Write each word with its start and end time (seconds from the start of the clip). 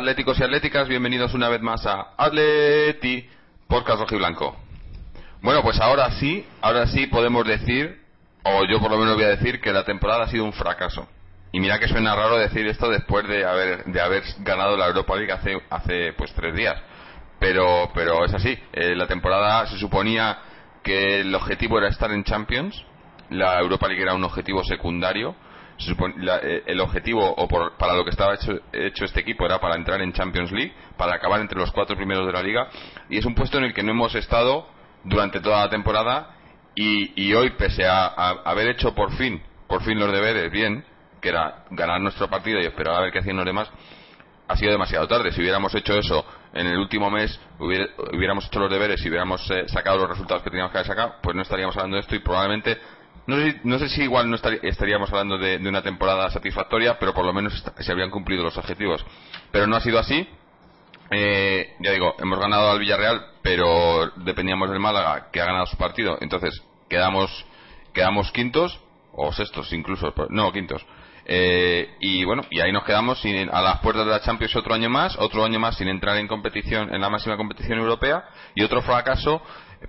atléticos 0.00 0.40
y 0.40 0.42
atléticas, 0.42 0.88
bienvenidos 0.88 1.34
una 1.34 1.50
vez 1.50 1.60
más 1.60 1.84
a 1.84 2.14
Atleti 2.16 3.28
Podcast 3.68 4.10
Blanco. 4.10 4.56
Bueno, 5.42 5.62
pues 5.62 5.78
ahora 5.78 6.10
sí, 6.12 6.46
ahora 6.62 6.86
sí 6.86 7.06
podemos 7.06 7.46
decir, 7.46 8.00
o 8.42 8.64
yo 8.64 8.80
por 8.80 8.90
lo 8.90 8.96
menos 8.96 9.16
voy 9.16 9.24
a 9.24 9.36
decir, 9.36 9.60
que 9.60 9.74
la 9.74 9.84
temporada 9.84 10.24
ha 10.24 10.28
sido 10.28 10.44
un 10.44 10.54
fracaso. 10.54 11.06
Y 11.52 11.60
mira 11.60 11.78
que 11.78 11.86
suena 11.86 12.16
raro 12.16 12.38
decir 12.38 12.66
esto 12.66 12.88
después 12.88 13.28
de 13.28 13.44
haber, 13.44 13.84
de 13.84 14.00
haber 14.00 14.22
ganado 14.38 14.74
la 14.78 14.86
Europa 14.86 15.16
League 15.16 15.32
hace, 15.32 15.60
hace 15.68 16.14
pues 16.14 16.32
tres 16.32 16.54
días. 16.54 16.80
Pero, 17.38 17.90
pero 17.94 18.24
es 18.24 18.32
así, 18.32 18.58
eh, 18.72 18.94
la 18.96 19.06
temporada 19.06 19.66
se 19.66 19.76
suponía 19.76 20.38
que 20.82 21.20
el 21.20 21.34
objetivo 21.34 21.76
era 21.76 21.88
estar 21.88 22.10
en 22.10 22.24
Champions, 22.24 22.86
la 23.28 23.60
Europa 23.60 23.86
League 23.86 24.02
era 24.02 24.14
un 24.14 24.24
objetivo 24.24 24.64
secundario, 24.64 25.36
eh, 25.88 26.62
el 26.66 26.80
objetivo 26.80 27.34
o 27.36 27.48
para 27.48 27.94
lo 27.94 28.04
que 28.04 28.10
estaba 28.10 28.34
hecho, 28.34 29.04
este 29.04 29.20
equipo 29.20 29.46
era 29.46 29.58
para 29.60 29.76
entrar 29.76 30.00
en 30.02 30.12
Champions 30.12 30.52
League, 30.52 30.74
para 30.96 31.14
acabar 31.14 31.40
entre 31.40 31.58
los 31.58 31.72
cuatro 31.72 31.96
primeros 31.96 32.26
de 32.26 32.32
la 32.32 32.42
liga 32.42 32.68
y 33.08 33.18
es 33.18 33.24
un 33.24 33.34
puesto 33.34 33.58
en 33.58 33.64
el 33.64 33.74
que 33.74 33.82
no 33.82 33.92
hemos 33.92 34.14
estado 34.14 34.66
durante 35.04 35.40
toda 35.40 35.64
la 35.64 35.70
temporada 35.70 36.36
y, 36.74 37.32
hoy 37.34 37.50
pese 37.50 37.86
a, 37.86 38.06
haber 38.44 38.68
hecho 38.68 38.94
por 38.94 39.12
fin 39.12 39.42
por 39.66 39.82
fin 39.82 39.98
los 39.98 40.12
deberes 40.12 40.50
bien 40.50 40.84
que 41.20 41.28
era 41.28 41.64
ganar 41.70 42.00
nuestro 42.00 42.28
partido 42.28 42.60
y 42.60 42.66
esperar 42.66 42.96
a 42.96 43.00
ver 43.00 43.12
qué 43.12 43.18
hacían 43.18 43.36
los 43.36 43.44
demás 43.44 43.70
ha 44.48 44.56
sido 44.56 44.72
demasiado 44.72 45.06
tarde. 45.06 45.30
Si 45.30 45.40
hubiéramos 45.40 45.72
hecho 45.76 45.96
eso 45.96 46.24
en 46.52 46.66
el 46.66 46.76
último 46.76 47.08
mes 47.08 47.38
hubiéramos 47.58 48.46
hecho 48.46 48.58
los 48.58 48.70
deberes 48.70 49.04
y 49.04 49.08
hubiéramos 49.08 49.48
eh, 49.50 49.68
sacado 49.68 49.98
los 49.98 50.10
resultados 50.10 50.42
que 50.42 50.50
teníamos 50.50 50.72
que 50.72 50.78
haber 50.78 50.88
sacado 50.88 51.14
pues 51.22 51.36
no 51.36 51.42
estaríamos 51.42 51.76
hablando 51.76 51.96
de 51.96 52.00
esto 52.00 52.16
y 52.16 52.18
probablemente 52.18 52.76
no 53.26 53.78
sé, 53.78 53.88
si 53.88 54.02
igual 54.02 54.30
no 54.30 54.36
estaríamos 54.36 55.10
hablando 55.10 55.38
de, 55.38 55.56
una 55.56 55.82
temporada 55.82 56.30
satisfactoria, 56.30 56.98
pero 56.98 57.14
por 57.14 57.24
lo 57.24 57.32
menos 57.32 57.62
se 57.78 57.92
habrían 57.92 58.10
cumplido 58.10 58.42
los 58.42 58.56
objetivos. 58.56 59.04
Pero 59.52 59.66
no 59.66 59.76
ha 59.76 59.80
sido 59.80 59.98
así. 59.98 60.28
Eh, 61.10 61.74
ya 61.80 61.92
digo, 61.92 62.14
hemos 62.20 62.38
ganado 62.38 62.70
al 62.70 62.78
Villarreal, 62.78 63.24
pero 63.42 64.10
dependíamos 64.16 64.70
del 64.70 64.78
Málaga, 64.78 65.28
que 65.32 65.40
ha 65.40 65.44
ganado 65.44 65.66
su 65.66 65.76
partido. 65.76 66.18
Entonces, 66.20 66.62
quedamos, 66.88 67.44
quedamos 67.92 68.30
quintos, 68.32 68.80
o 69.12 69.32
sextos 69.32 69.72
incluso, 69.72 70.12
no, 70.30 70.52
quintos. 70.52 70.84
Eh, 71.26 71.96
y 72.00 72.24
bueno, 72.24 72.42
y 72.50 72.60
ahí 72.60 72.72
nos 72.72 72.84
quedamos 72.84 73.20
sin, 73.20 73.48
a 73.50 73.60
las 73.60 73.80
puertas 73.80 74.04
de 74.04 74.12
la 74.12 74.20
Champions 74.20 74.56
otro 74.56 74.74
año 74.74 74.90
más, 74.90 75.16
otro 75.18 75.44
año 75.44 75.60
más 75.60 75.76
sin 75.76 75.88
entrar 75.88 76.16
en 76.16 76.26
competición, 76.26 76.92
en 76.92 77.00
la 77.00 77.10
máxima 77.10 77.36
competición 77.36 77.78
europea, 77.78 78.24
y 78.54 78.64
otro 78.64 78.82
fracaso 78.82 79.42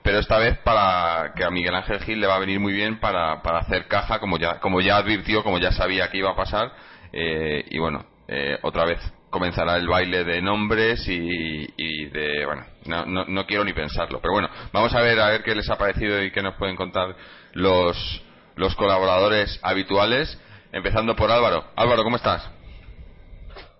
pero 0.03 0.19
esta 0.19 0.37
vez 0.37 0.57
para 0.59 1.33
que 1.35 1.43
a 1.43 1.49
Miguel 1.49 1.75
Ángel 1.75 1.99
Gil 2.01 2.21
le 2.21 2.27
va 2.27 2.35
a 2.35 2.39
venir 2.39 2.59
muy 2.59 2.73
bien 2.73 2.99
para, 2.99 3.41
para 3.41 3.59
hacer 3.59 3.87
caja 3.87 4.19
como 4.19 4.37
ya 4.37 4.59
como 4.59 4.79
ya 4.79 4.97
advirtió 4.97 5.43
como 5.43 5.59
ya 5.59 5.71
sabía 5.71 6.09
que 6.09 6.17
iba 6.17 6.31
a 6.31 6.35
pasar. 6.35 6.71
Eh, 7.11 7.65
y 7.69 7.77
bueno 7.77 8.05
eh, 8.27 8.57
otra 8.61 8.85
vez 8.85 8.99
comenzará 9.29 9.75
el 9.75 9.87
baile 9.87 10.23
de 10.23 10.41
nombres 10.41 11.07
y, 11.07 11.73
y 11.75 12.05
de 12.05 12.45
bueno 12.45 12.65
no, 12.85 13.25
no, 13.25 13.45
quiero 13.45 13.65
ni 13.65 13.73
pensarlo. 13.73 14.19
Pero 14.21 14.33
bueno 14.33 14.49
vamos 14.71 14.93
a 14.95 15.01
ver 15.01 15.19
a 15.19 15.29
ver 15.29 15.43
qué 15.43 15.53
les 15.55 15.69
ha 15.69 15.77
parecido 15.77 16.21
y 16.23 16.31
qué 16.31 16.41
nos 16.41 16.55
pueden 16.55 16.75
contar 16.77 17.15
los 17.53 18.23
los 18.55 18.75
colaboradores 18.75 19.59
habituales. 19.61 20.39
Empezando 20.73 21.17
por 21.17 21.29
Álvaro. 21.29 21.65
Álvaro 21.75 22.03
cómo 22.03 22.15
estás 22.15 22.49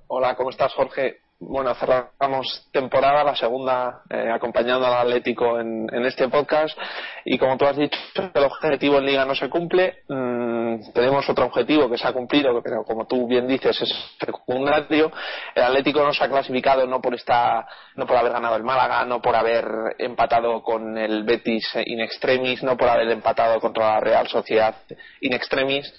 Hola 0.07 0.35
cómo 0.35 0.49
estás 0.49 0.73
Jorge 0.73 1.20
bueno, 1.41 1.73
cerramos 1.73 2.69
temporada, 2.71 3.23
la 3.23 3.35
segunda, 3.35 4.03
eh, 4.11 4.29
acompañando 4.31 4.85
al 4.85 5.07
Atlético 5.07 5.59
en, 5.59 5.89
este 6.05 6.29
podcast. 6.29 6.77
Y 7.25 7.37
como 7.39 7.57
tú 7.57 7.65
has 7.65 7.75
dicho, 7.75 7.97
el 8.33 8.43
objetivo 8.43 8.99
en 8.99 9.05
Liga 9.07 9.25
no 9.25 9.33
se 9.33 9.49
cumple. 9.49 10.03
Mm, 10.07 10.91
tenemos 10.93 11.27
otro 11.27 11.45
objetivo 11.45 11.89
que 11.89 11.97
se 11.97 12.07
ha 12.07 12.13
cumplido, 12.13 12.61
pero 12.61 12.83
como 12.83 13.07
tú 13.07 13.27
bien 13.27 13.47
dices, 13.47 13.81
es 13.81 13.91
secundario. 14.19 15.11
El 15.55 15.63
Atlético 15.63 16.03
no 16.03 16.13
se 16.13 16.23
ha 16.23 16.29
clasificado 16.29 16.85
no 16.85 17.01
por 17.01 17.15
esta, 17.15 17.65
no 17.95 18.05
por 18.05 18.17
haber 18.17 18.33
ganado 18.33 18.55
el 18.55 18.63
Málaga, 18.63 19.03
no 19.05 19.19
por 19.19 19.35
haber 19.35 19.65
empatado 19.97 20.61
con 20.61 20.95
el 20.95 21.23
Betis 21.23 21.67
in 21.85 22.01
extremis, 22.01 22.61
no 22.61 22.77
por 22.77 22.87
haber 22.87 23.09
empatado 23.09 23.59
contra 23.59 23.95
la 23.95 23.99
Real 23.99 24.27
Sociedad 24.27 24.75
in 25.21 25.33
extremis, 25.33 25.91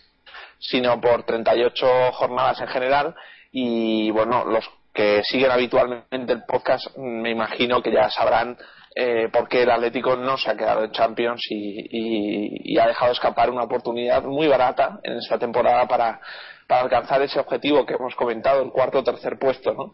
sino 0.60 1.00
por 1.00 1.24
38 1.24 2.12
jornadas 2.12 2.60
en 2.60 2.68
general. 2.68 3.14
Y 3.50 4.10
bueno, 4.12 4.44
los 4.44 4.64
que 4.92 5.22
siguen 5.24 5.50
habitualmente 5.50 6.32
el 6.32 6.44
podcast, 6.44 6.96
me 6.96 7.30
imagino 7.30 7.82
que 7.82 7.92
ya 7.92 8.10
sabrán 8.10 8.56
eh, 8.94 9.28
por 9.32 9.48
qué 9.48 9.62
el 9.62 9.70
Atlético 9.70 10.16
no 10.16 10.36
se 10.36 10.50
ha 10.50 10.56
quedado 10.56 10.84
en 10.84 10.92
Champions 10.92 11.40
y, 11.48 12.78
ha 12.78 12.86
dejado 12.86 13.12
escapar 13.12 13.50
una 13.50 13.62
oportunidad 13.62 14.22
muy 14.22 14.48
barata 14.48 14.98
en 15.02 15.18
esta 15.18 15.38
temporada 15.38 15.86
para, 15.86 16.20
alcanzar 16.68 17.20
ese 17.20 17.38
objetivo 17.38 17.84
que 17.84 17.94
hemos 17.94 18.14
comentado, 18.14 18.62
el 18.62 18.70
cuarto 18.70 19.00
o 19.00 19.04
tercer 19.04 19.38
puesto. 19.38 19.74
¿no? 19.74 19.92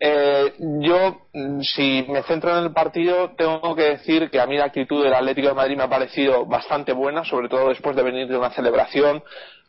Eh, 0.00 0.54
yo, 0.80 1.28
si 1.60 2.06
me 2.08 2.22
centro 2.22 2.56
en 2.56 2.64
el 2.64 2.72
partido, 2.72 3.34
tengo 3.36 3.74
que 3.76 3.82
decir 3.82 4.30
que 4.30 4.40
a 4.40 4.46
mí 4.46 4.56
la 4.56 4.66
actitud 4.66 5.02
del 5.02 5.12
Atlético 5.12 5.48
de 5.48 5.54
Madrid 5.54 5.76
me 5.76 5.84
ha 5.84 5.90
parecido 5.90 6.46
bastante 6.46 6.92
buena, 6.92 7.24
sobre 7.24 7.48
todo 7.48 7.68
después 7.68 7.94
de 7.96 8.02
venir 8.02 8.28
de 8.28 8.38
una 8.38 8.50
celebración 8.50 9.22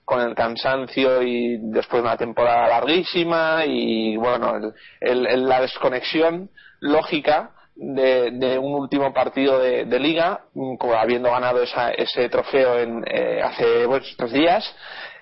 con 0.08 0.22
el 0.22 0.36
cansancio 0.36 1.22
y 1.22 1.58
después 1.64 2.02
de 2.02 2.08
una 2.08 2.16
temporada 2.16 2.70
larguísima 2.70 3.66
y 3.66 4.16
bueno 4.16 4.72
la 5.02 5.60
desconexión 5.60 6.50
lógica 6.80 7.52
de, 7.76 8.58
un 8.58 8.74
último 8.74 9.14
partido 9.14 9.60
de, 9.60 10.00
liga 10.00 10.46
como 10.54 10.94
habiendo 10.94 11.30
ganado 11.30 11.62
ese 11.62 12.30
trofeo 12.30 12.80
en, 12.80 13.04
eh, 13.06 13.42
hace 13.44 13.86
tres 14.18 14.32
días 14.32 14.76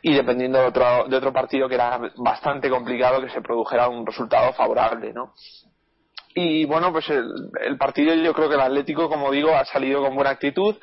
y 0.03 0.13
dependiendo 0.13 0.59
de 0.59 0.67
otro, 0.67 1.05
de 1.09 1.17
otro 1.17 1.33
partido 1.33 1.67
que 1.67 1.73
era 1.73 1.99
bastante 2.17 2.69
complicado 2.69 3.21
que 3.21 3.31
se 3.31 3.41
produjera 3.41 3.89
un 3.89 4.05
resultado 4.05 4.53
favorable 4.53 5.11
no 5.13 5.33
y 6.37 6.65
bueno, 6.65 6.91
pues 6.91 7.09
el, 7.09 7.77
partido 7.77 8.13
yo 8.13 8.33
creo 8.33 8.49
que 8.49 8.55
el 8.55 8.61
Atlético, 8.61 9.07
como 9.07 9.31
digo, 9.31 9.55
ha 9.55 9.63
salido 9.63 10.01
con 10.01 10.15
buena 10.15 10.31
actitud, 10.31 10.75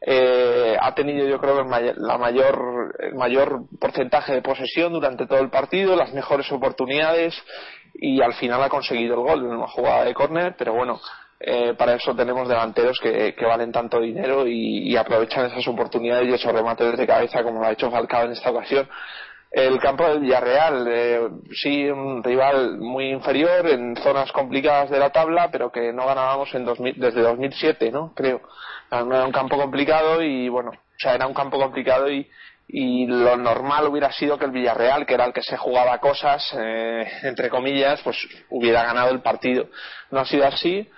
eh, 0.00 0.76
ha 0.80 0.94
tenido 0.94 1.26
yo 1.26 1.40
creo 1.40 1.56
que 1.56 1.62
el 1.62 1.94
la 1.96 2.16
mayor, 2.16 2.94
el 3.00 3.16
mayor 3.16 3.62
porcentaje 3.80 4.34
de 4.34 4.40
posesión 4.40 4.92
durante 4.92 5.26
todo 5.26 5.40
el 5.40 5.50
partido, 5.50 5.96
las 5.96 6.12
mejores 6.12 6.50
oportunidades 6.52 7.34
y 7.94 8.22
al 8.22 8.34
final 8.34 8.62
ha 8.62 8.68
conseguido 8.68 9.14
el 9.14 9.20
gol 9.20 9.40
en 9.40 9.50
una 9.50 9.66
jugada 9.66 10.04
de 10.04 10.14
córner, 10.14 10.54
pero 10.56 10.74
bueno, 10.74 11.00
eh, 11.40 11.74
para 11.76 11.94
eso 11.94 12.14
tenemos 12.14 12.48
delanteros 12.48 13.00
que, 13.00 13.34
valen 13.42 13.72
tanto 13.72 13.98
dinero 14.00 14.46
y, 14.46 14.92
y, 14.92 14.96
aprovechan 14.96 15.46
esas 15.46 15.66
oportunidades 15.66 16.28
y 16.28 16.34
esos 16.34 16.52
remates 16.52 16.96
de 16.96 17.06
cabeza 17.06 17.42
como 17.42 17.58
lo 17.58 17.66
ha 17.66 17.72
hecho 17.72 17.90
Falcao 17.90 18.26
en 18.26 18.32
esta 18.32 18.52
ocasión. 18.52 18.88
El 19.50 19.80
campo 19.80 20.06
del 20.06 20.20
Villarreal, 20.20 20.86
eh, 20.88 21.28
sí, 21.52 21.84
un 21.90 22.22
rival 22.22 22.78
muy 22.78 23.10
inferior 23.10 23.66
en 23.66 23.96
zonas 23.96 24.30
complicadas 24.30 24.90
de 24.90 24.98
la 25.00 25.10
tabla, 25.10 25.48
pero 25.50 25.72
que 25.72 25.92
no 25.92 26.06
ganábamos 26.06 26.54
en 26.54 26.64
desde 26.96 27.20
2007, 27.20 27.90
¿no? 27.90 28.12
Creo. 28.14 28.40
No 28.92 29.14
era 29.14 29.24
un 29.24 29.32
campo 29.32 29.56
complicado 29.56 30.22
y, 30.22 30.48
bueno, 30.48 30.70
o 30.70 30.98
sea, 30.98 31.14
era 31.14 31.26
un 31.26 31.34
campo 31.34 31.58
complicado 31.58 32.08
y, 32.10 32.28
y 32.68 33.06
lo 33.06 33.36
normal 33.36 33.88
hubiera 33.88 34.12
sido 34.12 34.38
que 34.38 34.44
el 34.44 34.52
Villarreal, 34.52 35.04
que 35.04 35.14
era 35.14 35.24
el 35.24 35.32
que 35.32 35.42
se 35.42 35.56
jugaba 35.56 35.98
cosas, 35.98 36.48
eh, 36.56 37.04
entre 37.24 37.48
comillas, 37.48 38.00
pues 38.02 38.16
hubiera 38.50 38.84
ganado 38.84 39.10
el 39.10 39.20
partido. 39.20 39.66
No 40.10 40.20
ha 40.20 40.24
sido 40.26 40.46
así 40.46 40.88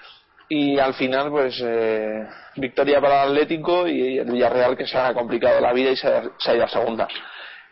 y 0.49 0.79
al 0.79 0.93
final, 0.95 1.31
pues, 1.31 1.59
eh, 1.65 2.27
victoria 2.57 3.01
para 3.01 3.25
el 3.25 3.31
Atlético 3.31 3.89
y 3.89 4.19
el 4.19 4.31
Villarreal 4.31 4.77
que 4.77 4.87
se 4.87 4.99
ha 4.99 5.15
complicado 5.15 5.61
la 5.61 5.73
vida 5.73 5.91
y 5.91 5.97
se, 5.97 6.09
se 6.39 6.51
ha 6.51 6.55
ido 6.55 6.65
a 6.65 6.69
segunda. 6.69 7.09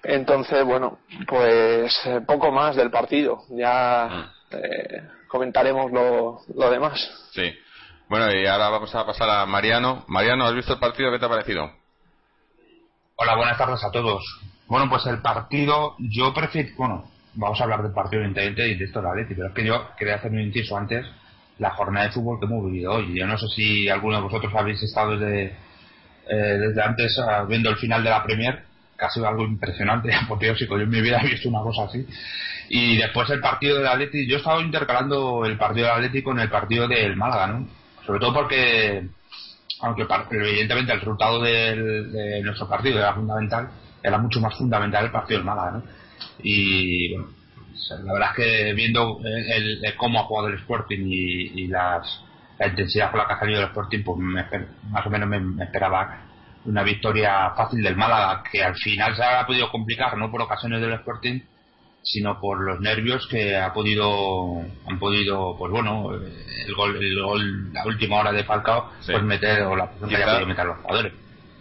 Entonces, 0.02 0.64
bueno, 0.64 0.98
pues 1.26 1.94
eh, 2.06 2.20
poco 2.26 2.50
más 2.50 2.76
del 2.76 2.90
partido. 2.90 3.42
Ya 3.50 4.08
mm. 4.10 4.56
eh, 4.56 5.02
comentaremos 5.28 5.92
lo, 5.92 6.40
lo 6.54 6.70
demás. 6.70 6.98
Sí. 7.32 7.52
Bueno, 8.08 8.32
y 8.32 8.46
ahora 8.46 8.70
vamos 8.70 8.94
a 8.94 9.06
pasar 9.06 9.30
a 9.30 9.46
Mariano. 9.46 10.04
Mariano, 10.08 10.46
¿has 10.46 10.54
visto 10.54 10.72
el 10.72 10.80
partido? 10.80 11.12
¿Qué 11.12 11.18
te 11.18 11.26
ha 11.26 11.28
parecido? 11.28 11.70
Hola, 13.16 13.36
buenas 13.36 13.58
tardes 13.58 13.84
a 13.84 13.90
todos. 13.90 14.24
Bueno, 14.66 14.88
pues 14.88 15.04
el 15.06 15.20
partido, 15.20 15.94
yo 15.98 16.32
prefiero, 16.32 16.70
bueno, 16.76 17.10
vamos 17.34 17.60
a 17.60 17.64
hablar 17.64 17.82
del 17.82 17.92
partido 17.92 18.22
independiente 18.22 18.68
y 18.68 18.78
de 18.78 18.84
esto 18.84 19.00
del 19.00 19.10
Atleti, 19.10 19.34
pero 19.34 19.48
es 19.48 19.54
que 19.54 19.64
yo 19.64 19.90
quería 19.98 20.14
hacer 20.14 20.30
un 20.30 20.40
inciso 20.40 20.76
antes 20.76 21.06
la 21.58 21.70
jornada 21.70 22.06
de 22.06 22.12
fútbol 22.12 22.40
que 22.40 22.46
hemos 22.46 22.64
vivido 22.64 22.92
hoy. 22.92 23.16
Yo 23.16 23.26
no 23.26 23.36
sé 23.36 23.46
si 23.48 23.88
alguno 23.88 24.16
de 24.16 24.22
vosotros 24.22 24.52
habéis 24.56 24.82
estado 24.82 25.18
desde, 25.18 25.56
eh, 26.28 26.58
desde 26.58 26.82
antes 26.82 27.18
ah, 27.18 27.44
viendo 27.46 27.68
el 27.68 27.76
final 27.76 28.02
de 28.02 28.10
la 28.10 28.22
Premier, 28.22 28.64
sido 29.08 29.26
algo 29.28 29.44
impresionante, 29.44 30.10
porque 30.28 30.46
yo, 30.46 30.76
en 30.76 30.90
mi 30.90 31.00
vida 31.00 31.20
he 31.22 31.28
visto 31.28 31.48
una 31.48 31.60
cosa 31.60 31.84
así. 31.84 32.06
Y 32.68 32.98
después 32.98 33.28
el 33.30 33.40
partido 33.40 33.78
del 33.78 33.86
Atleti, 33.86 34.26
yo 34.26 34.36
he 34.36 34.38
estado 34.38 34.60
intercalando 34.60 35.44
el 35.44 35.56
partido 35.56 35.86
del 35.86 35.96
Atleti 35.96 36.22
con 36.22 36.38
el 36.38 36.50
partido 36.50 36.86
del 36.86 37.16
Málaga, 37.16 37.46
¿no? 37.48 37.68
Sobre 38.06 38.20
todo 38.20 38.34
porque, 38.34 39.08
aunque 39.80 40.06
evidentemente 40.30 40.92
el 40.92 41.00
resultado 41.00 41.40
de 41.40 42.40
nuestro 42.44 42.68
partido 42.68 42.98
era 42.98 43.14
fundamental, 43.14 43.70
era 44.02 44.18
mucho 44.18 44.40
más 44.40 44.56
fundamental 44.56 45.06
el 45.06 45.10
partido 45.10 45.38
del 45.38 45.46
Málaga, 45.46 45.70
¿no? 45.72 45.82
Y 46.42 47.10
bueno, 47.12 47.28
la 48.04 48.12
verdad 48.12 48.30
es 48.30 48.36
que 48.36 48.72
viendo 48.74 49.18
cómo 49.96 50.20
ha 50.20 50.24
jugado 50.24 50.48
el 50.48 50.54
Sporting 50.54 51.06
y, 51.06 51.66
la 51.66 52.02
intensidad 52.66 53.10
con 53.10 53.18
la 53.18 53.26
que 53.26 53.32
ha 53.32 53.38
salido 53.38 53.60
el 53.60 53.66
Sporting, 53.66 54.02
pues 54.04 54.18
más 54.18 55.06
o 55.06 55.10
menos 55.10 55.28
me, 55.28 55.64
esperaba 55.64 56.29
una 56.64 56.82
victoria 56.82 57.52
fácil 57.56 57.82
del 57.82 57.96
Málaga, 57.96 58.42
que 58.50 58.62
al 58.62 58.74
final 58.76 59.16
se 59.16 59.24
ha 59.24 59.46
podido 59.46 59.70
complicar, 59.70 60.16
no 60.16 60.30
por 60.30 60.42
ocasiones 60.42 60.80
del 60.80 60.92
Sporting, 60.92 61.40
sino 62.02 62.40
por 62.40 62.60
los 62.60 62.80
nervios 62.80 63.26
que 63.28 63.56
ha 63.56 63.72
podido 63.72 64.62
han 64.88 64.98
podido 64.98 65.56
pues 65.58 65.70
bueno 65.70 66.12
el 66.14 66.74
gol 66.74 66.96
el 66.96 67.22
gol 67.22 67.72
la 67.72 67.84
última 67.84 68.20
hora 68.20 68.32
de 68.32 68.44
Falcao 68.44 68.90
pues 69.04 69.22
meter 69.22 69.62
o 69.62 69.76
la 69.76 69.90
que 70.08 70.16
haya 70.16 70.46
meter 70.46 70.64
los 70.64 70.78
jugadores. 70.78 71.12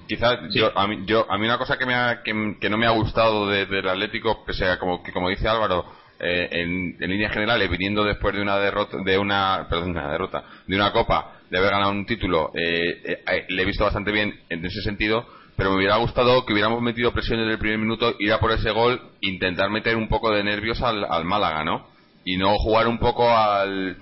quizás 0.07 0.39
yo, 0.51 0.71
a 0.77 0.87
mí, 0.87 1.03
yo 1.05 1.29
a 1.29 1.37
mí 1.37 1.45
una 1.45 1.57
cosa 1.57 1.77
que 1.77 1.85
me 1.85 1.93
que, 2.23 2.69
no 2.69 2.77
me 2.77 2.85
ha 2.85 2.91
gustado 2.91 3.47
del 3.47 3.89
Atlético 3.89 4.45
que 4.45 4.53
sea 4.53 4.79
como 4.79 5.03
que 5.03 5.11
como 5.11 5.27
dice 5.27 5.49
Álvaro 5.49 5.85
eh, 6.21 6.49
en, 6.51 6.97
en, 6.99 7.09
líneas 7.09 7.31
generales, 7.31 7.69
viniendo 7.69 8.03
después 8.03 8.35
de 8.35 8.41
una 8.41 8.57
derrota, 8.57 8.97
de 9.05 9.17
una, 9.17 9.67
perdón, 9.69 9.91
una 9.91 10.11
derrota, 10.11 10.43
de 10.67 10.75
una 10.75 10.91
copa, 10.91 11.38
de 11.49 11.57
haber 11.57 11.71
ganado 11.71 11.91
un 11.91 12.05
título, 12.05 12.51
eh, 12.53 13.01
eh, 13.05 13.45
le 13.49 13.61
he 13.61 13.65
visto 13.65 13.83
bastante 13.83 14.11
bien 14.11 14.39
en 14.49 14.65
ese 14.65 14.81
sentido, 14.81 15.25
pero 15.55 15.71
me 15.71 15.77
hubiera 15.77 15.97
gustado 15.97 16.45
que 16.45 16.53
hubiéramos 16.53 16.81
metido 16.81 17.11
presión 17.11 17.39
desde 17.39 17.53
el 17.53 17.59
primer 17.59 17.79
minuto, 17.79 18.15
ir 18.19 18.31
a 18.31 18.39
por 18.39 18.51
ese 18.51 18.71
gol, 18.71 19.01
intentar 19.21 19.69
meter 19.69 19.95
un 19.95 20.07
poco 20.07 20.31
de 20.31 20.43
nervios 20.43 20.81
al, 20.81 21.03
al 21.03 21.25
Málaga, 21.25 21.63
¿no? 21.63 21.87
Y 22.23 22.37
no 22.37 22.55
jugar 22.57 22.87
un 22.87 22.99
poco 22.99 23.29
al, 23.29 23.97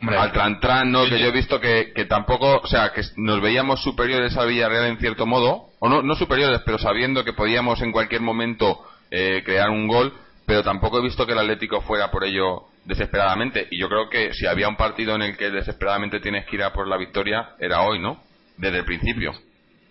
al 0.00 0.60
tran, 0.60 0.92
¿no? 0.92 1.04
Que 1.04 1.18
yo 1.18 1.26
he 1.26 1.32
visto 1.32 1.60
que, 1.60 1.92
que 1.94 2.04
tampoco, 2.04 2.60
o 2.62 2.66
sea, 2.66 2.92
que 2.92 3.02
nos 3.16 3.40
veíamos 3.40 3.82
superiores 3.82 4.36
a 4.36 4.44
Villarreal 4.44 4.86
en 4.86 4.98
cierto 4.98 5.26
modo, 5.26 5.70
o 5.80 5.88
no, 5.88 6.02
no 6.02 6.14
superiores, 6.14 6.60
pero 6.64 6.78
sabiendo 6.78 7.24
que 7.24 7.32
podíamos 7.32 7.82
en 7.82 7.92
cualquier 7.92 8.20
momento 8.20 8.80
crear 9.10 9.70
un 9.70 9.86
gol, 9.86 10.12
pero 10.46 10.62
tampoco 10.62 10.98
he 10.98 11.02
visto 11.02 11.26
que 11.26 11.32
el 11.32 11.38
Atlético 11.38 11.80
fuera 11.80 12.10
por 12.10 12.24
ello 12.24 12.64
desesperadamente. 12.84 13.66
Y 13.70 13.78
yo 13.78 13.88
creo 13.88 14.08
que 14.08 14.34
si 14.34 14.46
había 14.46 14.68
un 14.68 14.76
partido 14.76 15.14
en 15.14 15.22
el 15.22 15.36
que 15.36 15.50
desesperadamente 15.50 16.20
tienes 16.20 16.46
que 16.46 16.56
ir 16.56 16.62
a 16.62 16.72
por 16.72 16.86
la 16.86 16.96
victoria, 16.96 17.50
era 17.58 17.82
hoy, 17.82 17.98
¿no? 17.98 18.22
Desde 18.56 18.78
el 18.78 18.84
principio. 18.84 19.32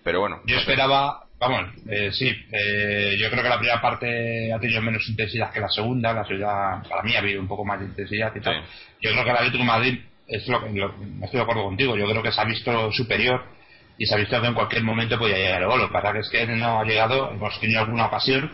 Pero 0.04 0.20
bueno. 0.20 0.42
Yo 0.46 0.58
esperaba, 0.58 1.24
vamos, 1.40 1.72
eh, 1.90 2.12
sí, 2.12 2.30
eh, 2.52 3.16
yo 3.20 3.30
creo 3.30 3.42
que 3.42 3.50
la 3.50 3.58
primera 3.58 3.82
parte 3.82 4.54
ha 4.54 4.60
tenido 4.60 4.82
menos 4.82 5.08
intensidad 5.10 5.52
que 5.52 5.60
la 5.60 5.70
segunda. 5.70 6.14
La 6.14 6.26
segunda, 6.26 6.84
para 6.88 7.02
mí, 7.04 7.16
ha 7.16 7.20
habido 7.20 7.42
un 7.42 7.48
poco 7.48 7.66
más 7.66 7.80
de 7.80 7.88
intensidad 7.88 8.32
y 8.36 8.42
tal. 8.42 8.64
Yo 9.02 9.12
creo 9.12 9.24
que 9.24 9.30
el 9.30 9.38
Atlético 9.38 9.64
de 9.64 9.70
Madrid, 9.70 10.00
es 10.28 10.48
lo, 10.48 10.60
lo, 10.60 10.94
estoy 11.24 11.38
de 11.38 11.42
acuerdo 11.42 11.64
contigo, 11.64 11.98
yo 11.98 12.08
creo 12.08 12.24
que 12.24 12.32
se 12.32 12.42
ha 12.42 12.46
visto 12.46 12.92
superior 12.92 13.44
y 13.98 14.06
se 14.06 14.16
ha 14.16 14.18
visto 14.18 14.40
que 14.40 14.48
en 14.48 14.54
cualquier 14.54 14.84
momento 14.84 15.18
podía 15.18 15.38
llegar 15.38 15.62
el 15.62 15.68
gol. 15.68 15.82
Lo 15.82 15.88
que 15.88 15.94
pasa 15.94 16.18
es 16.18 16.30
que 16.30 16.46
no 16.48 16.80
ha 16.80 16.86
llegado, 16.86 17.32
hemos 17.32 17.60
tenido 17.60 17.82
alguna 17.82 18.06
ocasión 18.06 18.52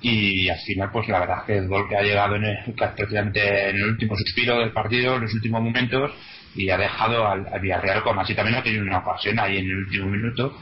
y 0.00 0.48
al 0.48 0.58
final 0.58 0.90
pues 0.92 1.08
la 1.08 1.20
verdad 1.20 1.38
es 1.40 1.44
que 1.44 1.58
el 1.58 1.68
gol 1.68 1.88
que 1.88 1.96
ha 1.96 2.02
llegado 2.02 2.36
en 2.36 2.44
el, 2.44 2.74
prácticamente 2.74 3.70
en 3.70 3.76
el 3.76 3.84
último 3.84 4.14
suspiro 4.16 4.58
del 4.58 4.72
partido 4.72 5.16
en 5.16 5.22
los 5.22 5.34
últimos 5.34 5.60
momentos 5.60 6.12
y 6.54 6.70
ha 6.70 6.78
dejado 6.78 7.26
al, 7.26 7.46
Villarreal 7.60 8.02
como 8.02 8.20
así 8.20 8.34
también 8.34 8.58
ha 8.58 8.62
tenido 8.62 8.82
una 8.82 8.98
ocasión 8.98 9.38
ahí 9.38 9.58
en 9.58 9.66
el 9.66 9.76
último 9.76 10.06
minuto 10.06 10.56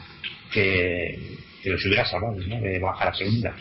que, 0.53 1.37
que 1.63 1.71
los 1.71 1.85
hubiera 1.85 2.07
salvado 2.07 2.37
¿no? 2.47 2.61
de 2.61 2.79
bajar 2.79 3.09
a 3.09 3.15
segunda 3.15 3.55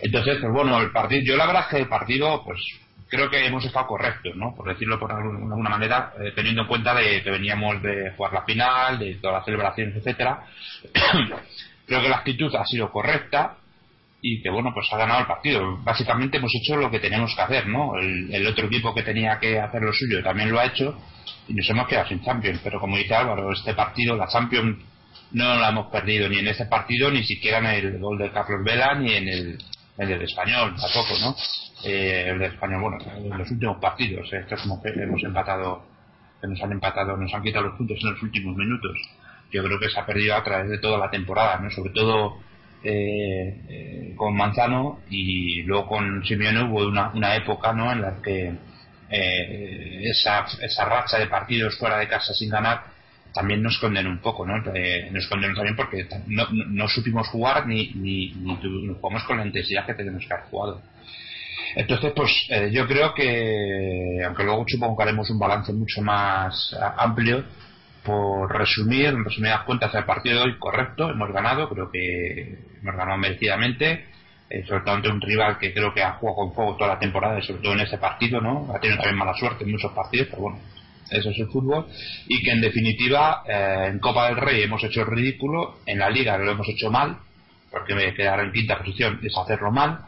entonces 0.00 0.38
pues 0.40 0.52
bueno 0.52 0.80
el 0.80 0.92
partido 0.92 1.22
yo 1.24 1.36
la 1.36 1.46
verdad 1.46 1.62
es 1.62 1.68
que 1.68 1.78
el 1.78 1.88
partido 1.88 2.44
pues 2.44 2.60
creo 3.08 3.28
que 3.28 3.44
hemos 3.44 3.64
estado 3.64 3.88
correctos 3.88 4.36
no 4.36 4.54
por 4.54 4.68
decirlo 4.68 5.00
por 5.00 5.10
alguna 5.10 5.68
manera 5.68 6.12
eh, 6.20 6.32
teniendo 6.36 6.62
en 6.62 6.68
cuenta 6.68 6.94
de 6.94 7.24
que 7.24 7.30
veníamos 7.30 7.82
de 7.82 8.12
jugar 8.16 8.34
la 8.34 8.42
final 8.42 9.00
de 9.00 9.14
todas 9.16 9.38
las 9.38 9.44
celebraciones 9.44 9.96
etcétera 9.96 10.44
creo 11.86 12.02
que 12.02 12.08
la 12.08 12.18
actitud 12.18 12.54
ha 12.54 12.64
sido 12.64 12.92
correcta 12.92 13.56
y 14.20 14.42
que 14.42 14.50
bueno 14.50 14.72
pues 14.74 14.88
ha 14.92 14.96
ganado 14.96 15.20
el 15.20 15.26
partido. 15.26 15.78
Básicamente 15.82 16.38
hemos 16.38 16.52
hecho 16.54 16.76
lo 16.76 16.90
que 16.90 16.98
tenemos 16.98 17.34
que 17.34 17.42
hacer 17.42 17.66
no 17.68 17.96
el, 17.96 18.46
otro 18.46 18.66
equipo 18.66 18.94
que 18.94 19.02
tenía 19.02 19.38
que 19.38 19.58
hacer 19.58 19.82
lo 19.82 19.92
suyo 19.92 20.22
también 20.22 20.50
lo 20.50 20.58
ha 20.58 20.66
hecho 20.66 20.98
y 21.46 21.54
nos 21.54 21.68
hemos 21.70 21.86
quedado 21.86 22.08
sin 22.08 22.22
Champions. 22.22 22.60
Pero 22.62 22.80
como 22.80 22.96
dice 22.96 23.14
Álvaro 23.14 23.52
este 23.52 23.74
partido 23.74 24.16
la 24.16 24.26
Champions 24.26 24.78
no 25.32 25.56
la 25.56 25.68
hemos 25.68 25.86
perdido 25.86 26.28
ni 26.28 26.38
en 26.38 26.48
este 26.48 26.66
partido 26.66 27.10
ni 27.10 27.22
siquiera 27.22 27.58
en 27.58 27.66
el 27.66 27.98
gol 27.98 28.18
de 28.18 28.30
Carlos 28.30 28.64
Vela 28.64 28.94
ni 28.94 29.12
en 29.12 29.28
el, 29.28 29.58
en 29.98 30.10
el 30.10 30.22
español 30.22 30.74
tampoco 30.74 31.14
no 31.20 31.36
eh, 31.84 32.30
el 32.30 32.38
de 32.38 32.46
español 32.46 32.80
bueno 32.80 32.98
en 33.16 33.38
los 33.38 33.50
últimos 33.50 33.76
partidos 33.78 34.32
eh, 34.32 34.38
estos 34.40 34.64
hemos, 34.64 34.84
hemos 34.84 35.22
empatado 35.22 35.86
nos 36.42 36.60
han 36.62 36.72
empatado 36.72 37.16
nos 37.16 37.32
han 37.32 37.42
quitado 37.42 37.66
los 37.66 37.76
puntos 37.76 37.98
en 38.02 38.12
los 38.12 38.22
últimos 38.22 38.56
minutos. 38.56 38.96
Yo 39.50 39.62
creo 39.62 39.78
que 39.78 39.88
se 39.88 39.98
ha 39.98 40.04
perdido 40.04 40.34
a 40.34 40.42
través 40.42 40.68
de 40.68 40.78
toda 40.78 40.98
la 40.98 41.10
temporada 41.10 41.60
no 41.60 41.70
sobre 41.70 41.92
todo 41.92 42.47
eh, 42.82 43.60
eh, 43.68 44.12
con 44.16 44.36
Manzano 44.36 45.00
y 45.10 45.62
luego 45.62 45.88
con 45.88 46.24
Simeone 46.24 46.62
hubo 46.62 46.86
una, 46.86 47.10
una 47.12 47.34
época 47.34 47.72
¿no? 47.72 47.90
en 47.90 48.00
la 48.02 48.22
que 48.22 48.52
eh, 49.10 50.00
esa, 50.04 50.46
esa 50.62 50.84
racha 50.84 51.18
de 51.18 51.26
partidos 51.26 51.76
fuera 51.76 51.98
de 51.98 52.06
casa 52.06 52.32
sin 52.32 52.50
ganar 52.50 52.84
también 53.34 53.62
nos 53.62 53.78
condenó 53.78 54.10
un 54.10 54.18
poco, 54.18 54.46
¿no? 54.46 54.58
nos 54.58 55.26
condenó 55.26 55.54
también 55.54 55.74
porque 55.74 56.06
no, 56.28 56.46
no, 56.50 56.88
supimos 56.88 57.26
jugar 57.28 57.66
ni, 57.66 57.92
ni, 57.94 58.32
ni, 58.34 58.56
jugamos 59.00 59.24
con 59.24 59.38
la 59.38 59.46
intensidad 59.46 59.84
que 59.84 59.94
tenemos 59.94 60.24
que 60.24 60.32
haber 60.32 60.46
jugado. 60.46 60.82
Entonces, 61.76 62.12
pues 62.16 62.32
yo 62.72 62.86
creo 62.86 63.12
que, 63.12 64.22
aunque 64.24 64.44
luego 64.44 64.64
supongo 64.66 64.96
que 64.96 65.02
haremos 65.02 65.28
un 65.30 65.38
balance 65.38 65.72
mucho 65.72 66.00
más 66.00 66.74
amplio, 66.96 67.44
por 68.08 68.50
resumir, 68.56 69.08
en 69.08 69.22
resumidas 69.22 69.64
cuentas, 69.64 69.94
el 69.94 70.06
partido 70.06 70.36
de 70.36 70.44
hoy 70.44 70.58
correcto, 70.58 71.10
hemos 71.10 71.30
ganado, 71.30 71.68
creo 71.68 71.90
que 71.90 72.56
hemos 72.80 72.96
ganado 72.96 73.18
merecidamente, 73.18 74.06
eh, 74.48 74.64
sobre 74.66 74.80
todo 74.80 74.94
ante 74.94 75.10
un 75.10 75.20
rival 75.20 75.58
que 75.58 75.74
creo 75.74 75.92
que 75.92 76.02
ha 76.02 76.12
jugado 76.12 76.36
con 76.36 76.54
fuego 76.54 76.76
toda 76.76 76.94
la 76.94 76.98
temporada 76.98 77.38
y 77.38 77.42
sobre 77.42 77.60
todo 77.60 77.74
en 77.74 77.80
ese 77.80 77.98
partido, 77.98 78.40
¿no? 78.40 78.72
Ha 78.74 78.80
tenido 78.80 78.96
también 78.96 79.18
mala 79.18 79.34
suerte 79.34 79.64
en 79.64 79.72
muchos 79.72 79.92
partidos, 79.92 80.28
pero 80.30 80.40
bueno, 80.40 80.58
eso 81.10 81.28
es 81.28 81.38
el 81.38 81.48
fútbol, 81.48 81.86
y 82.28 82.42
que 82.42 82.50
en 82.50 82.62
definitiva 82.62 83.42
eh, 83.46 83.88
en 83.90 83.98
Copa 83.98 84.28
del 84.28 84.38
Rey 84.38 84.62
hemos 84.62 84.82
hecho 84.82 85.02
el 85.02 85.08
ridículo, 85.08 85.80
en 85.84 85.98
la 85.98 86.08
Liga 86.08 86.38
lo 86.38 86.50
hemos 86.50 86.66
hecho 86.66 86.90
mal, 86.90 87.18
porque 87.70 87.94
me 87.94 88.14
quedar 88.14 88.40
en 88.40 88.52
quinta 88.52 88.78
posición 88.78 89.20
es 89.22 89.36
hacerlo 89.36 89.70
mal, 89.70 89.98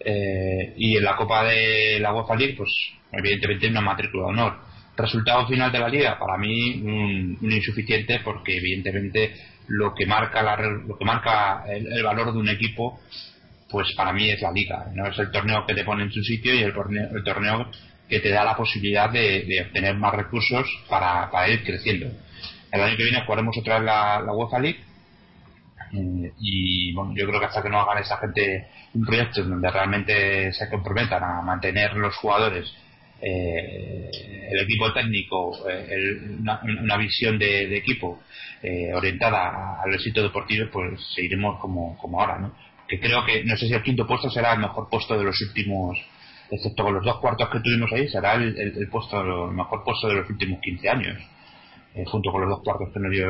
eh, 0.00 0.74
y 0.76 0.98
en 0.98 1.02
la 1.02 1.16
Copa 1.16 1.44
de 1.44 1.98
la 1.98 2.12
UEFA 2.12 2.36
League, 2.36 2.56
pues 2.58 2.68
evidentemente 3.10 3.68
una 3.68 3.80
matrícula 3.80 4.24
de 4.24 4.28
honor 4.32 4.67
Resultado 4.98 5.46
final 5.46 5.70
de 5.70 5.78
la 5.78 5.88
liga, 5.88 6.18
para 6.18 6.36
mí 6.36 6.82
un, 6.82 7.38
insuficiente 7.40 8.18
porque 8.24 8.56
evidentemente 8.56 9.32
lo 9.68 9.94
que 9.94 10.04
marca 10.06 10.42
la, 10.42 10.56
lo 10.56 10.98
que 10.98 11.04
marca 11.04 11.62
el, 11.68 12.02
valor 12.02 12.32
de 12.32 12.38
un 12.40 12.48
equipo 12.48 12.98
pues 13.70 13.92
para 13.94 14.12
mí 14.12 14.28
es 14.28 14.42
la 14.42 14.50
liga, 14.50 14.86
no 14.92 15.06
es 15.06 15.16
el 15.20 15.30
torneo 15.30 15.64
que 15.64 15.74
te 15.74 15.84
pone 15.84 16.02
en 16.02 16.10
su 16.10 16.20
sitio 16.24 16.52
y 16.52 16.62
el 16.64 16.72
torneo, 16.72 17.70
que 18.08 18.18
te 18.18 18.30
da 18.30 18.42
la 18.42 18.56
posibilidad 18.56 19.08
de, 19.08 19.64
obtener 19.68 19.94
más 19.94 20.14
recursos 20.14 20.66
para, 20.88 21.48
ir 21.48 21.62
creciendo. 21.62 22.10
El 22.72 22.80
año 22.80 22.96
que 22.96 23.04
viene 23.04 23.24
jugaremos 23.24 23.56
otra 23.56 23.76
vez 23.76 23.84
la, 23.84 24.20
la 24.20 24.32
UEFA 24.32 24.58
League 24.58 24.80
eh, 25.92 26.32
y 26.40 26.92
bueno, 26.92 27.14
yo 27.14 27.24
creo 27.28 27.38
que 27.38 27.46
hasta 27.46 27.62
que 27.62 27.68
no 27.68 27.80
hagan 27.80 28.02
esa 28.02 28.16
gente 28.16 28.66
un 28.94 29.04
proyecto 29.04 29.44
donde 29.44 29.70
realmente 29.70 30.52
se 30.52 30.68
comprometan 30.68 31.22
a 31.22 31.42
mantener 31.42 31.94
los 31.94 32.16
jugadores 32.16 32.74
eh, 33.20 34.10
el 34.50 34.60
equipo 34.60 34.92
técnico, 34.92 35.68
eh, 35.68 36.20
una, 36.38 36.96
visión 36.96 37.38
de, 37.38 37.76
equipo 37.76 38.22
eh, 38.62 38.92
orientada 38.94 39.80
al 39.82 39.92
éxito 39.94 40.22
deportivo, 40.22 40.68
pues 40.72 41.00
seguiremos 41.14 41.58
como, 41.60 41.96
como 41.98 42.20
ahora, 42.20 42.38
¿no? 42.38 42.54
Que 42.86 42.98
creo 42.98 43.24
que, 43.24 43.44
no 43.44 43.56
sé 43.56 43.66
si 43.66 43.74
el 43.74 43.82
quinto 43.82 44.06
puesto 44.06 44.30
será 44.30 44.54
el 44.54 44.60
mejor 44.60 44.88
puesto 44.88 45.18
de 45.18 45.24
los 45.24 45.38
últimos, 45.42 45.98
excepto 46.50 46.82
con 46.82 46.94
los 46.94 47.04
dos 47.04 47.18
cuartos 47.18 47.48
que 47.50 47.60
tuvimos 47.60 47.92
ahí, 47.92 48.08
será 48.08 48.34
el, 48.34 48.58
el, 48.58 48.88
puesto, 48.88 49.20
el 49.20 49.54
mejor 49.54 49.84
puesto 49.84 50.08
de 50.08 50.14
los 50.14 50.30
últimos 50.30 50.60
15 50.60 50.88
años, 50.88 51.18
eh, 51.94 52.04
junto 52.06 52.32
con 52.32 52.40
los 52.42 52.50
dos 52.50 52.60
cuartos 52.64 52.88
que 52.92 53.00
nos 53.00 53.10
dio 53.10 53.28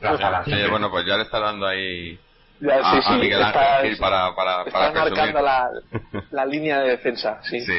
la, 0.00 0.44
bueno, 0.70 0.90
pues 0.90 1.04
ya 1.06 1.16
le 1.16 1.24
está 1.24 1.40
dando 1.40 1.66
ahí 1.66 2.16
a, 2.70 3.16
Miguel 3.18 3.42
Ángel 3.42 3.96
para, 3.98 4.34
para, 4.34 4.64
para 4.64 4.92
marcando 4.92 5.40
la, 5.40 5.68
la, 6.30 6.46
línea 6.46 6.80
de 6.80 6.90
defensa, 6.90 7.40
sí. 7.42 7.60
sí. 7.60 7.72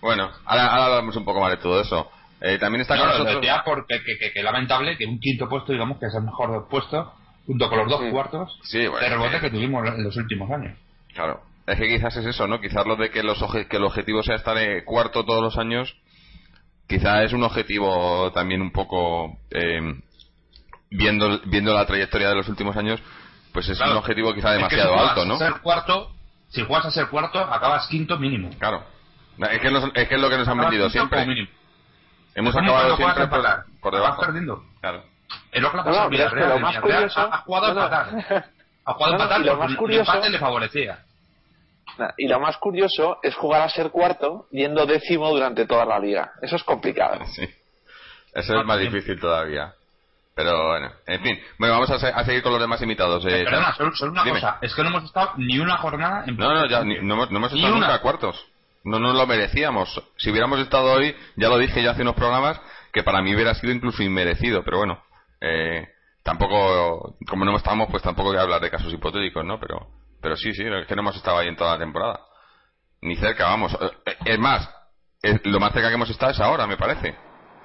Bueno, 0.00 0.30
ahora, 0.44 0.66
ahora 0.66 0.84
hablamos 0.86 1.16
un 1.16 1.24
poco 1.24 1.40
más 1.40 1.50
de 1.50 1.56
todo 1.58 1.80
eso. 1.80 2.10
Eh, 2.40 2.58
también 2.58 2.82
está 2.82 2.96
con 2.96 3.06
nosotros. 3.06 3.44
porque 3.64 4.02
que, 4.02 4.32
que, 4.32 4.42
lamentable 4.42 4.96
que 4.96 5.04
un 5.04 5.20
quinto 5.20 5.48
puesto, 5.48 5.72
digamos, 5.72 5.98
que 5.98 6.06
es 6.06 6.14
el 6.14 6.22
mejor 6.22 6.68
puesto, 6.68 7.12
junto 7.46 7.68
con 7.68 7.78
los 7.78 7.88
dos 7.88 8.02
cuartos 8.10 8.58
sí, 8.62 8.86
bueno, 8.86 8.98
de 8.98 9.08
rebote 9.08 9.40
que 9.40 9.50
tuvimos 9.50 9.86
en 9.86 10.04
los 10.04 10.16
últimos 10.16 10.50
años. 10.50 10.78
Claro. 11.14 11.42
Es 11.66 11.78
que 11.78 11.88
quizás 11.88 12.16
es 12.16 12.24
eso, 12.24 12.46
¿no? 12.46 12.60
Quizás 12.60 12.86
lo 12.86 12.96
de 12.96 13.10
que, 13.10 13.22
los 13.22 13.38
que 13.68 13.76
el 13.76 13.84
objetivo 13.84 14.22
sea 14.22 14.36
estar 14.36 14.56
en 14.56 14.84
cuarto 14.84 15.24
todos 15.24 15.42
los 15.42 15.58
años, 15.58 15.94
quizás 16.88 17.26
es 17.26 17.32
un 17.32 17.44
objetivo 17.44 18.32
también 18.32 18.62
un 18.62 18.72
poco. 18.72 19.38
Eh, 19.50 19.80
viendo, 20.90 21.40
viendo 21.44 21.72
la 21.72 21.86
trayectoria 21.86 22.30
de 22.30 22.34
los 22.34 22.48
últimos 22.48 22.76
años, 22.76 23.00
pues 23.52 23.68
es 23.68 23.80
un 23.80 23.96
objetivo 23.96 24.34
quizá 24.34 24.52
demasiado 24.52 24.98
alto, 24.98 25.24
¿no? 25.24 25.36
Ser 25.36 25.60
cuarto, 25.62 26.10
si 26.48 26.62
juegas 26.62 26.86
a 26.86 26.90
ser 26.90 27.08
cuarto, 27.08 27.38
acabas 27.38 27.86
quinto 27.88 28.18
mínimo. 28.18 28.50
Claro. 28.58 28.84
Es 29.40 29.60
que, 29.60 29.68
es, 29.68 30.08
que 30.08 30.14
es 30.14 30.20
lo 30.20 30.28
que 30.28 30.38
nos 30.38 30.48
han 30.48 30.58
vendido 30.58 30.90
siempre. 30.90 31.24
Hemos 32.34 32.56
acabado 32.56 32.96
siempre 32.96 33.26
por, 33.26 33.44
por, 33.80 33.94
debajo. 33.94 34.22
perdiendo. 34.22 34.62
Claro. 34.80 35.04
Es 35.52 35.62
lo 35.62 35.70
que 35.70 35.78
ha 35.78 36.48
Lo 36.48 36.58
más 36.58 36.80
curioso, 36.80 37.20
ha, 37.20 37.38
jugado 37.38 37.66
a 37.66 37.74
fatal. 37.74 38.44
Ha 38.84 38.92
jugado 38.94 39.12
no, 39.12 39.18
fatal, 39.18 39.46
lo 39.46 39.56
más 39.56 39.74
curioso, 39.76 40.28
le 40.28 40.38
favorecía. 40.38 40.98
Y 42.16 42.28
lo 42.28 42.40
más 42.40 42.56
curioso 42.56 43.18
es 43.22 43.34
jugar 43.34 43.62
a 43.62 43.68
ser 43.68 43.90
cuarto 43.90 44.46
yendo 44.50 44.86
décimo 44.86 45.30
durante 45.30 45.66
toda 45.66 45.84
la 45.84 45.98
liga. 45.98 46.32
Eso 46.42 46.56
es 46.56 46.64
complicado. 46.64 47.20
Sí. 47.34 47.48
Eso 48.32 48.60
es 48.60 48.64
más 48.64 48.78
difícil 48.78 49.18
todavía. 49.18 49.74
Pero 50.34 50.68
bueno, 50.68 50.92
en 51.06 51.22
fin. 51.22 51.40
Bueno, 51.58 51.74
vamos 51.74 51.90
a, 51.90 52.24
seguir 52.24 52.42
con 52.42 52.52
los 52.52 52.60
demás 52.60 52.80
invitados. 52.80 53.24
Eh, 53.26 53.44
Perdona, 53.44 53.74
solo, 53.74 54.12
una 54.12 54.24
cosa. 54.24 54.58
Es 54.62 54.74
que 54.74 54.82
no 54.82 54.88
hemos 54.90 55.04
estado 55.04 55.32
ni 55.36 55.58
una 55.58 55.76
jornada 55.78 56.24
en 56.26 56.36
No, 56.36 56.54
no, 56.54 56.66
ya, 56.66 56.84
no, 56.84 57.24
hemos, 57.24 57.52
estado 57.52 57.74
nunca 57.74 57.94
a 57.94 58.00
cuartos. 58.00 58.49
No 58.84 58.98
nos 58.98 59.14
lo 59.14 59.26
merecíamos. 59.26 60.02
Si 60.16 60.30
hubiéramos 60.30 60.58
estado 60.60 60.92
hoy, 60.92 61.14
ya 61.36 61.48
lo 61.48 61.58
dije 61.58 61.82
ya 61.82 61.90
hace 61.92 62.02
unos 62.02 62.14
programas, 62.14 62.60
que 62.92 63.02
para 63.02 63.22
mí 63.22 63.34
hubiera 63.34 63.54
sido 63.54 63.72
incluso 63.72 64.02
inmerecido. 64.02 64.62
Pero 64.64 64.78
bueno, 64.78 65.02
eh, 65.40 65.86
tampoco, 66.22 67.16
como 67.28 67.44
no 67.44 67.56
estamos, 67.56 67.88
pues 67.90 68.02
tampoco 68.02 68.30
voy 68.30 68.38
a 68.38 68.42
hablar 68.42 68.60
de 68.60 68.70
casos 68.70 68.92
hipotéticos, 68.92 69.44
¿no? 69.44 69.60
Pero, 69.60 69.86
pero 70.20 70.36
sí, 70.36 70.52
sí, 70.54 70.64
es 70.64 70.86
que 70.86 70.94
no 70.94 71.02
hemos 71.02 71.16
estado 71.16 71.38
ahí 71.38 71.48
en 71.48 71.56
toda 71.56 71.74
la 71.74 71.78
temporada. 71.78 72.20
Ni 73.02 73.16
cerca, 73.16 73.44
vamos. 73.44 73.76
Eh, 74.06 74.16
es 74.24 74.38
más, 74.38 74.68
lo 75.44 75.60
más 75.60 75.72
cerca 75.72 75.88
que 75.88 75.94
hemos 75.94 76.10
estado 76.10 76.32
es 76.32 76.40
ahora, 76.40 76.66
me 76.66 76.76
parece 76.76 77.14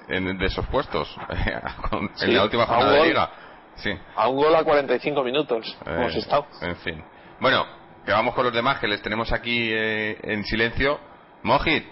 en, 0.08 0.38
de 0.38 0.46
esos 0.46 0.66
puestos 0.66 1.14
en 2.22 2.34
la 2.34 2.44
última 2.44 2.66
jornada 2.66 2.92
de 2.92 3.08
liga. 3.08 3.30
Sí. 3.76 3.90
A 4.14 4.28
un 4.28 4.36
gol 4.36 4.54
a 4.54 4.64
45 4.64 5.22
minutos 5.22 5.76
hemos 5.84 6.14
eh, 6.14 6.18
estado. 6.18 6.46
En 6.62 6.76
fin. 6.76 7.04
Bueno, 7.40 7.66
que 8.06 8.12
vamos 8.12 8.34
con 8.34 8.44
los 8.44 8.54
demás 8.54 8.78
que 8.78 8.88
les 8.88 9.02
tenemos 9.02 9.32
aquí 9.32 9.68
eh, 9.70 10.16
en 10.22 10.44
silencio. 10.44 10.98
Mojit. 11.42 11.84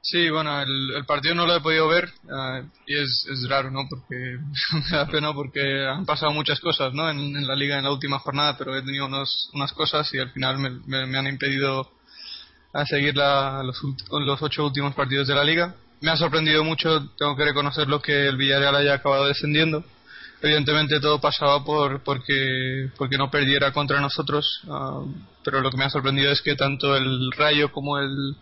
Sí, 0.00 0.30
bueno, 0.30 0.62
el, 0.62 1.04
partido 1.06 1.34
no 1.34 1.46
lo 1.46 1.56
he 1.56 1.60
podido 1.60 1.88
ver 1.88 2.04
eh, 2.04 2.64
y 2.86 2.96
es, 2.96 3.26
es 3.30 3.48
raro, 3.48 3.70
¿no? 3.70 3.86
Porque 3.88 4.14
me 4.90 4.96
da 4.96 5.06
pena 5.06 5.32
porque 5.32 5.86
han 5.86 6.06
pasado 6.06 6.32
muchas 6.32 6.60
cosas, 6.60 6.94
¿no? 6.94 7.10
En, 7.10 7.46
la 7.46 7.54
liga 7.54 7.76
en 7.76 7.84
la 7.84 7.92
última 7.92 8.18
jornada, 8.18 8.56
pero 8.56 8.76
he 8.76 8.82
tenido 8.82 9.06
unos, 9.06 9.50
unas 9.52 9.72
cosas 9.72 10.12
y 10.14 10.18
al 10.18 10.30
final 10.30 10.58
me, 10.58 11.06
me, 11.06 11.18
han 11.18 11.26
impedido 11.26 11.90
a 12.72 12.86
seguir 12.86 13.16
la, 13.16 13.62
los, 13.62 13.80
los 14.10 14.42
ocho 14.42 14.66
últimos 14.66 14.94
partidos 14.94 15.28
de 15.28 15.34
la 15.34 15.44
liga 15.44 15.74
me 16.00 16.10
ha 16.10 16.16
sorprendido 16.16 16.62
mucho, 16.62 17.08
tengo 17.16 17.36
que 17.36 17.44
reconocerlo, 17.44 18.02
que 18.02 18.28
el 18.28 18.36
Villarreal 18.36 18.76
haya 18.76 18.94
acabado 18.94 19.26
descendiendo. 19.26 19.84
Evidentemente 20.46 21.00
todo 21.00 21.20
pasaba 21.20 21.64
por 21.64 22.04
porque 22.04 22.88
porque 22.96 23.18
no 23.18 23.28
perdiera 23.32 23.72
contra 23.72 24.00
nosotros, 24.00 24.60
ah, 24.70 25.02
pero 25.44 25.60
lo 25.60 25.72
que 25.72 25.76
me 25.76 25.84
ha 25.84 25.90
sorprendido 25.90 26.30
es 26.30 26.40
que 26.40 26.54
tanto 26.54 26.94
el 26.94 27.32
Rayo 27.32 27.72
como 27.72 27.98
el 27.98 28.36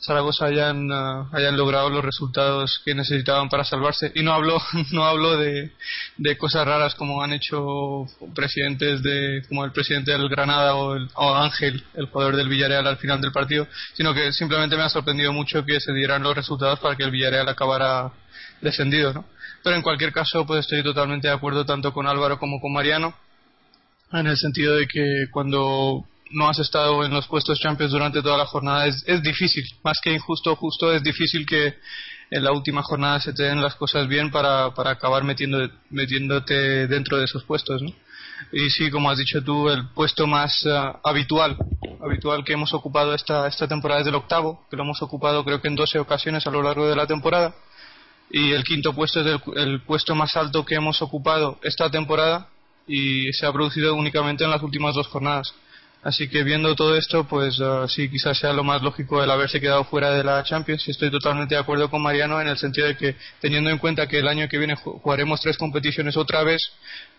Zaragoza 0.00 0.46
hayan, 0.46 0.90
uh, 0.90 1.28
hayan 1.32 1.58
logrado 1.58 1.90
los 1.90 2.02
resultados 2.02 2.80
que 2.86 2.94
necesitaban 2.94 3.50
para 3.50 3.64
salvarse. 3.64 4.10
Y 4.14 4.22
no 4.22 4.32
hablo, 4.32 4.60
no 4.92 5.04
hablo 5.04 5.36
de, 5.36 5.72
de 6.16 6.38
cosas 6.38 6.66
raras 6.66 6.94
como 6.94 7.22
han 7.22 7.34
hecho 7.34 8.06
presidentes 8.34 9.02
de, 9.02 9.42
como 9.46 9.66
el 9.66 9.72
presidente 9.72 10.12
del 10.12 10.30
Granada 10.30 10.74
o, 10.74 10.96
el, 10.96 11.08
o 11.14 11.36
Ángel, 11.36 11.84
el 11.94 12.06
jugador 12.06 12.34
del 12.34 12.48
Villarreal 12.48 12.86
al 12.86 12.96
final 12.96 13.20
del 13.20 13.30
partido, 13.30 13.68
sino 13.92 14.14
que 14.14 14.32
simplemente 14.32 14.76
me 14.76 14.84
ha 14.84 14.88
sorprendido 14.88 15.34
mucho 15.34 15.66
que 15.66 15.78
se 15.80 15.92
dieran 15.92 16.22
los 16.22 16.34
resultados 16.34 16.80
para 16.80 16.96
que 16.96 17.04
el 17.04 17.10
Villarreal 17.10 17.48
acabara 17.48 18.10
descendido, 18.62 19.12
¿no? 19.12 19.26
Pero 19.62 19.76
en 19.76 19.82
cualquier 19.82 20.12
caso, 20.12 20.46
pues 20.46 20.60
estoy 20.60 20.82
totalmente 20.82 21.28
de 21.28 21.34
acuerdo 21.34 21.64
tanto 21.64 21.92
con 21.92 22.06
Álvaro 22.06 22.38
como 22.38 22.60
con 22.60 22.72
Mariano, 22.72 23.14
en 24.12 24.26
el 24.26 24.36
sentido 24.36 24.76
de 24.76 24.86
que 24.86 25.26
cuando 25.30 26.04
no 26.30 26.48
has 26.48 26.58
estado 26.58 27.04
en 27.04 27.12
los 27.12 27.26
puestos 27.26 27.60
Champions 27.60 27.92
durante 27.92 28.22
toda 28.22 28.38
la 28.38 28.46
jornada, 28.46 28.86
es, 28.86 29.04
es 29.06 29.22
difícil, 29.22 29.64
más 29.82 29.98
que 30.02 30.12
injusto, 30.12 30.56
justo, 30.56 30.92
es 30.92 31.02
difícil 31.02 31.46
que 31.46 31.74
en 32.30 32.42
la 32.42 32.52
última 32.52 32.82
jornada 32.82 33.20
se 33.20 33.32
te 33.34 33.44
den 33.44 33.60
las 33.60 33.74
cosas 33.76 34.08
bien 34.08 34.30
para, 34.30 34.74
para 34.74 34.90
acabar 34.90 35.22
metiendo, 35.22 35.68
metiéndote 35.90 36.86
dentro 36.88 37.18
de 37.18 37.24
esos 37.24 37.44
puestos, 37.44 37.82
¿no? 37.82 37.92
Y 38.50 38.70
sí, 38.70 38.90
como 38.90 39.10
has 39.10 39.18
dicho 39.18 39.42
tú, 39.44 39.68
el 39.68 39.88
puesto 39.90 40.26
más 40.26 40.64
uh, 40.64 40.98
habitual, 41.04 41.56
habitual 42.04 42.44
que 42.44 42.54
hemos 42.54 42.72
ocupado 42.74 43.14
esta, 43.14 43.46
esta 43.46 43.68
temporada 43.68 44.00
es 44.00 44.06
el 44.06 44.14
octavo, 44.14 44.66
que 44.70 44.76
lo 44.76 44.82
hemos 44.82 45.00
ocupado 45.02 45.44
creo 45.44 45.60
que 45.60 45.68
en 45.68 45.76
12 45.76 45.98
ocasiones 45.98 46.46
a 46.46 46.50
lo 46.50 46.62
largo 46.62 46.88
de 46.88 46.96
la 46.96 47.06
temporada. 47.06 47.54
Y 48.32 48.52
el 48.52 48.64
quinto 48.64 48.94
puesto 48.94 49.20
es 49.20 49.26
el, 49.26 49.40
el 49.56 49.80
puesto 49.82 50.14
más 50.14 50.34
alto 50.36 50.64
que 50.64 50.74
hemos 50.74 51.02
ocupado 51.02 51.60
esta 51.62 51.90
temporada 51.90 52.48
y 52.88 53.32
se 53.34 53.46
ha 53.46 53.52
producido 53.52 53.94
únicamente 53.94 54.42
en 54.42 54.50
las 54.50 54.62
últimas 54.62 54.94
dos 54.94 55.06
jornadas. 55.06 55.54
Así 56.02 56.28
que 56.28 56.42
viendo 56.42 56.74
todo 56.74 56.96
esto, 56.96 57.28
pues 57.28 57.60
uh, 57.60 57.86
sí, 57.86 58.08
quizás 58.08 58.36
sea 58.36 58.52
lo 58.52 58.64
más 58.64 58.82
lógico 58.82 59.22
el 59.22 59.30
haberse 59.30 59.60
quedado 59.60 59.84
fuera 59.84 60.10
de 60.10 60.24
la 60.24 60.42
Champions. 60.42 60.88
Y 60.88 60.90
estoy 60.90 61.12
totalmente 61.12 61.54
de 61.54 61.60
acuerdo 61.60 61.88
con 61.90 62.02
Mariano 62.02 62.40
en 62.40 62.48
el 62.48 62.58
sentido 62.58 62.88
de 62.88 62.96
que, 62.96 63.16
teniendo 63.40 63.70
en 63.70 63.78
cuenta 63.78 64.08
que 64.08 64.18
el 64.18 64.26
año 64.26 64.48
que 64.48 64.58
viene 64.58 64.74
jugaremos 64.74 65.40
tres 65.40 65.56
competiciones 65.56 66.16
otra 66.16 66.42
vez, 66.42 66.60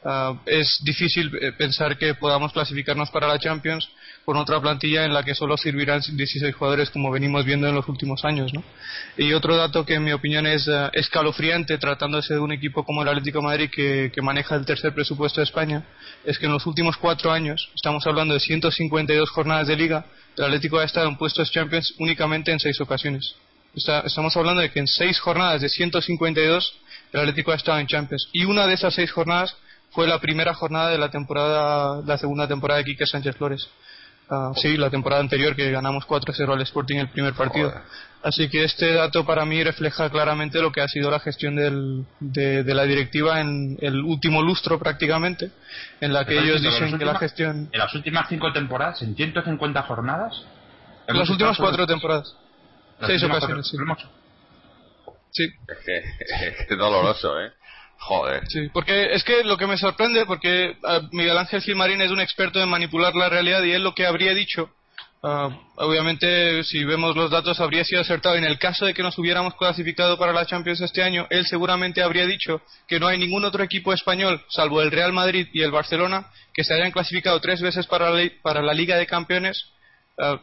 uh, 0.04 0.38
es 0.46 0.80
difícil 0.84 1.32
eh, 1.42 1.52
pensar 1.54 1.98
que 1.98 2.14
podamos 2.16 2.54
clasificarnos 2.54 3.10
para 3.10 3.28
la 3.28 3.40
Champions 3.40 3.90
con 4.26 4.38
otra 4.38 4.62
plantilla 4.62 5.06
en 5.06 5.14
la 5.14 5.24
que 5.24 5.36
solo 5.36 5.58
servirán 5.58 6.02
16 6.02 6.56
jugadores 6.56 6.90
como 6.90 7.12
venimos 7.12 7.44
viendo 7.46 7.68
en 7.68 7.76
los 7.76 7.88
últimos 7.88 8.24
años. 8.24 8.54
¿no? 8.54 8.64
Y 9.18 9.34
otro 9.34 9.56
dato 9.58 9.86
que 9.86 9.96
en 9.96 10.04
mi 10.04 10.14
opinión 10.14 10.48
es 10.48 10.68
uh, 10.68 10.90
escalofriante 10.94 11.78
tratándose 11.78 12.36
de 12.36 12.40
un 12.40 12.52
equipo 12.52 12.84
como 12.84 13.02
el 13.02 13.10
Atlético 13.10 13.42
Madrid 13.42 13.70
que, 13.70 14.12
maneja 14.22 14.56
el 14.56 14.66
tercer 14.66 14.94
presupuesto 14.94 15.42
de 15.42 15.46
España 15.46 15.84
es 16.24 16.40
que 16.40 16.46
en 16.46 16.54
los 16.54 16.66
últimos 16.66 16.96
cuatro 16.96 17.32
años, 17.32 17.70
estamos 17.76 18.08
hablando 18.08 18.34
de 18.34 18.40
152 18.40 19.30
jornadas 19.30 19.68
de 19.68 19.76
liga, 19.76 20.06
el 20.38 20.46
Atlético 20.46 20.80
ha 20.80 20.86
estado 20.86 21.10
en 21.10 21.18
puestos 21.18 21.52
Champions 21.52 21.94
únicamente 22.00 22.52
en 22.52 22.60
seis 22.60 22.80
ocasiones. 22.80 23.36
estamos 23.76 24.38
hablando 24.38 24.62
de 24.62 24.72
que 24.72 24.80
en 24.80 24.88
seis 24.88 25.20
jornadas 25.20 25.62
de 25.62 25.68
152 25.68 26.74
el 27.12 27.20
Atlético 27.20 27.52
ha 27.52 27.56
estado 27.56 27.80
en 27.80 27.88
Champions. 27.88 28.30
Y 28.32 28.46
una 28.46 28.66
de 28.66 28.74
esas 28.74 28.94
seis 28.94 29.12
jornadas 29.12 29.56
fue 29.94 30.08
la 30.08 30.20
primera 30.20 30.54
jornada 30.54 30.90
de 30.90 30.98
la 30.98 31.10
temporada, 31.10 32.02
la 32.06 32.18
segunda 32.18 32.48
temporada 32.48 32.80
de 32.80 32.86
Quique 32.86 33.06
Sánchez 33.06 33.36
Flores. 33.38 33.70
Ah, 34.30 34.52
sí, 34.56 34.78
la 34.78 34.90
temporada 34.90 35.22
anterior 35.22 35.56
que 35.56 35.70
ganamos 35.70 36.08
4-0 36.08 36.54
al 36.54 36.62
Sporting 36.62 36.98
el 36.98 37.10
primer 37.10 37.34
partido. 37.34 37.74
Así 38.24 38.50
que 38.50 38.64
este 38.64 38.94
dato 38.94 39.26
para 39.26 39.46
mí 39.46 39.62
refleja 39.64 40.10
claramente 40.10 40.62
lo 40.62 40.72
que 40.72 40.82
ha 40.82 40.88
sido 40.88 41.12
la 41.12 41.20
gestión 41.20 41.56
del, 41.56 42.06
de, 42.22 42.64
la 42.74 42.84
directiva 42.84 43.42
en 43.42 43.78
el 43.82 44.00
último 44.02 44.42
lustro 44.42 44.80
prácticamente, 44.80 45.52
en 46.00 46.14
la 46.14 46.26
que 46.26 46.40
ellos 46.40 46.62
dicen 46.62 46.98
que 46.98 47.04
la 47.04 47.16
gestión... 47.20 47.70
En 47.72 47.80
las 47.80 47.94
últimas 47.94 48.28
cinco 48.30 48.52
temporadas, 48.54 49.02
en 49.02 49.16
150 49.16 49.84
jornadas... 49.84 50.46
En 51.06 51.18
las 51.18 51.30
últimas 51.30 51.58
cuatro 51.58 51.86
temporadas. 51.86 52.34
Seis 53.06 53.22
ocasiones, 53.24 53.68
sí. 53.68 53.78
Sí. 55.32 55.48
Es 55.68 56.68
que, 56.68 56.76
doloroso, 56.76 57.40
¿eh? 57.42 57.52
Joder. 58.06 58.44
Sí, 58.50 58.70
porque 58.74 59.14
es 59.14 59.24
que 59.24 59.46
lo 59.46 59.58
que 59.58 59.66
me 59.66 59.78
sorprende, 59.78 60.26
porque 60.26 60.76
ah, 60.84 61.00
Miguel 61.14 61.38
Ángel 61.38 61.62
Gilmarín 61.62 62.02
es 62.02 62.12
un 62.12 62.20
experto 62.20 62.62
en 62.62 62.68
manipular 62.68 63.16
la 63.16 63.30
realidad 63.30 63.64
y 63.64 63.72
él 63.72 63.82
lo 63.82 63.96
que 63.96 64.06
habría 64.06 64.34
dicho, 64.34 64.70
uh, 65.22 65.50
obviamente 65.78 66.66
si 66.66 66.84
vemos 66.84 67.16
los 67.16 67.32
datos 67.32 67.62
habría 67.62 67.86
sido 67.86 68.02
acertado. 68.02 68.36
En 68.36 68.44
el 68.44 68.60
caso 68.60 68.86
de 68.86 68.94
que 68.94 69.04
nos 69.04 69.18
hubiéramos 69.18 69.56
clasificado 69.56 70.18
para 70.18 70.34
la 70.34 70.46
Champions 70.46 70.82
este 70.82 71.02
año, 71.02 71.28
él 71.30 71.46
seguramente 71.46 72.04
habría 72.04 72.26
dicho 72.26 72.62
que 72.90 73.00
no 73.00 73.08
hay 73.08 73.18
ningún 73.18 73.46
otro 73.46 73.64
equipo 73.64 73.94
español, 73.94 74.44
salvo 74.50 74.82
el 74.82 74.92
Real 74.92 75.14
Madrid 75.14 75.48
y 75.54 75.62
el 75.62 75.72
Barcelona, 75.72 76.28
que 76.54 76.66
se 76.66 76.74
hayan 76.74 76.92
clasificado 76.92 77.40
tres 77.40 77.62
veces 77.62 77.88
para 77.88 78.10
la, 78.10 78.30
para 78.42 78.62
la 78.62 78.74
Liga 78.74 78.98
de 78.98 79.08
Campeones 79.08 79.73
Uh, 80.15 80.38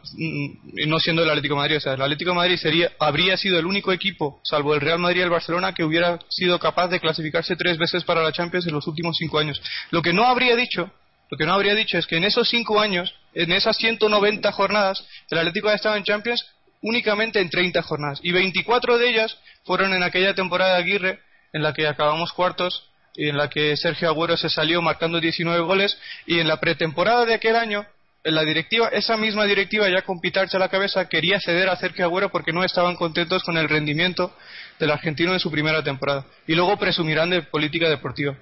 no 0.85 0.99
siendo 0.99 1.23
el 1.23 1.29
Atlético 1.29 1.55
Madrid. 1.55 1.77
O 1.77 1.79
sea, 1.79 1.93
el 1.93 2.01
Atlético 2.01 2.35
Madrid 2.35 2.57
sería, 2.57 2.91
habría 2.99 3.37
sido 3.37 3.57
el 3.57 3.65
único 3.65 3.93
equipo, 3.93 4.41
salvo 4.43 4.73
el 4.73 4.81
Real 4.81 4.99
Madrid 4.99 5.21
y 5.21 5.23
el 5.23 5.29
Barcelona, 5.29 5.73
que 5.73 5.85
hubiera 5.85 6.19
sido 6.29 6.59
capaz 6.59 6.89
de 6.89 6.99
clasificarse 6.99 7.55
tres 7.55 7.77
veces 7.77 8.03
para 8.03 8.21
la 8.21 8.33
Champions 8.33 8.67
en 8.67 8.73
los 8.73 8.85
últimos 8.87 9.15
cinco 9.17 9.39
años. 9.39 9.61
Lo 9.91 10.01
que 10.01 10.11
no 10.11 10.25
habría 10.25 10.57
dicho, 10.57 10.91
lo 11.29 11.37
que 11.37 11.45
no 11.45 11.53
habría 11.53 11.73
dicho 11.73 11.97
es 11.97 12.05
que 12.05 12.17
en 12.17 12.25
esos 12.25 12.49
cinco 12.49 12.81
años, 12.81 13.15
en 13.33 13.53
esas 13.53 13.77
190 13.77 14.51
jornadas, 14.51 15.05
el 15.29 15.37
Atlético 15.37 15.69
ha 15.69 15.75
estado 15.75 15.95
en 15.95 16.03
Champions 16.03 16.45
únicamente 16.81 17.39
en 17.39 17.49
30 17.49 17.81
jornadas. 17.81 18.19
Y 18.23 18.33
24 18.33 18.97
de 18.97 19.09
ellas 19.09 19.37
fueron 19.63 19.93
en 19.93 20.03
aquella 20.03 20.35
temporada 20.35 20.75
de 20.75 20.83
Aguirre, 20.83 21.19
en 21.53 21.63
la 21.63 21.73
que 21.73 21.87
acabamos 21.87 22.33
cuartos 22.33 22.89
y 23.15 23.29
en 23.29 23.37
la 23.37 23.49
que 23.49 23.77
Sergio 23.77 24.09
Agüero 24.09 24.35
se 24.35 24.49
salió 24.49 24.81
marcando 24.81 25.21
19 25.21 25.61
goles 25.61 25.97
y 26.25 26.39
en 26.39 26.49
la 26.49 26.59
pretemporada 26.59 27.25
de 27.25 27.35
aquel 27.35 27.55
año 27.55 27.85
la 28.23 28.43
directiva, 28.43 28.89
esa 28.89 29.17
misma 29.17 29.45
directiva 29.45 29.89
ya 29.89 30.03
con 30.03 30.19
pitarse 30.19 30.57
a 30.57 30.59
la 30.59 30.69
cabeza 30.69 31.09
quería 31.09 31.39
ceder 31.39 31.69
a 31.69 31.75
Sergio 31.75 32.05
Agüero 32.05 32.29
porque 32.29 32.53
no 32.53 32.63
estaban 32.63 32.95
contentos 32.95 33.43
con 33.43 33.57
el 33.57 33.67
rendimiento 33.67 34.31
del 34.79 34.91
argentino 34.91 35.33
en 35.33 35.39
su 35.39 35.49
primera 35.49 35.83
temporada. 35.83 36.25
Y 36.45 36.53
luego 36.53 36.77
presumirán 36.77 37.31
de 37.31 37.41
política 37.41 37.89
deportiva. 37.89 38.35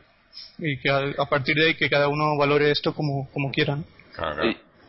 Y 0.57 0.77
que 0.79 0.89
a, 0.89 1.25
partir 1.25 1.55
de 1.55 1.67
ahí 1.67 1.75
que 1.75 1.89
cada 1.89 2.07
uno 2.07 2.37
valore 2.37 2.71
esto 2.71 2.93
como, 2.93 3.29
como 3.31 3.51
quieran. 3.51 3.85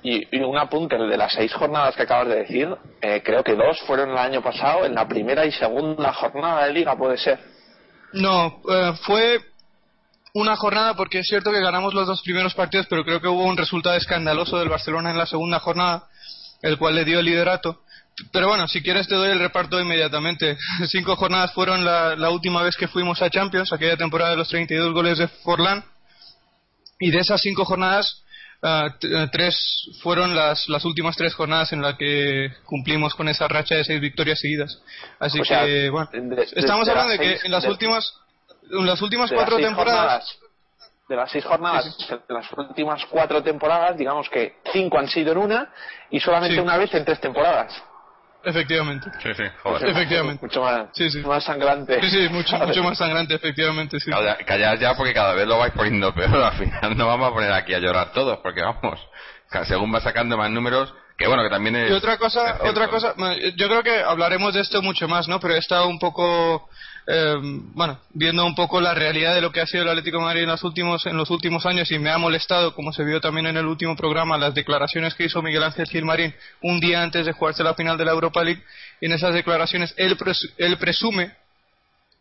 Y, 0.02 0.36
un 0.38 0.58
apunte, 0.58 0.96
el 0.96 1.08
de 1.08 1.16
las 1.16 1.32
seis 1.32 1.52
jornadas 1.52 1.94
que 1.94 2.02
acabas 2.02 2.28
de 2.28 2.36
decir, 2.36 2.68
eh, 3.00 3.22
creo 3.22 3.44
que 3.44 3.54
dos 3.54 3.78
fueron 3.86 4.10
el 4.10 4.18
año 4.18 4.42
pasado, 4.42 4.86
en 4.86 4.94
la 4.94 5.06
primera 5.06 5.44
y 5.44 5.52
segunda 5.52 6.12
jornada 6.14 6.66
de 6.66 6.72
liga, 6.72 6.96
puede 6.96 7.18
ser. 7.18 7.38
No, 8.12 8.60
eh, 8.68 8.92
fue 9.02 9.40
una 10.34 10.56
jornada 10.56 10.94
porque 10.94 11.20
es 11.20 11.26
cierto 11.26 11.50
que 11.50 11.60
ganamos 11.60 11.94
los 11.94 12.06
dos 12.06 12.22
primeros 12.22 12.54
partidos, 12.54 12.86
pero 12.88 13.04
creo 13.04 13.20
que 13.20 13.28
hubo 13.28 13.44
un 13.44 13.56
resultado 13.56 13.96
escandaloso 13.96 14.58
del 14.58 14.68
Barcelona 14.68 15.10
en 15.10 15.18
la 15.18 15.26
segunda 15.26 15.60
jornada, 15.60 16.08
el 16.62 16.78
cual 16.78 16.94
le 16.94 17.04
dio 17.04 17.20
el 17.20 17.26
liderato. 17.26 17.82
Pero 18.32 18.48
bueno, 18.48 18.68
si 18.68 18.82
quieres 18.82 19.08
te 19.08 19.14
doy 19.14 19.30
el 19.30 19.38
reparto 19.38 19.80
inmediatamente. 19.80 20.58
Cinco 20.88 21.16
jornadas 21.16 21.52
fueron 21.52 21.84
la, 21.84 22.16
la 22.16 22.30
última 22.30 22.62
vez 22.62 22.76
que 22.76 22.88
fuimos 22.88 23.22
a 23.22 23.30
Champions, 23.30 23.72
aquella 23.72 23.96
temporada 23.96 24.32
de 24.32 24.36
los 24.36 24.48
32 24.48 24.92
goles 24.92 25.18
de 25.18 25.28
Forlán. 25.28 25.84
Y 27.02 27.10
de 27.10 27.18
esas 27.18 27.40
cinco 27.40 27.64
jornadas, 27.64 28.22
eh, 28.62 29.28
tres 29.32 29.56
fueron 30.02 30.36
las, 30.36 30.68
las 30.68 30.84
últimas 30.84 31.16
tres 31.16 31.34
jornadas 31.34 31.72
en 31.72 31.80
las 31.80 31.96
que 31.96 32.52
cumplimos 32.66 33.14
con 33.14 33.26
esa 33.28 33.48
racha 33.48 33.76
de 33.76 33.84
seis 33.84 34.00
victorias 34.02 34.38
seguidas. 34.38 34.82
Así 35.18 35.40
que, 35.40 35.88
bueno, 35.88 36.10
estamos 36.54 36.86
hablando 36.88 37.12
de, 37.12 37.18
que 37.18 37.38
en 37.42 37.50
las 37.50 37.64
últimas 37.64 38.12
en 38.70 38.86
las 38.86 39.00
últimas 39.02 39.30
cuatro 39.30 39.56
temporadas 39.56 40.38
de 41.08 41.16
las 41.16 41.30
seis 41.30 41.44
jornadas, 41.44 41.96
de 42.08 42.34
las 42.34 42.52
últimas 42.52 43.04
cuatro 43.06 43.42
temporadas, 43.42 43.96
digamos 43.96 44.28
que 44.28 44.58
cinco 44.72 44.98
han 44.98 45.08
sido 45.08 45.32
en 45.32 45.38
una 45.38 45.72
y 46.10 46.20
solamente 46.20 46.60
una 46.60 46.76
vez 46.76 46.94
en 46.94 47.04
tres 47.04 47.20
temporadas. 47.20 47.82
Efectivamente. 48.42 49.10
Sí, 49.22 49.34
sí, 49.34 49.42
joder. 49.62 49.90
Efectivamente. 49.90 50.46
Mucho 50.46 50.62
más, 50.62 50.88
más 51.26 51.44
sangrante. 51.44 52.00
Sí, 52.00 52.10
sí, 52.10 52.28
mucho, 52.30 52.56
mucho 52.58 52.82
más 52.82 52.96
sangrante, 52.96 53.34
efectivamente, 53.34 54.00
sí. 54.00 54.10
Callad 54.46 54.78
ya 54.78 54.94
porque 54.94 55.12
cada 55.12 55.34
vez 55.34 55.46
lo 55.46 55.58
vais 55.58 55.72
poniendo 55.72 56.14
peor. 56.14 56.36
Al 56.36 56.56
final 56.56 56.96
no 56.96 57.06
vamos 57.06 57.30
a 57.30 57.34
poner 57.34 57.52
aquí 57.52 57.74
a 57.74 57.80
llorar 57.80 58.12
todos, 58.12 58.38
porque 58.38 58.62
vamos, 58.62 58.98
según 59.64 59.92
va 59.94 60.00
sacando 60.00 60.38
más 60.38 60.48
números, 60.50 60.94
que 61.18 61.26
bueno, 61.26 61.42
que 61.42 61.50
también 61.50 61.76
es... 61.76 61.90
Y 61.90 61.92
otra 61.92 62.16
cosa, 62.16 62.60
otra 62.62 62.88
cosa, 62.88 63.14
yo 63.56 63.68
creo 63.68 63.82
que 63.82 64.00
hablaremos 64.00 64.54
de 64.54 64.60
esto 64.60 64.80
mucho 64.80 65.06
más, 65.06 65.28
¿no? 65.28 65.38
Pero 65.38 65.54
he 65.54 65.58
estado 65.58 65.86
un 65.86 65.98
poco 65.98 66.70
eh, 67.12 67.34
bueno, 67.74 67.98
viendo 68.14 68.46
un 68.46 68.54
poco 68.54 68.80
la 68.80 68.94
realidad 68.94 69.34
de 69.34 69.40
lo 69.40 69.50
que 69.50 69.60
ha 69.60 69.66
sido 69.66 69.82
el 69.82 69.88
Atlético 69.88 70.18
de 70.18 70.24
Madrid 70.24 70.42
en 70.42 70.48
los 70.48 70.62
últimos 70.62 71.04
en 71.06 71.16
los 71.16 71.28
últimos 71.30 71.66
años 71.66 71.90
y 71.90 71.98
me 71.98 72.10
ha 72.10 72.18
molestado, 72.18 72.72
como 72.72 72.92
se 72.92 73.02
vio 73.02 73.20
también 73.20 73.46
en 73.46 73.56
el 73.56 73.66
último 73.66 73.96
programa, 73.96 74.38
las 74.38 74.54
declaraciones 74.54 75.14
que 75.14 75.24
hizo 75.24 75.42
Miguel 75.42 75.64
Ángel 75.64 75.86
Gilmarín 75.86 76.32
un 76.62 76.78
día 76.78 77.02
antes 77.02 77.26
de 77.26 77.32
jugarse 77.32 77.64
la 77.64 77.74
final 77.74 77.98
de 77.98 78.04
la 78.04 78.12
Europa 78.12 78.44
League. 78.44 78.62
En 79.00 79.10
esas 79.10 79.34
declaraciones 79.34 79.92
él, 79.96 80.16
él 80.58 80.76
presume 80.78 81.32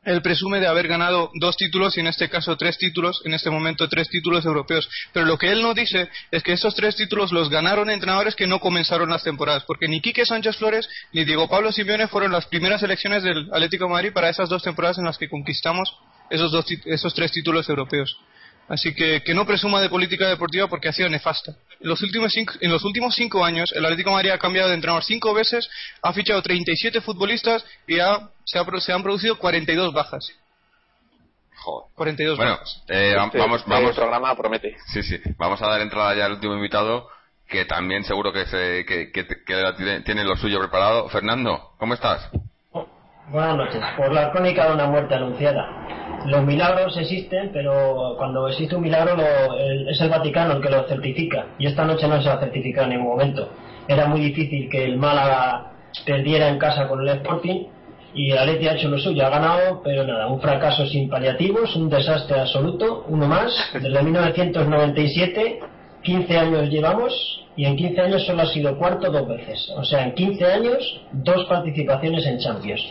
él 0.09 0.23
presume 0.23 0.59
de 0.59 0.65
haber 0.65 0.87
ganado 0.87 1.29
dos 1.35 1.55
títulos 1.55 1.95
y 1.95 1.99
en 1.99 2.07
este 2.07 2.29
caso 2.29 2.57
tres 2.57 2.79
títulos, 2.79 3.21
en 3.25 3.35
este 3.35 3.51
momento 3.51 3.87
tres 3.87 4.09
títulos 4.09 4.43
europeos. 4.43 4.89
Pero 5.13 5.27
lo 5.27 5.37
que 5.37 5.51
él 5.51 5.61
no 5.61 5.75
dice 5.75 6.09
es 6.31 6.41
que 6.41 6.53
esos 6.53 6.73
tres 6.73 6.95
títulos 6.95 7.31
los 7.31 7.49
ganaron 7.51 7.91
entrenadores 7.91 8.35
que 8.35 8.47
no 8.47 8.59
comenzaron 8.59 9.09
las 9.09 9.23
temporadas, 9.23 9.65
porque 9.67 9.87
ni 9.87 10.01
Quique 10.01 10.25
Sánchez 10.25 10.57
Flores 10.57 10.89
ni 11.13 11.25
Diego 11.25 11.47
Pablo 11.47 11.71
Simeone 11.71 12.07
fueron 12.07 12.31
las 12.31 12.47
primeras 12.47 12.81
elecciones 12.81 13.21
del 13.21 13.49
Atlético 13.53 13.87
Madrid 13.87 14.11
para 14.11 14.29
esas 14.29 14.49
dos 14.49 14.63
temporadas 14.63 14.97
en 14.97 15.05
las 15.05 15.19
que 15.19 15.29
conquistamos 15.29 15.93
esos, 16.31 16.51
dos, 16.51 16.65
esos 16.85 17.13
tres 17.13 17.31
títulos 17.31 17.69
europeos. 17.69 18.17
Así 18.69 18.93
que 18.93 19.23
que 19.23 19.33
no 19.33 19.47
presuma 19.47 19.81
de 19.81 19.89
política 19.89 20.27
deportiva 20.27 20.67
porque 20.67 20.89
ha 20.89 20.93
sido 20.93 21.09
nefasta. 21.09 21.55
En 21.79 21.89
los 21.89 22.01
últimos 22.03 22.31
cinco, 22.31 22.53
en 22.61 22.71
los 22.71 22.83
últimos 22.85 23.15
cinco 23.15 23.43
años, 23.43 23.71
el 23.75 23.83
Atlético 23.83 24.11
de 24.11 24.15
Madrid 24.17 24.29
ha 24.29 24.37
cambiado 24.37 24.69
de 24.69 24.75
entrenador 24.75 25.03
cinco 25.03 25.33
veces, 25.33 25.67
ha 26.03 26.13
fichado 26.13 26.41
37 26.43 27.01
futbolistas 27.01 27.65
y 27.87 27.95
se, 28.45 28.91
han 28.91 29.03
producido 29.03 29.39
42 29.39 29.91
bajas. 29.91 30.31
Joder. 31.55 31.89
42 31.95 32.37
bueno, 32.37 32.51
bajas. 32.51 32.83
Eh, 32.89 33.13
vamos, 33.15 33.65
vamos, 33.65 33.95
programa 33.95 34.35
promete. 34.35 34.77
Sí, 34.93 35.01
sí. 35.01 35.19
Vamos 35.37 35.59
a 35.63 35.67
dar 35.67 35.81
entrada 35.81 36.13
ya 36.15 36.25
al 36.25 36.33
último 36.33 36.53
invitado, 36.53 37.09
que 37.47 37.65
también 37.65 38.03
seguro 38.03 38.31
que, 38.31 38.45
se, 38.45 38.85
que, 38.85 39.11
que, 39.11 39.23
tiene 40.05 40.23
lo 40.23 40.37
suyo 40.37 40.59
preparado. 40.59 41.09
Fernando, 41.09 41.71
¿cómo 41.79 41.95
estás? 41.95 42.29
Buenas 43.31 43.57
noches. 43.57 43.81
Por 43.95 44.11
la 44.11 44.31
crónica 44.31 44.67
de 44.67 44.73
una 44.73 44.87
muerte 44.87 45.13
anunciada 45.13 45.89
los 46.25 46.43
milagros 46.43 46.97
existen, 46.97 47.49
pero 47.53 48.15
cuando 48.17 48.47
existe 48.47 48.75
un 48.75 48.81
milagro 48.81 49.15
es 49.89 50.01
el 50.01 50.09
Vaticano 50.09 50.55
el 50.55 50.61
que 50.61 50.69
lo 50.69 50.83
certifica. 50.87 51.45
Y 51.57 51.67
esta 51.67 51.85
noche 51.85 52.07
no 52.07 52.21
se 52.21 52.29
ha 52.29 52.39
certificado 52.39 52.85
en 52.85 52.97
ningún 52.97 53.09
momento. 53.09 53.49
Era 53.87 54.07
muy 54.07 54.19
difícil 54.19 54.69
que 54.69 54.83
el 54.83 54.97
Málaga 54.97 55.71
perdiera 56.05 56.49
en 56.49 56.57
casa 56.57 56.87
con 56.87 57.01
el 57.01 57.09
Sporting 57.09 57.67
y 58.13 58.31
el 58.31 58.37
Atleti 58.37 58.67
ha 58.67 58.73
hecho 58.73 58.89
lo 58.89 58.97
suyo, 58.97 59.25
ha 59.25 59.29
ganado, 59.29 59.81
pero 59.83 60.03
nada, 60.03 60.27
un 60.27 60.41
fracaso 60.41 60.85
sin 60.87 61.09
paliativos, 61.09 61.75
un 61.75 61.89
desastre 61.89 62.39
absoluto, 62.39 63.05
uno 63.07 63.27
más. 63.27 63.53
Desde 63.73 64.03
1997, 64.03 65.59
15 66.01 66.37
años 66.37 66.69
llevamos 66.69 67.45
y 67.55 67.65
en 67.65 67.75
15 67.75 68.01
años 68.01 68.25
solo 68.25 68.41
ha 68.41 68.47
sido 68.47 68.77
cuarto 68.77 69.11
dos 69.11 69.27
veces. 69.27 69.71
O 69.77 69.83
sea, 69.83 70.03
en 70.03 70.13
15 70.13 70.45
años, 70.45 71.01
dos 71.11 71.45
participaciones 71.45 72.25
en 72.25 72.39
Champions 72.39 72.81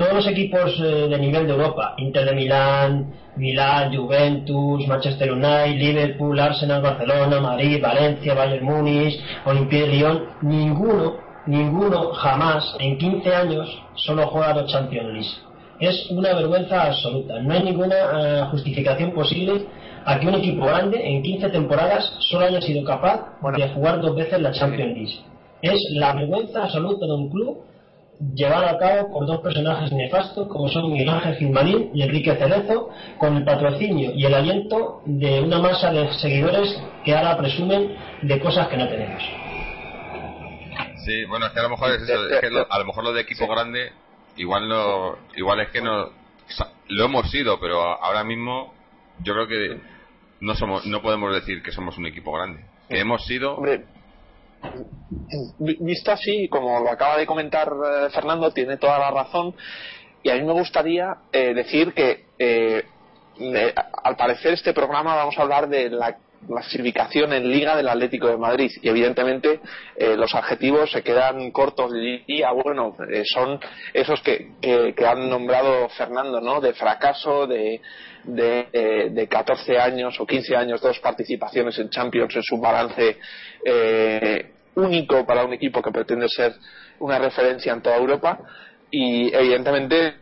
todos 0.00 0.14
los 0.14 0.26
equipos 0.28 0.80
eh, 0.80 1.08
de 1.10 1.18
nivel 1.18 1.46
de 1.46 1.52
Europa, 1.52 1.92
Inter 1.98 2.24
de 2.24 2.34
Milán, 2.34 3.12
Milán, 3.36 3.94
Juventus, 3.94 4.88
Manchester 4.88 5.30
United, 5.30 5.76
Liverpool, 5.78 6.40
Arsenal, 6.40 6.80
Barcelona, 6.80 7.38
Madrid, 7.38 7.82
Valencia, 7.82 8.32
Bayern 8.32 8.64
Múnich, 8.64 9.20
Olympique 9.44 9.82
de 9.82 9.88
Lyon, 9.88 10.24
ninguno, 10.40 11.16
ninguno 11.44 12.14
jamás 12.14 12.74
en 12.78 12.96
15 12.96 13.34
años 13.34 13.82
solo 13.96 14.26
juega 14.28 14.54
dos 14.54 14.72
Champions 14.72 15.12
League. 15.12 15.28
Es 15.80 16.10
una 16.10 16.32
vergüenza 16.32 16.84
absoluta. 16.84 17.38
No 17.42 17.52
hay 17.52 17.62
ninguna 17.62 17.94
eh, 17.94 18.44
justificación 18.52 19.12
posible 19.12 19.66
a 20.06 20.18
que 20.18 20.28
un 20.28 20.34
equipo 20.34 20.64
grande 20.64 20.98
en 21.06 21.22
15 21.22 21.50
temporadas 21.50 22.10
solo 22.20 22.46
haya 22.46 22.62
sido 22.62 22.82
capaz 22.84 23.36
de 23.54 23.68
jugar 23.68 24.00
dos 24.00 24.16
veces 24.16 24.40
la 24.40 24.52
Champions 24.52 24.94
League. 24.94 25.20
Es 25.60 25.78
la 25.92 26.14
vergüenza 26.14 26.64
absoluta 26.64 27.04
de 27.04 27.12
un 27.12 27.28
club 27.28 27.69
llevado 28.34 28.66
a 28.68 28.78
cabo 28.78 29.12
por 29.12 29.26
dos 29.26 29.40
personajes 29.40 29.92
nefastos 29.92 30.48
como 30.48 30.68
son 30.68 30.92
Miguel 30.92 31.08
Ángel 31.08 31.36
Gilmarín 31.36 31.90
y 31.94 32.02
Enrique 32.02 32.34
Cerezo, 32.36 32.90
con 33.18 33.36
el 33.36 33.44
patrocinio 33.44 34.12
y 34.14 34.24
el 34.24 34.34
aliento 34.34 35.02
de 35.06 35.40
una 35.40 35.58
masa 35.58 35.90
de 35.90 36.12
seguidores 36.14 36.80
que 37.04 37.14
ahora 37.14 37.36
presumen 37.36 37.96
de 38.22 38.40
cosas 38.40 38.68
que 38.68 38.76
no 38.76 38.88
tenemos. 38.88 39.22
Sí, 41.04 41.24
bueno, 41.24 41.46
es 41.46 41.52
que 41.52 41.60
a 41.60 41.62
lo 41.62 41.70
mejor 41.70 41.92
es 41.92 42.02
eso, 42.02 42.28
es 42.28 42.40
que 42.40 42.50
lo, 42.50 42.70
a 42.70 42.78
lo 42.78 42.84
mejor 42.84 43.04
lo 43.04 43.12
de 43.12 43.22
equipo 43.22 43.46
grande, 43.46 43.92
igual 44.36 44.68
no, 44.68 45.16
igual 45.34 45.60
es 45.60 45.70
que 45.70 45.80
no, 45.80 46.10
lo 46.88 47.04
hemos 47.04 47.30
sido, 47.30 47.58
pero 47.58 47.80
ahora 47.80 48.24
mismo 48.24 48.74
yo 49.22 49.34
creo 49.34 49.46
que 49.46 49.80
no 50.40 50.54
somos, 50.54 50.86
no 50.86 51.00
podemos 51.02 51.32
decir 51.34 51.62
que 51.62 51.72
somos 51.72 51.96
un 51.98 52.06
equipo 52.06 52.32
grande. 52.32 52.64
Que 52.88 53.00
hemos 53.00 53.24
sido, 53.24 53.62
visto 55.58 56.12
así, 56.12 56.48
como 56.48 56.80
lo 56.80 56.90
acaba 56.90 57.16
de 57.16 57.26
comentar 57.26 57.68
eh, 57.68 58.10
Fernando, 58.10 58.50
tiene 58.52 58.76
toda 58.76 58.98
la 58.98 59.10
razón. 59.10 59.54
Y 60.22 60.30
a 60.30 60.34
mí 60.34 60.42
me 60.42 60.52
gustaría 60.52 61.16
eh, 61.32 61.54
decir 61.54 61.94
que, 61.94 62.26
eh, 62.38 62.84
al 64.02 64.16
parecer, 64.16 64.52
este 64.54 64.74
programa 64.74 65.16
vamos 65.16 65.38
a 65.38 65.42
hablar 65.42 65.68
de 65.68 65.88
la 65.88 66.16
clasificación 66.46 67.32
en 67.32 67.50
Liga 67.50 67.76
del 67.76 67.88
Atlético 67.88 68.28
de 68.28 68.36
Madrid. 68.36 68.70
Y 68.82 68.88
evidentemente 68.88 69.60
los 70.16 70.34
adjetivos 70.34 70.90
se 70.90 71.02
quedan 71.02 71.50
cortos 71.50 71.92
y, 71.94 72.42
ah, 72.42 72.52
bueno, 72.52 72.96
son 73.24 73.60
esos 73.94 74.20
que, 74.22 74.52
que, 74.60 75.06
han 75.06 75.28
nombrado 75.28 75.88
Fernando, 75.90 76.40
¿no? 76.40 76.60
De 76.60 76.74
fracaso, 76.74 77.46
de, 77.46 77.80
de, 78.24 79.10
de, 79.10 79.28
14 79.28 79.78
años 79.78 80.18
o 80.20 80.26
15 80.26 80.56
años, 80.56 80.80
dos 80.80 80.98
participaciones 81.00 81.78
en 81.78 81.88
Champions 81.88 82.36
en 82.36 82.42
su 82.42 82.58
balance 82.58 83.18
eh, 83.64 84.19
único 84.80 85.24
para 85.26 85.44
un 85.44 85.52
equipo 85.52 85.82
que 85.82 85.90
pretende 85.90 86.28
ser 86.28 86.54
una 86.98 87.18
referencia 87.18 87.72
en 87.72 87.82
toda 87.82 87.96
Europa. 87.96 88.38
Y 88.92 89.32
evidentemente 89.32 90.16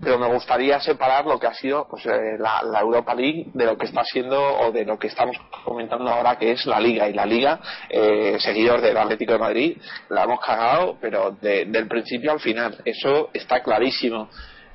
pero 0.00 0.18
me 0.18 0.28
gustaría 0.28 0.80
separar 0.80 1.26
lo 1.26 1.38
que 1.38 1.46
ha 1.46 1.52
sido 1.52 1.86
pues, 1.90 2.06
eh, 2.06 2.38
la, 2.38 2.80
Europa 2.80 3.14
League 3.14 3.50
de 3.52 3.66
lo 3.66 3.76
que 3.76 3.84
está 3.84 4.02
siendo 4.02 4.40
o 4.60 4.72
de 4.72 4.86
lo 4.86 4.98
que 4.98 5.08
estamos 5.08 5.36
comentando 5.62 6.08
ahora 6.10 6.38
que 6.38 6.52
es 6.52 6.64
la 6.64 6.80
Liga. 6.80 7.06
Y 7.06 7.12
la 7.12 7.26
Liga 7.26 7.60
eh, 7.90 8.38
seguidor 8.40 8.80
del 8.80 8.96
Atlético 8.96 9.34
de 9.34 9.38
Madrid 9.38 9.78
la 10.08 10.24
hemos 10.24 10.40
cagado 10.40 10.96
pero 11.02 11.32
del 11.32 11.86
principio 11.86 12.32
al 12.32 12.40
final. 12.40 12.78
Eso 12.86 13.28
está 13.34 13.62
clarísimo 13.62 14.30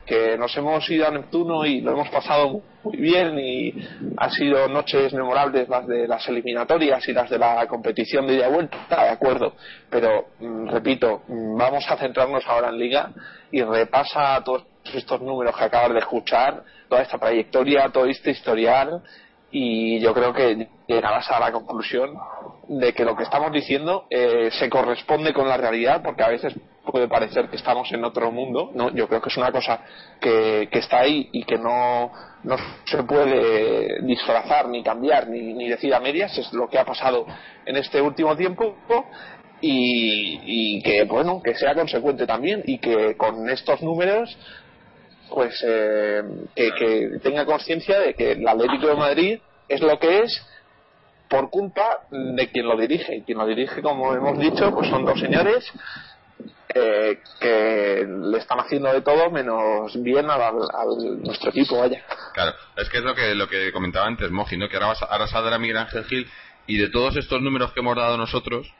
que 0.09 0.35
nos 0.39 0.57
hemos 0.57 0.89
ido 0.89 1.07
a 1.07 1.11
Neptuno 1.11 1.63
y 1.67 1.81
lo 1.81 1.91
hemos 1.91 2.09
pasado 2.09 2.63
muy 2.83 2.97
bien 2.97 3.37
y 3.37 3.71
han 4.17 4.31
sido 4.31 4.67
noches 4.67 5.13
memorables 5.13 5.69
las 5.69 5.85
de 5.85 6.07
las 6.07 6.27
eliminatorias 6.27 7.07
y 7.07 7.13
las 7.13 7.29
de 7.29 7.37
la 7.37 7.67
competición 7.67 8.25
de 8.25 8.33
ida 8.33 8.49
y 8.49 8.51
vuelta, 8.51 9.03
de 9.03 9.09
acuerdo, 9.09 9.53
pero 9.87 10.29
mm, 10.39 10.69
repito, 10.69 11.21
mm, 11.27 11.55
vamos 11.55 11.85
a 11.87 11.95
centrarnos 11.95 12.43
ahora 12.47 12.69
en 12.69 12.79
Liga 12.79 13.11
y 13.51 13.61
repasa 13.61 14.43
todos 14.43 14.65
estos 14.95 15.21
números 15.21 15.55
que 15.55 15.65
acabas 15.65 15.93
de 15.93 15.99
escuchar, 15.99 16.63
toda 16.87 17.03
esta 17.03 17.19
trayectoria, 17.19 17.89
todo 17.89 18.05
este 18.07 18.31
historial 18.31 19.03
y 19.51 19.99
yo 19.99 20.11
creo 20.15 20.33
que 20.33 20.69
llegarás 20.87 21.29
a 21.29 21.39
la 21.39 21.51
conclusión 21.51 22.15
de 22.69 22.93
que 22.93 23.03
lo 23.03 23.15
que 23.15 23.23
estamos 23.23 23.51
diciendo 23.51 24.05
eh, 24.12 24.49
se 24.51 24.69
corresponde 24.69 25.34
con 25.34 25.47
la 25.47 25.58
realidad 25.58 26.03
porque 26.03 26.21
a 26.21 26.29
veces 26.29 26.53
puede 26.86 27.08
parecer 27.08 27.49
que 27.49 27.55
estamos 27.55 27.91
en 27.91 28.03
otro 28.03 28.32
mundo 28.32 28.69
no 28.75 28.93
yo 28.93 29.08
creo 29.08 29.21
que 29.21 29.29
es 29.29 29.38
una 29.38 29.51
cosa 29.51 29.82
que, 30.21 30.69
que 30.71 30.77
está 30.77 30.99
ahí 30.99 31.29
y 31.32 31.45
que 31.45 31.58
no, 31.58 32.12
no 32.43 32.58
se 32.86 33.03
puede 33.03 34.01
disfrazar 34.03 34.67
ni 34.69 34.84
cambiar 34.84 35.27
ni, 35.27 35.53
ni 35.53 35.67
decir 35.67 35.93
a 35.95 35.99
medias. 35.99 36.38
Es 36.38 36.53
lo 36.53 36.69
que 36.69 36.77
ha 36.77 36.86
pasado 36.86 37.25
en 37.65 37.75
este 37.75 38.01
último 38.01 38.36
tiempo 38.36 38.75
y, 39.62 40.77
y 40.77 40.82
que 40.84 41.05
bueno 41.05 41.41
que 41.43 41.55
sea 41.55 41.73
consecuente 41.73 42.27
también 42.27 42.62
y 42.65 42.77
que 42.77 43.17
con 43.17 43.49
estos 43.49 43.82
números 43.82 44.38
pues 45.34 45.63
eh, 45.67 46.21
que, 46.55 46.71
que 46.71 47.19
tenga 47.23 47.45
conciencia 47.45 47.99
de 47.99 48.13
que 48.13 48.34
el 48.34 48.47
Atlético 48.47 48.88
de 48.88 48.95
Madrid 48.95 49.39
es 49.67 49.82
lo 49.82 49.97
que 49.99 50.19
es 50.19 50.45
por 51.29 51.49
culpa 51.49 51.99
de 52.09 52.49
quien 52.51 52.67
lo 52.67 52.75
dirige. 52.77 53.17
Y 53.17 53.21
quien 53.21 53.37
lo 53.37 53.45
dirige, 53.45 53.81
como 53.81 54.13
hemos 54.13 54.37
dicho, 54.39 54.71
pues 54.71 54.89
son 54.89 55.05
dos 55.05 55.19
señores 55.19 55.71
eh, 56.73 57.19
que 57.39 58.05
le 58.07 58.37
están 58.37 58.59
haciendo 58.59 58.93
de 58.93 59.01
todo 59.01 59.29
menos 59.31 59.91
bien 60.01 60.29
al, 60.29 60.41
al 60.41 61.21
nuestro 61.23 61.49
equipo, 61.49 61.79
vaya. 61.79 62.03
Claro, 62.33 62.53
es 62.77 62.89
que 62.89 62.97
es 62.97 63.03
lo 63.03 63.15
que, 63.15 63.33
lo 63.35 63.47
que 63.47 63.71
comentaba 63.71 64.05
antes 64.05 64.29
Moji, 64.29 64.57
¿no? 64.57 64.69
que 64.69 64.75
ahora, 64.75 64.87
vas 64.87 65.01
a, 65.01 65.05
ahora 65.05 65.27
saldrá 65.27 65.57
Miguel 65.57 65.77
Ángel 65.77 66.05
Gil 66.05 66.29
y 66.67 66.77
de 66.77 66.89
todos 66.89 67.15
estos 67.15 67.41
números 67.41 67.73
que 67.73 67.79
hemos 67.79 67.95
dado 67.95 68.17
nosotros, 68.17 68.71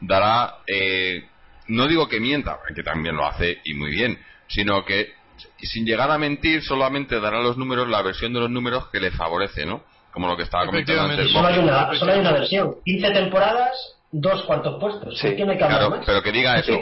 dará, 0.00 0.58
eh, 0.66 1.26
no 1.68 1.86
digo 1.86 2.08
que 2.08 2.20
mienta, 2.20 2.58
que 2.74 2.82
también 2.82 3.16
lo 3.16 3.26
hace 3.26 3.60
y 3.64 3.74
muy 3.74 3.90
bien, 3.90 4.18
sino 4.48 4.84
que 4.84 5.14
sin 5.62 5.86
llegar 5.86 6.10
a 6.10 6.18
mentir 6.18 6.62
solamente 6.62 7.20
dará 7.20 7.40
los 7.40 7.56
números, 7.56 7.88
la 7.88 8.02
versión 8.02 8.32
de 8.32 8.40
los 8.40 8.50
números 8.50 8.88
que 8.88 9.00
le 9.00 9.10
favorece, 9.10 9.64
¿no? 9.64 9.82
Como 10.18 10.26
lo 10.26 10.36
que 10.36 10.42
estaba 10.42 10.66
comentando 10.66 11.02
antes. 11.02 11.30
Solo 11.30 11.46
hay, 11.46 11.58
una, 11.58 11.94
solo 11.94 12.12
hay 12.12 12.18
una 12.18 12.32
versión. 12.32 12.74
15 12.84 13.10
temporadas, 13.12 13.70
dos 14.10 14.42
cuartos 14.42 14.80
puestos. 14.80 15.16
Sí, 15.16 15.28
¿Qué 15.28 15.34
tiene 15.34 15.56
que 15.56 15.62
hablar 15.62 15.78
Claro, 15.78 15.96
más? 15.96 16.04
pero 16.06 16.22
que 16.24 16.32
diga 16.32 16.58
eso. 16.58 16.72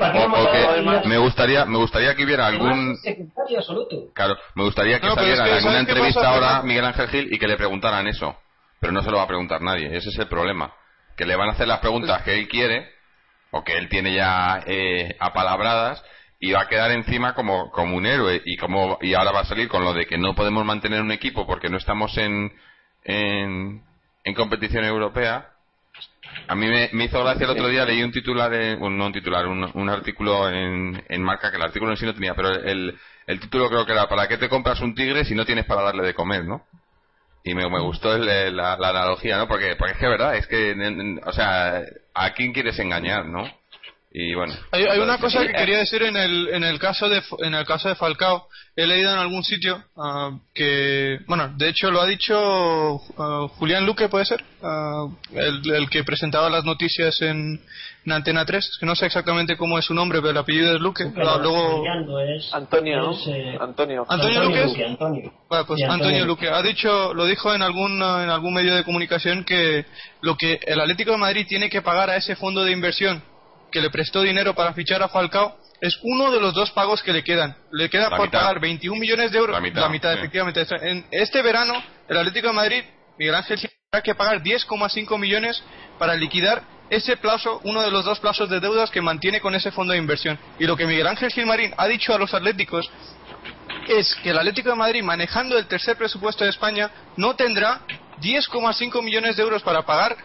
Me 1.05 1.19
gustaría, 1.19 1.67
me 1.67 1.77
gustaría 1.77 2.15
que 2.15 2.25
hubiera 2.25 2.47
algún, 2.47 2.93
es 2.93 3.03
secundario 3.03 3.59
absoluto. 3.59 3.97
Claro, 4.15 4.39
me 4.55 4.65
gustaría 4.65 5.01
que 5.01 5.07
No, 5.07 5.13
es 5.13 5.19
saliera 5.19 5.45
que, 5.45 5.51
en 5.51 5.57
alguna 5.57 5.73
¿sabes 5.73 5.85
qué 5.87 5.93
entrevista 5.93 6.31
ahora? 6.31 6.63
Miguel 6.63 6.85
Ángel 6.87 7.09
Gil 7.09 7.29
y 7.31 7.39
que 7.39 7.47
le 7.47 7.59
preguntaran 7.59 8.07
eso. 8.07 8.35
Pero 8.81 8.95
no 8.95 9.03
se 9.03 9.11
lo 9.11 9.19
va 9.19 9.25
a 9.25 9.29
preguntar 9.29 9.61
nadie, 9.61 9.95
ese 9.95 10.09
es 10.09 10.19
el 10.19 10.29
problema. 10.29 10.73
Que 11.15 11.27
le 11.27 11.37
van 11.37 11.51
a 11.51 11.53
hacer 11.53 11.69
las 11.69 11.81
preguntas 11.81 12.23
que 12.23 12.39
él 12.39 12.49
quiere, 12.49 12.89
o 13.51 13.63
que 13.65 13.77
él 13.77 13.91
tiene 13.91 14.15
ya 14.15 14.63
eh, 14.67 15.15
apalabradas, 15.21 16.03
y 16.41 16.53
va 16.53 16.63
a 16.63 16.69
quedar 16.69 16.91
encima 16.91 17.35
como, 17.35 17.71
como 17.71 17.97
un 17.97 18.07
héroe. 18.07 18.41
Y, 18.47 18.57
como, 18.57 18.97
y 19.03 19.13
ahora 19.13 19.33
va 19.33 19.41
a 19.41 19.45
salir 19.45 19.69
con 19.69 19.85
lo 19.85 19.93
de 19.93 20.07
que 20.07 20.17
no 20.17 20.35
podemos 20.35 20.65
mantener 20.65 21.03
un 21.03 21.13
equipo 21.13 21.47
porque 21.47 21.69
no 21.69 21.77
estamos 21.77 22.17
en, 22.17 22.51
en, 23.07 23.83
en 24.25 24.35
competición 24.35 24.85
europea. 24.85 25.51
A 26.49 26.55
mí 26.55 26.67
me, 26.69 26.91
me 26.93 27.05
hizo 27.07 27.23
gracia 27.25 27.45
el 27.45 27.51
otro 27.51 27.69
día, 27.69 27.85
leí 27.85 28.03
un 28.03 28.13
titular, 28.13 28.53
en- 28.55 28.79
bueno, 28.79 28.97
no 28.97 29.07
un 29.07 29.13
titular, 29.13 29.47
un, 29.49 29.69
un 29.75 29.89
artículo 29.91 30.49
en, 30.51 31.03
en 31.09 31.23
marca, 31.23 31.51
que 31.51 31.57
el 31.57 31.63
artículo 31.63 31.93
en 31.93 31.97
sí 31.97 32.07
no 32.07 32.15
tenía, 32.15 32.35
pero 32.35 32.51
el, 32.51 32.99
el 33.27 33.41
título 33.41 33.69
creo 33.69 33.87
que 33.87 33.93
era 33.93 34.09
¿Para 34.09 34.29
qué 34.29 34.39
te 34.39 34.49
compras 34.49 34.81
un 34.81 34.95
tigre 34.95 35.25
si 35.25 35.35
no 35.35 35.45
tienes 35.45 35.65
para 35.67 35.83
darle 35.83 36.05
de 36.05 36.15
comer, 36.15 36.45
no? 36.45 36.65
Y 37.45 37.55
me, 37.55 37.69
me 37.71 37.81
gustó 37.81 38.15
el- 38.15 38.57
la, 38.57 38.77
la 38.77 38.89
analogía, 38.91 39.39
¿no? 39.39 39.49
Porque, 39.49 39.77
porque 39.77 39.93
es 39.95 39.99
que, 39.99 40.09
verdad, 40.09 40.37
es 40.37 40.47
que, 40.47 41.21
o 41.25 41.33
sea, 41.33 41.83
¿a 42.15 42.31
quién 42.35 42.53
quieres 42.53 42.79
engañar, 42.79 43.27
no? 43.27 43.45
Y 44.11 44.35
bueno. 44.35 44.55
Hay, 44.71 44.85
hay 44.85 44.99
una 44.99 45.19
cosa 45.19 45.47
que 45.47 45.53
quería 45.53 45.79
decir 45.79 46.03
en 46.03 46.17
el, 46.17 46.49
en 46.49 46.65
el 46.65 46.79
caso 46.79 47.09
de 47.09 47.23
en 47.41 47.55
el 47.55 47.67
caso 47.67 47.89
de 47.89 47.97
Falcao. 47.97 48.49
He 48.75 48.87
leído 48.87 49.13
en 49.13 49.19
algún 49.19 49.43
sitio 49.43 49.83
ah, 49.97 50.31
que, 50.55 51.19
bueno, 51.27 51.53
de 51.57 51.69
hecho 51.69 51.91
lo 51.91 52.01
ha 52.01 52.07
dicho 52.07 52.35
ah, 53.19 53.47
Julián 53.59 53.85
Luque, 53.85 54.09
puede 54.09 54.25
ser, 54.25 54.43
Ah, 54.63 55.07
el, 55.33 55.71
el 55.71 55.91
que 55.91 56.03
presentaba 56.03 56.51
las 56.51 56.65
noticias 56.65 57.21
en, 57.23 57.61
en 58.05 58.13
Antena 58.13 58.45
3. 58.45 58.67
Es 58.67 58.79
que 58.79 58.87
no 58.87 58.97
sé 58.97 59.07
exactamente 59.07 59.57
cómo 59.57 59.79
es 59.79 59.85
su 59.85 59.95
nombre, 59.95 60.19
pero 60.21 60.31
el 60.31 60.39
apellido 60.39 60.75
es 60.75 60.81
Luque. 60.81 61.07
Pero 61.15 61.39
luego, 61.39 62.21
es, 62.21 62.53
Antonio, 62.53 63.13
eh, 63.29 63.59
Antonio. 63.61 64.07
Antonio 64.09 64.45
Luque. 64.45 64.65
Luque, 64.65 64.85
Antonio. 64.85 65.33
Pues 65.49 65.61
Antonio, 65.61 65.93
Antonio 65.93 66.25
Luque 66.25 66.49
ha 66.49 66.63
dicho, 66.63 67.15
lo 67.15 67.27
dijo 67.27 67.55
en 67.55 67.63
algún 67.63 67.97
en 67.97 68.31
algún 68.31 68.55
medio 68.55 68.75
de 68.75 68.83
comunicación 68.83 69.45
que 69.45 69.85
lo 70.23 70.37
que 70.37 70.59
el 70.67 70.81
Atlético 70.81 71.13
de 71.13 71.19
Madrid 71.19 71.47
tiene 71.49 71.71
que 71.71 71.83
pagar 71.83 72.11
a 72.11 72.17
ese 72.17 72.35
fondo 72.35 72.65
de 72.65 72.73
inversión 72.73 73.23
que 73.71 73.81
le 73.81 73.91
prestó 73.91 74.23
dinero 74.23 74.55
para 74.55 74.73
fichar 74.73 75.03
a 75.03 75.09
Falcao 75.09 75.57
es 75.81 75.99
uno 76.03 76.31
de 76.31 76.41
los 76.41 76.55
dos 76.55 76.71
pagos 76.71 77.03
que 77.03 77.13
le 77.13 77.23
quedan. 77.23 77.57
Le 77.71 77.91
queda 77.91 78.09
La 78.09 78.17
por 78.17 78.27
mitad. 78.27 78.41
pagar 78.41 78.61
21 78.61 78.99
millones 78.99 79.31
de 79.33 79.39
euros. 79.39 79.55
La 79.55 79.61
mitad, 79.89 80.13
sí. 80.13 80.19
efectivamente. 80.19 80.67
En 80.83 81.07
este 81.11 81.43
verano, 81.43 81.75
el 82.09 82.17
Atlético 82.17 82.49
de 82.49 82.55
Madrid, 82.55 82.85
Miguel 83.19 83.35
Ángel, 83.35 83.59
tendrá 83.59 84.03
que 84.03 84.15
pagar 84.15 84.43
10,5 84.43 85.19
millones 85.19 85.63
para 85.99 86.15
liquidar 86.15 86.63
ese 86.89 87.17
plazo, 87.17 87.61
uno 87.65 87.83
de 87.83 87.91
los 87.91 88.05
dos 88.05 88.21
plazos 88.21 88.49
de 88.49 88.61
deudas 88.61 88.91
que 88.91 89.03
mantiene 89.03 89.41
con 89.41 89.55
ese 89.55 89.71
fondo 89.73 89.93
de 89.93 89.99
inversión. 89.99 90.39
Y 90.59 90.67
lo 90.67 90.77
que 90.77 90.87
Miguel 90.87 91.07
Ángel 91.07 91.31
Gilmarín 91.31 91.75
ha 91.77 91.87
dicho 91.89 92.15
a 92.15 92.19
los 92.19 92.33
atléticos 92.33 92.89
es 93.89 94.15
que 94.23 94.31
el 94.31 94.39
Atlético 94.39 94.71
de 94.71 94.77
Madrid, 94.77 95.03
manejando 95.03 95.59
el 95.59 95.67
tercer 95.67 95.97
presupuesto 95.97 96.45
de 96.45 96.51
España, 96.51 96.91
no 97.17 97.35
tendrá 97.35 97.81
10,5 98.21 99.03
millones 99.03 99.37
de 99.37 99.43
euros 99.43 99.63
para 99.63 99.83
pagar 99.83 100.17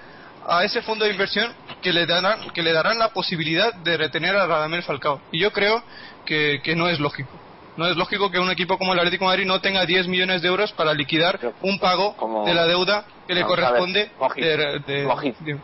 a 0.48 0.64
ese 0.64 0.82
fondo 0.82 1.06
de 1.06 1.12
inversión 1.12 1.52
que 1.82 1.94
le 1.94 2.06
darán, 2.06 2.50
que 2.54 2.62
le 2.62 2.74
darán 2.74 2.98
la 3.00 3.10
posibilidad 3.10 3.74
de 3.74 3.98
retener 3.98 4.36
a 4.36 4.46
Radamel 4.48 4.84
Falcao. 4.84 5.22
Y 5.32 5.40
yo 5.40 5.52
creo 5.52 5.82
que, 6.26 6.62
que 6.64 6.76
no 6.76 6.88
es 6.88 7.00
lógico. 7.00 7.30
No 7.78 7.88
es 7.88 7.96
lógico 7.96 8.30
que 8.30 8.38
un 8.40 8.52
equipo 8.52 8.78
como 8.78 8.94
el 8.94 9.00
Atlético 9.00 9.26
de 9.26 9.30
Madrid 9.30 9.46
no 9.46 9.62
tenga 9.62 9.86
10 9.86 10.08
millones 10.08 10.42
de 10.42 10.50
euros 10.50 10.74
para 10.74 10.94
liquidar 10.94 11.40
un 11.62 11.80
pago 11.80 12.16
como- 12.18 12.46
de 12.46 12.54
la 12.54 12.66
deuda 12.66 13.06
que 13.28 13.34
le 13.34 13.42
ver, 13.42 13.48
corresponde. 13.48 14.12
De- 14.42 14.80
de- 14.86 15.04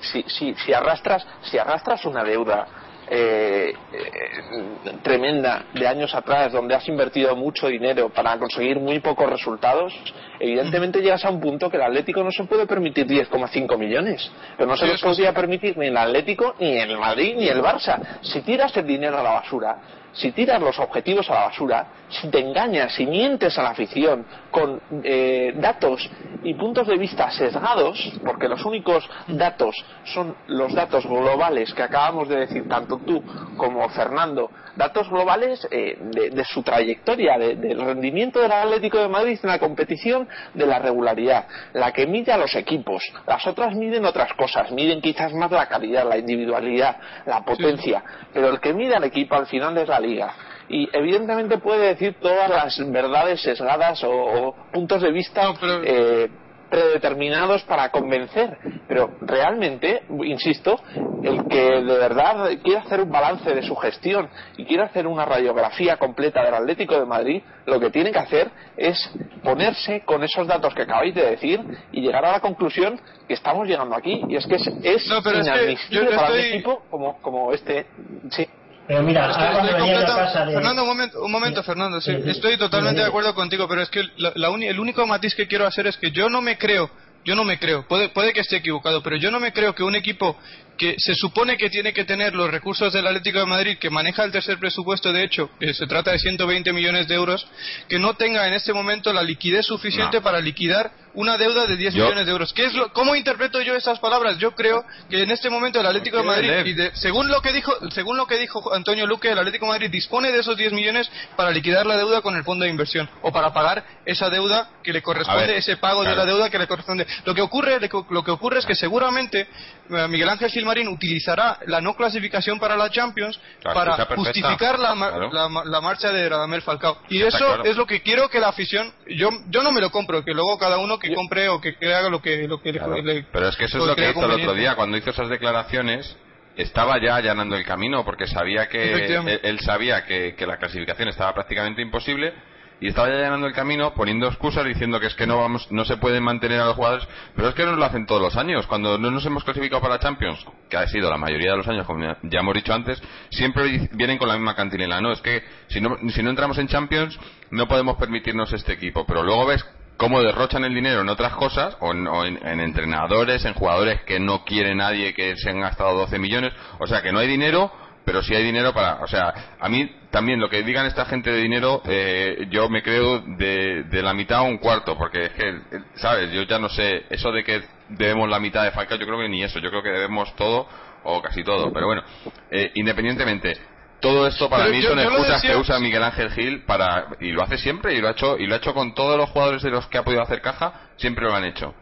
si, 0.01 0.23
si, 0.27 0.55
si 0.55 0.73
arrastras 0.73 1.25
si 1.41 1.57
arrastras 1.57 2.05
una 2.05 2.23
deuda 2.23 2.65
eh, 3.09 3.73
eh, 3.93 4.91
tremenda 5.01 5.65
de 5.73 5.87
años 5.87 6.13
atrás 6.13 6.51
donde 6.51 6.75
has 6.75 6.87
invertido 6.87 7.35
mucho 7.35 7.67
dinero 7.67 8.09
para 8.09 8.37
conseguir 8.37 8.79
muy 8.79 8.99
pocos 8.99 9.29
resultados 9.29 9.93
evidentemente 10.39 11.01
llegas 11.01 11.23
a 11.25 11.29
un 11.29 11.39
punto 11.39 11.69
que 11.69 11.77
el 11.77 11.83
Atlético 11.83 12.23
no 12.23 12.31
se 12.31 12.43
puede 12.43 12.67
permitir 12.67 13.07
10,5 13.07 13.77
millones. 13.77 14.31
Pero 14.55 14.69
no 14.69 14.77
se 14.77 14.85
los 14.85 14.95
eso 14.95 15.07
podría 15.07 15.33
permitir 15.33 15.77
ni 15.77 15.87
el 15.87 15.97
Atlético 15.97 16.55
ni 16.59 16.77
el 16.77 16.97
Madrid 16.97 17.35
ni 17.37 17.47
el 17.47 17.61
Barça. 17.61 18.19
Si 18.21 18.41
tiras 18.41 18.75
el 18.77 18.85
dinero 18.85 19.17
a 19.17 19.23
la 19.23 19.31
basura 19.31 19.77
si 20.17 20.31
tiras 20.31 20.59
los 20.59 20.77
objetivos 20.79 21.29
a 21.29 21.33
la 21.33 21.41
basura, 21.45 21.87
si 22.09 22.29
te 22.29 22.39
engañas, 22.39 22.93
si 22.93 23.05
mientes 23.05 23.57
a 23.57 23.63
la 23.63 23.69
afición 23.71 24.25
con 24.51 24.79
eh, 25.03 25.53
datos 25.57 26.09
y 26.43 26.53
puntos 26.53 26.87
de 26.87 26.97
vista 26.97 27.29
sesgados, 27.31 28.13
porque 28.23 28.47
los 28.47 28.63
únicos 28.65 29.07
datos 29.27 29.75
son 30.05 30.35
los 30.47 30.73
datos 30.73 31.05
globales 31.05 31.73
que 31.73 31.83
acabamos 31.83 32.29
de 32.29 32.37
decir 32.37 32.67
tanto 32.69 32.97
tú 33.05 33.21
como 33.57 33.87
Fernando, 33.89 34.49
datos 34.75 35.09
globales 35.09 35.67
eh, 35.71 35.97
de, 35.99 36.29
de 36.29 36.45
su 36.45 36.63
trayectoria, 36.63 37.37
de- 37.37 37.55
del 37.55 37.79
rendimiento 37.81 38.39
del 38.41 38.51
Atlético 38.51 38.99
de 38.99 39.07
Madrid 39.09 39.37
en 39.43 39.49
la 39.49 39.59
competición, 39.59 40.27
de 40.53 40.65
la 40.65 40.79
regularidad, 40.79 41.45
la 41.73 41.91
que 41.91 42.07
mide 42.07 42.31
a 42.31 42.37
los 42.37 42.55
equipos. 42.55 43.03
Las 43.27 43.45
otras 43.47 43.75
miden 43.75 44.05
otras 44.05 44.31
cosas, 44.33 44.71
miden 44.71 45.01
quizás 45.01 45.33
más 45.33 45.51
la 45.51 45.67
calidad, 45.67 46.07
la 46.07 46.17
individualidad, 46.17 46.97
la 47.25 47.43
potencia, 47.43 48.03
pero 48.33 48.49
el 48.49 48.59
que 48.61 48.73
mide 48.73 48.95
al 48.95 49.03
equipo 49.03 49.35
al 49.35 49.47
final 49.47 49.77
es 49.77 49.87
la 49.89 49.99
liga. 49.99 50.33
Y 50.69 50.89
evidentemente 50.91 51.57
puede 51.59 51.87
decir 51.87 52.15
todas 52.21 52.49
las 52.49 52.91
verdades 52.91 53.41
sesgadas 53.41 54.03
o, 54.03 54.11
o 54.11 54.55
puntos 54.71 55.01
de 55.01 55.11
vista 55.11 55.43
No, 55.43 55.53
pero- 55.59 55.81
eh, 55.83 56.29
predeterminados 56.69 57.63
para 57.63 57.89
convencer, 57.91 58.57
pero 58.89 59.09
realmente, 59.21 60.03
insisto, 60.25 60.77
el 61.23 61.47
que 61.47 61.61
de 61.61 61.97
verdad 61.97 62.49
quiere 62.61 62.79
hacer 62.79 62.99
un 62.99 63.09
balance 63.09 63.55
de 63.55 63.61
su 63.63 63.73
gestión 63.77 64.27
y 64.57 64.65
quiere 64.65 64.83
hacer 64.83 65.07
una 65.07 65.23
radiografía 65.23 65.95
completa 65.95 66.43
del 66.43 66.53
Atlético 66.53 66.99
de 66.99 67.05
Madrid, 67.05 67.41
lo 67.65 67.79
que 67.79 67.89
tiene 67.89 68.11
que 68.11 68.19
hacer 68.19 68.51
es 68.75 68.97
ponerse 69.43 70.01
con 70.01 70.23
esos 70.25 70.45
datos 70.45 70.73
que 70.73 70.81
acabáis 70.81 71.15
de 71.15 71.29
decir 71.31 71.61
y 71.93 72.01
llegar 72.01 72.25
a 72.25 72.33
la 72.33 72.39
conclusión 72.41 72.99
que 73.29 73.33
estamos 73.33 73.65
llegando 73.65 73.95
aquí. 73.95 74.21
Y 74.27 74.35
es 74.35 74.45
que 74.45 74.55
es, 74.55 74.67
es 74.83 75.07
No, 75.07 75.21
pero 75.23 75.39
es 75.39 75.47
que 75.49 75.53
inadmisible 75.55 76.09
yo- 76.11 76.15
para 76.17 76.33
un 76.33 76.39
equipo 76.39 76.83
como, 76.89 77.17
como 77.21 77.53
este. 77.53 77.85
Sí. 78.31 78.45
Pero 78.87 79.03
mira, 79.03 79.29
Estoy- 79.29 79.43
ahora 79.43 79.51
cuando 79.53 79.69
estoy 79.71 79.81
venía 79.81 79.93
yo 79.93 79.99
a 79.99 80.05
completa- 80.07 80.25
casa 80.33 80.45
de... 80.45 80.53
Fernando, 80.53 80.81
un 80.83 80.87
momento, 80.89 81.21
un 81.23 81.31
momento. 81.31 81.63
Fernando. 81.63 82.01
sí, 82.01 82.11
Sí, 82.15 82.21
sí. 82.23 82.29
estoy 82.29 82.57
totalmente 82.57 83.01
de 83.01 83.07
acuerdo 83.07 83.35
contigo, 83.35 83.67
pero 83.67 83.81
es 83.81 83.89
que 83.89 84.03
la- 84.17 84.31
la 84.35 84.49
uni- 84.49 84.67
el 84.67 84.79
único 84.79 85.05
matiz 85.05 85.35
que 85.35 85.47
quiero 85.47 85.65
hacer 85.67 85.87
es 85.87 85.97
que 85.97 86.11
yo 86.11 86.29
no 86.29 86.41
me 86.41 86.57
creo, 86.57 86.89
yo 87.25 87.35
no 87.35 87.43
me 87.43 87.59
creo, 87.59 87.85
puede, 87.87 88.07
puede 88.09 88.31
que 88.31 88.39
esté 88.39 88.57
equivocado, 88.57 89.03
pero 89.03 89.17
yo 89.17 89.29
no 89.31 89.39
me 89.41 89.51
creo 89.51 89.75
que 89.75 89.83
un 89.83 89.95
equipo 89.95 90.37
que 90.77 90.95
se 90.99 91.15
supone 91.15 91.57
que 91.57 91.69
tiene 91.69 91.91
que 91.91 92.05
tener 92.05 92.33
los 92.35 92.49
recursos 92.49 92.93
del 92.93 93.05
Atlético 93.07 93.39
de 93.39 93.45
Madrid, 93.47 93.77
que 93.79 93.89
maneja 93.89 94.23
el 94.23 94.31
tercer 94.31 94.57
presupuesto, 94.59 95.11
de 95.11 95.23
hecho, 95.23 95.49
que 95.59 95.73
se 95.73 95.87
trata 95.87 96.11
de 96.11 96.19
120 96.19 96.71
millones 96.71 97.07
de 97.09 97.15
euros, 97.15 97.45
que 97.89 97.97
no 97.99 98.13
tenga 98.13 98.47
en 98.47 98.53
este 98.53 98.71
momento 98.73 99.11
la 99.11 99.23
liquidez 99.23 99.65
suficiente 99.65 100.17
No. 100.17 100.23
para 100.23 100.39
liquidar 100.39 100.91
una 101.17 101.35
deuda 101.35 101.65
de 101.65 101.75
10 101.77 101.95
millones 101.95 102.27
de 102.27 102.31
euros. 102.31 102.53
¿Qué 102.53 102.65
es 102.65 102.73
lo, 102.75 102.93
¿Cómo 102.93 103.15
interpreto 103.15 103.59
yo 103.59 103.75
esas 103.75 103.97
palabras? 103.99 104.37
Yo 104.37 104.51
creo 104.53 104.85
que 105.09 105.23
en 105.23 105.31
este 105.31 105.49
momento 105.49 105.79
el 105.79 105.87
Atlético 105.87 106.17
de 106.17 106.23
Madrid, 106.23 106.51
y 106.63 106.95
según 106.95 107.27
lo 107.27 107.41
que 107.41 107.51
dijo 107.53 107.73
según 107.89 108.17
lo 108.17 108.27
que 108.27 108.37
dijo 108.37 108.71
Antonio 108.71 109.07
Luque, 109.07 109.31
el 109.31 109.39
Atlético 109.39 109.65
de 109.65 109.71
Madrid 109.71 109.89
dispone 109.89 110.31
de 110.31 110.39
esos 110.39 110.55
10 110.55 110.73
millones 110.73 111.09
para 111.35 111.49
liquidar 111.49 111.87
la 111.87 111.97
deuda 111.97 112.21
con 112.21 112.35
el 112.35 112.43
fondo 112.43 112.65
de 112.65 112.69
inversión 112.69 113.09
o 113.23 113.31
para 113.31 113.51
pagar 113.51 113.83
esa 114.05 114.29
deuda 114.29 114.69
que 114.83 114.93
le 114.93 115.01
corresponde, 115.01 115.57
ese 115.57 115.77
pago 115.77 116.03
de 116.03 116.15
la 116.15 116.23
deuda 116.23 116.51
que 116.51 116.59
le 116.59 116.67
corresponde. 116.67 117.07
Lo 117.25 117.33
que 117.33 117.41
ocurre, 117.41 117.79
lo 118.09 118.23
que 118.23 118.31
ocurre 118.31 118.59
es 118.59 118.65
que 118.67 118.75
seguramente 118.75 119.47
eh, 119.89 120.07
Miguel 120.07 120.29
Ángel 120.29 120.51
Gilmarín 120.51 120.87
utilizará 120.87 121.57
la 121.65 121.81
no 121.81 121.95
clasificación 121.95 122.59
para 122.59 122.77
la 122.77 122.91
Champions 122.91 123.39
para 123.63 124.05
justificar 124.15 124.77
la, 124.77 124.93
la, 124.93 125.81
marcha 125.81 126.11
de 126.11 126.29
Radamel 126.29 126.61
Falcao. 126.61 126.99
Y 127.09 127.23
eso 127.23 127.63
es 127.63 127.75
lo 127.75 127.87
que 127.87 128.03
quiero 128.03 128.29
que 128.29 128.39
la 128.39 128.49
afición, 128.49 128.93
yo, 129.07 129.29
yo 129.49 129.63
no 129.63 129.71
me 129.71 129.81
lo 129.81 129.89
compro, 129.89 130.23
que 130.23 130.33
luego 130.33 130.59
cada 130.59 130.77
uno 130.77 130.99
que 130.99 131.06
compre 131.13 131.49
o 131.49 131.59
que, 131.61 131.75
haga 131.93 132.09
lo 132.09 132.21
que, 132.21 132.47
lo 132.47 132.61
que 132.61 132.73
le, 132.73 133.23
Pero 133.31 133.47
es 133.47 133.55
que 133.55 133.65
eso 133.65 133.79
es 133.79 133.85
lo 133.85 133.95
que 133.95 134.09
hizo 134.09 134.25
el 134.25 134.31
otro 134.31 134.53
día, 134.53 134.75
cuando 134.75 134.97
hizo 134.97 135.09
esas 135.09 135.29
declaraciones, 135.29 136.17
estaba 136.57 136.99
ya 136.99 137.15
allanando 137.15 137.55
el 137.55 137.63
camino 137.63 138.03
porque 138.03 138.27
sabía 138.27 138.67
que 138.67 139.39
él, 139.43 139.59
sabía 139.59 140.05
que, 140.05 140.35
la 140.45 140.57
clasificación 140.57 141.07
estaba 141.09 141.33
prácticamente 141.33 141.81
imposible 141.81 142.33
y 142.79 142.89
estaba 142.89 143.09
ya 143.09 143.15
allanando 143.15 143.47
el 143.47 143.53
camino 143.53 143.93
poniendo 143.93 144.27
excusas 144.27 144.65
diciendo 144.65 144.99
que 144.99 145.07
es 145.07 145.15
que 145.15 145.25
no 145.25 145.37
vamos 145.37 145.71
no 145.71 145.83
se 145.85 145.97
pueden 145.97 146.23
mantener 146.23 146.59
a 146.59 146.65
los 146.65 146.75
jugadores. 146.75 147.07
Pero 147.35 147.49
es 147.49 147.55
que 147.55 147.65
no 147.65 147.75
lo 147.75 147.83
hacen 147.83 148.05
todos 148.05 148.21
los 148.21 148.35
años. 148.37 148.67
Cuando 148.67 148.99
no 148.99 149.09
nos 149.09 149.25
hemos 149.25 149.43
clasificado 149.43 149.81
para 149.81 149.95
la 149.95 149.99
Champions 149.99 150.45
que 150.69 150.77
ha 150.77 150.87
sido 150.87 151.09
la 151.09 151.17
mayoría 151.17 151.51
de 151.51 151.57
los 151.57 151.67
años 151.67 151.87
como 151.87 152.03
ya 152.03 152.39
hemos 152.39 152.53
dicho 152.53 152.73
antes 152.73 153.01
siempre 153.29 153.87
vienen 153.93 154.17
con 154.17 154.27
la 154.27 154.35
misma 154.35 154.55
cantinela 154.55 155.01
no 155.01 155.11
es 155.11 155.21
que 155.21 155.43
si 155.69 155.81
no 155.81 155.97
si 156.09 156.21
no 156.21 156.29
entramos 156.29 156.57
en 156.57 156.67
Champions 156.67 157.19
no 157.49 157.67
podemos 157.67 157.97
permitirnos 157.97 158.51
este 158.53 158.73
equipo. 158.73 159.05
Pero 159.07 159.23
luego 159.23 159.45
ves 159.47 159.65
cómo 159.97 160.21
derrochan 160.21 160.63
el 160.63 160.73
dinero 160.73 161.01
en 161.01 161.09
otras 161.09 161.33
cosas, 161.33 161.75
o, 161.79 161.91
en, 161.91 162.59
entrenadores, 162.59 163.43
en 163.45 163.53
jugadores 163.53 164.01
que 164.03 164.19
no 164.19 164.45
quiere 164.45 164.75
nadie 164.75 165.13
que 165.13 165.35
se 165.37 165.49
han 165.49 165.59
gastado 165.59 165.97
12 165.97 166.19
millones. 166.19 166.53
O 166.79 166.87
sea, 166.87 167.01
que 167.01 167.11
no 167.11 167.19
hay 167.19 167.27
dinero, 167.27 167.71
pero 168.05 168.21
sí 168.21 168.33
hay 168.33 168.43
dinero 168.43 168.73
para. 168.73 169.03
O 169.03 169.07
sea, 169.07 169.57
a 169.59 169.67
mí 169.67 169.91
también 170.11 170.39
lo 170.39 170.49
que 170.49 170.63
digan 170.63 170.85
esta 170.85 171.05
gente 171.05 171.31
de 171.31 171.41
dinero, 171.41 171.81
eh, 171.85 172.47
yo 172.49 172.69
me 172.69 172.81
creo 172.81 173.19
de, 173.19 173.85
la 173.91 174.13
mitad 174.13 174.39
a 174.39 174.43
un 174.43 174.59
cuarto, 174.59 174.97
porque 174.97 175.25
es 175.25 175.31
que, 175.31 175.59
¿sabes? 175.95 176.31
Yo 176.31 176.43
ya 176.43 176.59
no 176.59 176.69
sé, 176.69 177.05
eso 177.09 177.31
de 177.31 177.43
que 177.43 177.61
debemos 177.89 178.29
la 178.29 178.39
mitad 178.39 178.63
de 178.63 178.71
Falca, 178.71 178.95
yo 178.95 179.05
creo 179.05 179.19
que 179.19 179.29
ni 179.29 179.43
eso, 179.43 179.59
yo 179.59 179.69
creo 179.69 179.83
que 179.83 179.89
debemos 179.89 180.33
todo 180.35 180.67
o 181.03 181.21
casi 181.21 181.43
todo. 181.43 181.73
Pero 181.73 181.87
bueno, 181.87 182.03
eh, 182.51 182.71
independientemente, 182.75 183.57
todo 183.99 184.27
esto 184.27 184.49
para 184.49 184.67
mí 184.67 184.81
son 184.81 184.99
excusas 184.99 185.41
que 185.41 185.55
usa 185.55 185.79
Miguel 185.79 186.03
Ángel 186.03 186.31
Gil 186.31 186.63
para 186.63 187.07
y 187.19 187.31
lo 187.31 187.43
hace 187.43 187.57
siempre 187.57 187.95
y 187.95 188.01
lo 188.01 188.07
ha 188.07 188.11
hecho 188.11 188.37
y 188.37 188.45
lo 188.45 188.53
ha 188.53 188.57
hecho 188.57 188.73
con 188.73 188.93
todos 188.93 189.17
los 189.17 189.29
jugadores 189.29 189.63
de 189.63 189.71
los 189.71 189.87
que 189.87 189.97
ha 189.97 190.03
podido 190.03 190.21
hacer 190.21 190.41
caja 190.41 190.89
siempre 190.97 191.25
lo 191.25 191.35
han 191.35 191.45
hecho. 191.45 191.73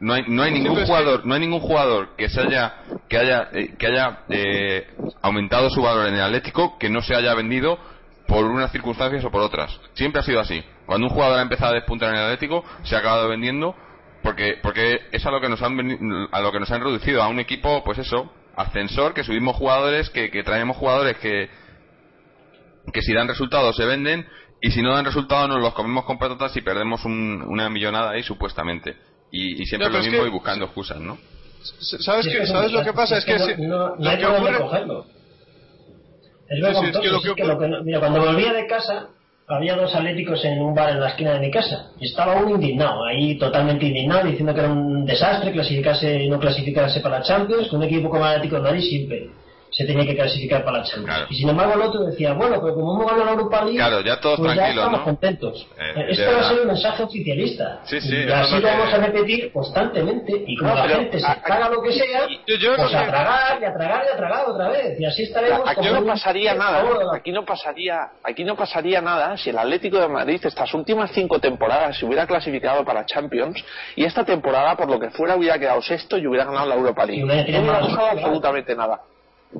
No 0.00 0.12
hay 0.14 0.24
no 0.26 0.42
hay 0.42 0.52
ningún 0.52 0.84
jugador 0.84 1.24
no 1.24 1.34
hay 1.34 1.40
ningún 1.40 1.60
jugador 1.60 2.16
que 2.16 2.28
se 2.28 2.40
haya 2.40 2.74
que 3.08 3.18
haya 3.18 3.48
eh, 3.52 3.74
que 3.78 3.86
haya 3.86 4.20
eh, 4.28 4.94
aumentado 5.22 5.70
su 5.70 5.82
valor 5.82 6.08
en 6.08 6.14
el 6.14 6.22
Atlético 6.22 6.76
que 6.78 6.90
no 6.90 7.00
se 7.02 7.14
haya 7.14 7.34
vendido 7.34 7.78
por 8.26 8.44
unas 8.46 8.72
circunstancias 8.72 9.24
o 9.24 9.30
por 9.30 9.42
otras. 9.42 9.78
Siempre 9.94 10.20
ha 10.20 10.24
sido 10.24 10.40
así. 10.40 10.64
Cuando 10.86 11.06
un 11.06 11.12
jugador 11.12 11.38
ha 11.38 11.42
empezado 11.42 11.72
a 11.72 11.74
despuntar 11.74 12.10
en 12.10 12.16
el 12.16 12.24
Atlético 12.24 12.64
se 12.82 12.96
ha 12.96 12.98
acabado 12.98 13.28
vendiendo 13.28 13.76
porque 14.22 14.58
porque 14.60 15.02
es 15.12 15.24
a 15.24 15.30
lo 15.30 15.40
que 15.40 15.48
nos 15.48 15.62
han 15.62 16.28
a 16.32 16.40
lo 16.40 16.50
que 16.50 16.58
nos 16.58 16.70
han 16.72 16.82
reducido 16.82 17.22
a 17.22 17.28
un 17.28 17.38
equipo 17.38 17.84
pues 17.84 17.98
eso 17.98 18.32
ascensor, 18.56 19.14
que 19.14 19.24
subimos 19.24 19.56
jugadores, 19.56 20.10
que, 20.10 20.42
traemos 20.42 20.76
jugadores 20.76 21.16
que, 21.18 21.48
que 22.92 23.02
si 23.02 23.12
dan 23.12 23.28
resultados 23.28 23.76
se 23.76 23.84
venden 23.84 24.26
y 24.60 24.70
si 24.70 24.82
no 24.82 24.94
dan 24.94 25.04
resultados 25.04 25.48
nos 25.48 25.60
los 25.60 25.74
comemos 25.74 26.04
con 26.04 26.18
patatas 26.18 26.56
y 26.56 26.62
perdemos 26.62 27.04
una 27.04 27.68
millonada 27.68 28.10
ahí 28.12 28.22
supuestamente. 28.22 28.96
Y, 29.30 29.64
siempre 29.66 29.90
lo 29.90 29.98
mismo 29.98 30.24
y 30.24 30.30
buscando 30.30 30.66
excusas, 30.66 31.00
¿no? 31.00 31.18
¿Sabes, 31.80 32.26
que, 32.28 32.46
¿sabes 32.46 32.72
lo 32.72 32.84
que 32.84 32.92
pasa? 32.92 33.16
Es 33.16 33.24
que, 33.24 33.56
no, 33.58 33.94
hay 33.98 34.18
que 34.18 34.24
cogerlo. 34.26 35.06
mira, 37.82 38.00
cuando 38.00 38.20
volvía 38.20 38.52
de 38.52 38.66
casa 38.66 39.08
había 39.46 39.76
dos 39.76 39.94
atléticos 39.94 40.44
en 40.44 40.60
un 40.62 40.74
bar 40.74 40.90
en 40.90 41.00
la 41.00 41.08
esquina 41.08 41.34
de 41.34 41.40
mi 41.40 41.50
casa. 41.50 41.90
Y 42.00 42.06
estaba 42.06 42.36
uno 42.36 42.56
indignado, 42.56 43.04
ahí 43.04 43.36
totalmente 43.38 43.86
indignado, 43.86 44.26
diciendo 44.28 44.54
que 44.54 44.60
era 44.60 44.72
un 44.72 45.04
desastre 45.04 45.52
clasificarse 45.52 46.26
no 46.28 46.38
clasificarse 46.38 47.00
para 47.00 47.22
Champions, 47.22 47.68
con 47.68 47.80
un 47.80 47.84
equipo 47.84 48.08
como 48.08 48.24
Atlético 48.24 48.56
de 48.56 48.62
Madrid 48.62 48.82
siempre 48.82 49.30
se 49.74 49.84
tenía 49.84 50.06
que 50.06 50.14
clasificar 50.14 50.64
para 50.64 50.78
la 50.78 50.84
Champions. 50.84 51.26
Y 51.30 51.34
sin 51.34 51.48
embargo 51.48 51.74
el 51.74 51.82
otro 51.82 52.04
decía, 52.04 52.32
bueno, 52.32 52.60
pero 52.62 52.74
como 52.74 52.94
hemos 52.94 53.06
ganado 53.06 53.24
la 53.24 53.30
Europa 53.32 53.64
League, 53.64 53.76
claro, 53.76 54.00
ya 54.02 54.20
todos 54.20 54.38
pues 54.38 54.54
ya 54.54 54.68
estamos 54.70 55.00
contentos. 55.00 55.66
Eh, 55.76 56.06
Esto 56.10 56.30
va 56.32 56.40
a 56.40 56.48
ser 56.48 56.60
un 56.60 56.66
mensaje 56.68 57.02
oficialista. 57.02 57.80
Sí, 57.84 58.00
sí, 58.00 58.16
y 58.24 58.30
así 58.30 58.60
lo 58.60 58.68
vamos 58.68 58.94
a 58.94 58.98
repetir 58.98 59.52
constantemente. 59.52 60.44
Y 60.46 60.56
como 60.56 60.74
la 60.74 60.88
gente 60.88 61.18
se 61.18 61.34
traga 61.44 61.68
lo 61.70 61.82
que 61.82 61.92
sea, 61.92 62.26
pues 62.76 62.94
a 62.94 63.06
tragar 63.06 63.60
y 63.60 63.64
a 63.64 63.74
tragar 63.74 64.04
y 64.08 64.12
a 64.12 64.16
tragar 64.16 64.44
otra 64.48 64.68
vez. 64.68 65.00
Y 65.00 65.04
así 65.04 65.24
estaremos. 65.24 65.68
Aquí 65.68 65.88
no 65.88 66.04
pasaría 66.06 66.54
nada. 66.54 66.84
Aquí 67.12 67.32
no 67.32 67.44
pasaría, 67.44 68.10
aquí 68.22 68.44
no 68.44 68.54
pasaría 68.54 69.00
nada 69.00 69.36
si 69.36 69.50
el 69.50 69.58
Atlético 69.58 69.98
de 69.98 70.08
Madrid 70.08 70.40
estas 70.44 70.72
últimas 70.72 71.10
cinco 71.12 71.40
temporadas 71.40 71.98
se 71.98 72.06
hubiera 72.06 72.26
clasificado 72.26 72.84
para 72.84 73.04
Champions 73.06 73.64
y 73.96 74.04
esta 74.04 74.24
temporada, 74.24 74.76
por 74.76 74.88
lo 74.88 75.00
que 75.00 75.10
fuera, 75.10 75.34
hubiera 75.34 75.58
quedado 75.58 75.82
sexto 75.82 76.16
y 76.16 76.26
hubiera 76.26 76.44
ganado 76.44 76.66
la 76.68 76.74
Europa 76.76 77.04
League. 77.06 77.24
No 77.24 77.60
hubiera 77.60 77.80
pasado 77.80 78.06
absolutamente 78.12 78.76
nada. 78.76 79.00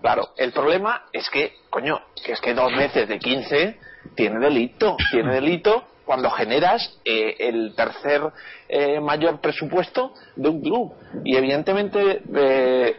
Claro, 0.01 0.31
el 0.37 0.53
problema 0.53 1.05
es 1.13 1.29
que, 1.31 1.55
coño, 1.71 2.01
que 2.25 2.33
es 2.33 2.41
que 2.41 2.55
dos 2.55 2.75
veces 2.77 3.09
de 3.09 3.19
15 3.19 3.79
tiene 4.15 4.39
delito, 4.39 4.97
tiene 5.11 5.35
delito 5.35 5.94
cuando 6.05 6.31
generas 6.31 6.99
eh, 7.05 7.37
el 7.39 7.75
tercer 7.75 8.23
eh, 8.69 9.01
mayor 9.01 9.41
presupuesto 9.41 10.13
de 10.37 10.49
un 10.49 10.61
club. 10.61 10.93
Y 11.25 11.37
evidentemente 11.37 12.23
eh, 12.35 12.97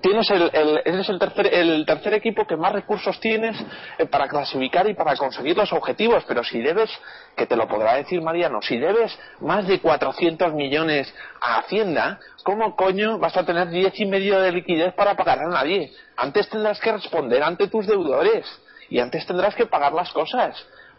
tienes 0.00 0.30
el, 0.30 0.50
eres 0.84 1.08
el 1.08 1.18
tercer, 1.18 1.52
el 1.52 1.84
tercer 1.86 2.14
equipo 2.14 2.46
que 2.46 2.56
más 2.56 2.72
recursos 2.72 3.18
tienes 3.20 3.56
para 4.10 4.28
clasificar 4.28 4.88
y 4.88 4.94
para 4.94 5.16
conseguir 5.16 5.56
los 5.56 5.72
objetivos. 5.72 6.24
Pero 6.26 6.42
si 6.44 6.60
debes 6.60 6.90
que 7.36 7.46
te 7.46 7.56
lo 7.56 7.68
podrá 7.68 7.94
decir 7.94 8.20
Mariano 8.22 8.62
si 8.62 8.78
debes 8.78 9.16
más 9.40 9.68
de 9.68 9.80
400 9.80 10.54
millones 10.54 11.12
a 11.40 11.58
Hacienda 11.58 12.18
¿cómo 12.42 12.74
coño 12.74 13.18
vas 13.18 13.36
a 13.36 13.44
tener 13.44 13.68
10 13.68 14.00
y 14.00 14.06
medio 14.06 14.40
de 14.40 14.52
liquidez 14.52 14.94
para 14.94 15.14
pagar 15.14 15.40
a 15.40 15.48
nadie? 15.48 15.92
antes 16.16 16.48
tendrás 16.48 16.80
que 16.80 16.92
responder 16.92 17.42
ante 17.42 17.68
tus 17.68 17.86
deudores 17.86 18.46
y 18.88 19.00
antes 19.00 19.26
tendrás 19.26 19.54
que 19.54 19.66
pagar 19.66 19.92
las 19.92 20.10
cosas 20.12 20.56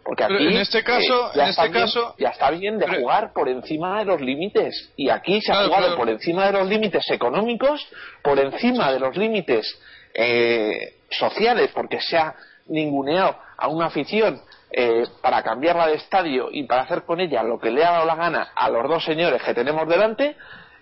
porque 0.08 0.24
aquí, 0.24 0.48
en 0.48 0.56
este 0.56 0.86
caso, 0.86 1.34
ya, 1.36 1.44
en 1.44 1.50
este 1.50 1.64
está 1.66 1.80
caso, 1.80 2.14
bien, 2.16 2.30
ya 2.30 2.30
está 2.30 2.52
bien 2.52 2.80
de 2.80 2.88
jugar 2.88 3.34
por 3.34 3.50
encima 3.50 4.00
de 4.00 4.06
los 4.06 4.22
límites. 4.22 4.94
Y 4.96 5.10
aquí 5.10 5.42
se 5.42 5.52
ha 5.52 5.66
jugado 5.66 5.98
por 5.98 6.10
encima 6.10 6.46
de 6.46 6.54
los 6.54 6.66
límites 6.66 7.12
económicos, 7.12 7.86
por 8.24 8.40
encima 8.40 8.90
de 8.94 9.02
los 9.02 9.18
límites 9.18 9.68
eh, 10.14 10.94
sociales, 11.10 11.72
porque 11.74 12.00
se 12.00 12.16
ha 12.16 12.34
ninguneado 12.68 13.36
a 13.58 13.68
una 13.68 13.88
afición 13.88 14.42
eh, 14.72 15.04
para 15.22 15.44
cambiarla 15.44 15.88
de 15.88 15.96
estadio 15.96 16.48
y 16.54 16.64
para 16.64 16.84
hacer 16.84 17.04
con 17.04 17.20
ella 17.20 17.44
lo 17.44 17.60
que 17.60 17.70
le 17.70 17.84
ha 17.84 17.92
dado 17.92 18.06
la 18.06 18.16
gana 18.16 18.52
a 18.56 18.70
los 18.70 18.88
dos 18.88 19.04
señores 19.04 19.44
que 19.44 19.54
tenemos 19.54 19.90
delante 19.90 20.38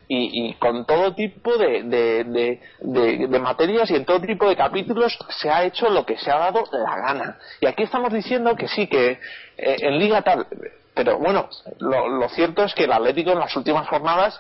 y, 0.08 0.54
con 0.56 0.86
todo 0.86 1.14
tipo 1.16 1.58
de, 1.58 1.84
de, 1.84 3.40
materias 3.40 3.90
y 3.90 3.96
en 3.96 4.06
todo 4.06 4.22
tipo 4.22 4.48
de 4.48 4.56
capítulos 4.56 5.18
se 5.30 5.50
ha 5.50 5.64
hecho 5.64 5.90
lo 5.90 6.06
que 6.06 6.18
se 6.18 6.32
ha 6.32 6.38
dado 6.38 6.64
la 6.72 6.96
gana. 6.98 7.38
Y 7.60 7.66
aquí 7.66 7.84
estamos 7.84 8.14
diciendo 8.14 8.56
que 8.56 8.68
sí, 8.68 8.88
que 8.88 9.20
eh, 9.58 9.78
en 9.80 9.98
Liga 9.98 10.22
tal. 10.22 10.48
Pero 10.94 11.18
bueno, 11.20 11.50
lo, 11.80 12.30
cierto 12.30 12.64
es 12.64 12.74
que 12.74 12.86
el 12.86 12.92
Atlético 12.92 13.32
en 13.32 13.40
las 13.40 13.56
últimas 13.56 13.88
jornadas, 13.88 14.40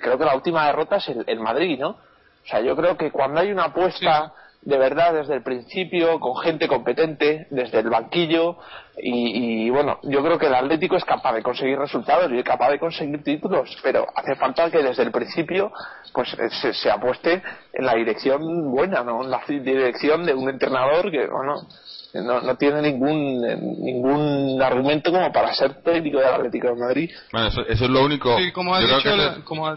creo 0.00 0.18
que 0.18 0.24
la 0.24 0.36
última 0.36 0.66
derrota 0.66 0.96
es 0.96 1.08
el, 1.08 1.40
Madrid, 1.40 1.78
¿no? 1.78 1.90
O 1.90 2.48
sea, 2.48 2.60
yo 2.60 2.76
creo 2.76 2.96
que 2.96 3.10
cuando 3.10 3.40
hay 3.40 3.50
una 3.50 3.64
apuesta 3.64 4.32
de 4.66 4.78
verdad 4.78 5.14
desde 5.14 5.34
el 5.34 5.44
principio, 5.44 6.18
con 6.18 6.36
gente 6.42 6.66
competente, 6.66 7.46
desde 7.50 7.78
el 7.78 7.88
banquillo. 7.88 8.56
Y, 8.98 9.70
bueno, 9.70 10.00
yo 10.02 10.24
creo 10.24 10.38
que 10.38 10.46
el 10.46 10.54
Atlético 10.54 10.96
es 10.96 11.04
capaz 11.04 11.34
de 11.34 11.42
conseguir 11.42 11.78
resultados 11.78 12.32
y 12.32 12.38
es 12.38 12.44
capaz 12.44 12.70
de 12.70 12.80
conseguir 12.80 13.22
títulos, 13.22 13.76
pero 13.82 14.04
hace 14.16 14.34
falta 14.34 14.68
que 14.68 14.82
desde 14.82 15.04
el 15.04 15.12
principio 15.12 15.70
pues 16.12 16.34
eh, 16.34 16.72
se, 16.72 16.90
apueste 16.90 17.42
en 17.74 17.86
la 17.86 17.94
dirección 17.94 18.72
buena, 18.72 19.04
¿no? 19.04 19.22
En 19.22 19.30
la 19.30 19.40
dirección 19.46 20.24
de 20.24 20.34
un 20.34 20.48
entrenador 20.48 21.12
que, 21.12 21.28
bueno, 21.28 21.68
no, 22.14 22.40
no 22.40 22.56
tiene 22.56 22.82
ningún 22.82 23.42
ningún 23.84 24.60
argumento 24.60 25.12
como 25.12 25.30
para 25.30 25.54
ser 25.54 25.82
técnico 25.82 26.18
del 26.18 26.28
Atlético 26.34 26.68
de 26.68 26.74
Madrid. 26.74 27.10
Bueno, 27.30 27.48
eso, 27.48 27.60
es 27.68 27.80
lo 27.82 28.04
único. 28.04 28.36
Sí, 28.38 28.50
como 28.50 28.74
ha 28.74 28.80
dicho, 28.80 29.44
como 29.44 29.68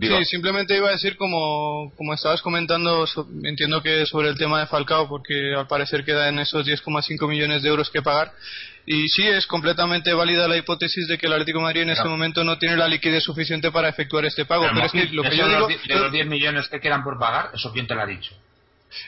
Sí, 0.00 0.24
simplemente 0.24 0.76
iba 0.76 0.88
a 0.88 0.92
decir 0.92 1.16
como, 1.16 1.92
como 1.96 2.14
estabas 2.14 2.42
comentando, 2.42 3.06
entiendo 3.44 3.80
que 3.80 4.06
sobre 4.06 4.28
el 4.28 4.36
tema 4.36 4.58
de 4.58 4.66
Falcao, 4.66 5.08
porque 5.08 5.54
al 5.56 5.68
parecer 5.68 6.04
queda 6.04 6.28
en 6.28 6.40
esos 6.40 6.66
10,5 6.66 7.28
millones 7.28 7.62
de 7.62 7.68
euros 7.68 7.90
que 7.90 8.02
pagar. 8.02 8.32
Y 8.86 9.08
sí, 9.08 9.26
es 9.26 9.46
completamente 9.46 10.12
válida 10.12 10.48
la 10.48 10.56
hipótesis 10.56 11.06
de 11.06 11.16
que 11.16 11.26
el 11.26 11.32
Atlético 11.32 11.58
de 11.58 11.64
Madrid 11.64 11.82
en 11.82 11.90
este 11.90 12.08
momento 12.08 12.42
no 12.42 12.58
tiene 12.58 12.76
la 12.76 12.88
liquidez 12.88 13.22
suficiente 13.22 13.70
para 13.70 13.88
efectuar 13.88 14.24
este 14.24 14.44
pago. 14.44 14.66
Pero, 14.72 14.84
es 14.84 14.92
que 14.92 15.06
lo 15.06 15.22
que 15.22 15.36
yo 15.36 15.48
digo... 15.48 15.68
De 15.68 15.94
los 15.94 16.12
10 16.12 16.26
millones 16.26 16.68
que 16.68 16.80
quedan 16.80 17.04
por 17.04 17.18
pagar, 17.18 17.50
¿eso 17.54 17.72
quién 17.72 17.86
te 17.86 17.94
lo 17.94 18.02
ha 18.02 18.06
dicho? 18.06 18.34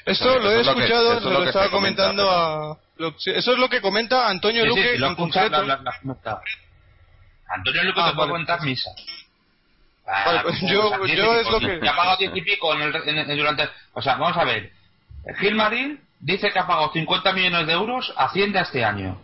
Esto 0.04 0.38
lo 0.38 0.52
he 0.52 0.60
escuchado, 0.60 1.20
lo, 1.30 1.44
estaba 1.44 1.70
comentando 1.70 2.30
a... 2.30 2.78
eso 3.26 3.52
es 3.52 3.58
lo 3.58 3.68
que 3.68 3.80
comenta 3.80 4.28
Antonio 4.28 4.64
Luque 4.64 4.94
en 4.94 5.14
concreto. 5.14 5.56
Antonio 7.48 7.82
Luque 7.84 8.00
Ah, 8.00 8.10
te 8.10 8.16
puede 8.16 8.30
contar 8.30 8.62
misa. 8.62 8.90
Vale, 10.06 10.40
pues 10.42 10.60
yo- 10.60 11.04
yo 11.06 11.34
es 11.40 11.50
lo 11.50 11.58
que- 11.58 11.80
que 11.80 11.88
ha 11.88 11.96
pagado 11.96 12.16
10 12.18 12.30
y 12.34 12.42
pico 12.42 12.72
en 12.74 12.82
el, 12.82 12.94
en 13.08 13.30
el- 13.30 13.36
durante. 13.36 13.68
O 13.92 14.00
sea, 14.00 14.14
vamos 14.16 14.36
a 14.36 14.44
ver. 14.44 14.70
Gilmarín 15.40 16.00
dice 16.20 16.50
que 16.52 16.58
ha 16.60 16.66
pagado 16.66 16.92
50 16.92 17.32
millones 17.32 17.66
de 17.66 17.72
euros 17.72 18.14
a 18.16 18.26
Hacienda 18.26 18.60
este 18.60 18.84
año. 18.84 19.20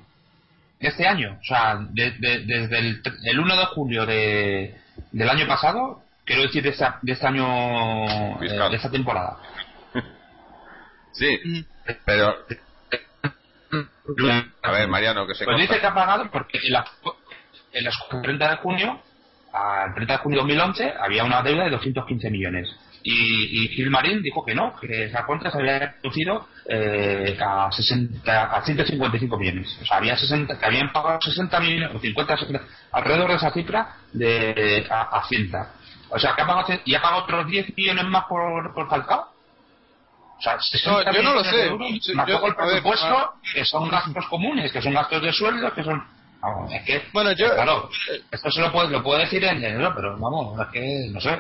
Este 0.81 1.07
año. 1.07 1.39
O 1.41 1.45
sea, 1.45 1.77
de- 1.91 2.11
de- 2.19 2.41
desde 2.41 2.79
el, 2.81 3.03
el 3.25 3.39
1 3.39 3.57
de 3.57 3.67
julio 3.67 4.05
de, 4.07 4.75
del 5.13 5.31
año 5.31 5.47
pasado, 5.47 6.03
quiero 6.25 6.43
decir 6.43 6.65
de, 6.65 6.71
esta- 6.71 6.99
de 7.03 7.13
este 7.13 7.27
año. 7.29 8.41
eh, 8.43 8.49
de 8.71 8.77
esta 8.77 8.91
temporada. 8.91 9.37
Sí, 11.13 11.65
pero. 12.05 12.35
A 14.63 14.71
ver, 14.73 14.89
Mariano, 14.89 15.27
que 15.27 15.35
se 15.35 15.45
Pues 15.45 15.55
corta. 15.57 15.61
dice 15.63 15.81
que 15.81 15.87
ha 15.87 15.95
pagado 15.95 16.31
porque 16.31 16.59
en 16.59 16.73
la, 16.73 16.85
en 17.73 17.85
las 17.85 17.95
30 18.23 18.51
de 18.51 18.57
junio, 18.57 19.01
al 19.53 19.95
30 19.95 20.13
de 20.15 20.19
junio 20.19 20.37
de 20.39 20.55
2011, 20.55 20.95
había 21.01 21.25
una 21.25 21.43
deuda 21.43 21.65
de 21.65 21.71
215 21.71 22.31
millones. 22.31 22.75
Y, 23.05 23.65
y 23.65 23.69
Gilmarín 23.69 24.23
dijo 24.23 24.45
que 24.45 24.55
no, 24.55 24.75
que 24.79 25.05
esa 25.07 25.27
cuenta 25.27 25.51
se 25.51 25.59
había 25.59 25.79
reducido 25.81 26.47
eh, 26.69 27.37
a, 27.41 27.69
60, 27.73 28.43
a 28.57 28.63
155 28.63 29.37
millones. 29.37 29.77
O 29.83 29.85
sea, 29.85 29.97
había 29.97 30.17
60, 30.17 30.57
que 30.59 30.65
habían 30.67 30.93
pagado 30.93 31.19
60 31.21 31.61
millones, 31.61 31.91
o 31.95 31.99
50, 31.99 32.37
60, 32.37 32.61
alrededor 32.93 33.31
de 33.31 33.37
esa 33.37 33.51
cifra 33.51 33.97
de, 34.13 34.87
a, 34.89 35.19
Hacienda. 35.19 35.73
O 36.11 36.19
sea, 36.19 36.35
que 36.37 36.43
ha 36.43 36.47
pagado, 36.47 36.69
y 36.85 36.95
ha 36.95 37.03
pagado 37.03 37.23
otros 37.25 37.47
10 37.49 37.77
millones 37.77 38.05
más 38.05 38.25
por, 38.27 38.73
por 38.73 38.89
Falcao. 38.89 39.33
O 40.39 40.43
sea, 40.43 40.61
60 40.61 41.05
No, 41.05 41.13
yo 41.13 41.23
no 41.23 41.35
lo 41.35 41.45
sé. 41.45 41.67
euros, 41.67 41.89
Sí, 42.03 42.13
yo- 42.15 42.21
a 42.21 42.25
ver, 42.25 42.55
presupuesto, 42.57 43.33
que 43.53 43.65
son 43.65 43.89
gastos 43.89 44.27
comunes, 44.29 44.71
que 44.73 44.81
son 44.83 44.95
gastos 44.95 45.23
de 45.23 45.33
sueldo, 45.33 45.73
que 45.75 45.83
son... 45.83 46.05
Vamos, 46.43 46.73
es 46.73 46.83
que... 46.83 47.03
Bueno, 47.13 47.33
yo- 47.33 47.55
Claro, 47.55 47.89
esto 48.31 48.51
se 48.51 48.61
lo 48.61 48.73
puede 49.03 49.21
decir 49.21 49.45
en 49.45 49.65
enero, 49.65 49.93
pero 49.95 50.19
vamos, 50.19 50.59
es 50.61 50.67
que, 50.73 51.09
no 51.13 51.21
sé. 51.21 51.39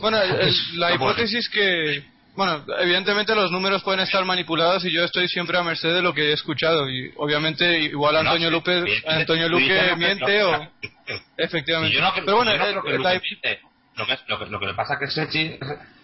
Bueno, 0.00 0.22
el- 0.22 0.54
la 0.78 0.96
puedo. 0.96 1.10
hipótesis 1.10 1.48
que, 1.50 2.04
bueno, 2.36 2.64
evidentemente 2.78 3.34
los 3.34 3.50
números 3.50 3.82
pueden 3.82 4.00
estar 4.00 4.24
manipulados 4.24 4.84
y 4.84 4.92
yo 4.92 5.02
estoy 5.04 5.26
siempre 5.28 5.58
a 5.58 5.62
merced 5.64 5.92
de 5.92 6.02
lo 6.02 6.14
que 6.14 6.30
he 6.30 6.32
escuchado 6.32 6.88
y 6.88 7.12
obviamente 7.16 7.80
igual 7.80 8.16
Antonio 8.16 8.50
No, 8.50 8.62
Antonio 9.06 9.48
Luque 9.48 9.92
miente 9.96 10.38
no, 10.40 10.50
o 10.50 10.68
efectivamente. 11.36 12.00
No, 12.00 12.12
Pero 12.14 12.36
bueno, 12.36 12.52
el- 12.52 12.58
que 12.82 12.98
la- 12.98 13.10
miente. 13.10 13.60
lo 13.96 14.06
que, 14.06 14.18
lo, 14.28 14.38
que, 14.38 14.46
lo 14.46 14.60
que 14.60 14.66
le 14.66 14.74
pasa 14.74 14.98
que 14.98 15.06
ese, 15.06 15.28
chi- 15.28 15.58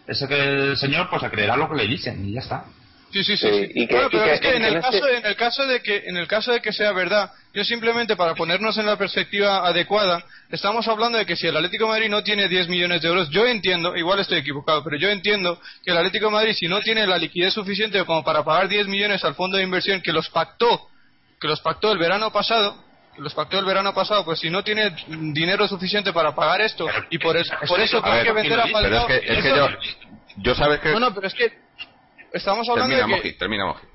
ese 0.07 0.29
que 0.29 0.35
el 0.71 0.77
señor 0.77 1.09
pues 1.09 1.23
se 1.23 1.31
creerá 1.31 1.57
lo 1.57 1.69
que 1.71 1.77
le 1.77 1.87
dicen 1.87 2.29
y 2.29 2.33
ya 2.35 2.41
está. 2.41 2.65
Sí, 3.12 3.25
sí, 3.25 3.37
sí. 3.37 3.49
Sí, 3.49 3.53
sí. 3.66 3.73
y 3.75 3.87
que- 3.87 3.94
Bueno, 3.94 4.09
y 4.09 4.11
pero 4.12 4.25
que 4.25 4.33
es 4.35 4.40
que 4.40 4.49
en 4.51 4.57
en 4.57 4.64
el, 4.64 4.77
este- 4.77 4.90
caso, 5.01 5.09
en 5.09 5.27
el 5.27 5.37
caso 5.37 5.66
de 5.66 5.83
que 5.83 5.96
en 6.07 6.16
el 6.16 6.27
caso 6.29 6.53
de 6.53 6.61
que 6.61 6.73
sea 6.73 6.92
verdad, 6.92 7.33
yo 7.53 7.64
simplemente 7.64 8.14
para 8.16 8.35
ponernos 8.35 8.79
en 8.79 8.87
la 8.87 8.96
perspectiva 8.96 9.66
adecuada, 9.66 10.25
estamos 10.51 10.87
hablando 10.87 11.18
de 11.18 11.27
que 11.27 11.35
si 11.37 11.46
el 11.49 11.57
Atlético 11.57 11.85
de 11.87 11.90
Madrid 11.90 12.09
no 12.09 12.23
tiene 12.23 12.49
10 12.49 12.68
millones 12.68 13.03
de 13.03 13.09
euros, 13.09 13.29
yo 13.31 13.46
entiendo, 13.46 13.96
igual 13.96 14.20
estoy 14.20 14.38
equivocado, 14.38 14.85
pero 14.85 14.96
yo 14.96 15.09
entiendo 15.09 15.61
que 15.85 15.90
el 15.90 15.96
Atlético 15.96 16.27
de 16.27 16.33
Madrid 16.33 16.55
si 16.55 16.68
no 16.68 16.81
tiene 16.81 17.07
la 17.07 17.18
liquidez 17.18 17.53
suficiente 17.55 18.05
como 18.05 18.23
para 18.23 18.44
pagar 18.44 18.68
10 18.68 18.87
millones 18.87 19.25
al 19.25 19.35
fondo 19.35 19.57
de 19.57 19.64
inversión 19.64 20.01
que 20.03 20.12
los 20.12 20.29
pactó, 20.31 20.88
que 21.40 21.49
los 21.49 21.61
pactó 21.61 21.90
el 21.90 21.99
verano 21.99 22.31
pasado, 22.33 22.77
que 23.16 23.23
los 23.23 23.35
pactó 23.35 23.59
el 23.59 23.64
verano 23.64 23.92
pasado, 23.92 24.25
pues 24.25 24.38
si 24.38 24.51
no 24.51 24.62
tiene 24.62 24.94
dinero 25.09 25.66
suficiente 25.66 26.12
para 26.12 26.33
pagar 26.35 26.61
esto 26.61 26.87
y 27.11 27.18
por 27.18 27.37
eso, 27.37 27.53
eso 27.61 27.66
por 27.66 27.81
es 27.81 27.87
eso 27.90 27.99
a 28.07 28.23
que 28.23 28.31
vender 28.33 28.61
a 28.61 28.64
es 28.66 28.70
Falcao, 28.73 29.07
que, 29.09 29.16
es 29.16 29.42
que 29.42 29.49
yo. 29.49 29.68
Yo 30.37 30.55
sabes 30.55 30.79
que. 30.81 30.90
No, 30.90 31.01
no, 31.01 31.12
pero 31.14 31.27
es 31.27 31.35
que 31.35 31.53
estamos 32.33 32.69
hablando 32.69 32.97
termina, 32.97 33.16
de 33.16 33.23
que 33.23 33.29
Moji, 33.29 33.38
termina, 33.38 33.66
Moji. 33.66 33.87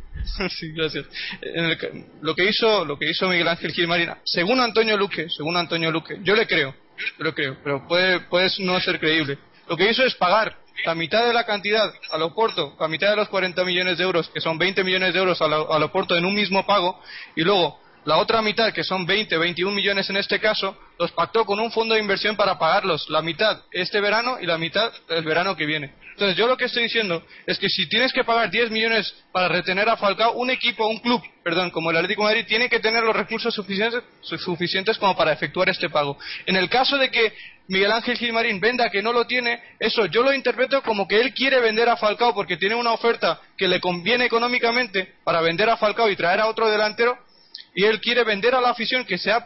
sí, 0.60 0.72
gracias. 0.74 1.06
En 1.42 1.66
el 1.66 1.78
lo 2.22 2.36
que 2.36 2.46
hizo, 2.50 2.86
lo 2.86 2.98
que 2.98 3.10
hizo 3.10 3.28
Miguel 3.28 3.48
Ángel 3.48 3.72
Gilmarín, 3.72 4.10
según 4.24 4.60
Antonio 4.60 4.98
Luque, 4.98 5.28
según 5.30 5.58
Antonio 5.58 5.92
Luque, 5.92 6.18
yo 6.24 6.36
le 6.36 6.48
creo, 6.48 6.74
yo 7.20 7.26
le 7.26 7.34
creo, 7.34 7.58
pero 7.64 7.88
puede, 7.88 8.22
puede 8.22 8.50
no 8.60 8.80
ser 8.80 9.00
creíble. 9.00 9.38
Lo 9.68 9.76
que 9.76 9.90
hizo 9.90 10.04
es 10.04 10.16
pagar 10.16 10.56
la 10.86 10.96
mitad 10.96 11.26
de 11.26 11.34
la 11.34 11.46
cantidad 11.46 11.92
a 12.12 12.18
Loporto, 12.18 12.76
la 12.80 12.88
mitad 12.88 13.10
de 13.10 13.16
los 13.16 13.30
40 13.30 13.64
millones 13.64 13.98
de 13.98 14.04
euros, 14.04 14.30
que 14.30 14.42
son 14.42 14.58
20 14.58 14.84
millones 14.84 15.14
de 15.14 15.20
euros 15.20 15.42
a, 15.42 15.48
la- 15.48 15.58
a 15.58 16.18
en 16.18 16.26
un 16.26 16.34
mismo 16.36 16.66
pago, 16.66 17.02
y 17.36 17.42
luego 17.44 17.80
la 18.06 18.18
otra 18.18 18.42
mitad, 18.42 18.72
que 18.72 18.84
son 18.84 19.06
20, 19.06 19.38
21 19.38 19.76
millones 19.76 20.10
en 20.10 20.18
este 20.18 20.40
caso, 20.40 20.78
los 21.00 21.12
pactó 21.12 21.46
con 21.46 21.60
un 21.60 21.72
fondo 21.72 21.96
de 21.96 22.02
inversión 22.02 22.36
para 22.36 22.58
pagarlos, 22.58 23.10
la 23.10 23.22
mitad 23.22 23.62
este 23.72 24.00
verano 24.00 24.38
y 24.40 24.46
la 24.46 24.58
mitad 24.58 24.92
el 25.10 25.24
verano 25.24 25.56
que 25.56 25.66
viene. 25.66 25.94
Entonces 26.12 26.38
yo 26.38 26.48
lo 26.48 26.56
que 26.56 26.66
estoy 26.66 26.84
diciendo 26.84 27.22
es 27.46 27.60
que 27.60 27.68
si 27.68 27.90
tienes 27.90 28.14
que 28.14 28.24
pagar 28.24 28.50
10 28.50 28.72
millones 28.72 29.14
para 29.34 29.50
retener 29.50 29.90
a 29.90 29.98
Falcao, 29.98 30.32
un 30.34 30.50
equipo, 30.50 30.88
un 30.88 31.00
club, 31.00 31.22
perdón, 31.44 31.72
como 31.72 31.92
el 31.92 31.98
Atlético 31.98 32.22
de 32.22 32.28
Madrid, 32.36 32.46
tiene 32.48 32.70
que 32.70 32.80
tener 32.80 33.04
los 33.04 33.14
recursos 33.14 33.54
suficientes, 33.54 34.02
su- 34.22 34.38
suficientes 34.38 34.98
como 34.98 35.18
para 35.18 35.34
efectuar 35.34 35.68
este 35.68 35.90
pago. 35.90 36.18
En 36.46 36.56
el 36.56 36.70
caso 36.70 36.98
de 36.98 37.12
que 37.12 37.34
Miguel 37.68 37.92
Ángel 37.92 38.18
Gilmarín 38.18 38.62
venda 38.62 38.90
que 38.92 39.02
no 39.02 39.12
lo 39.12 39.26
tiene, 39.26 39.62
eso 39.80 40.06
yo 40.06 40.24
lo 40.24 40.34
interpreto 40.34 40.82
como 40.84 41.06
que 41.06 41.20
él 41.20 41.34
quiere 41.34 41.60
vender 41.60 41.90
a 41.90 41.98
Falcao 41.98 42.34
porque 42.34 42.56
tiene 42.56 42.76
una 42.76 42.94
oferta 42.94 43.42
que 43.58 43.68
le 43.68 43.82
conviene 43.82 44.26
económicamente 44.26 45.16
para 45.26 45.42
vender 45.42 45.70
a 45.70 45.76
Falcao 45.76 46.10
y 46.10 46.16
traer 46.16 46.40
a 46.40 46.48
otro 46.48 46.70
delantero, 46.70 47.18
y 47.76 47.84
él 47.84 48.00
quiere 48.00 48.24
vender 48.24 48.56
a 48.56 48.62
la 48.62 48.70
afición 48.70 49.04
que 49.04 49.18
se 49.18 49.30
ha, 49.30 49.44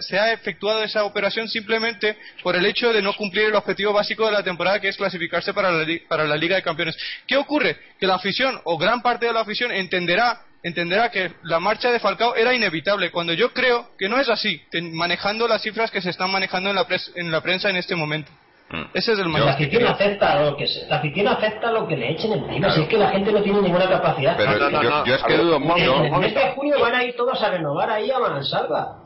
se 0.00 0.18
ha, 0.18 0.32
efectuado 0.32 0.84
esa 0.84 1.04
operación 1.04 1.48
simplemente 1.48 2.16
por 2.42 2.54
el 2.54 2.64
hecho 2.64 2.92
de 2.92 3.02
no 3.02 3.12
cumplir 3.14 3.46
el 3.46 3.56
objetivo 3.56 3.92
básico 3.92 4.24
de 4.24 4.32
la 4.32 4.44
temporada 4.44 4.80
que 4.80 4.88
es 4.88 4.96
clasificarse 4.96 5.52
para 5.52 5.72
la, 5.72 5.84
para 6.08 6.24
la 6.24 6.36
Liga 6.36 6.54
de 6.54 6.62
Campeones. 6.62 6.96
¿Qué 7.26 7.36
ocurre? 7.36 7.76
Que 7.98 8.06
la 8.06 8.14
afición 8.14 8.60
o 8.64 8.78
gran 8.78 9.02
parte 9.02 9.26
de 9.26 9.32
la 9.32 9.40
afición 9.40 9.72
entenderá 9.72 10.42
entenderá 10.62 11.10
que 11.10 11.32
la 11.42 11.58
marcha 11.58 11.90
de 11.90 11.98
Falcao 11.98 12.36
era 12.36 12.54
inevitable, 12.54 13.10
cuando 13.10 13.32
yo 13.32 13.52
creo 13.52 13.90
que 13.98 14.08
no 14.08 14.20
es 14.20 14.28
así, 14.28 14.62
manejando 14.92 15.48
las 15.48 15.60
cifras 15.60 15.90
que 15.90 16.00
se 16.00 16.10
están 16.10 16.30
manejando 16.30 16.70
en 16.70 16.76
la, 16.76 16.86
en 17.16 17.32
la 17.32 17.40
prensa 17.40 17.68
en 17.68 17.74
este 17.74 17.96
momento. 17.96 18.30
Mm. 18.72 18.84
Ese 18.94 19.12
es 19.12 19.18
el 19.18 19.24
La 19.24 19.28
mayor. 19.28 19.48
afición 19.50 19.86
acepta 19.86 20.42
lo 20.42 20.56
que 20.56 20.66
la 20.88 20.96
afición 20.96 21.28
acepta 21.28 21.70
lo 21.70 21.86
que 21.86 21.96
le 21.96 22.10
echen 22.12 22.32
encima, 22.32 22.58
Claro. 22.58 22.72
si 22.74 22.80
es 22.82 22.88
que 22.88 22.96
la 22.96 23.10
gente 23.10 23.30
no 23.30 23.42
tiene 23.42 23.60
ninguna 23.60 23.86
capacidad. 23.88 24.34
Pero 24.36 24.52
No, 24.58 24.70
no, 24.70 24.82
yo, 24.82 24.90
no, 24.90 25.04
yo 25.04 25.14
es 25.14 25.22
a 25.22 25.26
que 25.26 25.36
dudo 25.36 25.60
mucho. 25.60 25.96
en 25.96 26.04
el 26.06 26.20
mes 26.20 26.34
de 26.34 26.52
junio 26.54 26.80
van 26.80 26.94
a 26.94 27.04
ir 27.04 27.14
todos 27.14 27.42
a 27.42 27.50
renovar 27.50 27.90
ahí 27.90 28.10
a 28.10 28.18
Mansalva. 28.18 28.96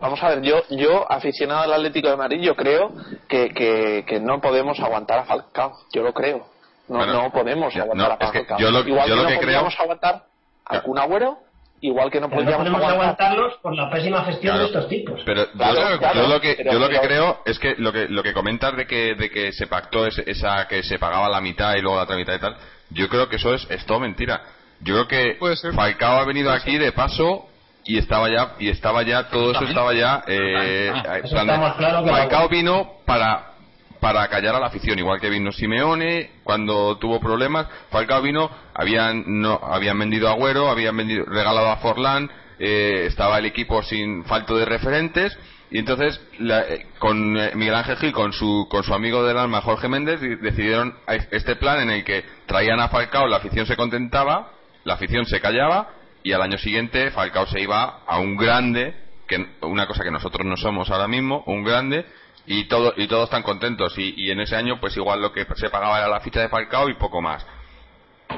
Vamos- 0.00 0.22
a 0.22 0.28
ver, 0.30 0.42
yo, 0.42 0.62
yo 0.70 1.10
aficionado 1.12 1.62
al 1.64 1.74
Atlético 1.74 2.08
de 2.08 2.16
Madrid, 2.16 2.40
yo 2.40 2.56
creo 2.56 2.90
que, 3.28 3.50
que, 3.50 4.04
que 4.06 4.18
no 4.18 4.40
podemos 4.40 4.80
aguantar 4.80 5.18
a 5.20 5.24
Falcao. 5.24 5.72
Yo 5.92 6.02
lo 6.02 6.12
creo. 6.14 6.46
No, 6.88 6.98
Bueno, 6.98 7.12
no 7.22 7.30
podemos 7.32 7.74
aguantar 7.76 8.08
no, 8.08 8.14
a 8.14 8.24
es 8.26 8.30
que 8.32 8.38
Falcao. 8.38 8.58
yo 8.58 8.70
lo- 8.70 8.80
igual 8.80 9.08
yo 9.08 9.14
que 9.14 9.22
lo 9.22 9.22
no 9.24 9.28
que 9.28 9.38
creo- 9.44 9.68
aguantar 9.78 10.22
a 10.64 10.80
Kun 10.80 10.98
Agüero, 10.98 11.38
igual 11.80 12.10
que 12.10 12.20
no 12.20 12.28
Pero 12.28 12.40
no 12.40 12.44
podríamos 12.46 12.68
podemos 12.68 12.92
aguantar. 12.92 13.26
aguantarlos 13.28 13.54
por 13.62 13.74
la 13.76 13.90
pésima 13.90 14.24
gestión 14.24 14.56
Claro. 14.56 14.58
de 14.60 14.66
estos 14.66 14.88
tipos. 14.88 15.20
Pero 15.24 15.44
yo- 15.44 15.52
Claro, 15.52 15.98
yo, 16.14 16.26
lo 16.28 16.40
que 16.40 16.54
pero- 16.56 16.72
yo 16.72 16.78
lo 16.78 16.88
que 16.88 16.94
pero- 16.96 17.06
creo 17.08 17.38
es 17.44 17.58
que 17.58 17.74
lo 17.78 17.92
que 17.92 18.08
lo 18.08 18.22
que 18.22 18.32
comentas 18.32 18.76
de 18.76 18.86
que 18.86 19.14
de 19.14 19.30
que 19.30 19.52
se 19.52 19.66
pactó 19.66 20.06
ese- 20.06 20.24
esa 20.30 20.66
que 20.68 20.82
se 20.82 20.98
pagaba 20.98 21.28
la 21.28 21.40
mitad 21.40 21.74
y 21.76 21.80
luego 21.82 21.96
la 21.98 22.04
otra 22.04 22.16
mitad 22.16 22.34
y 22.34 22.38
tal, 22.38 22.56
yo 22.90 23.08
creo 23.08 23.28
que 23.28 23.36
eso 23.36 23.54
es, 23.54 23.66
es 23.70 23.84
todo 23.86 24.00
mentira. 24.00 24.42
Yo 24.80 25.06
creo 25.06 25.08
que. 25.38 25.72
Falcao 25.74 26.18
ha 26.20 26.24
venido 26.24 26.50
aquí 26.52 26.76
de 26.78 26.92
paso 26.92 27.46
y 27.84 27.98
estaba 27.98 28.28
ya 28.28 28.52
y 28.58 28.68
estaba 28.68 29.02
ya 29.04 29.28
todo 29.28 29.52
eso 29.52 29.64
estaba 29.64 29.94
ya 29.94 30.22
eh, 30.26 30.90
Ah, 30.92 31.18
en 31.18 31.24
eso 31.24 31.34
plan 31.34 31.48
está 31.48 31.52
de- 31.52 31.58
más 31.58 31.76
claro 31.76 32.04
que 32.04 32.10
el 32.10 32.16
Falcao 32.16 32.48
vino 32.48 32.92
para 33.06 33.52
para 34.00 34.26
callar 34.28 34.54
a 34.54 34.60
la 34.60 34.66
afición 34.66 34.98
igual 34.98 35.20
que 35.20 35.30
vino 35.30 35.52
Simeone 35.52 36.30
cuando 36.44 36.96
tuvo 36.98 37.20
problemas 37.20 37.66
Falcao 37.90 38.22
vino 38.22 38.50
habían 38.74 39.24
no 39.40 39.58
habían 39.62 39.98
vendido 39.98 40.28
a 40.28 40.32
Agüero 40.32 40.68
habían 40.68 40.96
regalado 41.26 41.68
a 41.70 41.76
Forlán 41.78 42.30
eh, 42.58 43.04
estaba 43.06 43.38
el 43.38 43.46
equipo 43.46 43.82
sin 43.82 44.24
falto 44.24 44.56
de 44.56 44.64
referentes 44.64 45.36
y 45.70 45.78
entonces 45.78 46.20
la- 46.38 46.62
eh, 46.62 46.86
con 46.98 47.36
eh, 47.36 47.52
Miguel 47.54 47.74
Ángel 47.74 47.96
Gil 47.96 48.12
con 48.12 48.32
su 48.32 48.66
con 48.70 48.82
su 48.84 48.94
amigo 48.94 49.24
del 49.24 49.36
alma 49.38 49.60
Jorge 49.60 49.88
Méndez 49.88 50.20
di- 50.20 50.36
decidieron 50.36 50.94
este 51.30 51.56
plan 51.56 51.80
en 51.80 51.90
el 51.90 52.04
que 52.04 52.24
traían 52.46 52.80
a 52.80 52.88
Falcao 52.88 53.26
la 53.26 53.38
afición 53.38 53.66
se 53.66 53.76
contentaba 53.76 54.52
la 54.84 54.94
afición 54.94 55.26
se 55.26 55.40
callaba 55.40 55.88
y 56.22 56.32
al 56.32 56.42
año 56.42 56.58
siguiente 56.58 57.10
Falcao 57.10 57.46
se 57.46 57.60
iba 57.60 58.00
a 58.06 58.18
un 58.18 58.36
grande 58.36 58.94
que 59.28 59.44
una 59.62 59.86
cosa 59.88 60.04
que 60.04 60.10
nosotros 60.12 60.46
no 60.46 60.56
somos 60.56 60.88
ahora 60.90 61.08
mismo 61.08 61.42
un 61.46 61.64
grande 61.64 62.06
y 62.46 62.64
todo 62.68 62.94
y 62.96 63.06
todos 63.08 63.24
están 63.24 63.42
contentos 63.42 63.96
y, 63.98 64.14
y 64.16 64.30
en 64.30 64.40
ese 64.40 64.56
año 64.56 64.78
pues 64.80 64.96
igual 64.96 65.20
lo 65.20 65.32
que 65.32 65.46
se 65.56 65.68
pagaba 65.70 65.98
era 65.98 66.08
la 66.08 66.20
ficha 66.20 66.40
de 66.40 66.48
Falcao 66.48 66.88
y 66.88 66.94
poco 66.94 67.20
más 67.20 67.44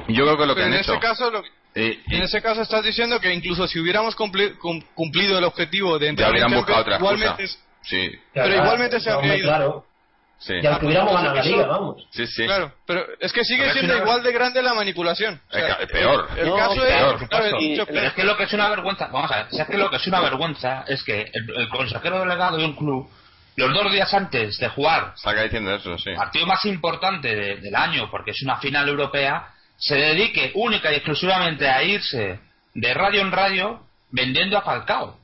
yo 0.07 0.23
creo 0.25 0.37
que 0.37 0.45
lo 0.45 0.55
que 0.55 0.63
han 0.63 0.73
en 0.73 0.79
hecho 0.79 0.93
ese 0.93 1.01
caso, 1.01 1.29
lo- 1.31 1.43
eh, 1.75 1.99
en 2.07 2.21
eh, 2.21 2.25
ese 2.25 2.41
caso 2.41 2.61
estás 2.61 2.83
diciendo 2.83 3.19
que 3.19 3.33
incluso 3.33 3.67
si 3.67 3.79
hubiéramos 3.79 4.15
cumpli- 4.17 4.57
cum- 4.57 4.81
cumplido 4.95 5.37
el 5.37 5.43
objetivo 5.43 5.99
de 5.99 6.07
entrar 6.09 6.29
en 6.35 6.43
habrían 6.43 6.59
buscado 6.59 6.79
Champions, 6.83 7.01
otra 7.01 7.13
igualmente 7.15 7.43
es- 7.43 7.63
sí 7.83 8.09
Pero 8.33 8.45
Claro, 8.47 8.63
igualmente 8.63 8.99
se 8.99 9.11
hombre, 9.13 9.37
ido. 9.37 9.47
Claro, 9.47 9.85
sí 10.39 10.53
y 10.61 10.65
aunque 10.65 10.85
hubiéramos 10.87 11.13
ganado 11.13 11.35
la 11.35 11.41
Eso- 11.41 11.49
liga, 11.49 11.67
vamos. 11.67 12.07
sí 12.11 12.25
sí 12.27 12.45
Claro, 12.45 12.71
pero 12.87 13.05
es 13.19 13.31
que 13.33 13.43
sigue 13.43 13.71
siendo 13.73 13.93
una- 13.93 14.01
igual 14.03 14.23
de 14.23 14.31
grande 14.31 14.61
la 14.63 14.73
manipulación. 14.73 15.39
O 15.49 15.53
sea, 15.53 15.67
Es 15.81 15.87
peor. 15.91 16.27
El, 16.33 16.39
el 16.39 16.49
No, 16.49 16.55
caso 16.55 16.75
peor, 16.81 17.17
es, 17.21 17.29
claro, 17.29 17.45
he 17.45 17.63
y- 17.63 17.69
dicho 17.71 17.85
Pero 17.85 17.93
peor. 17.99 18.05
es 18.07 18.13
que 18.13 18.23
lo 18.23 18.37
que 18.37 18.43
es 18.43 18.53
una 18.53 18.69
vergüenza, 18.69 19.07
vamos 19.07 19.31
a 19.31 19.35
ver, 19.37 19.45
si 19.51 19.61
es 19.61 19.67
que 19.67 19.77
lo 19.77 19.89
que 19.91 19.95
es 19.97 20.07
una 20.07 20.21
vergüenza 20.21 20.85
es 20.87 21.03
que 21.03 21.21
el, 21.33 21.55
el 21.55 21.69
consejero 21.69 22.19
delegado 22.21 22.57
de 22.57 22.65
un 22.65 22.75
club, 22.75 23.09
los 23.59 23.73
dos 23.73 23.91
días 23.91 24.11
antes 24.13 24.57
de 24.57 24.69
jugar 24.69 25.13
saca 25.15 25.43
diciendo 25.43 25.75
eso 25.75 25.97
sí. 25.97 26.09
el 26.11 26.15
partido 26.15 26.45
más 26.47 26.65
importante 26.65 27.35
de- 27.35 27.57
del 27.57 27.75
año, 27.75 28.09
porque 28.09 28.31
es 28.31 28.41
una 28.41 28.57
final 28.57 28.87
europea, 28.89 29.49
se 29.77 29.95
dedique 29.95 30.51
única 30.55 30.91
y 30.91 30.95
exclusivamente 30.95 31.67
a 31.67 31.83
irse 31.83 32.39
de 32.73 32.93
radio 32.93 33.21
en 33.21 33.31
radio 33.31 33.85
vendiendo 34.11 34.57
a 34.57 34.61
Falcao. 34.61 35.17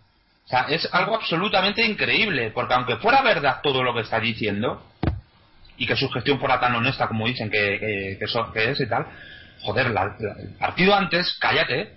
O 0.45 0.47
sea, 0.47 0.67
es 0.69 0.87
algo 0.93 1.15
absolutamente 1.15 1.83
increíble, 1.83 2.51
porque 2.51 2.73
aunque 2.75 2.97
fuera 2.97 3.21
verdad 3.23 3.61
todo 3.63 3.81
lo 3.81 3.93
que 3.95 4.01
está 4.01 4.19
diciendo, 4.19 4.83
y 5.77 5.85
que 5.87 5.95
su 5.95 6.09
gestión 6.09 6.39
fuera 6.39 6.59
tan 6.59 6.75
honesta 6.75 7.07
como 7.07 7.25
dicen 7.27 7.49
que, 7.49 8.17
que, 8.19 8.71
es 8.71 8.79
y 8.79 8.87
tal, 8.87 9.05
joder, 9.61 9.87
el 9.87 10.55
partido 10.57 10.95
antes, 10.95 11.35
cállate, 11.39 11.93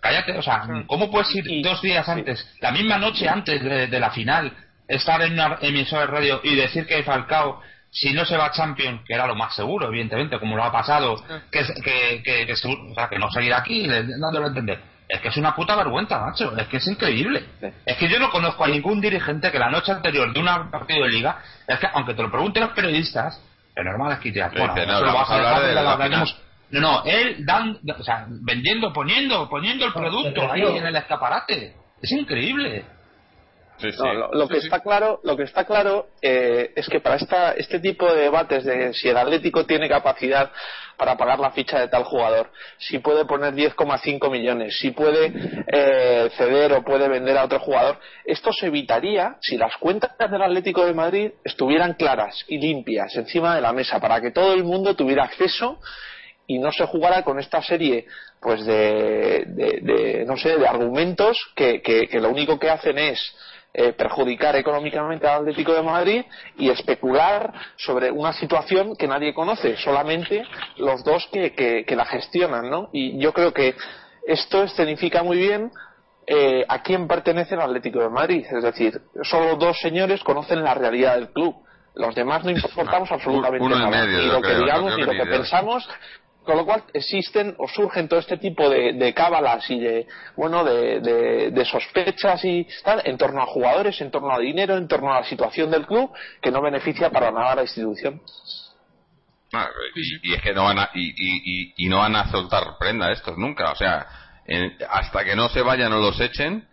cállate, 0.00 0.36
o 0.38 0.42
sea, 0.42 0.66
¿cómo 0.86 1.10
puedes 1.10 1.34
ir 1.34 1.62
dos 1.62 1.80
días 1.80 2.08
antes, 2.08 2.46
la 2.60 2.72
misma 2.72 2.98
noche 2.98 3.28
antes 3.28 3.62
de, 3.62 4.00
la 4.00 4.10
final, 4.10 4.52
estar 4.88 5.20
en 5.22 5.34
una 5.34 5.58
emisora 5.60 6.02
de 6.02 6.06
radio 6.06 6.40
y 6.42 6.54
decir 6.54 6.86
que 6.86 7.02
Falcao 7.02 7.60
si 7.90 8.12
no 8.12 8.26
se 8.26 8.36
va 8.36 8.46
a 8.46 8.52
Champions, 8.52 9.02
que 9.06 9.14
era 9.14 9.26
lo 9.26 9.34
más 9.34 9.54
seguro, 9.54 9.86
evidentemente, 9.86 10.38
como 10.38 10.54
lo 10.54 10.64
ha 10.64 10.70
pasado, 10.70 11.16
que, 11.50 11.64
que, 11.82 12.22
que, 12.22 12.52
o 12.52 12.94
sea, 12.94 13.08
que 13.08 13.18
no 13.18 13.30
seguir 13.30 13.54
aquí 13.54 13.86
dándole 13.86 14.44
a 14.44 14.48
entender 14.48 14.96
es 15.08 15.20
que 15.20 15.28
es 15.28 15.36
una 15.36 15.54
puta 15.54 15.76
vergüenza, 15.76 16.18
macho. 16.18 16.56
Es 16.56 16.66
que 16.68 16.78
es 16.78 16.86
increíble. 16.88 17.44
Es 17.84 17.96
que 17.96 18.08
yo 18.08 18.18
no 18.18 18.30
conozco 18.30 18.64
a 18.64 18.68
ningún 18.68 19.00
dirigente 19.00 19.52
que 19.52 19.58
la 19.58 19.70
noche 19.70 19.92
anterior 19.92 20.32
de 20.32 20.40
un 20.40 20.70
partido 20.70 21.04
de 21.04 21.10
liga, 21.10 21.38
es 21.66 21.78
que 21.78 21.86
aunque 21.92 22.14
te 22.14 22.22
lo 22.22 22.30
pregunten 22.30 22.64
los 22.64 22.72
periodistas, 22.72 23.40
lo 23.76 23.84
normal 23.84 24.12
es 24.12 24.18
que 24.18 24.32
te 24.32 24.40
bueno, 24.40 24.74
no, 24.74 25.00
lo 25.00 25.14
vas 25.14 25.30
a 25.30 25.34
hablar 25.34 25.62
de 25.62 25.74
la, 25.74 26.08
No, 26.70 26.80
no, 26.80 27.04
él 27.04 27.44
dan, 27.46 27.78
o 27.96 28.02
sea, 28.02 28.26
vendiendo, 28.28 28.92
poniendo, 28.92 29.48
poniendo 29.48 29.86
el 29.86 29.92
producto 29.92 30.50
ahí 30.50 30.62
en 30.62 30.86
el 30.86 30.96
escaparate. 30.96 31.74
Es 32.02 32.10
increíble 32.10 32.84
lo, 34.32 34.48
que 34.48 34.58
está 34.58 34.80
claro, 34.80 35.20
lo 35.22 35.36
que 35.36 35.42
está 35.44 35.64
claro 35.64 36.06
eh, 36.22 36.72
es 36.74 36.88
que 36.88 37.00
para 37.00 37.16
esta, 37.16 37.52
este 37.52 37.80
tipo 37.80 38.12
de 38.12 38.22
debates 38.22 38.64
de 38.64 38.94
si 38.94 39.08
el 39.08 39.16
Atlético 39.16 39.66
tiene 39.66 39.88
capacidad 39.88 40.50
para 40.96 41.16
pagar 41.16 41.38
la 41.38 41.50
ficha 41.50 41.78
de 41.78 41.88
tal 41.88 42.04
jugador, 42.04 42.50
si 42.78 42.98
puede 42.98 43.26
poner 43.26 43.54
10,5 43.54 44.30
millones, 44.30 44.78
si 44.78 44.92
puede 44.92 45.32
eh, 45.66 46.30
ceder 46.36 46.72
o 46.72 46.82
puede 46.82 47.08
vender 47.08 47.36
a 47.36 47.44
otro 47.44 47.58
jugador, 47.60 47.98
esto 48.24 48.50
se 48.52 48.66
evitaría 48.66 49.36
si 49.40 49.56
las 49.56 49.76
cuentas 49.76 50.12
del 50.18 50.42
Atlético 50.42 50.86
de 50.86 50.94
Madrid 50.94 51.32
estuvieran 51.44 51.94
claras 51.94 52.44
y 52.48 52.58
limpias 52.58 53.14
encima 53.16 53.54
de 53.54 53.60
la 53.60 53.72
mesa 53.72 54.00
para 54.00 54.20
que 54.20 54.30
todo 54.30 54.54
el 54.54 54.64
mundo 54.64 54.94
tuviera 54.96 55.24
acceso 55.24 55.78
y 56.46 56.58
no 56.58 56.72
se 56.72 56.86
jugara 56.86 57.22
con 57.22 57.38
esta 57.38 57.62
serie 57.62 58.06
pues 58.40 58.64
de, 58.64 59.44
de, 59.46 60.24
no 60.26 60.36
sé 60.36 60.56
de 60.56 60.68
argumentos 60.68 61.36
que, 61.54 61.82
que, 61.82 62.08
lo 62.20 62.30
único 62.30 62.58
que 62.58 62.70
hacen 62.70 62.98
es 62.98 63.18
eh, 63.78 63.92
perjudicar 63.92 64.56
económicamente 64.56 65.28
al 65.28 65.40
Atlético 65.40 65.74
de 65.74 65.82
Madrid 65.82 66.24
y 66.56 66.70
especular 66.70 67.52
sobre 67.76 68.10
una 68.10 68.32
situación 68.32 68.96
que 68.96 69.06
nadie 69.06 69.34
conoce, 69.34 69.76
solamente 69.76 70.44
los 70.78 71.04
dos 71.04 71.28
que, 71.30 71.52
que, 71.52 71.94
la 71.94 72.06
gestionan, 72.06 72.70
¿no? 72.70 72.88
Y 72.94 73.18
yo 73.18 73.34
creo 73.34 73.52
que 73.52 73.74
esto 74.26 74.62
escenifica 74.62 75.22
muy 75.22 75.36
bien 75.36 75.70
eh, 76.26 76.64
a 76.66 76.82
quién 76.82 77.06
pertenece 77.06 77.54
el 77.54 77.60
Atlético 77.60 78.00
de 78.00 78.08
Madrid. 78.08 78.46
Es 78.50 78.62
decir, 78.62 78.98
solo 79.24 79.56
dos 79.56 79.78
señores 79.78 80.24
conocen 80.24 80.64
la 80.64 80.72
realidad 80.72 81.16
del 81.16 81.28
club. 81.28 81.56
Los 81.94 82.14
demás 82.14 82.44
no 82.44 82.52
importamos 82.52 83.12
absolutamente 83.12 83.68
nada. 83.68 84.06
ni 84.06 84.24
lo 84.24 84.40
que 84.40 84.54
digamos, 84.54 84.96
ni 84.96 85.02
lo 85.02 85.12
que 85.12 85.26
pensamos, 85.26 85.86
con 86.46 86.56
lo 86.56 86.64
cual 86.64 86.84
existen 86.94 87.54
o 87.58 87.68
surgen 87.68 88.08
todo 88.08 88.20
este 88.20 88.38
tipo 88.38 88.70
de, 88.70 89.12
cábalas 89.14 89.68
y 89.68 89.80
de 89.80 90.06
bueno 90.36 90.64
de, 90.64 91.64
sospechas 91.70 92.42
y 92.44 92.66
tal 92.82 93.02
en 93.04 93.18
torno 93.18 93.42
a 93.42 93.46
jugadores, 93.46 94.00
en 94.00 94.10
torno 94.10 94.32
a 94.32 94.38
dinero, 94.38 94.76
en 94.76 94.88
torno 94.88 95.12
a 95.12 95.20
la 95.20 95.26
situación 95.26 95.70
del 95.70 95.86
club 95.86 96.10
que 96.40 96.50
no 96.50 96.62
beneficia 96.62 97.10
para 97.10 97.30
nada 97.30 97.52
a 97.52 97.56
la 97.56 97.62
institución. 97.62 98.22
Ah, 99.52 99.68
y, 100.22 100.34
es 100.34 100.42
que 100.42 100.54
no 100.54 100.64
van 100.64 100.78
a 100.78 100.90
y, 100.94 101.72
y, 101.76 101.88
no 101.88 101.98
van 101.98 102.16
a 102.16 102.30
soltar 102.30 102.78
prenda 102.78 103.12
estos 103.12 103.36
nunca, 103.36 103.72
o 103.72 103.76
sea, 103.76 104.06
hasta 104.88 105.24
que 105.24 105.36
no 105.36 105.48
se 105.48 105.62
vayan 105.62 105.92
o 105.92 106.00
los 106.00 106.20
echen, 106.20 106.66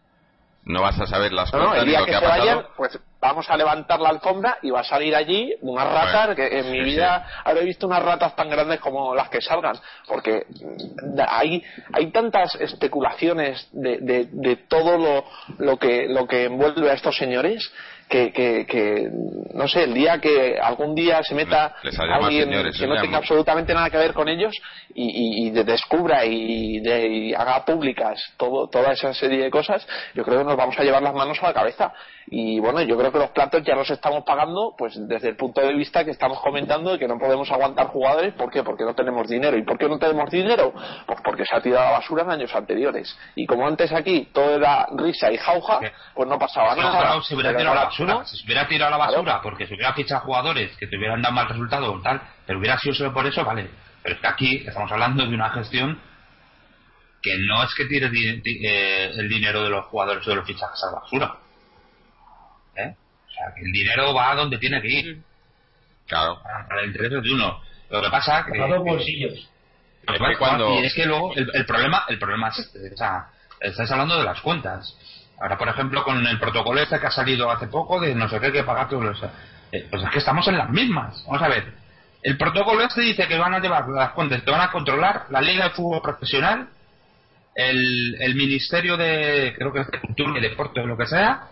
no 0.66 0.82
vas 0.82 0.99
a 0.99 1.05
saber 1.05 1.34
las 1.34 1.51
cosas 1.51 1.86
lo 1.86 2.05
que, 2.05 2.16
ha 2.16 2.22
pasado. 2.22 2.70
pues 2.78 2.97
vamos 3.20 3.49
a 3.49 3.57
levantar 3.57 3.99
la 3.99 4.09
alfombra 4.09 4.57
y 4.61 4.70
va 4.70 4.82
a 4.82 4.84
salir 4.84 5.16
allí 5.16 5.53
unas 5.61 5.88
ratas 5.88 6.36
que 6.36 6.59
en 6.59 6.72
mi 6.72 6.84
vida 6.84 7.26
habré 7.43 7.66
visto 7.66 7.88
unas 7.88 8.01
ratas 8.03 8.36
tan 8.36 8.49
grandes 8.49 8.80
como 8.80 9.14
las 9.14 9.30
que 9.30 9.41
salgan 9.41 9.78
porque 10.07 10.45
hay 11.28 11.64
hay 11.91 12.11
tantas 12.11 12.55
especulaciones 12.55 13.68
de, 13.72 13.97
de, 13.99 14.28
de 14.32 14.55
todo 14.55 14.97
lo, 14.97 15.26
lo 15.57 15.78
que 15.78 16.07
lo 16.07 16.28
que 16.28 16.45
envuelve 16.45 16.89
a 16.89 16.93
estos 16.93 17.18
señores 17.18 17.72
que, 18.10 18.32
que, 18.32 19.10
no 19.54 19.68
sé, 19.68 19.84
el 19.84 19.93
día 19.93 20.20
que 20.20 20.58
algún 20.60 20.93
día 20.93 21.24
se 21.24 21.34
meta 21.36 21.76
alguien 21.97 22.49
que 22.72 22.88
no 22.88 23.01
tenga 23.01 23.18
absolutamente 23.18 23.74
nada 23.74 23.89
que 23.89 23.97
ver 23.97 24.14
con 24.14 24.28
ellos 24.30 24.54
y, 24.93 25.47
y, 25.47 25.51
descubra 25.51 26.26
y, 26.26 27.34
haga 27.34 27.66
públicas 27.66 28.34
todo, 28.38 28.68
toda 28.68 28.93
esa 28.93 29.14
serie 29.14 29.43
de 29.43 29.49
cosas, 29.49 29.88
yo 30.14 30.24
creo 30.24 30.39
que 30.39 30.45
nos 30.45 30.58
vamos 30.58 30.78
a 30.78 30.84
llevar 30.84 31.01
las 31.01 31.14
manos 31.14 31.38
a 31.41 31.47
la 31.47 31.54
cabeza. 31.54 31.91
Y 32.28 32.59
bueno, 32.59 32.82
yo 32.82 32.97
creo 32.97 33.11
que 33.11 33.19
los 33.19 33.32
platos 33.32 33.63
ya 33.63 33.76
los 33.76 33.89
estamos 33.89 34.24
pagando, 34.24 34.74
pues 34.78 34.95
desde 35.07 35.30
el 35.30 35.36
punto 35.36 35.61
de 35.61 35.74
vista 35.74 36.05
que 36.05 36.11
estamos 36.11 36.39
comentando 36.39 36.91
de 36.91 36.99
que 36.99 37.07
no 37.07 37.17
podemos 37.17 37.51
aguantar 37.51 37.88
jugadores. 37.88 38.34
¿Por 38.34 38.49
qué? 38.49 38.63
Porque 38.63 38.84
no 38.84 38.95
tenemos 38.95 39.28
dinero. 39.28 39.57
¿Y 39.57 39.63
por 39.63 39.78
qué 39.78 39.89
no 39.89 39.99
tenemos 39.99 40.30
dinero? 40.30 40.74
Pues 41.05 41.19
porque 41.24 41.45
se 41.45 41.55
ha 41.55 41.61
tirado 41.61 41.82
a 41.82 41.91
la 41.91 41.97
basura 41.99 42.24
en 42.24 42.32
años 42.32 42.55
anteriores. 42.55 43.17
Y 43.36 43.45
como 43.45 43.67
antes 43.67 43.91
aquí 43.91 44.30
todo 44.34 44.55
era 44.55 44.88
risa 44.95 45.32
y 45.32 45.38
jauja, 45.38 45.80
pues 46.13 46.30
no 46.30 46.39
pasaba 46.39 46.76
nada. 46.76 47.21
se 47.21 47.36
hubiera 47.36 47.55
tirado 47.55 47.71
a 47.71 47.76
la 47.76 47.86
basura, 47.86 48.26
se 48.26 48.45
hubiera 48.45 48.67
tirado 48.67 48.95
a 48.95 48.97
la 48.97 49.05
basura 49.05 49.41
porque 49.41 49.67
se 49.67 49.76
hubiera 49.76 49.93
fichado 49.93 50.21
jugadores 50.21 50.76
que 50.78 50.88
te 50.88 50.97
hubieran 50.97 51.21
dado 51.21 51.36
mal 51.36 51.47
resultado 51.47 51.93
o 51.93 52.01
tal, 52.01 52.21
pero 52.45 52.59
hubiera 52.59 52.78
sido 52.80 52.95
solo 52.95 53.13
por 53.13 53.26
eso, 53.26 53.43
vale. 53.43 53.69
Pero 54.01 54.15
es 54.15 54.21
que 54.21 54.28
aquí 54.28 54.63
estamos 54.65 54.91
hablando 54.91 55.26
de 55.26 55.34
una 55.34 55.49
gestión 55.51 55.99
que 57.21 57.38
no 57.38 57.63
es 57.63 57.74
que 57.74 57.86
tire 57.86 58.09
eh, 58.09 59.11
el 59.15 59.30
dinero 59.30 59.63
de 59.63 59.69
los 59.69 59.86
jugadores 59.86 60.26
o 60.28 60.30
de 60.30 60.36
los 60.38 60.45
fichajes 60.45 60.84
a 60.84 60.91
la 60.91 60.99
basura 60.99 61.42
¿eh? 62.76 62.95
O 63.28 63.32
sea, 63.32 63.53
que 63.55 63.61
el 63.61 63.71
dinero 63.71 64.13
va 64.13 64.32
a 64.32 64.36
donde 64.36 64.57
tiene 64.57 64.82
que 64.82 64.88
ir. 64.88 65.21
Claro. 66.07 66.41
Para, 66.43 66.82
el 66.82 66.88
interés 66.88 67.11
de 67.11 67.34
uno. 67.34 67.61
Lo 67.89 68.01
que 68.01 68.09
pasa 68.09 68.45
que... 68.45 68.61
A 68.61 68.67
los 68.67 68.84
bolsillos. 68.84 69.49
cuando... 70.38 70.80
Y 70.80 70.86
es 70.86 70.93
que 70.93 71.05
luego 71.05 71.34
el, 71.36 71.65
problema 71.65 72.05
el 72.09 72.19
problema 72.19 72.49
es 72.49 72.59
este. 72.59 72.93
O 72.93 72.97
sea, 72.97 73.28
estáis 73.59 73.91
hablando 73.91 74.17
de 74.17 74.24
las 74.24 74.41
cuentas. 74.41 74.97
Ahora, 75.39 75.57
por 75.57 75.67
ejemplo, 75.67 76.03
con 76.03 76.26
el 76.26 76.39
protocolo 76.39 76.80
este 76.82 76.99
que 76.99 77.07
ha 77.07 77.11
salido 77.11 77.49
hace 77.49 77.67
poco 77.67 77.99
de 77.99 78.13
no 78.15 78.30
sé 78.30 78.39
qué 78.39 78.51
que 78.51 78.63
pagar 78.63 78.89
todos 78.89 79.03
los... 79.03 79.24
Eh, 79.71 79.88
pues 79.89 80.03
es 80.03 80.09
que 80.11 80.19
estamos 80.19 80.47
en 80.47 80.57
las 80.57 80.69
mismas. 80.69 81.24
Vamos 81.26 81.41
a 81.41 81.47
ver. 81.47 81.74
El 82.21 82.38
protocolo 82.38 82.82
este 82.82 83.01
dice 83.01 83.28
que 83.28 83.38
van 83.38 83.53
a 83.53 83.59
llevar 83.59 83.88
las 83.89 84.11
cuentas, 84.11 84.41
que 84.41 84.51
van 84.51 84.61
a 84.61 84.71
controlar 84.71 85.26
la 85.30 85.41
Liga 85.41 85.65
de 85.65 85.69
Fútbol 85.71 86.01
Profesional, 86.01 86.69
el, 87.55 88.15
el 88.19 88.36
Ministerio 88.36 88.95
de, 88.95 89.53
creo 89.57 89.74
que 89.74 89.82
es 89.82 89.91
de 89.91 89.99
Cultura 89.99 90.38
y 90.38 90.41
Deporte 90.41 90.80
o 90.80 90.86
lo 90.86 90.97
que 90.97 91.05
sea, 91.05 91.49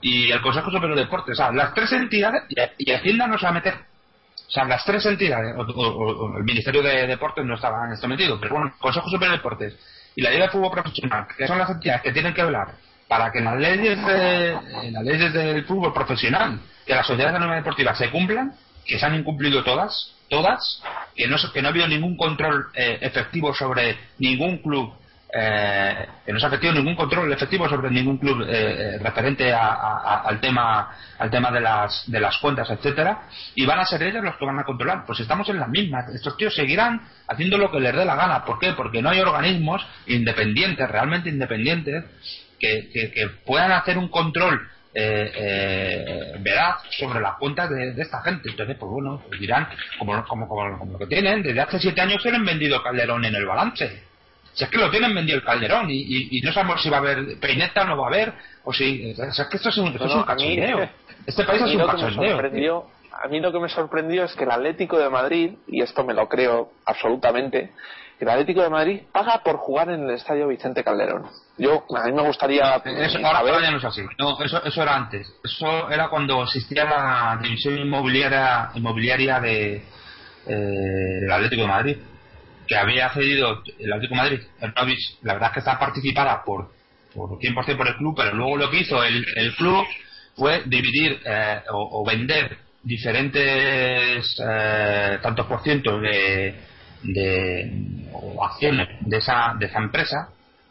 y 0.00 0.30
el 0.30 0.40
Consejo 0.40 0.70
Superior 0.70 0.96
de 0.96 1.04
Deportes. 1.04 1.32
O 1.32 1.36
sea, 1.36 1.52
las 1.52 1.74
tres 1.74 1.92
entidades, 1.92 2.44
y 2.78 2.92
Hacienda 2.92 3.26
no 3.26 3.38
se 3.38 3.44
va 3.44 3.50
a 3.50 3.54
meter. 3.54 3.74
O 3.74 4.50
sea, 4.50 4.64
las 4.64 4.84
tres 4.84 5.04
entidades, 5.06 5.54
o, 5.56 6.36
el 6.38 6.44
Ministerio 6.44 6.82
de 6.82 7.06
Deportes 7.06 7.44
no 7.44 7.54
estaba 7.54 7.86
en 7.86 7.92
esto 7.92 8.08
metido, 8.08 8.40
pero 8.40 8.54
bueno, 8.54 8.68
el 8.68 8.78
Consejo 8.78 9.08
Superior 9.10 9.32
de 9.32 9.38
Deportes 9.38 9.76
y 10.16 10.22
la 10.22 10.30
Liga 10.30 10.44
de 10.44 10.50
Fútbol 10.50 10.70
Profesional, 10.70 11.26
que 11.36 11.46
son 11.46 11.58
las 11.58 11.70
entidades 11.70 12.02
que 12.02 12.12
tienen 12.12 12.32
que 12.32 12.40
hablar 12.40 12.74
para 13.08 13.32
que 13.32 13.40
las 13.40 13.58
leyes, 13.58 14.06
de, 14.06 14.58
las 14.90 15.02
leyes 15.02 15.32
del 15.32 15.64
fútbol 15.64 15.94
profesional, 15.94 16.60
que 16.86 16.94
las 16.94 17.06
sociedades 17.06 17.40
de 17.40 17.54
deportivas 17.56 17.96
se 17.96 18.10
cumplan, 18.10 18.52
que 18.84 18.98
se 18.98 19.06
han 19.06 19.14
incumplido 19.14 19.64
todas, 19.64 20.14
todas, 20.28 20.82
que 21.16 21.26
no, 21.26 21.36
que 21.52 21.62
no 21.62 21.68
ha 21.68 21.70
habido 21.70 21.88
ningún 21.88 22.16
control 22.16 22.66
eh, 22.74 22.98
efectivo 23.00 23.54
sobre 23.54 23.98
ningún 24.18 24.58
club 24.58 24.92
eh, 25.30 26.06
que 26.24 26.32
no 26.32 26.40
se 26.40 26.46
ha 26.46 26.48
efectivo 26.48 26.72
ningún 26.72 26.96
control 26.96 27.30
efectivo 27.30 27.68
sobre 27.68 27.90
ningún 27.90 28.16
club 28.16 28.46
eh, 28.48 28.94
eh, 28.94 28.98
referente 28.98 29.52
al 29.52 30.40
tema 30.40 30.90
al 31.18 31.30
tema 31.30 31.50
de 31.50 31.60
las 31.60 32.04
de 32.10 32.18
las 32.18 32.38
cuentas 32.38 32.70
etcétera 32.70 33.24
y 33.54 33.66
van 33.66 33.78
a 33.78 33.84
ser 33.84 34.02
ellos 34.04 34.24
los 34.24 34.36
que 34.36 34.46
van 34.46 34.58
a 34.58 34.64
controlar 34.64 35.04
pues 35.04 35.20
estamos 35.20 35.46
en 35.50 35.58
las 35.58 35.68
mismas 35.68 36.08
estos 36.14 36.34
tíos 36.38 36.54
seguirán 36.54 37.02
haciendo 37.26 37.58
lo 37.58 37.70
que 37.70 37.78
les 37.78 37.94
dé 37.94 38.06
la 38.06 38.16
gana 38.16 38.42
¿por 38.42 38.58
qué? 38.58 38.72
porque 38.72 39.02
no 39.02 39.10
hay 39.10 39.20
organismos 39.20 39.86
independientes 40.06 40.88
realmente 40.88 41.28
independientes 41.28 42.06
que, 42.58 42.88
que, 42.90 43.28
puedan 43.44 43.70
hacer 43.70 43.98
un 43.98 44.08
control 44.08 44.66
eh, 44.94 46.32
veraz 46.40 46.80
sobre 46.98 47.20
las 47.20 47.36
cuentas 47.36 47.70
de, 47.70 47.90
esta 48.02 48.20
gente. 48.22 48.50
Entonces, 48.50 48.76
pues 48.76 48.90
bueno, 48.90 49.22
pues 49.28 49.38
dirán, 49.38 49.68
como, 49.96 50.24
como, 50.24 50.48
como, 50.48 50.84
lo 50.90 50.98
que 50.98 51.06
tienen, 51.06 51.40
desde 51.40 51.60
hace 51.60 51.78
siete 51.78 52.00
años 52.00 52.20
se 52.20 52.30
han 52.30 52.44
vendido 52.44 52.82
Calderón 52.82 53.24
en 53.24 53.36
el 53.36 53.46
balance. 53.46 54.07
Si 54.52 54.64
es 54.64 54.70
que 54.70 54.78
lo 54.78 54.90
tienen 54.90 55.14
vendido 55.14 55.38
el 55.38 55.44
Calderón 55.44 55.88
y, 55.90 56.40
no 56.42 56.52
sabemos 56.52 56.82
si 56.82 56.90
va 56.90 56.96
a 56.96 57.00
haber 57.00 57.38
peineta 57.38 57.82
o 57.82 57.86
no 57.86 57.96
va 57.98 58.06
a 58.06 58.08
haber, 58.08 58.32
o 58.64 58.72
si. 58.72 59.12
O 59.12 59.14
sea, 59.14 59.44
es 59.44 59.50
que 59.50 59.56
esto 59.56 59.68
es 59.68 59.76
un, 59.78 59.88
esto 59.88 60.06
es 60.06 60.14
un 60.14 60.24
cachondeo. 60.24 60.88
Este 61.26 61.44
país 61.44 61.60
es 61.62 61.74
un 61.74 61.86
cachondeo. 61.86 62.90
A 63.20 63.28
mí 63.28 63.40
lo 63.40 63.50
que 63.52 63.58
me 63.58 63.68
sorprendió 63.68 64.24
es 64.24 64.34
que 64.34 64.44
el 64.44 64.50
Atlético 64.50 64.98
de 64.98 65.10
Madrid, 65.10 65.52
y 65.66 65.82
esto 65.82 66.04
me 66.04 66.14
lo 66.14 66.28
creo 66.28 66.70
absolutamente, 66.86 67.72
el 68.20 68.28
Atlético 68.28 68.62
de 68.62 68.70
Madrid 68.70 69.00
paga 69.12 69.42
por 69.44 69.56
jugar 69.56 69.90
en 69.90 70.04
el 70.04 70.10
estadio 70.10 70.48
Vicente 70.48 70.82
Calderón. 70.82 71.26
Yo, 71.56 71.84
a 71.96 72.04
mí 72.04 72.12
me 72.12 72.22
gustaría. 72.22 72.76
Eso, 72.84 73.18
ahora, 73.24 73.60
ya 73.60 73.70
no 73.70 73.78
es 73.78 73.84
así. 73.84 74.02
No, 74.18 74.40
eso, 74.42 74.62
eso 74.64 74.82
era 74.82 74.96
antes. 74.96 75.32
Eso 75.44 75.90
era 75.90 76.08
cuando 76.08 76.42
existía 76.44 76.84
la 76.84 77.38
división 77.42 77.78
inmobiliaria, 77.78 78.70
inmobiliaria 78.74 79.40
de, 79.40 79.84
eh, 80.46 80.54
del 81.20 81.30
Atlético 81.30 81.62
de 81.62 81.68
Madrid 81.68 81.96
que 82.68 82.76
había 82.76 83.08
cedido 83.10 83.62
el 83.78 83.92
Atlético 83.92 84.14
de 84.14 84.20
Madrid, 84.20 84.40
Novich, 84.76 85.18
la 85.22 85.34
verdad 85.34 85.48
es 85.50 85.54
que 85.54 85.60
está 85.60 85.78
participada 85.78 86.42
por, 86.44 86.70
por 87.14 87.38
100% 87.38 87.76
por 87.76 87.88
el 87.88 87.96
club, 87.96 88.14
pero 88.16 88.34
luego 88.36 88.56
lo 88.56 88.70
que 88.70 88.80
hizo 88.80 89.02
el, 89.02 89.24
el 89.36 89.54
club 89.56 89.86
fue 90.36 90.62
dividir 90.66 91.20
eh, 91.24 91.62
o, 91.70 92.04
vender 92.04 92.58
diferentes 92.82 94.40
eh, 94.40 95.18
tantos 95.20 95.46
por 95.46 95.62
ciento 95.62 95.98
de, 95.98 96.54
de 97.02 98.06
o 98.12 98.44
acciones 98.44 98.88
de 99.00 99.16
esa, 99.16 99.54
de 99.58 99.66
esa 99.66 99.78
empresa 99.78 100.28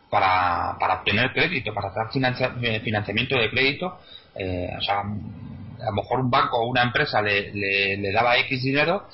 para, 0.09 0.77
para 0.79 0.95
obtener 0.95 1.33
crédito, 1.33 1.73
para 1.73 1.89
hacer 1.89 2.23
eh, 2.61 2.79
financiamiento 2.79 3.37
de 3.37 3.49
crédito. 3.49 3.87
o 3.87 4.81
sea, 4.81 4.99
a 5.01 5.85
lo 5.85 5.91
mejor 5.93 6.21
un 6.21 6.31
banco 6.31 6.57
o 6.57 6.69
una 6.69 6.83
empresa 6.83 7.21
le, 7.21 7.51
le, 7.53 8.11
daba 8.11 8.37
X 8.37 8.63
dinero 8.63 9.07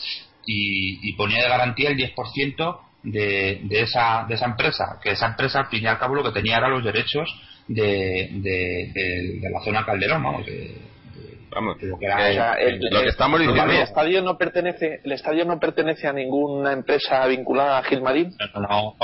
y, 0.45 1.09
y, 1.09 1.13
ponía 1.13 1.43
de 1.43 1.49
garantía 1.49 1.89
el 1.89 1.97
10% 1.97 2.79
de, 3.03 3.61
de, 3.63 3.81
esa, 3.81 4.25
de 4.27 4.35
esa 4.35 4.45
empresa, 4.45 4.99
que 5.01 5.11
esa 5.11 5.27
empresa 5.27 5.59
al 5.59 5.67
fin 5.67 5.83
y 5.83 5.87
al 5.87 5.99
cabo 5.99 6.15
lo 6.15 6.23
que 6.23 6.31
tenía 6.31 6.57
era 6.57 6.69
los 6.69 6.83
derechos 6.83 7.29
de, 7.67 8.29
de, 8.31 9.49
la 9.49 9.61
zona 9.61 9.85
Calderón, 9.85 10.23
vamos, 10.23 10.41
lo 11.81 11.99
que, 11.99 12.07
estamos 13.07 13.39
diciendo. 13.39 13.63
El 13.63 13.81
estadio 13.81 14.21
no 14.21 14.37
pertenece, 14.37 15.01
el 15.03 15.11
estadio 15.11 15.45
no 15.45 15.59
pertenece 15.59 16.07
a 16.07 16.13
ninguna 16.13 16.73
empresa 16.73 17.25
vinculada 17.27 17.77
a 17.77 17.83
Gilmadín. 17.83 18.35
No, 18.55 18.95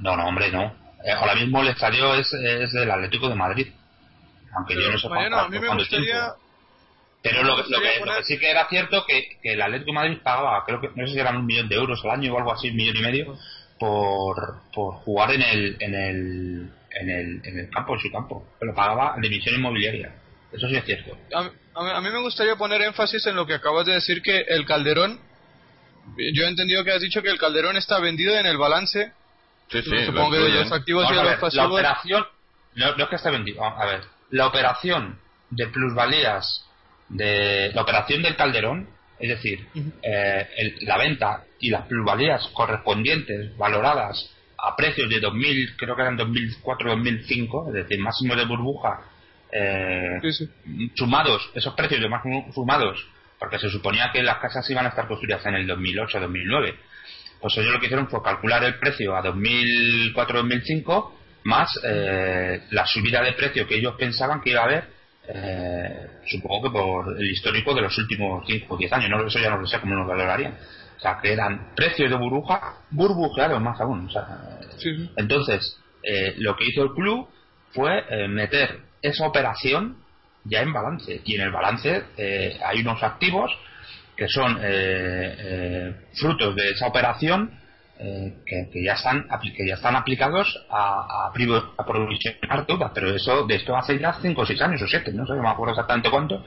no, 0.00 0.16
no, 0.16 0.26
hombre, 0.26 0.50
no. 0.50 0.64
Eh, 1.04 1.12
ahora 1.12 1.34
mismo 1.34 1.62
el 1.62 1.68
estadio 1.68 2.14
es, 2.14 2.32
es 2.32 2.72
del 2.72 2.90
Atlético 2.90 3.28
de 3.28 3.34
Madrid. 3.34 3.68
Aunque 4.56 4.74
yo 4.74 4.90
no 4.90 4.98
sé 4.98 5.08
a 5.08 5.48
mí 5.48 5.58
me 5.58 5.68
gustaría, 5.68 6.32
pero 7.24 7.42
lo, 7.42 7.56
lo, 7.56 7.80
que, 7.80 8.24
sí 8.24 8.38
que 8.38 8.50
era 8.50 8.68
cierto 8.68 9.06
que, 9.06 9.38
que 9.42 9.54
el 9.54 9.62
Atlético 9.62 9.92
de 9.92 9.94
Madrid 9.94 10.18
pagaba, 10.22 10.62
creo 10.66 10.78
que 10.78 10.90
no 10.94 11.06
sé 11.06 11.14
si 11.14 11.18
eran 11.18 11.38
un 11.38 11.46
millón 11.46 11.70
de 11.70 11.74
euros 11.74 11.98
al 12.04 12.10
año 12.10 12.34
o 12.34 12.36
algo 12.36 12.52
así, 12.52 12.68
un 12.68 12.76
millón 12.76 12.98
y 12.98 13.00
medio, 13.00 13.38
por, 13.78 14.60
por 14.74 14.96
jugar 14.96 15.32
en 15.32 15.40
el, 15.40 15.76
en 15.80 15.94
el, 15.94 16.70
en 16.90 17.08
el, 17.08 17.40
en 17.42 17.58
el 17.60 17.70
campo, 17.70 17.94
en 17.94 18.00
su 18.00 18.12
campo. 18.12 18.46
Pero 18.60 18.74
pagaba 18.74 19.14
de 19.18 19.26
emisión 19.26 19.54
inmobiliaria. 19.54 20.14
Eso 20.52 20.68
sí 20.68 20.76
es 20.76 20.84
cierto. 20.84 21.16
A, 21.34 22.00
mí 22.02 22.10
me 22.10 22.20
gustaría 22.20 22.56
poner 22.56 22.82
énfasis 22.82 23.26
en 23.26 23.36
lo 23.36 23.46
que 23.46 23.54
acabas 23.54 23.86
de 23.86 23.94
decir, 23.94 24.20
que 24.20 24.44
el 24.46 24.66
Calderón, 24.66 25.18
yo 26.18 26.44
he 26.44 26.48
entendido 26.48 26.84
que 26.84 26.92
has 26.92 27.00
dicho 27.00 27.22
que 27.22 27.30
el 27.30 27.38
Calderón 27.38 27.78
está 27.78 28.00
vendido 28.00 28.36
en 28.36 28.44
el 28.44 28.58
balance. 28.58 29.12
Sí, 29.70 29.80
sí, 29.80 30.04
supongo 30.04 30.32
que 30.32 30.38
de 30.40 30.50
los 30.50 30.72
activos 30.72 31.10
y 31.10 31.14
de 31.14 31.24
los 31.24 31.36
pasivos. 31.36 31.54
La 31.54 31.66
operación, 31.68 32.26
no, 32.74 32.96
no 32.96 33.04
es 33.04 33.08
que 33.08 33.16
esté 33.16 33.30
vendido, 33.30 33.64
a 33.64 33.86
ver, 33.86 34.02
la 34.28 34.46
operación 34.46 35.18
de 35.48 35.66
plusvalías 35.68 36.64
de 37.14 37.70
la 37.72 37.82
operación 37.82 38.22
del 38.22 38.36
Calderón, 38.36 38.88
es 39.18 39.28
decir, 39.28 39.66
eh, 40.02 40.74
la 40.82 40.98
venta 40.98 41.44
y 41.60 41.70
las 41.70 41.86
plusvalías 41.86 42.48
correspondientes 42.52 43.56
valoradas 43.56 44.30
a 44.58 44.74
precios 44.76 45.08
de 45.08 45.20
2000, 45.20 45.76
creo 45.76 45.94
que 45.94 46.02
eran 46.02 46.18
2004-2005, 46.18 47.68
es 47.68 47.74
decir, 47.74 47.98
máximo 48.00 48.34
de 48.34 48.44
burbuja, 48.44 49.02
eh, 49.52 50.20
sumados, 50.94 51.50
esos 51.54 51.74
precios 51.74 52.00
de 52.00 52.08
máximo 52.08 52.50
sumados, 52.52 53.06
porque 53.38 53.58
se 53.58 53.70
suponía 53.70 54.10
que 54.12 54.22
las 54.22 54.38
casas 54.38 54.68
iban 54.70 54.86
a 54.86 54.88
estar 54.88 55.06
construidas 55.06 55.46
en 55.46 55.54
el 55.54 55.68
2008-2009. 55.68 56.74
Pues 57.40 57.56
ellos 57.58 57.72
lo 57.72 57.78
que 57.78 57.86
hicieron 57.86 58.08
fue 58.08 58.22
calcular 58.22 58.64
el 58.64 58.78
precio 58.78 59.14
a 59.14 59.22
2004-2005 59.22 61.12
más 61.44 61.68
eh, 61.84 62.62
la 62.70 62.86
subida 62.86 63.22
de 63.22 63.34
precio 63.34 63.66
que 63.66 63.76
ellos 63.76 63.94
pensaban 63.98 64.40
que 64.40 64.50
iba 64.50 64.62
a 64.62 64.64
haber 64.64 64.84
eh, 65.28 66.06
supongo 66.26 66.68
que 66.68 66.70
por 66.70 67.18
el 67.18 67.30
histórico 67.30 67.74
de 67.74 67.82
los 67.82 67.96
últimos 67.98 68.44
5 68.46 68.74
o 68.74 68.76
10 68.76 68.92
años, 68.92 69.10
no, 69.10 69.26
eso 69.26 69.38
ya 69.38 69.50
no 69.50 69.58
lo 69.58 69.66
sé 69.66 69.80
cómo 69.80 69.94
lo 69.94 70.06
valorarían. 70.06 70.54
O 70.96 71.00
sea, 71.00 71.18
que 71.20 71.32
eran 71.32 71.74
precios 71.74 72.10
de 72.10 72.16
burbuja, 72.16 72.76
burbujeados 72.90 73.60
más 73.60 73.80
aún. 73.80 74.08
Entonces, 75.16 75.78
eh, 76.02 76.34
lo 76.38 76.56
que 76.56 76.66
hizo 76.66 76.82
el 76.82 76.92
club 76.92 77.28
fue 77.72 78.04
eh, 78.08 78.28
meter 78.28 78.80
esa 79.02 79.26
operación 79.26 79.96
ya 80.44 80.60
en 80.60 80.72
balance. 80.72 81.20
Y 81.24 81.34
en 81.34 81.42
el 81.42 81.50
balance 81.50 82.04
eh, 82.16 82.58
hay 82.64 82.80
unos 82.80 83.02
activos 83.02 83.50
que 84.16 84.28
son 84.28 84.56
frutos 86.14 86.54
de 86.54 86.70
esa 86.70 86.86
operación 86.86 87.50
eh, 87.98 88.34
que, 88.44 88.84
ya 88.84 88.94
están 88.94 89.28
que 89.56 89.66
ya 89.66 89.74
están 89.74 89.94
aplicados 89.96 90.66
a, 90.68 91.28
a, 91.28 91.32
a 91.78 91.84
provisionar 91.84 92.66
todas 92.66 92.90
pero 92.92 93.14
eso 93.14 93.46
de 93.46 93.54
esto 93.54 93.76
hace 93.76 93.98
ya 93.98 94.12
5 94.20 94.40
o 94.40 94.46
6 94.46 94.62
años 94.62 94.82
o 94.82 94.86
7 94.86 95.12
no 95.12 95.24
sé 95.26 95.34
no 95.34 95.42
me 95.42 95.48
acuerdo 95.48 95.72
exactamente 95.74 96.10
cuánto 96.10 96.44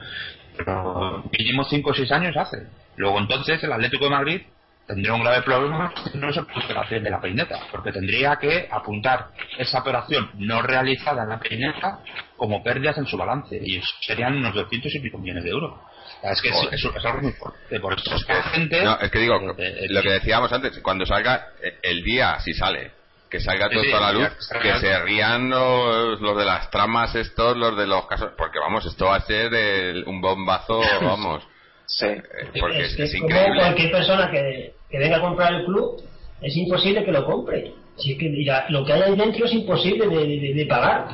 pero 0.58 1.22
mínimo 1.38 1.64
5 1.64 1.90
o 1.90 1.94
6 1.94 2.12
años 2.12 2.36
hace. 2.36 2.66
Luego 2.96 3.18
entonces 3.20 3.62
el 3.62 3.72
Atlético 3.72 4.04
de 4.04 4.10
Madrid 4.10 4.40
tendría 4.86 5.14
un 5.14 5.20
grave 5.20 5.42
problema 5.42 5.92
no 6.14 6.28
operación 6.28 7.04
de 7.04 7.10
la 7.10 7.20
peineta 7.20 7.58
porque 7.70 7.92
tendría 7.92 8.36
que 8.36 8.66
apuntar 8.70 9.28
esa 9.58 9.80
operación 9.80 10.30
no 10.38 10.62
realizada 10.62 11.24
en 11.24 11.28
la 11.28 11.38
peineta 11.38 12.00
como 12.36 12.62
pérdidas 12.62 12.96
en 12.96 13.06
su 13.06 13.18
balance 13.18 13.54
y 13.62 13.80
serían 14.00 14.36
unos 14.38 14.54
200 14.54 14.94
y 14.94 15.00
pico 15.00 15.18
millones 15.18 15.44
de 15.44 15.50
euros 15.50 15.74
es 16.22 16.42
que 16.42 16.48
es, 16.48 17.04
algo 17.04 17.22
muy 17.22 17.32
fuerte. 17.32 17.80
Por 17.80 17.94
eso 17.94 18.14
es 18.14 18.24
que 18.24 18.34
gente. 18.34 18.82
No, 18.82 18.98
es 19.00 19.10
que 19.10 19.18
digo, 19.18 19.38
lo 19.38 20.02
que 20.02 20.10
decíamos 20.10 20.52
antes, 20.52 20.78
cuando 20.80 21.06
salga 21.06 21.48
eh, 21.62 21.78
el 21.82 22.02
día, 22.02 22.38
si 22.40 22.52
sale, 22.54 22.92
que 23.30 23.40
salga 23.40 23.68
todo 23.68 23.96
a 23.96 24.00
la 24.00 24.12
luz, 24.12 24.50
que 24.62 24.78
se 24.78 24.98
rían 25.00 25.50
los, 25.50 26.20
los, 26.20 26.36
de 26.36 26.44
las 26.44 26.70
tramas 26.70 27.14
estos, 27.14 27.56
los 27.56 27.76
de 27.76 27.86
los 27.86 28.06
casos, 28.06 28.32
porque 28.36 28.58
vamos, 28.58 28.84
esto 28.86 29.06
va 29.06 29.16
a 29.16 29.20
ser 29.20 29.52
un 30.06 30.20
bombazo, 30.20 30.80
vamos. 31.02 31.46
sí. 31.86 32.06
Eh, 32.06 32.22
porque 32.58 32.80
es, 32.80 32.98
es, 32.98 33.14
increíble. 33.14 33.60
cualquier 33.60 33.90
persona 33.92 34.30
que, 34.30 34.74
que, 34.90 34.98
venga 34.98 35.18
a 35.18 35.20
comprar 35.20 35.54
el 35.54 35.64
club, 35.64 36.02
es 36.40 36.56
imposible 36.56 37.04
que 37.04 37.12
lo 37.12 37.24
compre. 37.24 37.72
Si 37.96 38.12
es 38.12 38.18
que 38.18 38.28
lo 38.68 38.84
que 38.84 38.92
hay 38.92 39.02
ahí 39.02 39.16
dentro 39.16 39.44
es 39.44 39.52
imposible 39.52 40.06
de, 40.06 40.26
de, 40.26 40.54
de 40.54 40.66
pagar. 40.66 41.06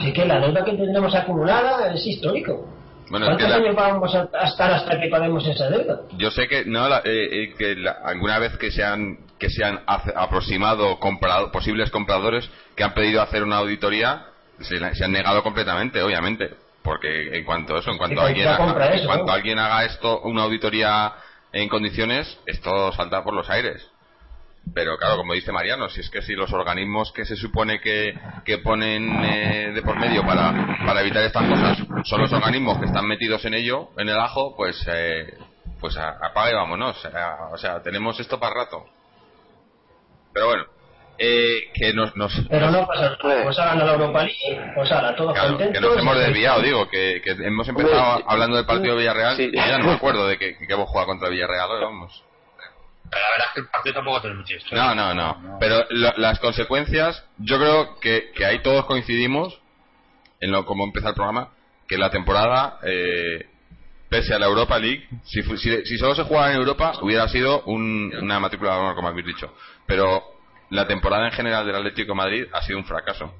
Si 0.00 0.08
es 0.08 0.14
que 0.14 0.24
la 0.24 0.40
deuda 0.40 0.64
que 0.64 0.72
tendremos 0.72 1.14
acumulada 1.14 1.92
es 1.94 2.04
histórico. 2.04 2.68
Bueno, 3.10 3.26
¿Cuántos 3.26 3.50
años 3.50 3.74
vamos 3.74 4.14
a 4.14 4.44
estar 4.46 4.70
hasta 4.72 5.00
que 5.00 5.08
paguemos 5.08 5.46
esa 5.46 5.68
deuda? 5.68 6.00
Yo 6.16 6.30
sé 6.30 6.48
que 6.48 6.64
no 6.64 6.88
eh, 6.88 7.02
eh, 7.04 7.54
que 7.56 7.76
alguna 8.04 8.38
vez 8.38 8.56
que 8.56 8.70
se 8.70 8.82
han 8.82 9.18
que 9.38 9.50
se 9.50 9.64
han 9.64 9.80
aproximado 9.86 10.98
comprado, 10.98 11.52
posibles 11.52 11.90
compradores 11.90 12.48
que 12.76 12.84
han 12.84 12.94
pedido 12.94 13.20
hacer 13.20 13.42
una 13.42 13.56
auditoría 13.56 14.26
se, 14.60 15.04
han 15.04 15.12
negado 15.12 15.42
completamente, 15.42 16.00
obviamente, 16.02 16.54
porque 16.82 17.36
en 17.36 17.44
cuanto 17.44 17.76
eso, 17.76 17.90
en 17.90 17.98
cuanto 17.98 18.20
alguien 18.20 18.48
haga, 18.48 18.94
en 18.94 19.06
cuanto 19.06 19.32
alguien 19.32 19.58
haga 19.58 19.84
esto 19.84 20.20
una 20.22 20.44
auditoría 20.44 21.12
en 21.52 21.68
condiciones, 21.68 22.38
esto 22.46 22.92
salta 22.92 23.22
por 23.22 23.34
los 23.34 23.50
aires. 23.50 23.86
Pero 24.72 24.96
claro, 24.96 25.16
como 25.16 25.34
dice 25.34 25.52
Mariano, 25.52 25.88
si 25.88 26.00
es 26.00 26.10
que 26.10 26.22
si 26.22 26.34
los 26.34 26.52
organismos 26.52 27.12
que 27.12 27.24
se 27.24 27.36
supone 27.36 27.80
que, 27.80 28.14
que 28.44 28.58
ponen 28.58 29.24
eh, 29.24 29.72
de 29.74 29.82
por 29.82 29.98
medio 29.98 30.24
para, 30.24 30.78
para 30.86 31.00
evitar 31.00 31.22
estas 31.22 31.48
cosas 31.48 31.78
son 32.04 32.22
los 32.22 32.32
organismos 32.32 32.78
que 32.78 32.86
están 32.86 33.06
metidos 33.06 33.44
en 33.44 33.54
ello, 33.54 33.90
en 33.98 34.08
el 34.08 34.18
ajo, 34.18 34.56
pues 34.56 34.84
eh, 34.88 35.34
pues 35.80 35.96
apague 35.96 36.52
y 36.52 36.54
vámonos. 36.54 36.96
O 37.52 37.58
sea, 37.58 37.82
tenemos 37.82 38.18
esto 38.18 38.40
para 38.40 38.54
rato. 38.54 38.86
Pero 40.32 40.46
bueno, 40.46 40.64
eh, 41.18 41.70
que 41.72 41.92
nos, 41.92 42.16
nos, 42.16 42.32
Pero 42.50 42.70
no 42.70 42.86
pasa 42.86 43.16
pues 43.20 43.58
hagan 43.58 43.78
la 43.78 43.92
Europa 43.92 44.24
League, 44.24 44.72
pues 44.74 44.90
ahora 44.90 45.14
todos 45.14 45.32
claro, 45.32 45.58
Que 45.58 45.80
nos 45.80 45.96
hemos 45.96 46.18
desviado, 46.18 46.60
digo, 46.60 46.88
que, 46.88 47.20
que 47.22 47.30
hemos 47.32 47.68
empezado 47.68 48.24
hablando 48.26 48.56
del 48.56 48.66
partido 48.66 48.94
de 48.94 49.00
Villarreal 49.00 49.40
y 49.40 49.54
ya 49.54 49.78
no 49.78 49.86
me 49.86 49.92
acuerdo 49.92 50.26
de 50.26 50.38
que, 50.38 50.56
que 50.56 50.72
hemos 50.72 50.88
jugado 50.88 51.06
contra 51.06 51.28
Villarreal, 51.28 51.68
vamos. 51.80 52.24
La 53.14 53.30
verdad 53.30 53.46
es 53.46 53.52
que 53.54 53.60
el 53.60 53.66
partido 53.68 53.94
tampoco 53.94 54.20
tiene 54.20 54.36
mucho 54.36 54.54
No, 54.72 54.94
no, 54.94 55.14
no. 55.14 55.58
Pero 55.60 55.84
las 55.90 56.38
consecuencias, 56.38 57.24
yo 57.38 57.58
creo 57.58 58.00
que, 58.00 58.32
que 58.34 58.44
ahí 58.44 58.60
todos 58.62 58.84
coincidimos 58.86 59.58
en 60.40 60.50
lo 60.50 60.66
cómo 60.66 60.84
empieza 60.84 61.08
el 61.08 61.14
programa, 61.14 61.50
que 61.88 61.96
la 61.96 62.10
temporada, 62.10 62.78
eh, 62.82 63.46
pese 64.08 64.34
a 64.34 64.38
la 64.38 64.46
Europa 64.46 64.78
League, 64.78 65.08
si, 65.24 65.42
si, 65.42 65.98
solo 65.98 66.14
se 66.14 66.24
jugaba 66.24 66.50
en 66.50 66.56
Europa, 66.56 66.92
hubiera 67.00 67.28
sido 67.28 67.62
una 67.64 68.40
matrícula 68.40 68.72
de 68.74 68.80
honor, 68.80 68.94
como 68.94 69.08
habéis 69.08 69.26
dicho. 69.26 69.54
Pero 69.86 70.22
la 70.70 70.86
temporada 70.86 71.26
en 71.26 71.32
general 71.32 71.66
del 71.66 71.76
Atlético 71.76 72.12
de 72.12 72.16
Madrid 72.16 72.44
ha 72.52 72.62
sido 72.62 72.78
un 72.78 72.84
fracaso. 72.84 73.32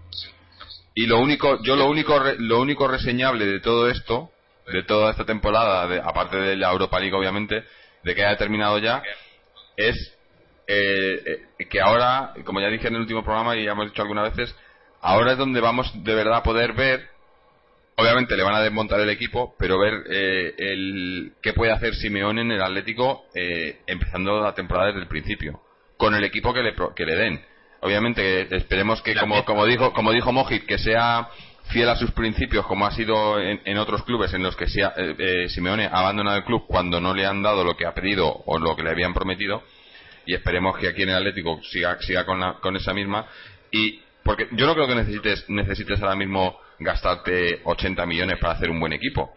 Y 0.95 1.07
lo 1.07 1.19
único, 1.19 1.63
yo 1.63 1.77
lo 1.77 1.87
único, 1.87 2.19
lo 2.39 2.61
único 2.61 2.87
reseñable 2.87 3.47
de 3.47 3.61
todo 3.61 3.91
esto, 3.91 4.31
de 4.73 4.83
toda 4.83 5.11
esta 5.11 5.25
temporada, 5.25 5.83
aparte 6.05 6.37
de 6.37 6.57
la 6.57 6.71
Europa 6.71 7.01
League 7.01 7.15
obviamente, 7.15 7.65
de 8.03 8.15
que 8.15 8.25
haya 8.25 8.37
terminado 8.39 8.79
ya, 8.79 9.03
es 9.77 10.17
eh, 10.67 11.43
eh, 11.59 11.67
que 11.69 11.81
ahora, 11.81 12.33
como 12.45 12.61
ya 12.61 12.69
dije 12.69 12.89
en 12.89 12.95
el 12.95 13.03
último 13.03 13.23
programa 13.23 13.57
y 13.57 13.65
ya 13.65 13.73
hemos 13.73 13.87
dicho 13.87 14.03
algunas 14.03 14.35
veces, 14.35 14.55
ahora 15.01 15.33
es 15.33 15.39
donde 15.39 15.61
vamos 15.61 15.91
de 16.03 16.15
verdad 16.15 16.39
a 16.39 16.43
poder 16.43 16.73
ver, 16.73 17.09
obviamente 17.97 18.37
le 18.37 18.43
van 18.43 18.55
a 18.55 18.63
desmontar 18.63 19.01
el 19.01 19.11
equipo, 19.11 19.55
pero 19.59 19.79
ver 19.79 20.05
eh, 20.11 20.55
el 20.57 21.33
qué 21.43 21.53
puede 21.53 21.73
hacer 21.73 21.95
Simeone 21.95 22.43
en 22.43 22.53
el 22.53 22.63
Atlético 22.63 23.25
empezando 23.87 24.41
la 24.41 24.55
temporada 24.55 24.89
desde 24.89 25.01
el 25.01 25.09
principio, 25.09 25.61
con 25.97 26.15
el 26.15 26.25
equipo 26.25 26.55
que 26.55 26.63
le, 26.63 26.75
que 26.97 27.07
le 27.07 27.15
den. 27.15 27.45
Obviamente 27.81 28.57
esperemos 28.57 29.03
que, 29.03 29.15
como, 29.15 29.45
como 29.45 29.67
dijo 29.67 29.93
como 29.93 30.13
dijo 30.13 30.33
Mojit, 30.33 30.65
que 30.65 30.79
sea 30.79 31.29
fiel 31.69 31.89
a 31.89 31.97
sus 31.97 32.11
principios, 32.13 32.67
como 32.67 32.87
ha 32.87 32.91
sido 32.93 33.41
en, 33.41 33.79
otros 33.79 34.05
clubes 34.05 34.33
en 34.35 34.43
los 34.43 34.57
que 34.57 34.65
eh, 34.65 35.15
eh, 35.19 35.49
Simeone 35.49 35.87
ha 35.87 36.01
abandonado 36.01 36.37
el 36.37 36.45
club 36.45 36.65
cuando 36.67 37.01
no 37.01 37.15
le 37.15 37.27
han 37.27 37.43
dado 37.43 37.65
lo 37.65 37.77
que 37.77 37.87
ha 37.87 37.95
pedido 37.95 38.29
o 38.29 38.59
lo 38.59 38.77
que 38.77 38.83
le 38.83 38.91
habían 38.91 39.15
prometido. 39.15 39.63
Y 40.27 40.35
esperemos 40.35 40.79
que 40.79 40.89
aquí 40.89 41.03
en 41.03 41.11
el 41.11 41.17
Atlético 41.17 41.61
siga, 41.63 41.99
siga 42.01 42.25
con, 42.25 42.41
con 42.61 42.77
esa 42.77 42.93
misma. 42.95 43.27
Y 43.71 44.01
Porque 44.23 44.49
yo 44.53 44.67
no 44.67 44.75
creo 44.75 44.87
que 44.87 44.95
necesites, 44.95 45.45
necesites 45.49 46.01
ahora 46.03 46.17
mismo 46.17 46.59
gastarte 46.79 47.61
80 47.65 48.07
millones 48.07 48.39
para 48.41 48.55
hacer 48.55 48.71
un 48.71 48.81
buen 48.81 48.93
equipo. 48.93 49.35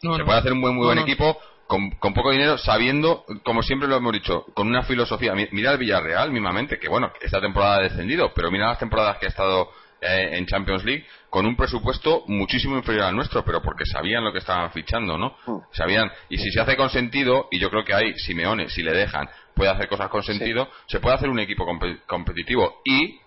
Se 0.00 0.24
puede 0.24 0.38
hacer 0.38 0.52
un 0.52 0.60
buen, 0.62 0.74
muy 0.74 0.86
buen 0.86 0.98
equipo 0.98 1.38
con, 1.66 1.90
con, 1.90 2.14
poco 2.14 2.32
dinero, 2.32 2.58
sabiendo, 2.58 3.24
como 3.44 3.62
siempre 3.62 3.86
lo 3.86 3.96
hemos 3.96 4.12
dicho, 4.12 4.44
con 4.54 4.66
una 4.66 4.82
filosofía. 4.82 5.34
Mira 5.52 5.72
el 5.72 5.78
Villarreal, 5.78 6.32
mismamente, 6.32 6.78
que 6.78 6.88
bueno, 6.88 7.12
esta 7.20 7.40
temporada 7.40 7.76
ha 7.76 7.82
descendido, 7.82 8.32
pero 8.34 8.50
mira 8.50 8.68
las 8.68 8.78
temporadas 8.78 9.18
que 9.18 9.26
ha 9.26 9.28
estado 9.28 9.70
eh, 10.00 10.30
en 10.32 10.46
Champions 10.46 10.84
League 10.84 11.04
con 11.28 11.44
un 11.46 11.56
presupuesto 11.56 12.24
muchísimo 12.26 12.76
inferior 12.76 13.04
al 13.04 13.14
nuestro, 13.14 13.44
pero 13.44 13.60
porque 13.60 13.84
sabían 13.84 14.24
lo 14.24 14.32
que 14.32 14.38
estaban 14.38 14.70
fichando, 14.72 15.18
¿no? 15.18 15.36
Mm. 15.46 15.58
Sabían, 15.72 16.10
y 16.28 16.38
si 16.38 16.50
se 16.50 16.60
hace 16.60 16.76
con 16.76 16.88
sentido, 16.90 17.48
y 17.50 17.58
yo 17.58 17.70
creo 17.70 17.84
que 17.84 17.94
hay 17.94 18.14
Simeone, 18.14 18.70
si 18.70 18.82
le 18.82 18.92
dejan, 18.92 19.28
puede 19.54 19.70
hacer 19.70 19.88
cosas 19.88 20.08
con 20.08 20.22
sentido, 20.22 20.68
se 20.86 21.00
puede 21.00 21.16
hacer 21.16 21.28
un 21.28 21.38
equipo 21.38 21.66
competitivo. 22.06 22.80
Y 22.84 23.20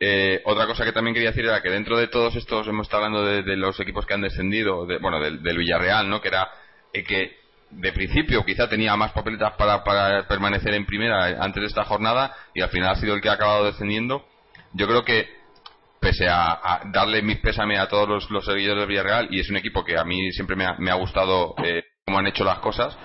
eh, 0.00 0.40
otra 0.44 0.66
cosa 0.66 0.84
que 0.84 0.92
también 0.92 1.14
quería 1.14 1.30
decir 1.30 1.44
era 1.44 1.62
que 1.62 1.70
dentro 1.70 1.98
de 1.98 2.08
todos 2.08 2.34
estos, 2.34 2.66
hemos 2.66 2.86
estado 2.86 3.04
hablando 3.04 3.24
de, 3.24 3.56
los 3.56 3.78
equipos 3.80 4.06
que 4.06 4.14
han 4.14 4.22
descendido, 4.22 4.86
de, 4.86 4.98
bueno, 4.98 5.20
del, 5.20 5.38
Villarreal, 5.38 6.08
¿no? 6.08 6.20
Que 6.20 6.28
era 6.28 6.48
eh, 6.92 7.04
que 7.04 7.36
de 7.70 7.92
principio 7.92 8.44
quizá 8.44 8.68
tenía 8.68 8.96
más 8.96 9.12
papeletas 9.12 9.54
para, 9.54 9.84
para 9.84 10.26
permanecer 10.28 10.72
en 10.74 10.86
primera 10.86 11.42
antes 11.42 11.60
de 11.60 11.66
esta 11.66 11.84
jornada 11.84 12.34
y 12.54 12.62
al 12.62 12.70
final 12.70 12.90
ha 12.90 12.96
sido 12.96 13.14
el 13.14 13.20
que 13.20 13.28
ha 13.28 13.32
acabado 13.32 13.66
descendiendo. 13.66 14.26
Yo 14.72 14.86
creo 14.86 15.04
que 15.04 15.28
pese 16.06 16.28
a, 16.28 16.82
darle 16.92 17.20
mi 17.20 17.34
pésame 17.34 17.78
a 17.78 17.88
todos 17.88 18.30
los, 18.30 18.44
seguidores 18.44 18.82
del 18.82 18.88
Villarreal, 18.88 19.26
y 19.28 19.40
es 19.40 19.50
un 19.50 19.56
equipo 19.56 19.82
que 19.82 19.98
a 19.98 20.04
mí 20.04 20.30
siempre 20.30 20.54
me 20.54 20.90
ha, 20.90 20.94
gustado 20.94 21.54
eh, 21.64 21.82
cómo 22.04 22.20
han 22.20 22.28
hecho 22.28 22.44
las 22.44 22.60
cosas, 22.60 22.96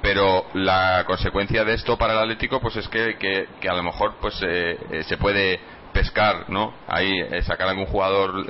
pero 0.00 0.46
la 0.54 1.02
consecuencia 1.08 1.64
de 1.64 1.74
esto 1.74 1.98
para 1.98 2.12
el 2.12 2.20
Atlético 2.20 2.60
pues 2.60 2.76
es 2.76 2.86
que, 2.86 3.16
que, 3.18 3.68
a 3.68 3.74
lo 3.74 3.82
mejor 3.82 4.14
pues 4.20 4.40
eh, 4.42 4.78
eh, 4.92 5.02
se 5.02 5.16
puede 5.16 5.58
pescar, 5.92 6.48
¿no? 6.48 6.72
Ahí 6.86 7.18
sacar 7.42 7.68
algún 7.68 7.86
jugador 7.86 8.46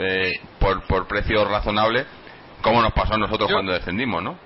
por, 0.58 0.82
por 0.86 1.06
precio 1.08 1.46
razonable, 1.46 2.04
como 2.60 2.82
nos 2.82 2.92
pasó 2.92 3.14
a 3.14 3.18
nosotros 3.18 3.50
cuando 3.50 3.72
descendimos, 3.72 4.22
¿no? 4.22 4.36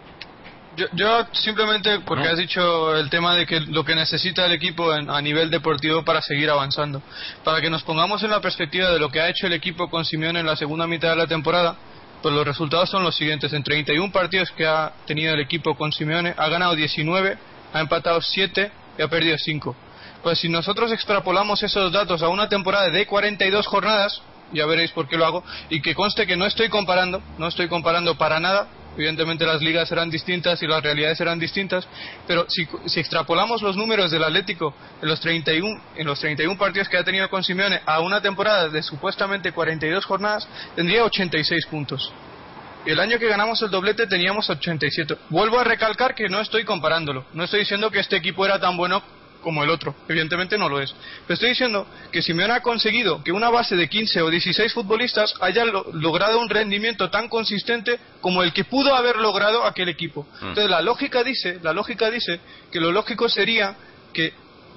Yo, 0.76 1.26
simplemente, 1.32 2.00
porque 2.00 2.28
has 2.28 2.38
dicho 2.38 2.94
el 2.96 3.10
tema 3.10 3.34
de 3.34 3.44
que 3.44 3.60
lo 3.60 3.84
que 3.84 3.94
necesita 3.94 4.46
el 4.46 4.52
equipo 4.52 4.90
a 4.92 5.20
nivel 5.20 5.50
deportivo 5.50 6.04
para 6.04 6.22
seguir 6.22 6.48
avanzando. 6.48 7.02
Para 7.42 7.60
que 7.60 7.68
nos 7.68 7.82
pongamos 7.82 8.22
en 8.22 8.30
la 8.30 8.40
perspectiva 8.40 8.90
de 8.90 8.98
lo 8.98 9.10
que 9.10 9.20
ha 9.20 9.28
hecho 9.28 9.46
el 9.46 9.52
equipo 9.52 9.90
con 9.90 10.04
Simeone 10.04 10.40
en 10.40 10.46
la 10.46 10.56
segunda 10.56 10.86
mitad 10.86 11.10
de 11.10 11.16
la 11.16 11.26
temporada, 11.26 11.76
pues 12.22 12.32
los 12.34 12.46
resultados 12.46 12.88
son 12.88 13.02
los 13.02 13.16
siguientes. 13.16 13.52
En 13.52 13.64
31 13.64 14.12
partidos 14.12 14.50
que 14.52 14.66
ha 14.66 14.92
tenido 15.06 15.34
el 15.34 15.40
equipo 15.40 15.76
con 15.76 15.92
Simeone, 15.92 16.34
ha 16.36 16.48
ganado 16.48 16.76
19, 16.76 17.36
ha 17.72 17.80
empatado 17.80 18.20
7 18.20 18.70
y 18.96 19.02
ha 19.02 19.08
perdido 19.08 19.36
5. 19.38 19.76
Pues 20.22 20.38
si 20.38 20.48
nosotros 20.48 20.92
extrapolamos 20.92 21.62
esos 21.64 21.90
datos 21.90 22.22
a 22.22 22.28
una 22.28 22.48
temporada 22.48 22.90
de 22.90 23.06
42 23.06 23.66
jornadas, 23.66 24.22
ya 24.52 24.66
veréis 24.66 24.92
por 24.92 25.08
qué 25.08 25.16
lo 25.16 25.26
hago, 25.26 25.44
y 25.68 25.80
que 25.80 25.94
conste 25.94 26.26
que 26.26 26.36
no 26.36 26.46
estoy 26.46 26.68
comparando, 26.68 27.22
no 27.38 27.48
estoy 27.48 27.68
comparando 27.68 28.16
para 28.16 28.38
nada 28.38 28.68
Evidentemente 28.96 29.46
las 29.46 29.62
ligas 29.62 29.88
serán 29.88 30.10
distintas 30.10 30.62
y 30.62 30.66
las 30.66 30.82
realidades 30.82 31.18
serán 31.18 31.38
distintas, 31.38 31.86
pero 32.26 32.46
si, 32.48 32.68
extrapolamos 32.98 33.62
los 33.62 33.76
números 33.76 34.10
del 34.10 34.24
Atlético 34.24 34.74
en 35.00 35.08
los 35.08 35.20
31 35.20 35.80
en 35.96 36.06
los 36.06 36.18
31 36.18 36.58
partidos 36.58 36.88
que 36.88 36.96
ha 36.96 37.04
tenido 37.04 37.28
con 37.30 37.44
Simeone 37.44 37.80
a 37.86 38.00
una 38.00 38.20
temporada 38.20 38.68
de 38.68 38.82
supuestamente 38.82 39.52
42 39.52 40.04
jornadas, 40.04 40.48
tendría 40.74 41.04
86 41.04 41.66
puntos. 41.66 42.12
Y 42.84 42.90
el 42.90 43.00
año 43.00 43.18
que 43.18 43.28
ganamos 43.28 43.60
el 43.62 43.70
doblete 43.70 44.06
teníamos 44.06 44.48
87. 44.48 45.16
Vuelvo 45.28 45.58
a 45.58 45.64
recalcar 45.64 46.14
que 46.14 46.28
no 46.28 46.40
estoy 46.40 46.64
comparándolo. 46.64 47.26
No 47.34 47.44
estoy 47.44 47.60
diciendo 47.60 47.90
que 47.90 48.00
este 48.00 48.16
equipo 48.16 48.46
era 48.46 48.58
tan 48.58 48.76
bueno 48.76 49.02
como 49.42 49.62
el 49.64 49.70
otro. 49.70 49.94
Evidentemente 50.08 50.58
no 50.58 50.68
lo 50.68 50.80
es. 50.80 50.94
Pero 51.26 51.34
estoy 51.34 51.50
diciendo 51.50 51.86
que 52.12 52.22
Simeone 52.22 52.54
ha 52.54 52.60
conseguido 52.60 53.22
que 53.22 53.32
una 53.32 53.50
base 53.50 53.76
de 53.76 53.88
15 53.88 54.22
o 54.22 54.30
16 54.30 54.72
futbolistas 54.72 55.34
haya 55.40 55.64
logrado 55.64 56.38
un 56.38 56.48
rendimiento 56.48 57.10
tan 57.10 57.28
consistente 57.28 57.98
como 58.20 58.42
el 58.42 58.52
que 58.52 58.64
pudo 58.64 58.94
haber 58.94 59.16
logrado 59.16 59.64
aquel 59.64 59.88
equipo. 59.88 60.26
Mm. 60.40 60.48
Entonces 60.48 60.70
la 60.70 60.82
lógica 60.82 61.22
dice, 61.22 61.58
la 61.62 61.72
lógica 61.72 62.10
dice 62.10 62.40
que 62.70 62.80
lo 62.80 62.92
lógico 62.92 63.28
sería 63.28 63.76
que 64.12 64.32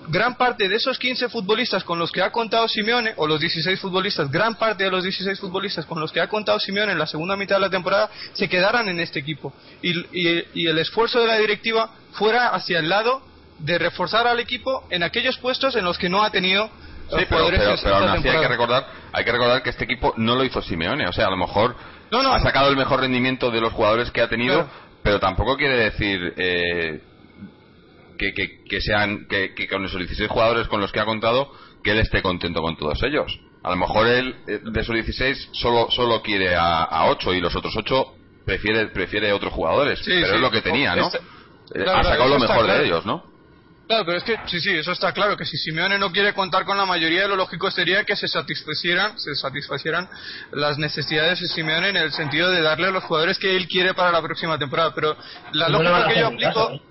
gran 0.07 0.35
parte 0.35 0.67
de 0.67 0.75
esos 0.75 0.99
15 0.99 1.29
futbolistas 1.29 1.83
con 1.83 1.97
los 1.97 2.11
que 2.11 2.21
ha 2.21 2.31
contado 2.31 2.67
Simeone, 2.67 3.13
o 3.17 3.27
los 3.27 3.39
16 3.39 3.79
futbolistas, 3.79 4.29
gran 4.29 4.55
parte 4.55 4.83
de 4.83 4.91
los 4.91 5.03
16 5.03 5.39
futbolistas 5.39 5.85
con 5.85 5.99
los 5.99 6.11
que 6.11 6.19
ha 6.19 6.27
contado 6.27 6.59
Simeone 6.59 6.91
en 6.91 6.99
la 6.99 7.07
segunda 7.07 7.35
mitad 7.35 7.55
de 7.55 7.61
la 7.61 7.69
temporada, 7.69 8.09
se 8.33 8.49
quedaran 8.49 8.89
en 8.89 8.99
este 8.99 9.19
equipo. 9.19 9.53
y 9.81 10.67
el 10.67 10.77
esfuerzo 10.77 11.21
de 11.21 11.27
la 11.27 11.37
directiva 11.37 11.89
fuera 12.13 12.49
hacia 12.49 12.79
el 12.79 12.89
lado 12.89 13.32
de 13.59 13.77
reforzar 13.77 14.27
al 14.27 14.39
equipo 14.39 14.85
en 14.89 15.03
aquellos 15.03 15.37
puestos 15.37 15.75
en 15.75 15.85
los 15.85 15.97
que 15.97 16.09
no 16.09 16.23
ha 16.23 16.31
tenido 16.31 16.67
sí, 17.09 17.25
pero, 17.29 17.47
pero, 17.49 17.95
aún 17.95 18.09
así 18.09 18.27
hay 18.27 18.39
que 18.39 18.47
recordar 18.47 18.87
hay 19.11 19.23
que 19.23 19.31
recordar 19.31 19.63
que 19.63 19.69
este 19.69 19.85
equipo 19.85 20.13
no 20.17 20.35
lo 20.35 20.43
hizo 20.43 20.61
Simeone 20.61 21.07
o 21.07 21.13
sea 21.13 21.27
a 21.27 21.29
lo 21.29 21.37
mejor 21.37 21.75
ha 22.11 22.39
sacado 22.41 22.69
el 22.69 22.77
mejor 22.77 22.99
rendimiento 22.99 23.49
de 23.51 23.61
los 23.61 23.73
jugadores 23.73 24.11
que 24.11 24.21
ha 24.21 24.27
tenido 24.27 24.67
pero 25.03 25.19
tampoco 25.19 25.57
quiere 25.57 25.77
decir 25.77 26.33
eh, 26.37 27.01
que, 28.17 28.63
que, 28.69 28.81
sean 28.81 29.27
que, 29.27 29.67
con 29.67 29.85
esos 29.85 29.99
16 29.99 30.29
jugadores 30.29 30.67
con 30.67 30.79
los 30.79 30.91
que 30.91 30.99
ha 30.99 31.05
contado 31.05 31.51
que 31.83 31.91
él 31.91 31.99
esté 31.99 32.21
contento 32.21 32.61
con 32.61 32.77
todos 32.77 33.01
ellos. 33.03 33.37
A 33.63 33.71
lo 33.71 33.75
mejor 33.75 34.07
él 34.07 34.35
eh, 34.47 34.59
de 34.63 34.81
esos 34.81 34.93
16 34.93 35.49
solo 35.51 35.91
solo 35.91 36.21
quiere 36.21 36.55
a, 36.55 36.83
a 36.83 37.09
8 37.09 37.33
y 37.33 37.41
los 37.41 37.55
otros 37.55 37.75
8 37.75 38.15
prefiere 38.45 38.87
prefiere 38.87 39.31
otros 39.33 39.53
jugadores 39.53 40.01
pero 40.05 40.35
es 40.35 40.41
lo 40.41 40.51
que 40.51 40.61
tenía 40.61 40.95
no 40.97 41.07
eh, 41.07 41.85
ha 41.87 42.03
sacado 42.03 42.27
lo 42.27 42.39
mejor 42.39 42.67
de 42.67 42.85
ellos 42.85 43.05
no 43.05 43.23
Claro, 43.93 44.05
pero 44.07 44.17
es 44.17 44.23
que 44.23 44.39
sí, 44.47 44.59
sí, 44.59 44.71
eso 44.71 44.91
está 44.91 45.11
claro, 45.11 45.37
que 45.37 45.45
si 45.45 45.55
Simeone 45.55 45.99
no 45.99 46.11
quiere 46.11 46.33
contar 46.33 46.65
con 46.65 46.75
la 46.75 46.85
mayoría, 46.85 47.27
lo 47.27 47.35
lógico 47.35 47.69
sería 47.69 48.03
que 48.03 48.15
se 48.15 48.27
satisfacieran, 48.27 49.19
se 49.19 49.35
satisfacieran 49.35 50.09
las 50.51 50.79
necesidades 50.79 51.39
de 51.41 51.47
Simeone 51.47 51.89
en 51.89 51.97
el 51.97 52.11
sentido 52.11 52.49
de 52.49 52.63
darle 52.63 52.87
a 52.87 52.89
los 52.91 53.03
jugadores 53.03 53.37
que 53.37 53.55
él 53.55 53.67
quiere 53.67 53.93
para 53.93 54.11
la 54.11 54.23
próxima 54.23 54.57
temporada. 54.57 54.95
Pero 54.95 55.15
la 55.51 55.69
lógica 55.69 56.07
que 56.07 56.19
yo 56.19 56.27
aplico 56.27 56.81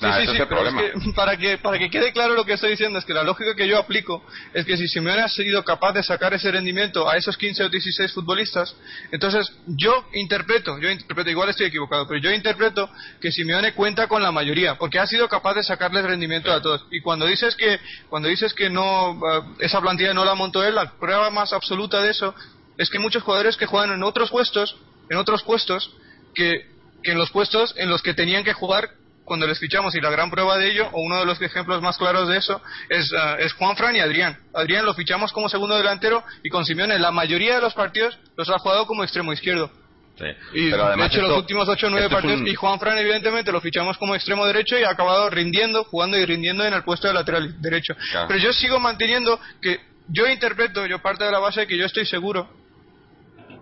Sí, 0.00 0.06
sí, 0.26 0.32
sí, 0.32 1.12
para, 1.14 1.36
que, 1.36 1.58
para 1.58 1.78
que 1.78 1.90
quede 1.90 2.10
claro 2.12 2.32
lo 2.32 2.46
que 2.46 2.54
estoy 2.54 2.70
diciendo, 2.70 2.98
es 2.98 3.04
que 3.04 3.12
la 3.12 3.22
lógica 3.22 3.54
que 3.54 3.68
yo 3.68 3.78
aplico 3.78 4.24
es 4.54 4.64
que 4.64 4.78
si 4.78 4.88
Simeone 4.88 5.20
ha 5.20 5.28
sido 5.28 5.62
capaz 5.62 5.92
de 5.92 6.02
sacar 6.02 6.32
ese 6.32 6.50
rendimiento 6.50 7.06
a 7.06 7.18
esos 7.18 7.36
15 7.36 7.64
o 7.64 7.68
16 7.68 8.10
futbolistas, 8.14 8.74
entonces 9.12 9.52
yo 9.66 10.06
interpreto, 10.14 10.78
yo 10.78 10.88
interpreto, 10.90 11.28
igual 11.28 11.50
estoy 11.50 11.66
equivocado, 11.66 12.08
pero 12.08 12.18
yo 12.18 12.30
interpreto 12.30 12.88
que 13.20 13.30
Simeone 13.30 13.74
cuenta 13.74 14.08
con 14.08 14.22
la 14.22 14.32
mayoría, 14.32 14.76
porque 14.76 14.98
ha 14.98 15.06
sido 15.06 15.28
capaz 15.28 15.52
de 15.52 15.62
sacarles 15.62 16.02
rendimiento 16.04 16.50
a 16.50 16.62
todos. 16.62 16.86
Y 16.90 17.02
cuando 17.02 17.26
dices 17.26 17.54
que, 17.54 17.78
cuando 18.08 18.30
dices 18.30 18.54
que 18.54 18.70
no, 18.70 19.12
eh, 19.12 19.42
esa 19.58 19.82
plantilla 19.82 20.14
no 20.14 20.24
la 20.24 20.34
montó 20.34 20.64
él, 20.64 20.76
la 20.76 20.92
prueba 20.98 21.28
más 21.28 21.52
absoluta 21.52 22.00
de 22.00 22.10
eso 22.10 22.34
es 22.78 22.88
que 22.88 22.98
muchos 22.98 23.22
jugadores 23.22 23.58
que 23.58 23.66
juegan 23.66 23.92
en 23.92 24.02
otros 24.02 24.30
puestos, 24.30 24.78
en 25.10 25.18
otros 25.18 25.42
puestos, 25.42 25.94
que, 26.34 26.70
que 27.02 27.12
en 27.12 27.18
los 27.18 27.30
puestos 27.30 27.74
en 27.76 27.90
los 27.90 28.00
que 28.00 28.14
tenían 28.14 28.44
que 28.44 28.54
jugar 28.54 28.88
cuando 29.30 29.46
les 29.46 29.60
fichamos 29.60 29.94
y 29.94 30.00
la 30.00 30.10
gran 30.10 30.28
prueba 30.28 30.58
de 30.58 30.72
ello, 30.72 30.88
o 30.90 31.02
uno 31.02 31.20
de 31.20 31.24
los 31.24 31.40
ejemplos 31.40 31.80
más 31.80 31.96
claros 31.96 32.26
de 32.26 32.36
eso, 32.36 32.60
es, 32.88 33.12
uh, 33.12 33.36
es 33.38 33.52
Juan 33.52 33.76
Fran 33.76 33.94
y 33.94 34.00
Adrián. 34.00 34.36
Adrián 34.52 34.84
lo 34.84 34.92
fichamos 34.92 35.32
como 35.32 35.48
segundo 35.48 35.76
delantero 35.76 36.24
y 36.42 36.48
con 36.48 36.64
Simeone 36.64 36.98
la 36.98 37.12
mayoría 37.12 37.54
de 37.54 37.60
los 37.60 37.72
partidos 37.72 38.18
los 38.36 38.50
ha 38.50 38.58
jugado 38.58 38.88
como 38.88 39.04
extremo 39.04 39.32
izquierdo. 39.32 39.70
Sí. 40.18 40.24
Y 40.54 40.70
Pero 40.72 40.84
además 40.84 41.12
de 41.12 41.18
hecho, 41.18 41.28
los 41.28 41.38
últimos 41.38 41.68
8 41.68 41.86
o 41.86 41.90
9 41.90 42.08
partidos, 42.10 42.40
y 42.44 42.56
Juan 42.56 42.80
Fran, 42.80 42.98
evidentemente, 42.98 43.52
lo 43.52 43.60
fichamos 43.60 43.96
como 43.98 44.16
extremo 44.16 44.44
derecho 44.46 44.76
y 44.76 44.82
ha 44.82 44.90
acabado 44.90 45.30
rindiendo, 45.30 45.84
jugando 45.84 46.18
y 46.18 46.26
rindiendo 46.26 46.64
en 46.64 46.74
el 46.74 46.82
puesto 46.82 47.06
de 47.06 47.14
lateral 47.14 47.62
derecho. 47.62 47.94
Pero 48.26 48.40
yo 48.40 48.52
sigo 48.52 48.80
manteniendo 48.80 49.38
que 49.62 49.78
yo 50.08 50.26
interpreto, 50.26 50.86
yo 50.86 50.98
parte 50.98 51.22
de 51.22 51.30
la 51.30 51.38
base 51.38 51.60
de 51.60 51.66
que 51.68 51.78
yo 51.78 51.86
estoy 51.86 52.04
seguro 52.04 52.50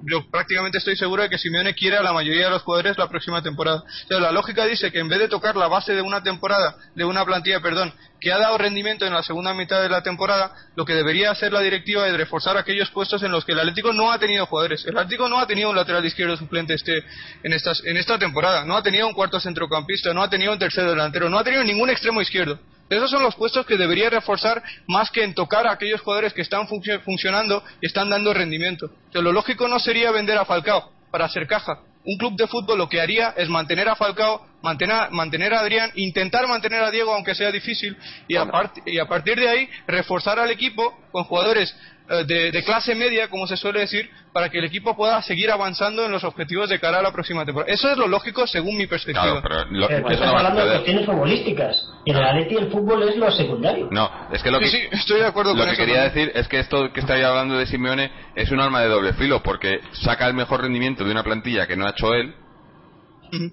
yo 0.09 0.29
prácticamente 0.31 0.79
estoy 0.79 0.97
seguro 0.97 1.23
de 1.23 1.29
que 1.29 1.39
Simeone 1.39 1.75
quiere 1.75 2.03
la 2.03 2.13
mayoría 2.13 2.47
de 2.47 2.51
los 2.51 2.63
jugadores 2.63 2.99
la 2.99 3.09
próxima 3.09 3.43
temporada. 3.43 3.83
la 4.09 4.33
lógica 4.33 4.65
dice 4.65 4.91
que 4.91 4.99
en 4.99 5.09
vez 5.09 5.19
de 5.19 5.29
tocar 5.29 5.57
la 5.57 5.69
base 5.69 5.95
de 5.95 6.03
una 6.03 6.23
temporada, 6.23 6.77
de 6.95 7.05
una 7.05 7.25
plantilla, 7.25 7.61
perdón, 7.61 7.93
que 8.21 8.33
ha 8.33 8.39
dado 8.39 8.59
rendimiento 8.59 9.07
en 9.07 9.13
la 9.13 9.23
segunda 9.23 9.55
mitad 9.55 9.81
de 9.81 9.89
la 9.89 10.03
temporada, 10.03 10.53
lo 10.75 10.85
que 10.85 10.95
debería 10.95 11.31
hacer 11.31 11.53
la 11.53 11.61
directiva 11.61 12.07
es 12.09 12.17
reforzar 12.17 12.57
aquellos 12.57 12.91
puestos 12.91 13.23
en 13.23 13.31
los 13.31 13.45
que 13.45 13.53
el 13.53 13.61
Atlético 13.61 13.93
no 13.93 14.11
ha 14.11 14.19
tenido 14.19 14.47
jugadores. 14.47 14.85
El 14.87 14.97
Atlético 14.97 15.29
no 15.29 15.39
ha 15.39 15.47
tenido 15.47 15.71
un 15.71 15.77
lateral 15.77 16.05
izquierdo 16.05 16.37
suplente 16.37 16.75
este 16.75 17.05
en 17.43 17.53
estas 17.53 17.85
en 17.85 17.97
esta 17.97 18.19
temporada, 18.19 18.65
no 18.65 18.77
ha 18.77 18.83
tenido 18.83 19.07
un 19.07 19.15
cuarto 19.15 19.39
centrocampista, 19.41 20.13
no 20.13 20.23
ha 20.23 20.31
tenido 20.31 20.53
un 20.53 20.59
tercero 20.59 20.91
delantero, 20.91 21.29
no 21.29 21.39
ha 21.39 21.45
tenido 21.45 21.63
ningún 21.65 21.91
extremo 21.91 22.21
izquierdo. 22.21 22.59
Esos 22.91 23.11
son 23.11 23.23
los 23.23 23.35
puestos 23.35 23.67
que 23.67 23.77
debería 23.77 24.09
reforzar 24.09 24.63
más 24.87 25.11
que 25.11 25.23
en 25.23 25.35
tocar 25.35 25.67
a 25.67 25.73
aquellos 25.73 26.01
jugadores 26.01 26.33
que 26.33 26.43
están 26.43 26.67
funcionando 26.69 27.63
y 27.81 27.87
están 27.87 28.09
dando 28.09 28.33
rendimiento. 28.33 28.91
lo 29.13 29.33
lógico 29.33 29.69
no 29.69 29.79
sería 29.79 30.11
vender 30.11 30.39
a 30.39 30.45
Falcao 30.45 30.91
para 31.11 31.27
hacer 31.27 31.47
caja. 31.47 31.81
Un 32.05 32.17
club 32.17 32.37
de 32.37 32.47
fútbol 32.47 32.79
lo 32.79 32.89
que 32.89 33.01
haría 33.01 33.35
es 33.37 33.49
mantener 33.49 33.89
a 33.89 33.97
Falcao 33.97 34.47
mantener, 34.63 35.11
mantener 35.11 35.55
a 35.55 35.61
Adrián, 35.61 35.91
intentar 35.95 36.47
mantener 36.47 36.83
a 36.83 36.91
Diego 36.91 37.15
aunque 37.15 37.35
sea 37.35 37.51
difícil 37.53 37.97
y 38.27 38.37
a, 38.37 38.47
y 38.87 38.99
a 38.99 39.07
partir 39.07 39.39
de 39.39 39.49
ahí 39.49 39.69
reforzar 39.87 40.39
al 40.39 40.51
equipo 40.51 40.99
con 41.13 41.25
jugadores 41.25 41.75
eh, 42.11 42.25
de, 42.25 42.65
clase 42.65 42.95
media, 42.95 43.29
como 43.29 43.47
se 43.47 43.57
suele 43.59 43.81
decir, 43.81 44.09
para 44.33 44.49
que 44.49 44.59
el 44.59 44.65
equipo 44.65 44.97
pueda 44.97 45.21
seguir 45.21 45.51
avanzando 45.51 46.07
en 46.07 46.13
los 46.13 46.25
objetivos 46.25 46.69
de 46.71 46.81
cara 46.81 47.01
a 47.01 47.03
la 47.03 47.13
próxima 47.13 47.45
temporada. 47.45 47.71
Eso 47.71 47.91
es 47.91 47.99
lo 47.99 48.09
lógico 48.09 48.47
según 48.47 48.79
mi 48.79 48.87
perspectiva. 48.87 49.43
pero 49.43 50.11
estás 50.11 50.29
hablando 50.29 50.65
de 50.65 50.71
cuestiones 50.71 51.05
futbolísticas. 51.07 51.85
Y 52.07 52.11
en 52.11 52.17
el 52.17 52.25
Atleti 52.25 52.57
el 52.57 52.71
fútbol 52.71 53.07
es 53.07 53.17
lo 53.17 53.31
secundario. 53.31 53.89
No, 53.91 54.11
es 54.33 54.43
que 54.43 54.51
lo 54.51 54.59
que, 54.59 54.69
sí, 54.69 54.81
estoy 54.91 55.21
de 55.21 55.27
acuerdo 55.27 55.55
lo 55.55 55.67
que 55.67 55.77
quería 55.77 56.05
decir 56.05 56.33
es 56.35 56.49
que 56.49 56.61
esto 56.61 56.91
que 56.95 57.01
estáis 57.01 57.23
hablando 57.25 57.59
de 57.59 57.67
Simeone 57.67 58.11
es 58.35 58.51
un 58.51 58.61
arma 58.61 58.81
de 58.81 58.89
doble 58.89 59.13
filo, 59.13 59.43
porque 59.43 59.81
saca 59.93 60.27
el 60.27 60.35
mejor 60.35 60.63
rendimiento 60.63 61.05
de 61.05 61.11
una 61.11 61.23
plantilla 61.23 61.67
que 61.67 61.77
no 61.77 61.87
ha 61.87 61.91
hecho 61.91 62.15
él 62.15 62.35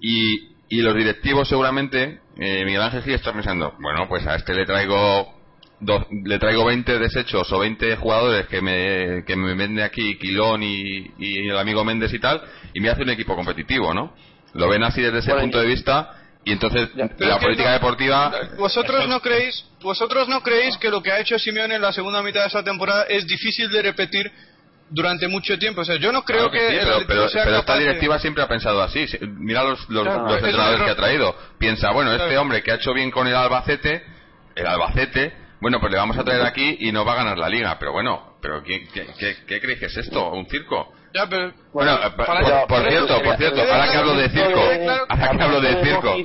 y, 0.00 0.55
y 0.68 0.80
los 0.80 0.94
directivos 0.94 1.48
seguramente, 1.48 2.20
eh, 2.38 2.64
Miguel 2.64 2.82
Ángel 2.82 3.02
Gil 3.02 3.14
está 3.14 3.32
pensando, 3.32 3.74
bueno, 3.80 4.08
pues 4.08 4.26
a 4.26 4.34
este 4.36 4.54
le 4.54 4.64
traigo 4.64 5.34
le 6.24 6.38
traigo 6.38 6.64
20 6.64 6.98
desechos 6.98 7.52
o 7.52 7.58
20 7.58 7.96
jugadores 7.96 8.46
que 8.46 8.62
me, 8.62 9.24
que 9.26 9.36
me 9.36 9.54
vende 9.54 9.82
aquí 9.84 10.16
Quilón 10.18 10.62
y, 10.62 11.10
y, 11.18 11.48
el 11.48 11.58
amigo 11.58 11.84
Méndez 11.84 12.14
y 12.14 12.18
tal, 12.18 12.40
y 12.72 12.80
me 12.80 12.88
hace 12.88 13.02
un 13.02 13.10
equipo 13.10 13.36
competitivo, 13.36 13.92
¿no? 13.92 14.14
Lo 14.54 14.70
ven 14.70 14.82
así 14.84 15.02
desde 15.02 15.18
ese 15.18 15.34
punto 15.34 15.60
de 15.60 15.66
vista 15.66 16.16
y 16.46 16.52
entonces 16.52 16.88
la 16.94 17.40
política 17.40 17.72
deportiva 17.72 18.32
vosotros 18.56 19.08
no 19.08 19.20
creéis 19.20 19.64
vosotros 19.82 20.28
no 20.28 20.42
creéis 20.42 20.78
que 20.78 20.90
lo 20.90 21.02
que 21.02 21.10
ha 21.10 21.18
hecho 21.18 21.38
Simeone 21.40 21.74
en 21.74 21.82
la 21.82 21.92
segunda 21.92 22.22
mitad 22.22 22.42
de 22.42 22.46
esa 22.46 22.62
temporada 22.62 23.02
es 23.08 23.26
difícil 23.26 23.68
de 23.68 23.82
repetir 23.82 24.30
durante 24.90 25.28
mucho 25.28 25.58
tiempo 25.58 25.80
o 25.80 25.84
sea 25.84 25.96
yo 25.96 26.12
no 26.12 26.22
creo 26.22 26.50
que, 26.50 26.58
pero, 27.06 27.26
esta 27.26 27.76
directiva 27.76 28.18
siempre 28.18 28.42
ha 28.42 28.48
pensado 28.48 28.82
así 28.82 29.06
mira 29.38 29.64
los, 29.64 29.88
los, 29.88 30.06
entrenadores 30.06 30.82
que 30.82 30.90
ha 30.90 30.96
traído 30.96 31.34
piensa 31.58 31.90
bueno 31.90 32.12
este 32.12 32.38
hombre 32.38 32.62
que 32.62 32.72
ha 32.72 32.76
hecho 32.76 32.94
bien 32.94 33.10
con 33.10 33.26
el 33.26 33.34
Albacete 33.34 34.04
el 34.54 34.66
Albacete 34.66 35.46
bueno, 35.60 35.80
pues 35.80 35.90
le 35.90 35.98
vamos 35.98 36.18
a 36.18 36.24
traer 36.24 36.42
aquí 36.42 36.76
y 36.80 36.92
no 36.92 37.04
va 37.04 37.14
a 37.14 37.16
ganar 37.16 37.38
la 37.38 37.48
liga. 37.48 37.76
Pero 37.78 37.92
bueno, 37.92 38.36
pero 38.40 38.62
¿qué, 38.62 38.86
qué, 38.92 39.36
qué, 39.46 39.60
crees 39.60 39.78
que 39.78 39.86
es 39.86 39.96
esto? 39.96 40.30
¿Un 40.32 40.46
circo? 40.46 40.92
Ya, 41.14 41.26
pero, 41.28 41.52
bueno, 41.72 41.94
eh, 41.94 42.10
por, 42.16 42.26
cierto, 42.88 43.22
por 43.22 43.36
cierto, 43.36 43.62
ahora 43.62 43.90
que 43.90 43.96
hablo 43.96 44.14
de 44.14 44.28
circo, 44.28 44.60
ahora 45.08 45.30
que 45.30 45.42
hablo 45.42 45.60
de 45.60 45.82
circo. 45.82 46.16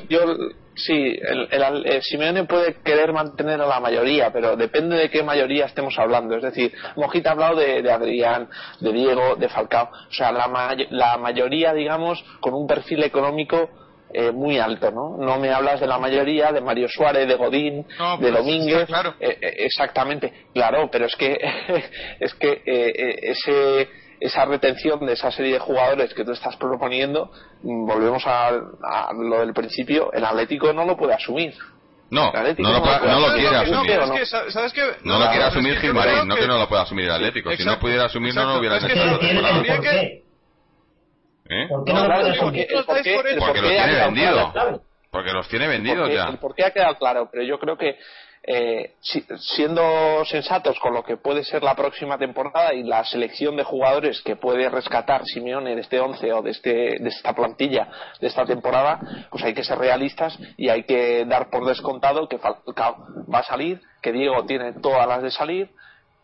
Sí, 0.86 1.19
el, 1.21 1.47
el, 1.86 2.01
Simeone 2.01 2.45
puede 2.45 2.75
querer 2.84 3.13
mantener 3.13 3.61
a 3.61 3.67
la 3.67 3.79
mayoría, 3.79 4.32
pero 4.32 4.55
depende 4.55 4.95
de 4.95 5.09
qué 5.09 5.23
mayoría 5.23 5.65
estemos 5.65 5.97
hablando. 5.97 6.36
Es 6.36 6.43
decir, 6.43 6.73
Mojita 6.95 7.29
ha 7.29 7.34
hablado 7.34 7.55
de, 7.57 7.82
de 7.82 7.91
Adrián, 7.91 8.49
de 8.79 8.91
Diego, 8.91 9.36
de 9.36 9.49
Falcao. 9.49 9.89
O 9.91 10.13
sea, 10.13 10.32
la, 10.32 10.75
la 10.89 11.17
mayoría, 11.17 11.73
digamos, 11.73 12.23
con 12.39 12.53
un 12.53 12.67
perfil 12.67 13.03
económico 13.03 13.69
eh, 14.13 14.32
muy 14.32 14.57
alto, 14.57 14.91
¿no? 14.91 15.15
No 15.17 15.39
me 15.39 15.51
hablas 15.51 15.79
de 15.79 15.88
la 15.88 15.97
mayoría, 15.97 16.51
de 16.51 16.59
Mario 16.59 16.88
Suárez, 16.89 17.27
de 17.27 17.36
Godín, 17.36 17.86
de 18.19 18.32
Domínguez. 18.32 18.86
Claro. 18.88 19.15
Eh, 19.19 19.38
eh, 19.41 19.53
exactamente, 19.59 20.47
claro, 20.53 20.89
pero 20.91 21.05
es 21.05 21.15
que, 21.15 21.39
es 22.19 22.34
que 22.34 22.61
ese, 22.65 23.88
esa 24.22 24.45
retención 24.45 25.03
de 25.05 25.13
esa 25.13 25.32
serie 25.32 25.53
de 25.53 25.59
jugadores 25.59 26.13
que 26.13 26.24
tú 26.24 26.32
estás 26.32 26.55
proponiendo, 26.55 27.32
mm, 27.63 27.88
volvemos 27.88 28.24
a, 28.28 28.51
lo 29.13 29.39
del 29.39 29.53
principio, 29.53 30.13
el 30.13 30.24
Atlético 30.24 30.72
no 30.72 30.86
lo 30.86 30.95
puede 30.95 31.15
asumir. 31.15 31.55
No, 32.11 32.32
no 32.32 32.43
lo, 32.43 33.34
quiere 33.34 33.55
asumir. 33.55 33.99
No, 35.03 35.17
lo 35.17 35.30
quiere 35.30 35.45
asumir 35.45 35.78
Gilmarín, 35.80 36.28
no 36.28 36.36
que 36.36 36.45
no 36.45 36.59
lo 36.59 36.67
pueda 36.69 36.84
asumir 36.84 37.05
el 37.05 37.11
Atlético. 37.11 37.51
Si 37.55 37.65
no 37.65 37.80
pudiera 37.80 38.05
asumir, 38.05 38.36
no 38.36 38.45
lo 38.45 38.59
hubiera 38.59 38.78
hecho. 38.78 38.88
¿Eh? 41.53 41.67
¿Por 41.67 41.84
qué 41.84 41.93
no, 41.93 42.07
porque, 42.86 43.36
los 43.36 43.53
tiene 43.53 43.95
vendidos. 43.95 44.53
Porque 45.09 45.32
los 45.34 45.47
tiene 45.49 45.67
vendidos 45.67 46.09
ya. 46.13 46.30
El 46.30 46.38
por 46.38 46.53
qué 46.53 46.65
ha 46.65 46.72
quedado 46.72 46.97
claro, 46.97 47.30
pero 47.32 47.43
yo 47.43 47.59
creo 47.59 47.78
que 47.78 47.97
eh, 48.44 48.96
siendo 49.02 50.26
sensatos 50.26 50.80
con 50.80 50.94
lo 50.94 51.04
que 51.04 51.18
puede 51.18 51.44
ser 51.44 51.62
la 51.62 51.76
próxima 51.76 52.18
temporada 52.18 52.74
y 52.74 52.84
la 52.84 53.04
selección 53.06 53.56
de 53.56 53.64
jugadores 53.64 54.22
que 54.22 54.36
puede 54.36 54.68
rescatar 54.68 55.22
Simeone 55.26 55.76
de 55.76 55.82
este 55.82 56.00
11 56.00 56.34
o 56.34 56.42
de, 56.42 56.52
este, 56.52 56.70
de 57.00 57.10
esta 57.10 57.34
plantilla 57.36 57.88
de 58.20 58.28
esta 58.28 58.46
temporada, 58.46 59.28
pues 59.30 59.44
hay 59.44 59.54
que 59.54 59.64
ser 59.64 59.78
realistas 59.78 60.38
y 60.58 60.70
hay 60.70 60.84
que 60.84 61.26
dar 61.26 61.50
por 61.50 61.66
descontado 61.66 62.28
que 62.28 62.38
va 62.38 63.39
a 63.39 63.44
salir, 63.44 63.80
que 64.02 64.12
Diego 64.12 64.44
tiene 64.46 64.74
todas 64.82 65.08
las 65.08 65.22
de 65.22 65.32
salir, 65.32 65.70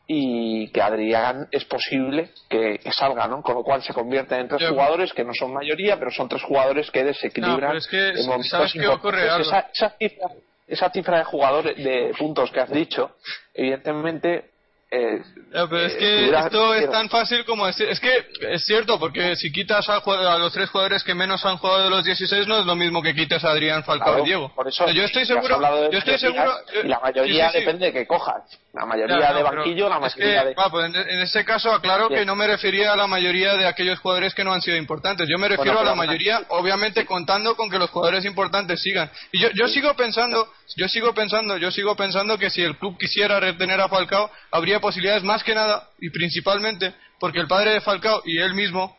y 0.09 0.69
que 0.69 0.81
Adrián 0.81 1.47
es 1.51 1.65
posible 1.65 2.31
que, 2.49 2.79
salga, 2.91 3.27
¿no? 3.27 3.41
Con 3.41 3.55
lo 3.55 3.63
cual 3.63 3.83
se 3.83 3.93
convierte 3.93 4.35
en 4.35 4.47
tres 4.47 4.69
jugadores 4.69 5.11
que 5.11 5.25
no 5.25 5.33
son 5.37 5.53
mayoría, 5.53 5.99
pero 5.99 6.11
son 6.11 6.29
tres 6.29 6.41
jugadores 6.43 6.89
que 6.89 7.03
desequilibran. 7.03 7.71
No, 7.71 7.77
es 7.77 7.87
que, 7.87 8.13
¿sabes 8.49 8.71
qué 8.71 8.87
ocurre? 8.87 9.27
Pues 9.27 9.47
esa, 9.47 9.67
esa, 9.73 9.89
cifra, 9.97 10.29
esa 10.67 10.89
cifra 10.89 11.19
de 11.19 11.23
jugadores, 11.23 11.77
de 11.77 12.13
puntos 12.17 12.51
que 12.51 12.59
has 12.59 12.69
dicho, 12.69 13.15
evidentemente 13.53 14.51
eh, 14.89 15.21
pero 15.51 15.79
es 15.79 15.95
que 15.95 16.29
esto 16.29 16.73
es 16.73 16.89
tan 16.89 17.09
fácil 17.09 17.43
como 17.43 17.65
decir. 17.65 17.89
Es 17.89 17.99
que 17.99 18.25
es 18.39 18.65
cierto, 18.65 18.97
porque 18.97 19.35
si 19.35 19.51
quitas 19.51 19.85
a, 19.89 20.01
los 20.37 20.53
tres 20.53 20.69
jugadores 20.69 21.03
que 21.03 21.13
menos 21.13 21.45
han 21.45 21.57
jugado 21.57 21.83
de 21.83 21.89
los 21.89 22.05
16, 22.05 22.47
no 22.47 22.59
es 22.59 22.65
lo 22.65 22.75
mismo 22.75 23.01
que 23.01 23.13
quites 23.13 23.43
a 23.43 23.49
Adrián 23.49 23.83
Falcao 23.83 24.19
y 24.19 24.25
Diego. 24.25 24.53
Por 24.55 24.67
eso, 24.67 24.89
yo 24.91 25.03
estoy 25.03 25.25
seguro. 25.25 25.59
Yo 25.91 25.99
estoy 25.99 26.17
seguro 26.17 26.53
y 26.83 26.87
la 26.87 26.99
mayoría 26.99 27.51
depende 27.51 27.87
de 27.87 27.93
que 27.93 28.07
cojas. 28.07 28.43
La 28.77 28.85
mayoría 28.85 29.33
de 29.33 29.41
banquillo, 29.41 29.89
la 29.89 29.99
mayoría 29.99 30.45
de. 30.45 30.55
Pues 30.69 30.85
en, 30.93 31.19
ese 31.19 31.43
caso, 31.43 31.71
aclaro 31.71 32.09
que 32.09 32.23
no 32.25 32.35
me 32.35 32.45
refería 32.45 32.93
a 32.93 32.95
la 32.95 33.07
mayoría 33.07 33.55
de 33.55 33.65
aquellos 33.65 33.97
jugadores 33.99 34.35
que 34.35 34.43
no 34.43 34.53
han 34.53 34.61
sido 34.61 34.77
importantes. 34.77 35.27
Yo 35.27 35.39
me 35.39 35.47
refiero 35.47 35.79
a 35.79 35.83
la 35.83 35.95
mayoría, 35.95 36.41
obviamente 36.49 37.03
contando 37.03 37.55
con 37.55 37.71
que 37.71 37.79
los 37.79 37.89
jugadores 37.89 38.23
importantes 38.25 38.79
sigan. 38.79 39.09
Y 39.31 39.39
yo, 39.39 39.49
yo 39.55 39.67
sigo 39.67 39.95
pensando, 39.95 40.53
yo 40.75 40.87
sigo 40.87 41.11
pensando, 41.15 41.57
yo 41.57 41.71
sigo 41.71 41.95
pensando 41.95 42.37
que 42.37 42.51
si 42.51 42.61
el 42.61 42.77
club 42.77 42.99
quisiera 42.99 43.39
retener 43.39 43.81
a 43.81 43.89
Falcao, 43.89 44.29
habría 44.51 44.79
posibilidades 44.79 45.23
más 45.23 45.43
que 45.43 45.55
nada 45.55 45.89
y 45.99 46.11
principalmente 46.11 46.93
porque 47.19 47.39
el 47.39 47.47
padre 47.47 47.71
de 47.71 47.81
Falcao 47.81 48.21
y 48.25 48.37
él 48.37 48.53
mismo, 48.53 48.95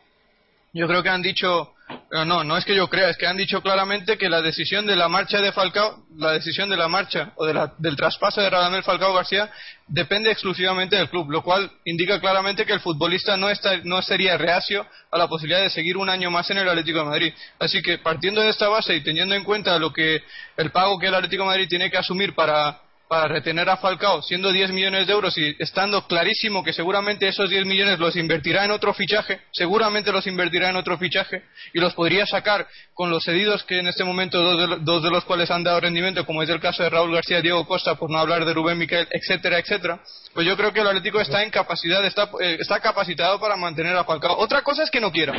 yo 0.73 0.87
creo 0.87 1.01
que 1.01 1.09
han 1.09 1.21
dicho, 1.21 1.73
no, 2.25 2.43
no 2.43 2.57
es 2.57 2.65
que 2.65 2.75
yo 2.75 2.87
crea, 2.87 3.09
es 3.09 3.17
que 3.17 3.27
han 3.27 3.37
dicho 3.37 3.61
claramente 3.61 4.17
que 4.17 4.29
la 4.29 4.41
decisión 4.41 4.85
de 4.85 4.95
la 4.95 5.07
marcha 5.07 5.41
de 5.41 5.51
Falcao, 5.51 6.05
la 6.17 6.31
decisión 6.31 6.69
de 6.69 6.77
la 6.77 6.87
marcha 6.87 7.33
o 7.35 7.45
de 7.45 7.53
la, 7.53 7.73
del 7.77 7.95
traspaso 7.95 8.41
de 8.41 8.49
Radamel 8.49 8.83
Falcao 8.83 9.13
García 9.13 9.49
depende 9.87 10.31
exclusivamente 10.31 10.95
del 10.95 11.09
club, 11.09 11.29
lo 11.29 11.43
cual 11.43 11.71
indica 11.85 12.19
claramente 12.19 12.65
que 12.65 12.73
el 12.73 12.79
futbolista 12.79 13.37
no, 13.37 13.49
está, 13.49 13.77
no 13.83 14.01
sería 14.01 14.37
reacio 14.37 14.85
a 15.11 15.17
la 15.17 15.27
posibilidad 15.27 15.61
de 15.61 15.69
seguir 15.69 15.97
un 15.97 16.09
año 16.09 16.31
más 16.31 16.49
en 16.49 16.57
el 16.57 16.69
Atlético 16.69 16.99
de 16.99 17.05
Madrid. 17.05 17.33
Así 17.59 17.81
que 17.81 17.97
partiendo 17.97 18.41
de 18.41 18.49
esta 18.49 18.67
base 18.69 18.95
y 18.95 19.01
teniendo 19.01 19.35
en 19.35 19.43
cuenta 19.43 19.77
lo 19.79 19.93
que 19.93 20.23
el 20.57 20.71
pago 20.71 20.99
que 20.99 21.07
el 21.07 21.15
Atlético 21.15 21.43
de 21.43 21.49
Madrid 21.49 21.67
tiene 21.69 21.89
que 21.89 21.97
asumir 21.97 22.33
para 22.35 22.81
para 23.09 23.27
retener 23.27 23.67
a 23.67 23.77
Falcao 23.77 24.21
siendo 24.21 24.51
10 24.51 24.71
millones 24.71 25.07
de 25.07 25.13
euros 25.13 25.35
y 25.35 25.55
estando 25.57 26.05
clarísimo 26.05 26.63
que 26.63 26.73
seguramente 26.73 27.27
esos 27.27 27.49
10 27.49 27.65
millones 27.65 27.97
los 27.97 28.15
invertirá 28.15 28.63
en 28.65 28.71
otro 28.71 28.93
fichaje, 28.93 29.41
seguramente 29.51 30.11
los 30.11 30.27
invertirá 30.27 30.69
en 30.69 30.75
otro 30.75 30.95
fichaje 30.99 31.41
y 31.73 31.79
los 31.79 31.95
podría 31.95 32.27
sacar 32.27 32.67
con 32.93 33.09
los 33.09 33.23
cedidos 33.23 33.63
que 33.63 33.79
en 33.79 33.87
este 33.87 34.03
momento 34.03 34.39
dos 34.43 35.01
de, 35.01 35.09
los 35.09 35.25
cuales 35.25 35.49
han 35.49 35.63
dado 35.63 35.79
rendimiento, 35.79 36.23
como 36.23 36.43
es 36.43 36.49
el 36.49 36.59
caso 36.59 36.83
de 36.83 36.89
Raúl 36.91 37.11
García, 37.11 37.41
Diego 37.41 37.65
Costa, 37.65 37.95
por 37.95 38.11
no 38.11 38.19
hablar 38.19 38.45
de 38.45 38.53
Rubén 38.53 38.77
Miquel, 38.77 39.07
etcétera, 39.09 39.57
etcétera. 39.57 39.99
Pues 40.35 40.45
yo 40.45 40.55
creo 40.55 40.71
que 40.71 40.81
el 40.81 40.87
Atlético 40.87 41.19
está 41.19 41.41
en 41.41 41.49
capacidad, 41.49 42.05
está, 42.05 42.29
eh, 42.39 42.57
está 42.59 42.79
capacitado 42.79 43.39
para 43.39 43.55
mantener 43.55 43.95
a 43.95 44.03
Falcao. 44.03 44.37
Otra 44.37 44.61
cosa 44.61 44.83
es 44.83 44.91
que 44.91 45.01
no 45.01 45.11
quiera. 45.11 45.33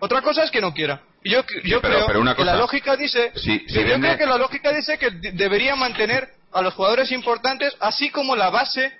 Otra 0.00 0.20
cosa 0.20 0.44
es 0.44 0.50
que 0.50 0.60
no 0.60 0.74
quiera. 0.74 1.00
Y 1.24 1.30
yo, 1.30 1.42
yo 1.64 1.80
creo 1.80 2.06
que 2.36 2.44
la 2.44 2.56
lógica 2.56 2.94
dice, 2.94 3.32
yo 3.34 3.98
creo 3.98 4.18
que 4.18 4.26
la 4.26 4.36
lógica 4.36 4.70
dice 4.72 4.98
que 4.98 5.10
debería 5.32 5.74
mantener 5.76 6.35
a 6.56 6.62
los 6.62 6.74
jugadores 6.74 7.12
importantes, 7.12 7.76
así 7.80 8.10
como 8.10 8.34
la 8.34 8.48
base 8.48 8.92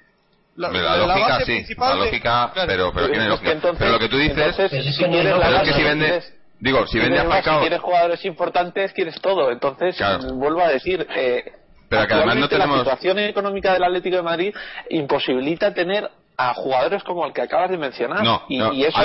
la, 0.56 0.70
la, 0.70 0.96
lógica 0.96 1.40
sí, 1.44 1.74
la 1.76 1.94
lógica, 1.94 2.52
pero, 2.66 2.92
pero, 2.92 3.10
tiene 3.10 3.28
lógica. 3.28 3.52
pero 3.78 3.92
lo 3.92 3.98
que 3.98 4.08
tú 4.08 4.16
dices 4.16 4.58
es, 4.58 4.70
si 4.70 5.04
que 5.04 5.72
si 5.74 5.82
vende, 5.82 6.22
digo, 6.60 6.86
si 6.86 6.98
vende 6.98 7.18
a 7.18 7.24
Falcao... 7.24 7.56
Si 7.56 7.60
quieres 7.60 7.80
jugadores 7.80 8.24
importantes, 8.24 8.92
quieres 8.92 9.20
todo. 9.20 9.50
Entonces, 9.50 9.96
vuelvo 10.34 10.62
a 10.62 10.68
decir, 10.68 11.06
eh, 11.14 11.52
pero 11.88 12.06
que 12.06 12.14
además 12.14 12.36
no 12.36 12.48
tenemos... 12.48 12.78
la 12.78 12.84
situación 12.84 13.18
económica 13.18 13.72
del 13.74 13.84
Atlético 13.84 14.16
de 14.16 14.22
Madrid 14.22 14.54
imposibilita 14.88 15.74
tener 15.74 16.10
a 16.38 16.54
jugadores 16.54 17.02
como 17.02 17.26
el 17.26 17.32
que 17.32 17.42
acabas 17.42 17.70
de 17.70 17.78
mencionar. 17.78 18.22
No, 18.22 18.42
y, 18.48 18.58
no, 18.58 18.72
y 18.72 18.84
eso 18.84 18.98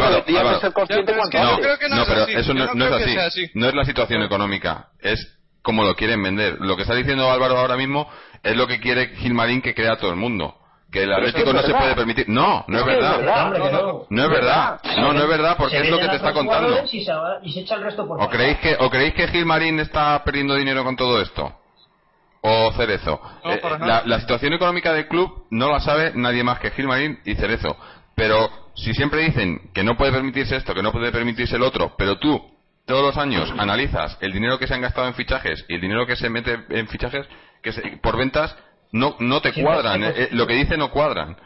ser 0.59 0.73
consciente 0.73 1.13
cuanto 1.13 1.37
no, 1.37 1.49
antes. 1.55 1.77
Que 1.79 1.89
no, 1.89 1.95
no, 1.97 2.05
pero 2.05 2.27
eso 2.27 2.53
no, 2.53 2.73
no 2.73 2.97
es 2.97 3.17
así. 3.17 3.49
No 3.53 3.67
es 3.67 3.75
la 3.75 3.83
situación 3.85 4.23
económica, 4.23 4.89
es 5.01 5.37
como 5.61 5.83
lo 5.83 5.95
quieren 5.95 6.21
vender. 6.23 6.57
Lo 6.59 6.75
que 6.75 6.83
está 6.83 6.95
diciendo 6.95 7.29
Álvaro 7.29 7.57
ahora 7.57 7.77
mismo 7.77 8.09
es 8.43 8.55
lo 8.55 8.67
que 8.67 8.79
quiere 8.79 9.15
Gilmarín 9.15 9.61
que 9.61 9.73
crea 9.73 9.97
todo 9.97 10.11
el 10.11 10.17
mundo. 10.17 10.55
Que 10.91 11.03
el 11.03 11.13
Atlético 11.13 11.53
no 11.53 11.61
se 11.61 11.73
puede 11.73 11.95
permitir. 11.95 12.27
No, 12.27 12.65
no 12.67 12.79
es 12.79 12.85
verdad. 12.85 13.21
No 14.09 14.23
es 14.23 14.29
verdad. 14.29 14.81
No, 14.97 15.13
no 15.13 15.21
es 15.21 15.29
verdad 15.29 15.55
porque 15.57 15.77
es 15.79 15.89
lo 15.89 15.99
que 15.99 16.09
te 16.09 16.17
está 16.17 16.33
contando. 16.33 16.83
¿O 18.19 18.29
creéis 18.29 18.57
que, 18.57 18.75
o 18.77 18.89
creéis 18.89 19.13
que 19.13 19.27
Gilmarín 19.29 19.79
está 19.79 20.21
perdiendo 20.23 20.55
dinero 20.55 20.83
con 20.83 20.95
todo 20.95 21.21
esto? 21.21 21.57
o 22.41 22.71
Cerezo. 22.73 23.21
Eh, 23.45 23.61
la, 23.81 24.01
la, 24.05 24.19
situación 24.19 24.53
económica 24.53 24.91
del 24.93 25.07
club 25.07 25.45
no 25.51 25.69
la 25.69 25.79
sabe 25.79 26.11
nadie 26.15 26.43
más 26.43 26.59
que 26.59 26.71
Gilmarín 26.71 27.19
y 27.23 27.35
Cerezo. 27.35 27.77
Pero 28.15 28.49
si 28.75 28.93
siempre 28.93 29.21
dicen 29.21 29.71
que 29.73 29.83
no 29.83 29.95
puede 29.95 30.11
permitirse 30.11 30.55
esto, 30.55 30.73
que 30.73 30.81
no 30.81 30.91
puede 30.91 31.11
permitirse 31.11 31.55
el 31.55 31.63
otro, 31.63 31.93
pero 31.97 32.17
tú 32.17 32.41
todos 32.85 33.03
los 33.03 33.17
años 33.17 33.53
analizas 33.57 34.17
el 34.21 34.33
dinero 34.33 34.57
que 34.57 34.67
se 34.67 34.73
han 34.73 34.81
gastado 34.81 35.07
en 35.07 35.13
fichajes 35.13 35.65
y 35.69 35.75
el 35.75 35.81
dinero 35.81 36.05
que 36.05 36.15
se 36.15 36.29
mete 36.29 36.59
en 36.69 36.87
fichajes 36.87 37.27
que 37.61 37.71
por 38.01 38.17
ventas, 38.17 38.55
no, 38.91 39.15
no 39.19 39.41
te 39.41 39.53
cuadran. 39.53 40.03
Eh, 40.03 40.13
eh, 40.15 40.29
lo 40.31 40.47
que 40.47 40.55
dice 40.55 40.77
no 40.77 40.91
cuadran. 40.91 41.37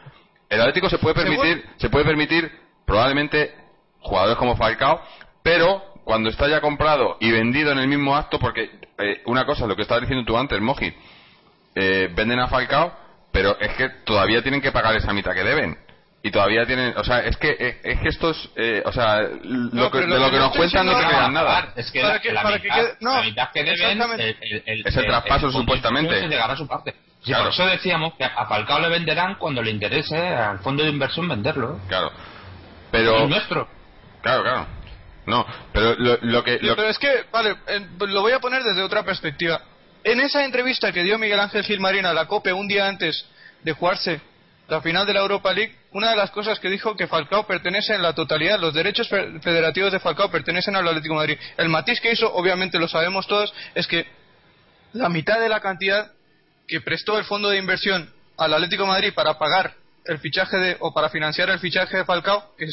El 0.49 0.61
Atlético 0.61 0.89
se 0.89 0.97
puede 0.97 1.15
permitir, 1.15 1.65
se 1.77 1.89
puede 1.89 2.05
permitir 2.05 2.51
probablemente 2.85 3.53
jugadores 3.99 4.37
como 4.37 4.55
Falcao, 4.55 5.01
pero 5.43 5.83
cuando 6.03 6.29
está 6.29 6.47
ya 6.47 6.61
comprado 6.61 7.17
y 7.19 7.31
vendido 7.31 7.71
en 7.71 7.79
el 7.79 7.87
mismo 7.87 8.15
acto, 8.15 8.39
porque 8.39 8.69
eh, 8.97 9.21
una 9.25 9.45
cosa, 9.45 9.65
lo 9.65 9.75
que 9.75 9.81
estabas 9.81 10.01
diciendo 10.01 10.25
tú 10.25 10.37
antes, 10.37 10.59
Moji, 10.61 10.93
venden 11.75 12.39
a 12.39 12.47
Falcao, 12.47 12.93
pero 13.31 13.59
es 13.59 13.73
que 13.75 13.89
todavía 14.05 14.41
tienen 14.41 14.61
que 14.61 14.71
pagar 14.71 14.95
esa 14.95 15.11
mitad 15.11 15.33
que 15.33 15.43
deben 15.43 15.84
y 16.25 16.31
todavía 16.31 16.65
tienen 16.65 16.97
o 16.97 17.03
sea 17.03 17.19
es 17.19 17.37
que 17.37 17.55
eh, 17.59 17.77
es 17.83 17.99
que 17.99 18.09
estos 18.09 18.49
eh, 18.55 18.81
o 18.83 18.91
sea 18.91 19.21
lo 19.43 19.91
que, 19.91 19.99
de 19.99 20.07
lo 20.07 20.31
que, 20.31 20.39
nos 20.39 20.55
cuentan 20.55 20.87
no 20.87 20.97
se 20.97 21.05
crean 21.05 21.31
nada. 21.31 21.71
es 21.75 21.91
que 21.91 22.01
la, 22.01 22.13
mitad, 23.21 23.51
que, 23.53 23.63
deben 23.63 24.35
es 24.65 24.97
el 24.97 25.05
traspaso 25.05 25.51
supuestamente 25.51 26.27
llegar 26.27 26.49
a 26.49 26.57
su 26.57 26.67
parte. 26.67 26.95
Por 27.23 27.47
eso 27.47 27.67
decíamos 27.67 28.15
que 28.15 28.23
a 28.23 28.43
Falcao 28.47 28.79
le 28.79 28.89
venderán 28.89 29.35
cuando 29.35 29.61
le 29.61 29.69
interese 29.69 30.17
al 30.17 30.59
fondo 30.59 30.83
de 30.83 30.89
inversión 30.89 31.27
venderlo. 31.27 31.79
Claro. 31.87 32.11
Pero 32.89 33.27
nuestro. 33.27 33.67
Claro 34.23 34.41
claro. 34.41 34.67
No 35.27 35.45
pero 35.71 35.95
lo, 35.95 36.43
que 36.43 36.57
pero 36.59 36.89
es 36.89 36.97
que 36.97 37.25
vale 37.31 37.55
lo 37.99 38.21
voy 38.21 38.31
a 38.31 38.39
poner 38.39 38.63
desde 38.63 38.81
otra 38.81 39.03
perspectiva. 39.03 39.61
En 40.03 40.19
esa 40.21 40.43
entrevista 40.43 40.91
que 40.91 41.03
dio 41.03 41.19
Miguel 41.19 41.39
Ángel 41.39 41.63
Gilmarín 41.63 42.07
a 42.07 42.13
la 42.15 42.25
COPE 42.25 42.51
un 42.51 42.67
día 42.67 42.87
antes 42.87 43.27
de 43.61 43.73
jugarse 43.73 44.21
la 44.67 44.81
final 44.81 45.05
de 45.05 45.13
la 45.13 45.21
Europa 45.21 45.53
League, 45.53 45.75
una 45.91 46.09
de 46.09 46.15
las 46.15 46.31
cosas 46.31 46.59
que 46.59 46.69
dijo 46.69 46.95
que 46.95 47.07
Falcao 47.07 47.45
pertenece 47.45 47.93
en 47.93 48.01
la 48.01 48.13
totalidad, 48.13 48.59
los 48.59 48.73
derechos 48.73 49.07
federativos 49.07 49.91
de 49.91 49.99
Falcao 49.99 50.31
pertenecen 50.31 50.75
al 50.75 50.87
Atlético 50.87 51.15
Madrid. 51.15 51.37
El 51.57 51.69
matiz 51.69 52.01
que 52.01 52.11
hizo, 52.11 52.33
obviamente 52.33 52.79
lo 52.79 52.87
sabemos 52.87 53.27
todos, 53.27 53.53
es 53.75 53.85
que 53.87 54.05
la 54.93 55.09
mitad 55.09 55.39
de 55.39 55.49
la 55.49 55.59
cantidad 55.59 56.11
que 56.67 56.81
prestó 56.81 57.17
el 57.17 57.25
fondo 57.25 57.49
de 57.49 57.59
inversión 57.59 58.11
al 58.37 58.53
Atlético 58.53 58.87
Madrid 58.87 59.13
para 59.13 59.37
pagar 59.37 59.75
el 60.05 60.19
fichaje 60.19 60.57
de, 60.57 60.77
o 60.79 60.93
para 60.93 61.09
financiar 61.09 61.49
el 61.49 61.59
fichaje 61.59 61.97
de 61.97 62.05
Falcao, 62.05 62.55
que, 62.57 62.67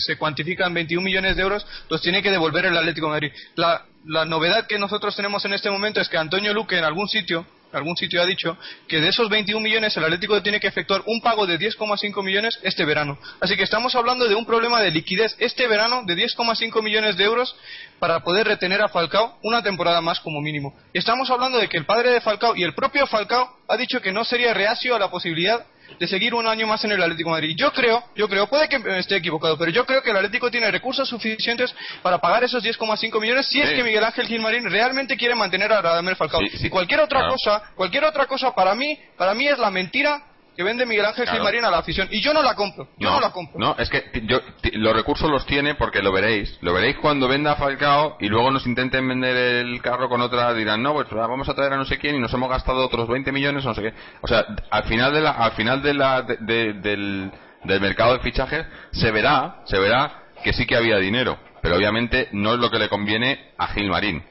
se 0.00 0.16
cuantifica 0.18 0.66
en 0.66 0.74
21 0.74 1.02
millones 1.02 1.36
de 1.36 1.42
euros, 1.42 1.66
los 1.88 2.00
tiene 2.00 2.22
que 2.22 2.30
devolver 2.30 2.66
el 2.66 2.76
Atlético 2.76 3.08
Madrid. 3.08 3.32
La, 3.54 3.84
la 4.06 4.24
novedad 4.24 4.66
que 4.66 4.78
nosotros 4.78 5.16
tenemos 5.16 5.44
en 5.44 5.52
este 5.52 5.70
momento 5.70 6.00
es 6.00 6.08
que 6.08 6.18
Antonio 6.18 6.52
Luque 6.54 6.78
en 6.78 6.84
algún 6.84 7.08
sitio 7.08 7.46
algún 7.72 7.96
sitio 7.96 8.22
ha 8.22 8.26
dicho 8.26 8.56
que 8.86 9.00
de 9.00 9.08
esos 9.08 9.28
21 9.28 9.60
millones 9.60 9.96
el 9.96 10.04
Atlético 10.04 10.42
tiene 10.42 10.60
que 10.60 10.68
efectuar 10.68 11.02
un 11.06 11.20
pago 11.20 11.46
de 11.46 11.58
10,5 11.58 12.22
millones 12.22 12.58
este 12.62 12.84
verano. 12.84 13.18
Así 13.40 13.56
que 13.56 13.62
estamos 13.62 13.94
hablando 13.94 14.28
de 14.28 14.34
un 14.34 14.46
problema 14.46 14.80
de 14.80 14.90
liquidez 14.90 15.36
este 15.38 15.66
verano 15.66 16.02
de 16.04 16.14
10,5 16.14 16.82
millones 16.82 17.16
de 17.16 17.24
euros 17.24 17.54
para 17.98 18.20
poder 18.20 18.46
retener 18.46 18.80
a 18.82 18.88
Falcao 18.88 19.38
una 19.42 19.62
temporada 19.62 20.00
más 20.00 20.20
como 20.20 20.40
mínimo. 20.40 20.74
Estamos 20.92 21.30
hablando 21.30 21.58
de 21.58 21.68
que 21.68 21.76
el 21.76 21.86
padre 21.86 22.10
de 22.10 22.20
Falcao 22.20 22.56
y 22.56 22.62
el 22.62 22.74
propio 22.74 23.06
Falcao 23.06 23.58
ha 23.68 23.76
dicho 23.76 24.00
que 24.00 24.12
no 24.12 24.24
sería 24.24 24.54
reacio 24.54 24.94
a 24.94 24.98
la 24.98 25.10
posibilidad 25.10 25.66
de 25.98 26.06
seguir 26.06 26.34
un 26.34 26.46
año 26.46 26.66
más 26.66 26.84
en 26.84 26.92
el 26.92 27.02
Atlético 27.02 27.30
de 27.30 27.36
Madrid. 27.40 27.56
Yo 27.56 27.72
creo, 27.72 28.04
yo 28.14 28.28
creo, 28.28 28.48
puede 28.48 28.68
que 28.68 28.80
esté 28.98 29.16
equivocado, 29.16 29.56
pero 29.58 29.70
yo 29.70 29.84
creo 29.84 30.02
que 30.02 30.10
el 30.10 30.16
Atlético 30.16 30.50
tiene 30.50 30.70
recursos 30.70 31.08
suficientes 31.08 31.74
para 32.02 32.18
pagar 32.18 32.44
esos 32.44 32.62
10,5 32.62 33.20
millones 33.20 33.46
si 33.46 33.60
es 33.60 33.70
que 33.70 33.82
Miguel 33.82 34.04
Ángel 34.04 34.26
Gilmarín 34.26 34.64
realmente 34.70 35.16
quiere 35.16 35.34
mantener 35.34 35.72
a 35.72 35.80
Radamel 35.80 36.16
Falcao. 36.16 36.40
y 36.42 36.68
cualquier 36.68 37.00
otra 37.00 37.28
cosa, 37.28 37.62
cualquier 37.74 38.04
otra 38.04 38.26
cosa 38.26 38.54
para 38.54 38.74
mí, 38.74 38.98
para 39.16 39.34
mí 39.34 39.46
es 39.46 39.58
la 39.58 39.70
mentira 39.70 40.27
que 40.58 40.64
vende 40.64 40.84
Miguel 40.86 41.06
Ángel 41.06 41.28
Gilmarín 41.28 41.64
a 41.64 41.70
la 41.70 41.78
afición. 41.78 42.08
Y 42.10 42.20
yo 42.20 42.34
no 42.34 42.42
la 42.42 42.56
compro. 42.56 42.88
Yo 42.98 43.12
no, 43.12 43.20
la 43.20 43.30
compro. 43.30 43.60
No, 43.60 43.76
es 43.78 43.88
que 43.88 44.10
yo, 44.24 44.40
los 44.72 44.92
recursos 44.92 45.30
los 45.30 45.46
tiene 45.46 45.76
porque 45.76 46.02
lo 46.02 46.10
veréis. 46.10 46.58
Lo 46.62 46.74
veréis 46.74 46.96
cuando 46.96 47.28
venda 47.28 47.54
Falcao 47.54 48.16
y 48.18 48.26
luego 48.26 48.50
nos 48.50 48.66
intenten 48.66 49.06
vender 49.06 49.36
el 49.36 49.80
carro 49.80 50.08
con 50.08 50.20
otra. 50.20 50.52
Dirán, 50.54 50.82
no, 50.82 50.94
pues 50.94 51.08
vamos 51.10 51.48
a 51.48 51.54
traer 51.54 51.74
a 51.74 51.76
no 51.76 51.84
sé 51.84 51.96
quién 51.98 52.16
y 52.16 52.18
nos 52.18 52.34
hemos 52.34 52.50
gastado 52.50 52.84
otros 52.84 53.06
20 53.06 53.30
millones 53.30 53.64
o 53.64 53.68
no 53.68 53.74
sé 53.76 53.82
qué. 53.82 53.94
O 54.20 54.26
sea, 54.26 54.46
al 54.68 54.82
final, 54.82 55.12
de 55.12 55.20
la, 55.20 55.30
al 55.30 55.52
final 55.52 55.80
de 55.80 55.94
la, 55.94 56.22
del, 56.22 57.30
del 57.62 57.80
mercado 57.80 58.14
de 58.14 58.18
fichajes 58.18 58.66
se 58.90 59.12
verá, 59.12 59.60
se 59.64 59.78
verá 59.78 60.24
que 60.42 60.52
sí 60.52 60.66
que 60.66 60.74
había 60.74 60.96
dinero. 60.96 61.38
Pero 61.62 61.76
obviamente 61.76 62.30
no 62.32 62.54
es 62.54 62.58
lo 62.58 62.68
que 62.68 62.80
le 62.80 62.88
conviene 62.88 63.52
a 63.58 63.68
Gilmarín 63.68 64.24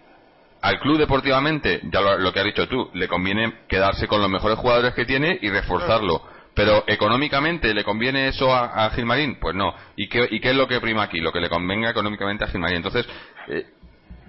al 0.68 0.82
club 0.82 0.97
deportivamente, 0.97 1.80
ya 1.93 2.01
lo, 2.01 2.34
que 2.34 2.39
has 2.39 2.45
dicho 2.45 2.68
tú, 2.68 2.89
le 2.93 3.07
conviene 3.07 3.59
quedarse 3.70 4.05
con 4.05 4.20
los 4.20 4.30
mejores 4.30 4.57
jugadores 4.57 4.93
que 4.93 5.05
tiene 5.05 5.39
y 5.41 5.49
reforzarlo. 5.49 6.22
Pero 6.53 6.84
económicamente, 6.88 7.74
¿le 7.74 7.86
conviene 7.86 8.28
eso 8.28 8.53
a, 8.53 8.89
Gilmarín? 8.89 9.39
Pues 9.39 9.55
no. 9.55 9.74
¿Y 9.95 10.09
qué, 10.09 10.28
¿Y 10.30 10.41
qué 10.41 10.49
es 10.49 10.57
lo 10.57 10.68
que 10.68 10.82
prima 10.82 11.03
aquí? 11.03 11.22
Lo 11.22 11.32
que 11.32 11.39
le 11.39 11.47
convenga 11.47 11.89
económicamente 11.89 12.43
a 12.43 12.47
Gilmarín. 12.47 12.78
Entonces, 12.78 13.07
eh, 13.47 13.65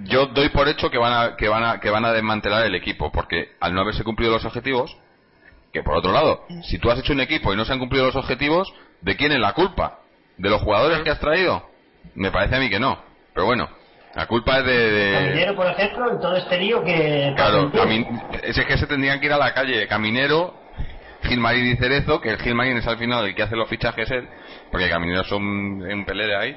yo 0.04 0.26
doy 0.26 0.50
por 0.50 0.68
hecho 0.68 0.92
que 0.92 0.98
van, 0.98 1.12
a, 1.12 1.36
que, 1.36 1.48
van 1.48 1.64
a, 1.64 1.80
que 1.80 1.90
van 1.90 2.04
a 2.04 2.12
desmantelar 2.12 2.64
el 2.64 2.76
equipo, 2.76 3.10
porque 3.10 3.56
al 3.58 3.74
no 3.74 3.80
haberse 3.80 4.04
cumplido 4.04 4.30
los 4.30 4.44
objetivos, 4.44 4.96
que 5.72 5.82
por 5.82 5.96
otro 5.96 6.12
lado, 6.12 6.44
si 6.62 6.78
tú 6.78 6.88
has 6.88 7.00
hecho 7.00 7.14
un 7.14 7.20
equipo 7.20 7.52
y 7.52 7.56
no 7.56 7.64
se 7.64 7.72
han 7.72 7.80
cumplido 7.80 8.06
los 8.06 8.14
objetivos, 8.14 8.72
¿de 9.00 9.16
quién 9.16 9.32
es 9.32 9.40
la 9.40 9.54
culpa? 9.54 10.02
¿De 10.36 10.48
los 10.48 10.62
jugadores 10.62 11.00
que 11.00 11.10
has 11.10 11.18
traído? 11.18 11.68
Me 12.14 12.30
parece 12.30 12.54
a 12.54 12.60
mí 12.60 12.70
que 12.70 12.78
no. 12.78 13.02
Pero 13.34 13.46
bueno, 13.46 13.68
la 14.18 14.26
culpa 14.26 14.58
es 14.58 14.64
de, 14.64 15.12
Caminero, 15.12 15.54
por 15.54 15.66
ejemplo, 15.68 16.10
en 16.10 16.18
todo 16.18 16.36
este 16.36 16.58
lío 16.58 16.82
que... 16.82 17.32
Claro, 17.36 17.70
es 18.42 18.66
que 18.66 18.76
se 18.76 18.88
tendrían 18.88 19.20
que 19.20 19.26
ir 19.26 19.32
a 19.32 19.38
la 19.38 19.54
calle. 19.54 19.86
Caminero, 19.86 20.54
Gilmarín 21.22 21.66
y 21.66 21.76
Cerezo, 21.76 22.20
que 22.20 22.30
el 22.30 22.38
Gilmarín 22.38 22.78
es 22.78 22.86
al 22.88 22.98
final 22.98 23.24
el 23.24 23.36
que 23.36 23.44
hace 23.44 23.54
los 23.54 23.68
fichajes 23.68 24.10
él, 24.10 24.28
porque 24.72 24.90
Caminero 24.90 25.22
son 25.22 25.44
un 25.44 26.04
pelele 26.04 26.34
ahí. 26.34 26.56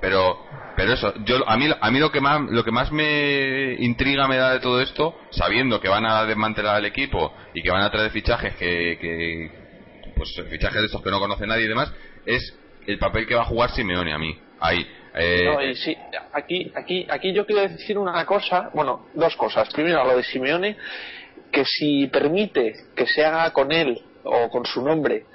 Pero, 0.00 0.42
pero 0.74 0.94
eso, 0.94 1.12
yo, 1.26 1.46
a 1.46 1.54
mí, 1.58 1.66
a 1.78 1.90
mí 1.90 1.98
lo 1.98 2.10
que 2.10 2.22
más, 2.22 2.40
lo 2.48 2.64
que 2.64 2.70
más 2.70 2.90
me 2.90 3.74
intriga 3.74 4.26
me 4.26 4.38
da 4.38 4.54
de 4.54 4.60
todo 4.60 4.80
esto, 4.80 5.14
sabiendo 5.32 5.82
que 5.82 5.90
van 5.90 6.06
a 6.06 6.24
desmantelar 6.24 6.78
el 6.78 6.86
equipo 6.86 7.34
y 7.52 7.62
que 7.62 7.70
van 7.70 7.82
a 7.82 7.90
traer 7.90 8.10
fichajes 8.10 8.56
que, 8.56 8.96
que 8.98 10.12
pues 10.16 10.30
fichajes 10.48 10.80
de 10.80 10.86
estos 10.86 11.02
que 11.02 11.10
no 11.10 11.20
conoce 11.20 11.46
nadie 11.46 11.66
y 11.66 11.68
demás, 11.68 11.92
es 12.24 12.56
el 12.86 12.98
papel 12.98 13.26
que 13.26 13.34
va 13.34 13.42
a 13.42 13.44
jugar 13.44 13.70
Simeone 13.72 14.14
a 14.14 14.18
mí, 14.18 14.34
ahí 14.60 14.86
eh, 15.14 15.74
sí, 15.74 15.96
aquí, 16.32 16.72
aquí, 16.74 17.06
aquí 17.08 17.32
yo 17.32 17.46
quiero 17.46 17.62
decir 17.62 17.98
una 17.98 18.24
cosa, 18.24 18.70
bueno, 18.72 19.06
dos 19.14 19.36
cosas. 19.36 19.68
Primero, 19.72 20.04
lo 20.04 20.16
de 20.16 20.22
Simeone, 20.22 20.76
que 21.50 21.64
si 21.64 22.06
permite 22.06 22.74
que 22.96 23.06
se 23.06 23.24
haga 23.24 23.50
con 23.52 23.72
él 23.72 24.00
o 24.24 24.48
con 24.48 24.64
su 24.64 24.82
nombre 24.82 25.26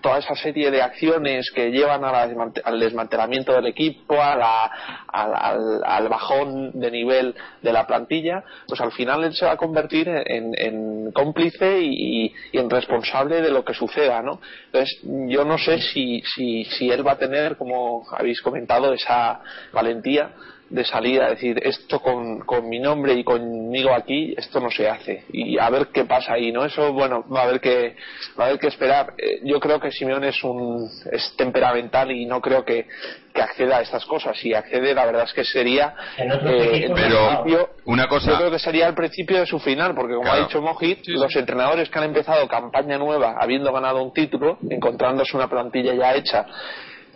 toda 0.00 0.18
esa 0.18 0.34
serie 0.34 0.70
de 0.70 0.82
acciones 0.82 1.50
que 1.54 1.70
llevan 1.70 2.04
al 2.04 2.80
desmantelamiento 2.80 3.52
del 3.52 3.66
equipo, 3.66 4.16
al, 4.20 6.08
bajón 6.08 6.72
de 6.78 6.90
nivel 6.90 7.34
de 7.62 7.72
la 7.72 7.86
plantilla, 7.86 8.42
pues 8.66 8.80
al 8.80 8.92
final 8.92 9.24
él 9.24 9.34
se 9.34 9.46
va 9.46 9.52
a 9.52 9.56
convertir 9.56 10.08
en, 10.08 11.12
cómplice 11.12 11.80
y, 11.80 12.32
en 12.52 12.70
responsable 12.70 13.40
de 13.40 13.50
lo 13.50 13.64
que 13.64 13.74
suceda, 13.74 14.22
¿no? 14.22 14.40
Entonces, 14.66 15.00
yo 15.02 15.44
no 15.44 15.58
sé 15.58 15.80
si, 15.80 16.22
si, 16.34 16.64
si 16.64 16.90
él 16.90 17.06
va 17.06 17.12
a 17.12 17.18
tener, 17.18 17.56
como 17.56 18.04
habéis 18.10 18.40
comentado, 18.40 18.92
esa 18.92 19.40
valentía 19.72 20.32
de 20.70 20.84
salida, 20.84 21.28
decir 21.28 21.58
esto 21.62 21.98
con, 21.98 22.40
con, 22.40 22.68
mi 22.68 22.78
nombre 22.78 23.12
y 23.14 23.24
conmigo 23.24 23.92
aquí, 23.92 24.32
esto 24.36 24.60
no 24.60 24.70
se 24.70 24.88
hace 24.88 25.24
y 25.32 25.58
a 25.58 25.68
ver 25.68 25.88
qué 25.88 26.04
pasa 26.04 26.34
ahí, 26.34 26.52
¿no? 26.52 26.64
Eso, 26.64 26.92
bueno, 26.92 27.24
va 27.28 27.40
a 27.40 27.42
haber 27.44 27.60
que, 27.60 27.96
va 28.38 28.44
a 28.44 28.46
haber 28.46 28.60
que 28.60 28.68
esperar. 28.68 29.14
Eh, 29.18 29.40
yo 29.42 29.58
creo 29.58 29.80
que 29.80 29.90
Simeón 29.90 30.22
es 30.22 30.42
un, 30.44 30.88
es 31.10 31.34
temperamental 31.36 32.12
y 32.12 32.24
no 32.24 32.40
creo 32.40 32.64
que, 32.64 32.86
que 33.34 33.42
acceda 33.42 33.78
a 33.78 33.80
estas 33.80 34.04
cosas. 34.04 34.38
Si 34.38 34.54
accede, 34.54 34.94
la 34.94 35.06
verdad 35.06 35.24
es 35.24 35.32
que 35.32 35.44
sería, 35.44 35.92
eh, 36.16 36.88
pero 36.94 37.70
una 37.86 38.06
cosa, 38.06 38.30
yo 38.30 38.36
creo 38.38 38.50
que 38.52 38.60
sería 38.60 38.86
el 38.86 38.94
principio 38.94 39.40
de 39.40 39.46
su 39.46 39.58
final, 39.58 39.92
porque 39.96 40.14
como 40.14 40.30
ha 40.30 40.38
dicho 40.38 40.62
Mojit, 40.62 41.00
los 41.08 41.34
entrenadores 41.34 41.90
que 41.90 41.98
han 41.98 42.04
empezado 42.04 42.46
campaña 42.46 42.96
nueva, 42.96 43.34
habiendo 43.40 43.72
ganado 43.72 44.02
un 44.04 44.12
título, 44.12 44.58
encontrándose 44.70 45.36
una 45.36 45.48
plantilla 45.48 45.94
ya 45.94 46.14
hecha 46.14 46.46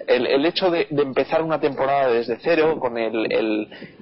el, 0.07 0.27
el 0.27 0.47
hecho 0.47 0.71
de, 0.71 0.87
empezar 0.91 1.43
una 1.43 1.61
temporada 1.61 2.09
desde 2.09 2.39
cero, 2.43 2.79
con 2.79 2.99
el, 2.99 3.33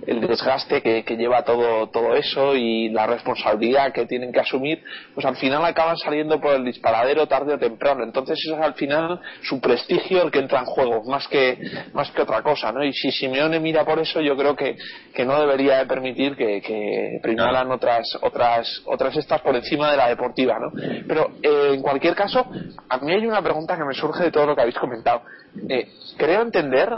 el, 0.07 0.20
desgaste 0.20 0.82
que, 0.82 1.16
lleva 1.16 1.45
todo, 1.45 1.88
todo 1.88 2.14
eso 2.16 2.55
y 2.55 2.88
la 2.88 3.07
responsabilidad 3.07 3.93
que 3.93 4.07
tienen 4.07 4.32
que 4.32 4.40
asumir, 4.40 4.82
pues 5.14 5.26
al 5.26 5.36
final 5.36 5.64
acaban 5.64 5.97
saliendo 5.97 6.40
por 6.40 6.55
el 6.55 6.64
disparadero 6.64 7.26
tarde 7.26 7.55
o 7.55 7.59
temprano. 7.59 8.03
Entonces 8.05 8.38
es 8.45 8.53
al 8.59 8.74
final 8.74 9.20
su 9.43 9.61
prestigio 9.61 10.22
el 10.22 10.30
que 10.30 10.38
entra 10.38 10.61
en 10.61 10.66
juego, 10.66 11.05
más 11.05 11.28
que, 11.28 11.59
más 11.93 12.11
que 12.11 12.22
otra 12.22 12.43
cosa, 12.43 12.72
¿no? 12.72 12.84
Y 12.84 12.93
si 12.93 13.11
Simeone 13.12 13.61
mira 13.61 13.84
por 13.84 13.99
eso, 13.99 14.20
yo 14.20 14.36
creo 14.36 14.57
que, 14.57 14.76
que 15.14 15.24
no 15.24 15.38
debería 15.40 15.78
de 15.78 15.86
permitir 15.86 16.36
que, 16.36 16.61
que 16.62 17.18
primaran 17.22 17.70
otras, 17.70 18.18
otras, 18.22 18.82
otras 18.86 19.16
estas 19.16 19.40
por 19.40 19.55
encima 19.55 19.90
de 19.90 19.97
la 19.97 20.09
deportiva, 20.09 20.59
¿no? 20.59 20.72
Pero 21.07 21.32
eh, 21.43 21.74
en 21.74 21.82
cualquier 21.82 22.14
caso, 22.14 22.47
a 22.88 22.99
mí 22.99 23.12
hay 23.12 23.26
una 23.26 23.43
pregunta 23.43 23.76
que 23.76 23.84
me 23.84 23.95
surge 23.95 24.24
de 24.24 24.30
todo 24.30 24.47
lo 24.47 24.55
que 24.55 24.62
habéis 24.62 24.78
comentado. 24.78 25.22
Eh, 25.68 25.82
creo 26.16 26.43
entender 26.43 26.91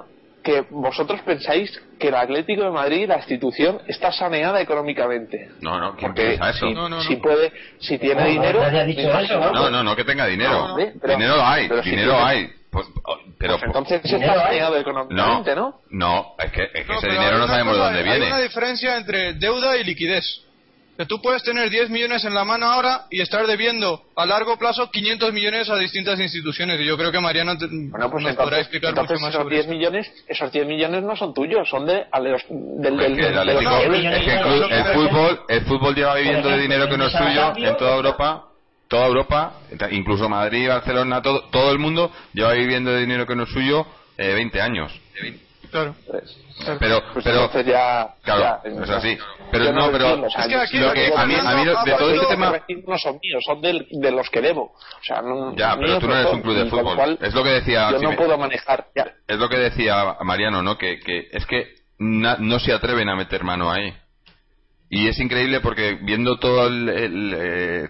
que 0.42 0.60
vosotros 0.70 1.20
pensáis 1.22 1.70
que 1.98 2.08
el 2.08 2.14
Atlético 2.14 2.64
de 2.64 2.70
Madrid, 2.70 3.08
la 3.08 3.16
institución, 3.16 3.80
está 3.86 4.12
saneada 4.12 4.60
económicamente. 4.60 5.48
No, 5.62 5.78
no, 5.80 5.96
¿quién 5.96 6.12
piensa 6.12 6.50
eso? 6.50 6.66
Si, 6.66 6.74
no, 6.74 7.00
si 7.00 7.16
puede, 7.16 7.50
si 7.78 7.98
tiene 7.98 8.28
dinero. 8.28 8.60
No, 9.52 9.70
no, 9.70 9.82
no, 9.82 9.96
que 9.96 10.04
tenga 10.04 10.26
dinero. 10.26 10.76
dinero 10.76 11.42
hay, 11.42 11.68
dinero 11.84 12.18
hay. 12.24 12.50
Pues, 12.70 12.86
oh, 13.04 13.16
pero, 13.38 13.52
Pues 13.54 13.66
entonces 13.66 14.02
Dinero 14.02 14.32
está 14.32 14.32
hay. 14.40 14.46
saneado 14.48 14.76
económicamente, 14.76 15.54
¿no? 15.54 15.80
no, 15.90 16.34
es 16.40 16.50
que, 16.50 16.64
es 16.64 16.70
que 16.72 16.84
No, 16.92 16.98
ese 16.98 17.06
pero 17.06 17.12
dinero 17.12 17.34
hay 17.36 17.40
no 17.40 17.46
sabemos 17.46 17.76
de 17.76 17.82
dónde 17.82 17.98
Hay 18.00 18.04
viene. 18.04 18.26
una 18.26 18.38
diferencia 18.40 18.96
entre 18.96 19.32
deuda 19.34 19.76
y 19.76 19.84
liquidez. 19.84 20.24
Que 20.96 21.06
tú 21.06 21.20
puedes 21.20 21.42
tener 21.42 21.70
10 21.70 21.90
millones 21.90 22.24
en 22.24 22.34
la 22.34 22.44
mano 22.44 22.66
ahora 22.66 23.06
y 23.10 23.20
estar 23.20 23.46
debiendo 23.48 24.02
a 24.14 24.26
largo 24.26 24.56
plazo 24.58 24.90
500 24.92 25.32
millones 25.32 25.68
a 25.68 25.76
distintas 25.76 26.20
instituciones. 26.20 26.80
Y 26.80 26.84
yo 26.86 26.96
creo 26.96 27.10
que 27.10 27.18
Mariano 27.18 27.58
te- 27.58 27.66
Bueno, 27.68 28.08
pues 28.10 28.22
nos 28.22 28.36
podrá 28.36 28.60
explicar 28.60 28.90
entonces 28.90 29.14
mucho 29.20 29.22
más 29.26 29.30
esos 29.34 29.42
sobre 29.42 29.54
10 29.56 29.66
esto. 29.66 29.76
millones, 29.76 30.24
esos 30.28 30.52
10 30.52 30.66
millones 30.68 31.02
no 31.02 31.16
son 31.16 31.34
tuyos, 31.34 31.68
son 31.68 31.84
de, 31.86 32.04
a 32.12 32.20
los, 32.20 32.42
del, 32.48 33.00
el 33.00 34.84
fútbol, 34.94 35.40
el 35.48 35.60
fútbol 35.64 35.94
lleva 35.94 36.14
viviendo 36.16 36.48
de 36.48 36.58
dinero 36.58 36.88
que 36.88 36.96
no 36.96 37.06
es 37.06 37.12
suyo 37.12 37.52
en 37.56 37.76
toda 37.76 37.96
Europa, 37.96 38.44
toda 38.88 39.06
Europa, 39.06 39.54
incluso 39.90 40.28
Madrid, 40.28 40.68
Barcelona, 40.68 41.22
todo, 41.22 41.42
todo 41.50 41.72
el 41.72 41.78
mundo 41.78 42.10
lleva 42.32 42.52
viviendo 42.52 42.90
de 42.92 43.00
dinero 43.00 43.26
que 43.26 43.34
no 43.34 43.44
es 43.44 43.50
suyo 43.50 43.86
eh, 44.16 44.34
20 44.34 44.60
años. 44.60 44.92
Claro. 45.70 45.94
pues, 46.06 46.36
Pero, 46.78 47.02
pues 47.12 47.24
pero, 47.24 47.44
entonces 47.44 47.66
ya, 47.66 48.14
claro, 48.22 48.60
ya, 48.64 48.70
es 48.84 48.90
así. 48.90 49.18
Pero 49.50 49.72
no, 49.72 49.86
lo 49.86 49.92
pero 49.92 50.26
Es 50.26 50.34
que 50.34 50.54
aquí 50.56 50.78
lo 50.78 50.92
que 50.92 51.12
a 51.14 51.26
mí, 51.26 51.34
a 51.34 51.54
mí 51.56 51.64
de, 51.64 51.70
de 51.84 51.98
todo 51.98 52.10
este 52.12 52.26
tema, 52.26 52.52
no 52.86 52.98
son 52.98 53.18
míos, 53.22 53.42
son 53.44 53.60
del- 53.60 53.86
de 53.90 54.10
los 54.12 54.30
que 54.30 54.40
debo. 54.40 54.62
O 54.72 55.04
sea, 55.04 55.20
no, 55.20 55.54
ya, 55.56 55.76
pero 55.76 55.98
tú 55.98 56.06
no 56.06 56.16
eres 56.16 56.32
un 56.32 56.42
club 56.42 56.54
de 56.56 56.66
fútbol. 56.66 56.94
cual 56.96 57.18
Es 57.20 57.34
lo 57.34 57.42
que 57.42 57.50
decía, 57.50 57.90
Yo 57.90 57.98
si 57.98 58.04
no 58.04 58.10
me- 58.10 58.16
puedo 58.16 58.38
manejar. 58.38 58.86
Ya. 58.94 59.06
es 59.26 59.36
lo 59.38 59.48
que 59.48 59.56
decía 59.58 60.16
Mariano, 60.22 60.62
¿no? 60.62 60.78
Que, 60.78 61.00
que 61.00 61.28
es 61.32 61.44
que 61.46 61.74
na- 61.98 62.36
no 62.38 62.58
se 62.60 62.72
atreven 62.72 63.08
a 63.08 63.16
meter 63.16 63.42
mano 63.42 63.70
ahí. 63.70 63.92
Y 64.90 65.08
es 65.08 65.18
increíble 65.18 65.60
porque 65.60 65.98
viendo 66.02 66.38
todo 66.38 66.68
el, 66.68 66.88
el, 66.88 67.34
eh, 67.36 67.88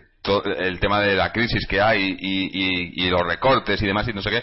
el 0.59 0.81
tema 0.81 1.01
de 1.01 1.15
la 1.17 1.33
crisis 1.33 1.67
que 1.67 1.83
hay 1.83 2.17
y, 2.19 2.47
y- 2.47 3.05
y 3.07 3.11
los 3.11 3.21
recortes 3.27 3.81
y 3.83 3.87
demás 3.87 4.09
y 4.09 4.15
no 4.15 4.23
sé 4.23 4.31
qué, 4.31 4.43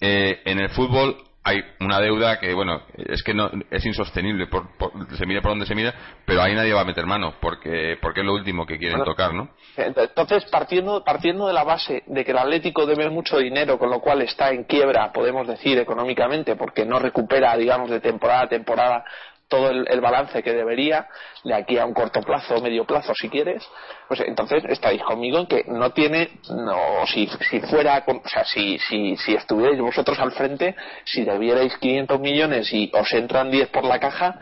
eh, 0.00 0.42
en 0.46 0.58
el 0.58 0.68
fútbol 0.70 1.16
hay 1.44 1.60
una 1.80 2.00
deuda 2.00 2.38
que, 2.38 2.54
bueno, 2.54 2.82
es 2.96 3.22
que 3.22 3.34
no 3.34 3.50
es 3.70 3.84
insostenible, 3.84 4.46
por, 4.46 4.76
por- 4.76 4.92
se 5.16 5.26
mire 5.26 5.42
por 5.42 5.50
donde 5.50 5.66
se 5.66 5.74
mire, 5.74 5.92
pero 6.24 6.40
ahí 6.42 6.54
nadie 6.54 6.72
va 6.72 6.82
a 6.82 6.84
meter 6.84 7.04
mano 7.04 7.34
porque, 7.40 7.98
porque 8.00 8.20
es 8.20 8.26
lo 8.26 8.34
último 8.34 8.64
que 8.64 8.78
quieren 8.78 8.98
Bueno, 8.98 9.10
tocar, 9.12 9.34
¿no? 9.34 9.48
Entonces, 9.76 10.44
partiendo, 10.50 11.02
partiendo 11.04 11.48
de 11.48 11.52
la 11.52 11.64
base 11.64 12.04
de 12.06 12.24
que 12.24 12.30
el 12.30 12.38
Atlético 12.38 12.86
debe 12.86 13.10
mucho 13.10 13.38
dinero, 13.38 13.78
con 13.78 13.90
lo 13.90 14.00
cual 14.00 14.22
está 14.22 14.50
en 14.50 14.64
quiebra, 14.64 15.12
podemos 15.12 15.46
decir, 15.48 15.78
económicamente, 15.78 16.54
porque 16.54 16.84
no 16.84 16.98
recupera, 17.00 17.56
digamos, 17.56 17.90
de 17.90 18.00
temporada 18.00 18.42
a 18.42 18.48
temporada 18.48 19.04
todo 19.48 19.68
el, 19.70 19.86
el 19.90 20.00
balance 20.00 20.42
que 20.42 20.52
debería, 20.52 21.08
de 21.44 21.54
aquí 21.54 21.78
a 21.78 21.86
un 21.86 21.94
corto 21.94 22.20
plazo, 22.20 22.60
medio 22.60 22.84
plazo, 22.84 23.12
si 23.14 23.28
quieres, 23.28 23.62
pues 24.06 24.20
entonces 24.20 24.62
estáis 24.68 25.02
conmigo 25.02 25.38
en 25.38 25.46
que 25.46 25.64
no 25.66 25.90
tiene, 25.90 26.40
no, 26.50 27.06
si, 27.06 27.28
si 27.50 27.60
fuera, 27.60 28.04
o 28.06 28.28
sea, 28.28 28.44
si, 28.44 28.78
si, 28.78 29.16
si 29.16 29.34
estuvierais 29.34 29.80
vosotros 29.80 30.18
al 30.20 30.32
frente, 30.32 30.76
si 31.04 31.24
debierais 31.24 31.76
500 31.78 32.20
millones 32.20 32.72
y 32.72 32.90
os 32.94 33.12
entran 33.12 33.50
10 33.50 33.70
por 33.70 33.84
la 33.84 33.98
caja, 33.98 34.38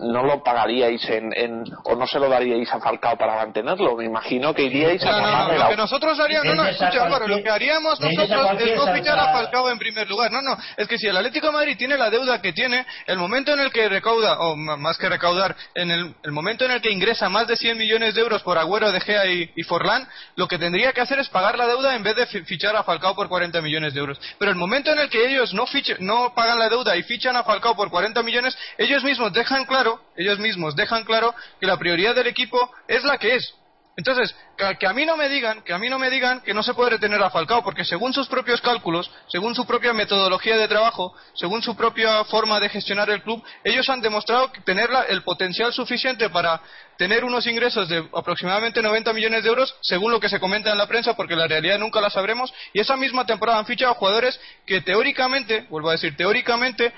no 0.00 0.24
lo 0.24 0.42
pagaríais 0.42 1.08
en, 1.08 1.32
en 1.34 1.64
o 1.84 1.94
no 1.94 2.06
se 2.06 2.18
lo 2.18 2.28
daríais 2.28 2.72
a 2.72 2.80
Falcao 2.80 3.16
para 3.16 3.36
mantenerlo. 3.36 3.96
Me 3.96 4.04
imagino 4.04 4.52
que 4.52 4.64
iríais 4.64 5.02
a 5.04 5.12
No, 5.12 5.12
no, 5.12 5.22
no, 5.22 5.32
pagarle 5.32 5.58
lo 5.58 5.68
que 5.68 5.76
nosotros 5.76 6.20
haríamos, 6.20 6.46
no, 6.46 6.54
no, 6.54 6.62
a 6.62 6.70
escucha 6.70 7.04
Álvaro, 7.04 7.28
lo 7.28 7.42
que 7.42 7.50
haríamos 7.50 8.00
a 8.00 8.04
nosotros 8.04 8.60
es 8.60 8.76
no 8.76 8.92
fichar 8.92 9.18
a 9.18 9.32
Falcao 9.32 9.70
en 9.70 9.78
primer 9.78 10.08
lugar. 10.08 10.30
No, 10.30 10.42
no, 10.42 10.56
es 10.76 10.86
que 10.88 10.98
si 10.98 11.06
el 11.06 11.16
Atlético 11.16 11.46
de 11.46 11.52
Madrid 11.52 11.76
tiene 11.78 11.96
la 11.96 12.10
deuda 12.10 12.42
que 12.42 12.52
tiene, 12.52 12.84
el 13.06 13.16
momento 13.16 13.52
en 13.54 13.60
el 13.60 13.72
que 13.72 13.88
recauda, 13.88 14.38
o 14.40 14.56
más 14.56 14.98
que 14.98 15.08
recaudar, 15.08 15.56
en 15.74 15.90
el, 15.90 16.14
el 16.22 16.32
momento 16.34 16.64
en 16.64 16.72
el 16.72 16.82
que 16.82 16.90
ingresa 16.90 17.28
más 17.28 17.46
de 17.46 17.56
100 17.56 17.78
millones 17.78 18.14
de 18.14 18.20
euros 18.20 18.42
por 18.42 18.58
Agüero, 18.58 18.92
De 18.92 19.00
Gea 19.00 19.24
y, 19.26 19.62
Forlán, 19.62 20.06
lo 20.36 20.46
que 20.48 20.58
tendría 20.58 20.92
que 20.92 21.00
hacer 21.00 21.18
es 21.18 21.28
pagar 21.28 21.56
la 21.56 21.66
deuda 21.66 21.94
en 21.94 22.02
vez 22.02 22.16
de 22.16 22.26
fi- 22.26 22.42
fichar 22.42 22.76
a 22.76 22.82
Falcao 22.84 23.14
por 23.14 23.28
40 23.28 23.62
millones 23.62 23.94
de 23.94 24.00
euros. 24.00 24.20
Pero 24.38 24.50
el 24.50 24.56
momento 24.56 24.92
en 24.92 24.98
el 24.98 25.08
que 25.08 25.26
ellos 25.26 25.54
no, 25.54 25.64
no 26.00 26.34
pagan 26.34 26.58
la 26.58 26.68
deuda 26.68 26.96
y 26.96 27.02
fichan 27.04 27.36
a 27.36 27.44
Falcao 27.44 27.74
por 27.74 27.90
40 27.90 28.22
millones, 28.22 28.56
ellos 28.76 29.02
mismos 29.04 29.32
dejan 29.32 29.64
claro, 29.64 30.00
ellos 30.16 30.38
mismos 30.38 30.76
dejan 30.76 31.04
claro 31.04 31.34
que 31.60 31.66
la 31.66 31.78
prioridad 31.78 32.14
del 32.14 32.26
equipo 32.26 32.70
es 32.88 33.04
la 33.04 33.16
que 33.18 33.36
es. 33.36 33.54
Entonces, 33.96 34.34
que, 34.56 34.86
a 34.86 34.92
mí 34.92 35.06
no 35.06 35.16
me 35.16 35.28
digan, 35.28 35.62
que 35.62 35.72
a 35.72 35.78
mí 35.78 35.88
no 35.88 36.00
me 36.00 36.10
digan 36.10 36.40
que 36.40 36.52
no 36.52 36.64
se 36.64 36.74
puede 36.74 36.90
retener 36.90 37.22
a 37.22 37.30
Falcao, 37.30 37.62
porque 37.62 37.84
según 37.84 38.12
sus 38.12 38.26
propios 38.26 38.60
cálculos, 38.60 39.08
según 39.28 39.54
su 39.54 39.66
propia 39.66 39.92
metodología 39.92 40.56
de 40.56 40.66
trabajo, 40.66 41.14
según 41.34 41.62
su 41.62 41.76
propia 41.76 42.24
forma 42.24 42.58
de 42.58 42.68
gestionar 42.68 43.08
el 43.10 43.22
club, 43.22 43.42
ellos 43.62 43.88
han 43.88 44.00
demostrado 44.00 44.50
tener 44.64 44.90
el 45.08 45.22
potencial 45.22 45.72
suficiente 45.72 46.28
para 46.28 46.60
tener 46.96 47.24
unos 47.24 47.46
ingresos 47.46 47.88
de 47.88 48.08
aproximadamente 48.16 48.82
90 48.82 49.12
millones 49.12 49.44
de 49.44 49.48
euros, 49.48 49.76
según 49.80 50.10
lo 50.10 50.18
que 50.18 50.28
se 50.28 50.40
comenta 50.40 50.72
en 50.72 50.78
la 50.78 50.88
prensa, 50.88 51.14
porque 51.14 51.36
la 51.36 51.46
realidad 51.46 51.78
nunca 51.78 52.00
la 52.00 52.10
sabremos, 52.10 52.52
y 52.72 52.80
esa 52.80 52.96
misma 52.96 53.26
temporada 53.26 53.60
han 53.60 53.66
fichado 53.66 53.94
jugadores 53.94 54.40
que 54.66 54.80
teóricamente, 54.80 55.66
vuelvo 55.70 55.90
a 55.90 55.92
decir, 55.92 56.16
teóricamente 56.16 56.92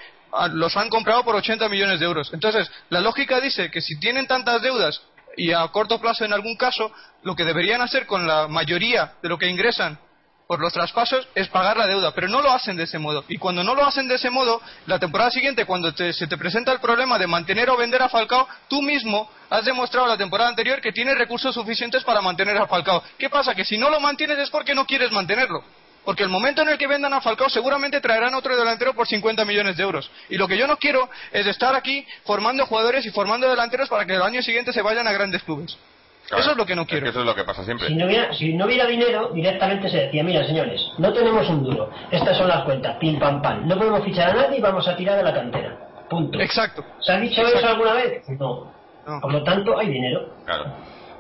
los 0.53 0.76
han 0.76 0.88
comprado 0.88 1.24
por 1.24 1.34
80 1.34 1.68
millones 1.68 2.01
de 2.01 2.07
euros. 2.07 2.30
Entonces, 2.32 2.70
la 2.88 3.01
lógica 3.01 3.40
dice 3.40 3.70
que 3.70 3.80
si 3.80 3.99
tienen 3.99 4.26
tantas 4.26 4.62
deudas 4.62 5.03
y 5.37 5.53
a 5.53 5.66
corto 5.68 6.01
plazo 6.01 6.24
en 6.24 6.32
algún 6.32 6.57
caso, 6.57 6.91
lo 7.22 7.34
que 7.37 7.45
deberían 7.45 7.80
hacer 7.82 8.07
con 8.07 8.26
la 8.26 8.49
mayoría 8.49 9.12
de 9.22 9.28
lo 9.28 9.39
que 9.39 9.49
ingresan 9.49 9.99
por 10.47 10.61
los 10.61 10.72
traspasos 10.72 11.26
es 11.34 11.49
pagar 11.49 11.76
la 11.76 11.89
deuda, 11.89 12.12
pero 12.12 12.28
no 12.28 12.41
lo 12.41 12.53
hacen 12.53 12.76
de 12.76 12.84
ese 12.84 12.99
modo. 13.01 13.24
Y 13.28 13.37
cuando 13.37 13.64
no 13.64 13.74
lo 13.74 13.84
hacen 13.84 14.07
de 14.07 14.14
ese 14.14 14.30
modo, 14.30 14.62
la 14.87 14.99
temporada 15.01 15.30
siguiente, 15.30 15.64
cuando 15.64 15.93
te- 15.93 16.12
se 16.12 16.28
te 16.28 16.39
presenta 16.39 16.70
el 16.72 16.78
problema 16.78 17.18
de 17.18 17.26
mantener 17.26 17.68
o 17.68 17.76
vender 17.76 18.01
a 18.01 18.09
Falcao, 18.09 18.47
tú 18.68 18.80
mismo 18.80 19.28
has 19.51 19.64
demostrado 19.64 20.07
la 20.07 20.16
temporada 20.16 20.49
anterior 20.49 20.80
que 20.80 20.93
tienes 20.93 21.18
recursos 21.18 21.53
suficientes 21.53 22.05
para 22.05 22.20
mantener 22.20 22.57
a 22.59 22.66
Falcao. 22.68 23.03
¿Qué 23.18 23.28
pasa? 23.28 23.57
Que 23.57 23.64
si 23.64 23.76
no 23.76 23.91
lo 23.91 23.99
mantienes 23.99 24.39
es 24.39 24.51
porque 24.51 24.72
no 24.74 24.87
quieres 24.87 25.11
mantenerlo. 25.11 25.64
Porque 26.07 26.22
el 26.22 26.30
momento 26.30 26.62
en 26.62 26.68
el 26.68 26.78
que 26.78 26.86
vendan 26.86 27.12
a 27.12 27.20
Falcao 27.20 27.50
seguramente 27.50 28.00
traerán 28.00 28.32
otro 28.34 28.57
delantero 28.57 28.94
por 28.94 29.07
50 29.07 29.44
millones 29.44 29.76
de 29.76 29.82
euros. 29.82 30.11
Y 30.30 30.36
lo 30.36 30.46
que 30.48 30.57
yo 30.57 30.66
no 30.66 30.78
quiero 30.78 31.11
es 31.32 31.46
estar 31.46 31.74
aquí 31.74 32.07
formando 32.24 32.64
jugadores 32.64 33.04
y 33.04 33.11
formando 33.11 33.50
delanteros 33.50 33.88
para 33.88 34.07
que 34.07 34.14
el 34.14 34.22
año 34.22 34.40
siguiente 34.40 34.72
se 34.72 34.80
vayan 34.82 35.07
a 35.09 35.12
grandes 35.12 35.42
clubes. 35.42 35.76
Claro, 36.28 36.42
Eso 36.42 36.50
es 36.52 36.57
lo 36.57 36.64
que 36.66 36.74
no 36.74 36.86
quiero. 36.86 37.04
que 37.04 37.11
eso 37.11 37.20
es 37.20 37.26
lo 37.26 37.34
que 37.34 37.44
pasa 37.44 37.64
siempre. 37.64 37.88
Si 37.88 37.94
no, 37.94 38.07
hubiera, 38.07 38.32
si 38.32 38.54
no 38.54 38.66
hubiera 38.66 38.86
dinero, 38.86 39.30
directamente 39.32 39.88
se 39.90 39.96
decía, 39.98 40.24
mira 40.24 40.46
señores, 40.46 40.80
no 40.98 41.12
tenemos 41.12 41.48
un 41.48 41.62
duro, 41.64 41.90
estas 42.11 42.36
son 42.36 42.48
las 42.48 42.64
cuentas, 42.64 42.96
pim 42.98 43.18
pam 43.18 43.42
pam, 43.42 43.66
no 43.66 43.76
podemos 43.76 44.02
fichar 44.04 44.30
a 44.30 44.34
nadie 44.34 44.59
y 44.59 44.61
vamos 44.61 44.86
a 44.88 44.96
tirar 44.96 45.16
de 45.16 45.22
la 45.24 45.34
cantera. 45.34 45.76
Punto. 46.09 46.40
Exacto. 46.40 46.84
¿Se 47.00 47.12
ha 47.12 47.18
dicho 47.18 47.40
Exacto. 47.40 47.59
eso 47.59 47.68
alguna 47.68 47.92
vez? 47.94 48.28
No. 48.28 48.72
No. 49.07 49.20
Por 49.20 49.32
lo 49.32 49.42
tanto, 49.42 49.76
hay 49.78 49.88
dinero. 49.88 50.34
Claro. 50.44 50.64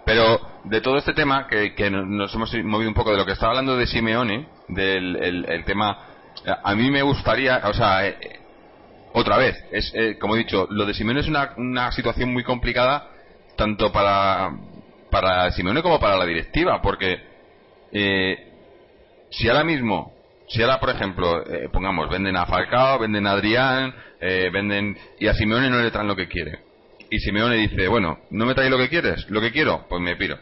Pero 0.06 0.40
de 0.62 0.80
todo 0.80 0.98
este 0.98 1.14
tema, 1.14 1.48
que, 1.48 1.74
que 1.74 1.90
nos 1.90 2.32
hemos 2.32 2.54
movido 2.62 2.88
un 2.88 2.94
poco 2.94 3.10
de 3.10 3.16
lo 3.16 3.26
que 3.26 3.32
estaba 3.32 3.50
hablando 3.50 3.76
de 3.76 3.88
Simeone, 3.88 4.46
del 4.68 5.44
el, 5.48 5.64
tema, 5.64 5.98
a 6.62 6.74
mí 6.76 6.92
me 6.92 7.02
gustaría, 7.02 7.60
o 7.64 7.74
sea, 7.74 8.06
eh, 8.06 8.16
eh, 8.20 8.40
otra 9.14 9.36
vez, 9.36 9.56
es 9.72 9.92
eh, 9.96 10.16
como 10.16 10.36
he 10.36 10.38
dicho, 10.38 10.68
lo 10.70 10.86
de 10.86 10.94
Simeone 10.94 11.20
es 11.20 11.26
una, 11.26 11.54
una 11.56 11.90
situación 11.90 12.32
muy 12.32 12.44
complicada, 12.44 13.08
tanto 13.56 13.90
para, 13.90 14.52
para 15.10 15.50
Simeone 15.50 15.82
como 15.82 15.98
para 15.98 16.16
la 16.16 16.24
directiva, 16.24 16.80
porque 16.80 17.20
eh, 17.90 18.52
si 19.30 19.48
ahora 19.48 19.64
mismo, 19.64 20.12
si 20.46 20.62
ahora, 20.62 20.78
por 20.78 20.90
ejemplo, 20.90 21.44
eh, 21.44 21.68
pongamos, 21.72 22.08
venden 22.08 22.36
a 22.36 22.46
Falcao, 22.46 23.00
venden 23.00 23.26
a 23.26 23.32
Adrián, 23.32 23.92
venden, 24.20 24.96
y 25.18 25.26
a 25.26 25.34
Simeone 25.34 25.68
no 25.68 25.80
le 25.80 25.90
traen 25.90 26.06
lo 26.06 26.14
que 26.14 26.28
quiere 26.28 26.65
y 27.10 27.18
Simeone 27.20 27.56
dice, 27.56 27.88
bueno, 27.88 28.18
¿no 28.30 28.46
me 28.46 28.54
traes 28.54 28.70
lo 28.70 28.78
que 28.78 28.88
quieres? 28.88 29.28
¿Lo 29.30 29.40
que 29.40 29.52
quiero? 29.52 29.86
Pues 29.88 30.00
me 30.02 30.16
piro. 30.16 30.38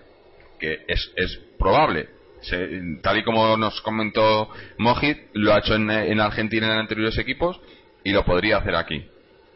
Que 0.58 0.80
es, 0.88 1.10
es 1.16 1.38
probable. 1.58 2.08
Se- 2.42 2.80
tal 3.02 3.18
y 3.18 3.24
como 3.24 3.56
nos 3.56 3.80
comentó 3.80 4.48
Mojit, 4.78 5.18
lo 5.32 5.52
ha 5.54 5.58
hecho 5.58 5.74
en, 5.74 5.90
en 5.90 6.20
Argentina 6.20 6.66
en 6.66 6.78
anteriores 6.78 7.16
equipos 7.18 7.60
y 8.04 8.12
lo 8.12 8.24
podría 8.24 8.58
hacer 8.58 8.74
aquí. 8.76 9.04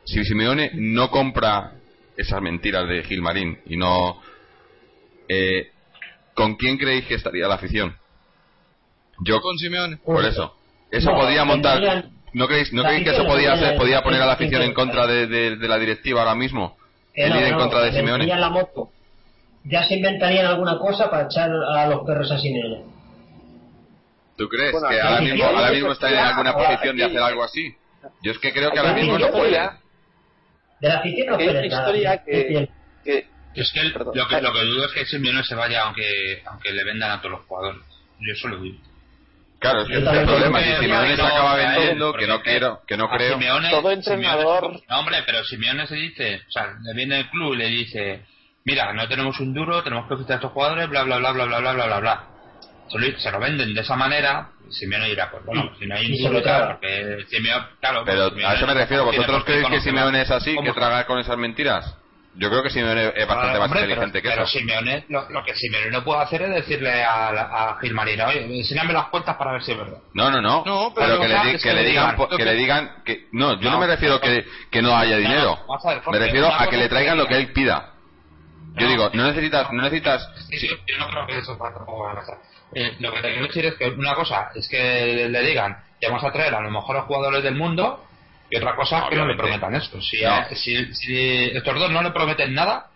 Si 0.04 0.24
Simeone 0.24 0.70
no 0.74 1.10
compra 1.10 1.72
esas 2.16 2.40
mentiras 2.42 2.88
de 2.88 3.04
Gilmarín 3.04 3.58
y 3.66 3.76
no... 3.76 4.20
Eh, 5.28 5.70
¿Con 6.34 6.56
quién 6.56 6.78
creéis 6.78 7.04
que 7.06 7.14
estaría 7.14 7.46
la 7.48 7.56
afición? 7.56 7.96
Yo 9.24 9.40
Con 9.40 9.58
Simeone. 9.58 9.96
por 9.98 10.24
eso. 10.24 10.54
Eso 10.90 11.10
No, 11.12 11.18
podía 11.20 11.44
montar. 11.44 12.06
¿No 12.32 12.46
creéis, 12.46 12.72
no 12.72 12.82
creéis 12.84 13.04
que 13.04 13.10
eso 13.10 13.26
podía, 13.26 13.52
puede- 13.56 13.76
podía 13.76 14.02
poner 14.02 14.22
a 14.22 14.26
la 14.26 14.32
afición 14.34 14.62
en 14.62 14.72
contra 14.72 15.06
de, 15.06 15.26
de- 15.26 15.56
de 15.56 15.68
la 15.68 15.78
directiva 15.78 16.20
ahora 16.20 16.34
mismo? 16.34 16.76
El 17.24 17.30
no, 17.30 17.40
ir 17.40 17.46
en 17.46 17.54
contra 17.56 17.80
de 17.80 17.90
Simeone. 17.92 18.10
vendrían 18.18 18.40
la 18.40 18.50
moto. 18.50 18.90
Ya 19.64 19.84
se 19.86 19.96
inventarían 19.96 20.46
alguna 20.46 20.78
cosa 20.78 21.10
para 21.10 21.24
echar 21.24 21.50
a 21.50 21.86
los 21.88 22.04
perros 22.06 22.30
a 22.30 22.38
Simeone. 22.38 22.84
¿Tú 24.36 24.48
crees 24.48 24.72
Bueno, 24.72 24.88
que 24.88 25.00
ahora 25.00 25.20
mismo, 25.20 25.44
ahora 25.44 25.70
mismo 25.72 25.92
está 25.92 26.10
en 26.10 26.18
alguna 26.18 26.50
ahora 26.50 26.68
posición 26.68 26.96
de 26.96 27.04
hacer 27.04 27.18
algo 27.18 27.42
así? 27.42 27.74
Yo 28.22 28.30
es 28.32 28.38
que 28.38 28.52
creo 28.52 28.70
que 28.70 28.78
ahora 28.78 28.92
mismo 28.94 29.18
no 29.18 29.30
puede. 29.32 29.50
De 30.80 30.88
la 30.88 30.98
afición 30.98 31.26
no 31.26 31.36
nada. 31.36 31.66
historia 31.66 32.12
Es 32.14 32.20
que, 32.22 32.68
Es 33.54 33.72
que 33.72 33.80
el- 33.80 33.92
lo 33.92 34.12
que 34.28 34.40
lo 34.40 34.52
que 34.52 34.64
dudo 34.64 34.84
es 34.86 34.92
que 34.92 35.06
Simeone 35.06 35.42
se 35.42 35.56
vaya 35.56 35.82
aunque 35.82 36.40
aunque 36.46 36.70
le 36.72 36.84
vendan 36.84 37.10
a 37.10 37.18
todos 37.20 37.32
los 37.32 37.40
jugadores. 37.46 37.80
Yo 38.20 38.32
eso 38.32 38.48
lo 38.48 38.60
digo. 38.62 38.78
Claro, 39.60 39.82
es 39.82 39.88
que 39.88 39.94
ese 39.94 40.04
es 40.04 40.12
el 40.18 40.24
problema. 40.26 40.60
Si 40.60 40.72
Simeone 40.76 41.16
se 41.16 41.22
acaba 41.22 41.54
vendiendo, 41.56 42.12
que 42.14 42.26
no 42.26 42.42
quiero, 42.42 42.80
que 42.86 42.96
no 42.96 43.08
creo. 43.10 43.34
Simeone- 43.38 43.70
Todo 43.70 43.90
Simeone- 43.90 43.94
entrenador- 43.94 44.82
no, 44.88 44.98
hombre, 45.00 45.16
pero 45.26 45.44
Simeone 45.44 45.86
se 45.86 45.96
dice, 45.96 46.42
o 46.46 46.50
sea, 46.50 46.74
le 46.82 46.94
viene 46.94 47.20
el 47.20 47.30
club 47.30 47.54
y 47.54 47.56
le 47.56 47.66
dice, 47.66 48.24
mira, 48.64 48.92
no 48.92 49.08
tenemos 49.08 49.38
un 49.40 49.52
duro, 49.52 49.82
tenemos 49.82 50.08
que 50.08 50.16
fichar 50.16 50.32
a 50.32 50.34
estos 50.36 50.52
jugadores, 50.52 50.88
bla, 50.88 51.02
bla, 51.02 51.18
bla, 51.18 51.32
bla, 51.32 51.44
bla, 51.46 51.58
bla, 51.60 51.72
bla, 51.72 51.86
bla, 51.86 52.00
bla. 52.00 52.24
Se 52.88 52.98
lo, 52.98 53.18
se 53.18 53.30
lo 53.32 53.40
venden 53.40 53.74
de 53.74 53.80
esa 53.80 53.96
manera, 53.96 54.48
Simeone 54.70 55.08
dirá, 55.08 55.30
pues 55.30 55.44
bueno, 55.44 55.72
si 55.78 55.86
no 55.86 55.94
hay 55.96 56.06
lo 56.08 56.14
ningún 56.30 56.42
traga. 56.42 56.68
porque 56.74 57.24
Simeone, 57.28 57.66
claro, 57.80 58.02
Pero 58.04 58.28
Simeone 58.30 58.46
a 58.46 58.54
eso 58.56 58.66
me 58.66 58.74
refiero. 58.74 59.04
¿Vosotros 59.06 59.44
creéis 59.44 59.66
que 59.68 59.80
Simeone 59.80 60.22
es 60.22 60.30
así, 60.30 60.56
que 60.62 60.72
traga 60.72 61.04
con 61.06 61.18
esas 61.18 61.36
mentiras? 61.36 61.96
Yo 62.38 62.48
creo 62.50 62.62
que 62.62 62.70
Simeone 62.70 63.08
es 63.16 63.26
bastante 63.26 63.56
Ah, 63.56 63.58
más 63.58 63.66
hombre, 63.66 63.80
inteligente 63.82 64.20
pero, 64.20 64.22
que 64.22 64.28
pero 64.30 64.42
eso. 64.44 64.58
Simeone, 64.58 65.04
lo, 65.08 65.28
lo 65.28 65.44
que 65.44 65.54
Simeone 65.56 65.90
no 65.90 66.04
puede 66.04 66.22
hacer 66.22 66.42
es 66.42 66.50
decirle 66.54 67.02
a, 67.02 67.28
a 67.30 67.78
Gil 67.80 67.94
Marina, 67.94 68.26
oye, 68.28 68.44
enséñame 68.58 68.92
las 68.92 69.06
cuentas 69.08 69.36
para 69.36 69.52
ver 69.52 69.62
si 69.62 69.72
es 69.72 69.78
verdad. 69.78 69.98
No, 70.14 70.30
no, 70.30 70.40
no. 70.40 70.62
No, 70.64 70.92
pero, 70.94 71.18
pero 71.18 71.20
que, 71.20 71.28
le, 71.28 71.34
di- 71.44 71.52
que 71.52 71.58
que 71.58 71.72
le 71.74 71.84
digan, 71.84 72.16
que 72.16 72.36
que- 72.36 72.44
le 72.44 72.54
digan 72.54 73.02
que 73.04 73.26
no, 73.32 73.54
yo 73.60 73.70
no, 73.70 73.70
No, 73.72 73.78
me 73.80 73.86
refiero 73.88 74.14
no. 74.14 74.20
que, 74.20 74.46
que 74.70 74.82
no 74.82 74.96
haya 74.96 75.16
No, 75.16 75.22
no, 75.22 75.28
dinero. 75.28 75.58
ver, 75.84 76.00
me 76.12 76.18
refiero 76.18 76.46
a 76.54 76.66
que 76.68 76.76
le 76.76 76.88
traigan 76.88 77.16
que 77.16 77.22
lo 77.22 77.28
que 77.28 77.36
él 77.36 77.52
pida. 77.52 77.90
Yo 78.76 78.86
No. 78.86 78.88
digo, 78.92 79.10
no 79.14 79.24
necesitas, 79.26 79.72
no 79.72 79.82
necesitas. 79.82 80.28
Sí, 80.48 80.58
sí, 80.58 80.68
yo 80.86 80.98
no 80.98 81.08
creo 81.10 81.26
que 81.26 81.38
eso 81.38 81.58
va 81.58 81.68
a 81.70 82.14
pasar. 82.14 82.38
Eh, 82.74 82.96
lo 83.00 83.12
que 83.14 83.20
te 83.22 83.28
quiero 83.32 83.46
decir 83.48 83.64
es 83.66 83.74
que 83.74 83.88
una 83.88 84.14
cosa 84.14 84.50
es 84.54 84.68
que 84.68 85.28
le 85.28 85.40
digan 85.42 85.76
que 86.00 86.06
vamos 86.06 86.22
a 86.22 86.30
traer 86.30 86.54
a 86.54 86.60
los 86.60 86.70
mejores 86.70 87.02
jugadores 87.04 87.42
del 87.42 87.56
mundo 87.56 88.04
y 88.50 88.56
otra 88.56 88.74
cosa 88.76 89.00
es 89.00 89.04
que 89.10 89.16
no 89.16 89.26
le 89.26 89.34
prometan 89.36 89.74
esto. 89.74 90.00
Si, 90.00 90.22
No. 90.22 90.38
eh, 90.38 90.46
si, 90.56 90.94
si 90.94 91.44
estos 91.54 91.78
dos 91.78 91.90
no 91.90 92.02
le 92.02 92.10
prometen 92.12 92.54
nada 92.54 92.86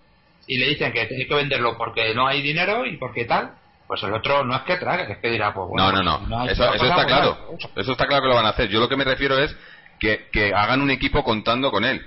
y 0.46 0.58
le 0.58 0.68
dicen 0.68 0.92
que 0.92 1.00
hay 1.02 1.26
que 1.26 1.34
venderlo 1.34 1.76
porque 1.76 2.14
no 2.14 2.26
hay 2.26 2.42
dinero 2.42 2.84
y 2.86 2.96
porque 2.96 3.24
tal, 3.26 3.52
pues 3.86 4.02
el 4.02 4.12
otro 4.14 4.44
no 4.44 4.54
es 4.56 4.62
que 4.62 4.76
trague, 4.76 5.12
es 5.12 5.18
que 5.18 5.30
dirá, 5.30 5.52
pues 5.52 5.68
bueno, 5.68 5.92
No, 5.92 6.02
no, 6.02 6.18
no. 6.26 6.40
hay 6.40 6.48
Eso, 6.48 6.64
eso 6.64 6.72
cosa, 6.72 6.84
está 6.84 6.94
pues 6.94 7.06
claro. 7.06 7.38
nada. 7.50 7.70
Eso 7.76 7.92
está 7.92 8.06
claro 8.06 8.22
que 8.22 8.28
lo 8.28 8.34
van 8.34 8.46
a 8.46 8.50
hacer. 8.50 8.68
Yo 8.68 8.80
lo 8.80 8.88
que 8.88 8.96
me 8.96 9.04
refiero 9.04 9.38
es 9.38 9.54
que, 10.00 10.28
que 10.32 10.52
hagan 10.54 10.80
un 10.80 10.90
equipo 10.90 11.22
contando 11.22 11.70
con 11.70 11.84
él. 11.84 12.04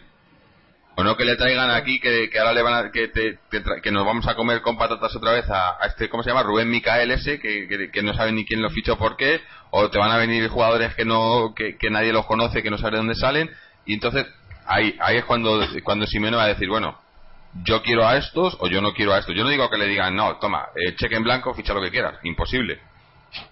O 0.97 1.03
no 1.03 1.17
que 1.17 1.25
le 1.25 1.35
traigan 1.35 1.69
aquí 1.71 1.99
que, 1.99 2.29
ahora 2.39 2.53
le 2.53 2.61
van 2.61 2.73
a, 2.85 2.91
que, 2.91 3.09
te- 3.09 3.37
tra- 3.51 3.81
que 3.81 3.91
nos 3.91 4.05
vamos 4.05 4.27
a 4.27 4.35
comer 4.35 4.61
con 4.61 4.77
patatas 4.77 5.13
otra 5.15 5.31
vez 5.33 5.45
a, 5.49 5.77
este, 5.87 6.07
¿cómo 6.09 6.23
se 6.23 6.29
llama? 6.29 6.43
Rubén 6.43 6.69
Micael 6.69 7.11
ese, 7.11 7.39
que, 7.39 7.89
que, 7.91 8.01
no 8.01 8.13
saben 8.13 8.35
ni 8.35 8.45
quién 8.45 8.61
lo 8.61 8.69
fichó 8.69 8.97
por 8.97 9.17
qué. 9.17 9.41
O 9.71 9.89
te 9.89 9.97
van 9.97 10.11
a 10.11 10.17
venir 10.17 10.47
jugadores 10.47 10.95
que 10.95 11.03
no, 11.03 11.53
que, 11.53 11.77
que 11.77 11.89
nadie 11.89 12.13
los 12.13 12.25
conoce, 12.25 12.63
que 12.63 12.69
no 12.71 12.77
sabe 12.77 12.91
de 12.91 12.97
dónde 12.97 13.15
salen. 13.15 13.49
Y 13.85 13.93
entonces, 13.95 14.25
ahí, 14.65 14.95
ahí 15.01 15.17
es 15.17 15.25
cuando, 15.25 15.59
cuando 15.83 16.07
Simeone 16.07 16.37
va 16.37 16.43
a 16.43 16.47
decir, 16.47 16.69
bueno, 16.69 16.97
yo 17.63 17.81
quiero 17.83 18.07
a 18.07 18.15
estos 18.17 18.55
o 18.59 18.67
yo 18.67 18.81
no 18.81 18.93
quiero 18.93 19.13
a 19.13 19.19
estos. 19.19 19.35
Yo 19.35 19.43
no 19.43 19.49
digo 19.49 19.69
que 19.69 19.77
le 19.77 19.87
digan, 19.87 20.15
no, 20.15 20.37
toma, 20.37 20.67
eh, 20.75 20.95
cheque 20.95 21.15
en 21.15 21.23
blanco, 21.23 21.53
ficha 21.53 21.73
lo 21.73 21.81
que 21.81 21.91
quieras. 21.91 22.15
Imposible. 22.23 22.79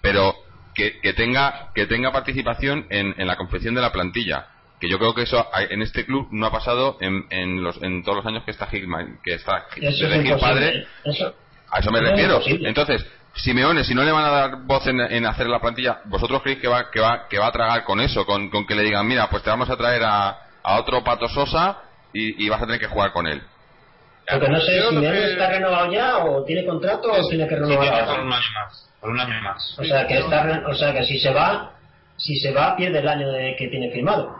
Pero 0.00 0.34
que, 0.74 0.98
que 1.00 1.12
tenga 1.12 1.68
que 1.74 1.86
tenga 1.86 2.10
participación 2.10 2.86
en, 2.88 3.14
en 3.18 3.26
la 3.26 3.36
confección 3.36 3.74
de 3.74 3.82
la 3.82 3.92
plantilla. 3.92 4.46
Que 4.84 4.90
yo 4.90 4.98
creo 4.98 5.14
que 5.14 5.22
eso 5.22 5.46
hay- 5.50 5.68
en 5.70 5.80
este 5.80 6.04
club 6.04 6.28
no 6.30 6.44
ha 6.46 6.50
pasado 6.52 6.98
en, 7.00 7.24
en, 7.30 7.62
los, 7.62 7.82
en 7.82 8.02
todos 8.02 8.16
los 8.18 8.26
años 8.26 8.44
que 8.44 8.50
está 8.50 8.66
Gilman, 8.66 9.18
que 9.24 9.32
está 9.34 9.64
Eso 9.76 10.06
es 10.06 10.10
desde 10.10 10.36
padre. 10.36 10.86
Eso, 11.04 11.34
A 11.70 11.78
eso 11.78 11.90
me 11.90 12.00
No 12.00 12.06
es 12.08 12.10
refiero. 12.12 12.34
imposible. 12.34 12.68
Entonces, 12.68 13.06
Simeone, 13.34 13.82
si 13.84 13.94
no 13.94 14.02
le 14.04 14.12
van 14.12 14.24
a 14.26 14.30
dar 14.30 14.56
voz 14.64 14.86
en, 14.86 15.00
en 15.00 15.24
hacer 15.24 15.46
la 15.46 15.58
plantilla, 15.60 16.00
¿vosotros 16.04 16.42
creéis 16.42 16.60
que 16.60 16.68
va, 16.68 16.90
que 16.90 17.00
va, 17.00 17.26
que 17.28 17.38
va 17.38 17.46
a 17.46 17.52
tragar 17.52 17.84
con 17.84 17.98
eso? 18.00 18.26
Con, 18.26 18.50
con 18.50 18.66
que 18.66 18.74
le 18.74 18.82
digan, 18.82 19.06
mira, 19.08 19.28
pues 19.30 19.42
te 19.42 19.48
vamos 19.48 19.70
a 19.70 19.76
traer 19.76 20.02
a, 20.04 20.38
a 20.62 20.78
otro 20.78 21.02
Pato 21.02 21.28
Sosa 21.28 21.78
y, 22.12 22.44
y 22.44 22.48
vas 22.50 22.60
a 22.60 22.66
tener 22.66 22.78
que 22.78 22.86
jugar 22.88 23.12
con 23.12 23.26
él. 23.26 23.42
lo 24.30 24.38
que 24.40 24.48
no 24.50 24.60
sé 24.60 24.82
Simeone 24.88 25.10
que- 25.10 25.32
está 25.32 25.48
renovado 25.50 25.90
ya 25.92 26.18
o 26.18 26.44
tiene 26.44 26.64
contrato 26.66 27.10
o 27.10 27.26
tiene 27.28 27.48
que 27.48 27.54
Sí, 27.56 27.60
renovar 27.62 27.80
tiene 27.80 27.96
ahora. 28.00 28.06
por 28.16 28.20
un 28.20 28.32
año 28.34 28.46
más, 28.54 28.90
por 29.00 29.10
un 29.10 29.20
año 29.20 29.42
más. 29.42 29.78
O 29.78 29.84
sea 29.84 30.06
que 30.06 30.18
está, 30.18 30.62
o 30.68 30.74
sea 30.74 30.92
que 30.92 31.04
si 31.04 31.18
se 31.18 31.32
va, 31.32 31.72
si 32.16 32.36
se 32.36 32.52
va 32.52 32.76
pierde 32.76 33.00
el 33.00 33.08
año 33.08 33.28
de 33.32 33.56
que 33.58 33.66
tiene 33.68 33.90
firmado. 33.90 34.36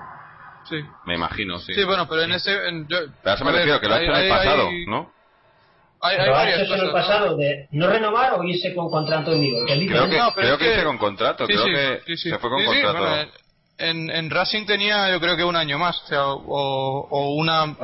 Sí. 0.68 0.76
Me 1.04 1.14
imagino, 1.14 1.58
sí. 1.60 1.74
Sí, 1.74 1.84
bueno, 1.84 2.08
pero 2.08 2.22
en 2.22 2.32
ese. 2.32 2.52
en- 2.68 2.86
yo- 2.88 2.98
Pero 3.22 3.32
a 3.32 3.34
eso 3.34 3.44
me 3.44 3.52
refiero, 3.52 3.80
que 3.80 3.88
lo 3.88 3.94
ha 3.94 3.96
hay- 3.98 4.04
hecho 4.04 4.12
en 4.14 4.20
el 4.22 4.28
pasado, 4.30 4.68
hay- 4.68 4.86
¿no? 4.86 5.12
Hay, 6.00 6.16
hay 6.18 6.30
varias 6.30 6.60
eso 6.60 6.74
en 6.74 6.80
el 6.80 6.86
cosas, 6.90 7.08
¿no? 7.08 7.14
pasado 7.14 7.36
de 7.36 7.68
no 7.70 7.88
renovar 7.88 8.34
o 8.34 8.44
irse 8.44 8.74
con 8.74 8.90
contrato 8.90 9.32
en 9.32 9.42
es 9.44 9.88
Creo 9.88 10.08
que. 10.08 10.18
No, 10.18 10.32
pero 10.34 10.46
creo 10.46 10.52
es 10.54 10.58
que 10.58 10.64
que- 10.66 10.74
hice 10.74 10.84
con 10.84 10.98
contrato, 10.98 11.46
Sí, 11.46 11.52
creo 11.54 11.64
sí, 11.64 11.70
que 11.72 12.00
sí, 12.06 12.16
sí. 12.16 12.30
se 12.30 12.38
fue 12.38 12.50
con 12.50 12.58
Sí, 12.60 12.66
sí, 12.66 12.82
contrato. 12.82 12.98
bueno, 13.08 13.32
en, 13.77 14.09
en 14.11 14.31
Racing 14.31 14.66
tenía 14.66 15.11
yo 15.11 15.18
creo 15.20 15.37
que 15.37 15.43
un 15.45 15.57
año 15.57 15.79
más, 15.79 16.01
o, 16.05 16.07
sea, 16.07 16.27
o, 16.29 17.09
o 17.11 17.35
una, 17.35 17.75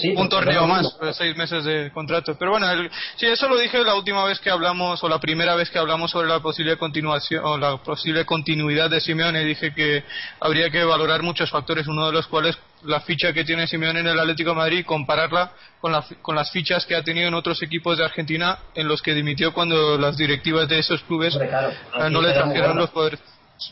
sí, 0.00 0.08
un 0.16 0.28
torneo 0.28 0.66
más, 0.66 0.96
seis 1.16 1.36
meses 1.36 1.64
de 1.64 1.90
contrato. 1.92 2.36
Pero 2.38 2.50
bueno, 2.52 2.68
el- 2.70 2.90
sí, 3.16 3.26
eso 3.26 3.48
lo 3.48 3.56
dije 3.58 3.82
la 3.84 3.94
última 3.94 4.24
vez 4.24 4.40
que 4.40 4.50
hablamos, 4.50 5.02
o 5.04 5.08
la 5.08 5.20
primera 5.20 5.54
vez 5.54 5.70
que 5.70 5.78
hablamos 5.78 6.10
sobre 6.10 6.28
la 6.28 6.40
posible 6.40 6.76
continuación, 6.76 7.44
o 7.44 7.56
la 7.56 7.76
posible 7.76 8.24
continuidad 8.24 8.90
de 8.90 9.00
Simeone. 9.00 9.44
Dije 9.44 9.72
que 9.72 10.02
habría 10.40 10.70
que 10.70 10.82
valorar 10.82 11.22
muchos 11.22 11.50
factores, 11.50 11.86
uno 11.86 12.06
de 12.06 12.12
los 12.12 12.26
cuales 12.26 12.58
la 12.84 13.00
ficha 13.00 13.32
que 13.32 13.44
tiene 13.44 13.68
Simeone 13.68 14.00
en 14.00 14.08
el 14.08 14.18
Atlético 14.18 14.50
de 14.50 14.56
Madrid 14.56 14.78
y 14.78 14.84
compararla 14.84 15.52
con, 15.80 15.92
la- 15.92 16.04
con 16.20 16.34
las 16.34 16.50
fichas 16.50 16.84
que 16.84 16.96
ha 16.96 17.04
tenido 17.04 17.28
en 17.28 17.34
otros 17.34 17.62
equipos 17.62 17.96
de 17.96 18.04
Argentina 18.04 18.58
en 18.74 18.88
los 18.88 19.00
que 19.02 19.14
dimitió 19.14 19.52
cuando 19.54 19.96
las 19.98 20.16
directivas 20.16 20.68
de 20.68 20.80
esos 20.80 21.00
clubes 21.04 21.34
Hombre, 21.34 21.48
claro, 21.48 21.70
eh, 21.70 22.10
no 22.10 22.20
le 22.20 22.32
trajeron 22.32 22.76
los 22.76 22.90
poderes. 22.90 23.20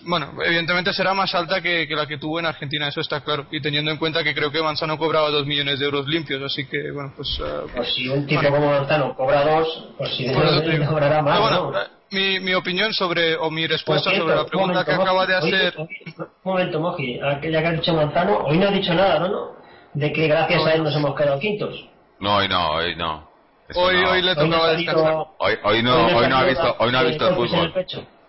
Bueno, 0.03 0.33
evidentemente 0.45 0.93
será 0.93 1.15
más 1.15 1.35
alta 1.35 1.61
que, 1.61 1.87
que 1.89 1.95
la 1.95 2.07
que 2.07 2.19
tuvo 2.19 2.39
en 2.41 2.47
Argentina, 2.47 2.89
eso 2.89 3.01
está 3.01 3.21
claro. 3.23 3.47
Y 3.51 3.61
teniendo 3.61 3.91
en 3.91 3.97
cuenta 3.99 4.23
que 4.25 4.35
creo 4.35 4.51
que 4.51 4.63
Manzano 4.63 4.97
cobraba 4.99 5.31
dos 5.31 5.47
millones 5.47 5.79
de 5.79 5.85
euros 5.87 6.07
limpios, 6.07 6.43
así 6.43 6.67
que, 6.67 6.91
bueno, 6.93 7.13
pues. 7.17 7.29
eh, 7.45 7.71
Pues 7.75 7.95
si 7.95 8.09
un 8.09 8.27
tipo 8.27 8.41
Bueno. 8.43 8.57
como 8.57 8.71
Manzano 8.73 9.15
cobra 9.17 9.45
dos, 9.45 9.89
pues 9.99 10.15
si 10.17 10.27
no 10.27 10.61
digo. 10.63 10.87
cobrará 10.87 11.23
más, 11.23 11.41
bueno, 11.41 11.71
¿no? 11.71 11.81
eh, 11.81 11.87
mi, 12.11 12.41
mi 12.41 12.55
opinión 12.55 12.93
sobre, 12.93 13.37
o 13.37 13.51
mi 13.51 13.67
respuesta 13.67 14.11
cierto, 14.11 14.25
sobre 14.27 14.37
la 14.37 14.43
un 14.43 14.49
pregunta 14.49 14.73
momento, 14.81 14.91
que 14.97 15.03
acaba 15.03 15.27
de 15.27 15.35
hacer. 15.37 15.75
hoy- 15.77 15.89
Un 16.17 16.27
momento, 16.45 16.81
Moji, 16.81 17.21
aquella 17.21 17.61
que 17.63 17.67
ha 17.69 17.73
dicho 17.73 17.95
Manzano, 17.95 18.39
hoy 18.45 18.59
no 18.59 18.69
ha 18.69 18.71
dicho 18.73 18.93
nada, 18.95 19.19
¿no? 19.21 19.29
no? 19.29 19.51
De 19.95 20.13
que 20.13 20.29
gracias 20.29 20.65
a 20.67 20.73
él 20.75 20.83
nos 20.85 20.95
hemos 20.95 21.17
quedado 21.17 21.39
quintos. 21.41 21.89
No, 22.21 22.37
hoy 22.37 22.49
no, 22.49 22.71
hoy 22.73 22.95
no. 22.97 23.29
Eso 23.69 23.81
Hoy, 23.81 24.01
no. 24.03 24.11
hoy 24.11 24.23
le 24.23 24.31
Hoy 24.33 24.37
no 24.37 24.45
tocaba 24.57 24.67
ha 24.69 24.73
descansar. 24.77 25.15
Hoy, 25.39 25.55
hoy 25.63 25.83
no, 25.85 26.07
hoy 26.07 26.13
hoy 26.15 26.29
no 26.29 26.37
ha 26.37 26.45
visto, 26.45 26.77
hoy 26.81 26.91
no 26.93 26.99
ha 26.99 27.03
de 27.05 27.09
visto 27.11 27.29
el 27.29 27.35
fútbol. 27.37 27.73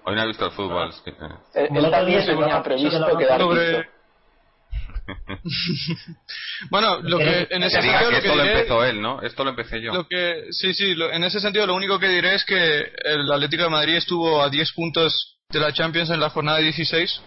Hoy 0.03 0.15
no 0.15 0.21
ha 0.21 0.25
visto 0.25 0.45
el 0.45 0.51
fútbol. 0.51 0.89
es 0.89 1.01
que, 1.01 1.11
eh. 1.11 1.15
Eh, 1.55 1.67
Como 1.67 1.79
Él 1.79 1.85
el 1.85 1.85
otro 1.85 1.91
también 1.91 2.17
día 2.19 2.25
se 2.25 2.31
tenía 2.39 2.57
lo- 2.57 2.63
previsto 2.63 2.99
lo- 2.99 3.17
quedar 3.17 3.39
sobre-. 3.41 3.89
Bueno, 6.69 6.99
lo 7.01 7.17
que 7.17 7.47
en 7.49 7.63
ese 7.63 7.77
Que 7.77 7.81
sentido 7.83 7.99
que 7.99 8.05
lo 8.05 8.09
que 8.11 8.17
esto 8.17 8.35
lo 8.35 8.43
diré- 8.43 8.51
empezó 8.59 8.85
él, 8.85 9.01
¿no? 9.01 9.21
Esto 9.21 9.43
lo 9.43 9.49
empecé 9.49 9.81
yo. 9.81 9.93
Lo 9.93 10.07
que, 10.07 10.45
sí, 10.51 10.73
sí, 10.73 10.93
lo- 10.95 11.11
en 11.11 11.23
ese 11.23 11.39
sentido 11.39 11.65
lo 11.67 11.75
único 11.75 11.99
que 11.99 12.07
diré 12.07 12.35
es 12.35 12.45
que 12.45 12.91
el 13.03 13.31
Atlético 13.31 13.63
de 13.63 13.69
Madrid 13.69 13.95
estuvo 13.95 14.41
a 14.41 14.49
10 14.49 14.71
puntos 14.73 15.37
de 15.49 15.59
la 15.59 15.73
Champions 15.73 16.09
en 16.11 16.19
la 16.19 16.29
jornada 16.29 16.59
16 16.59 17.21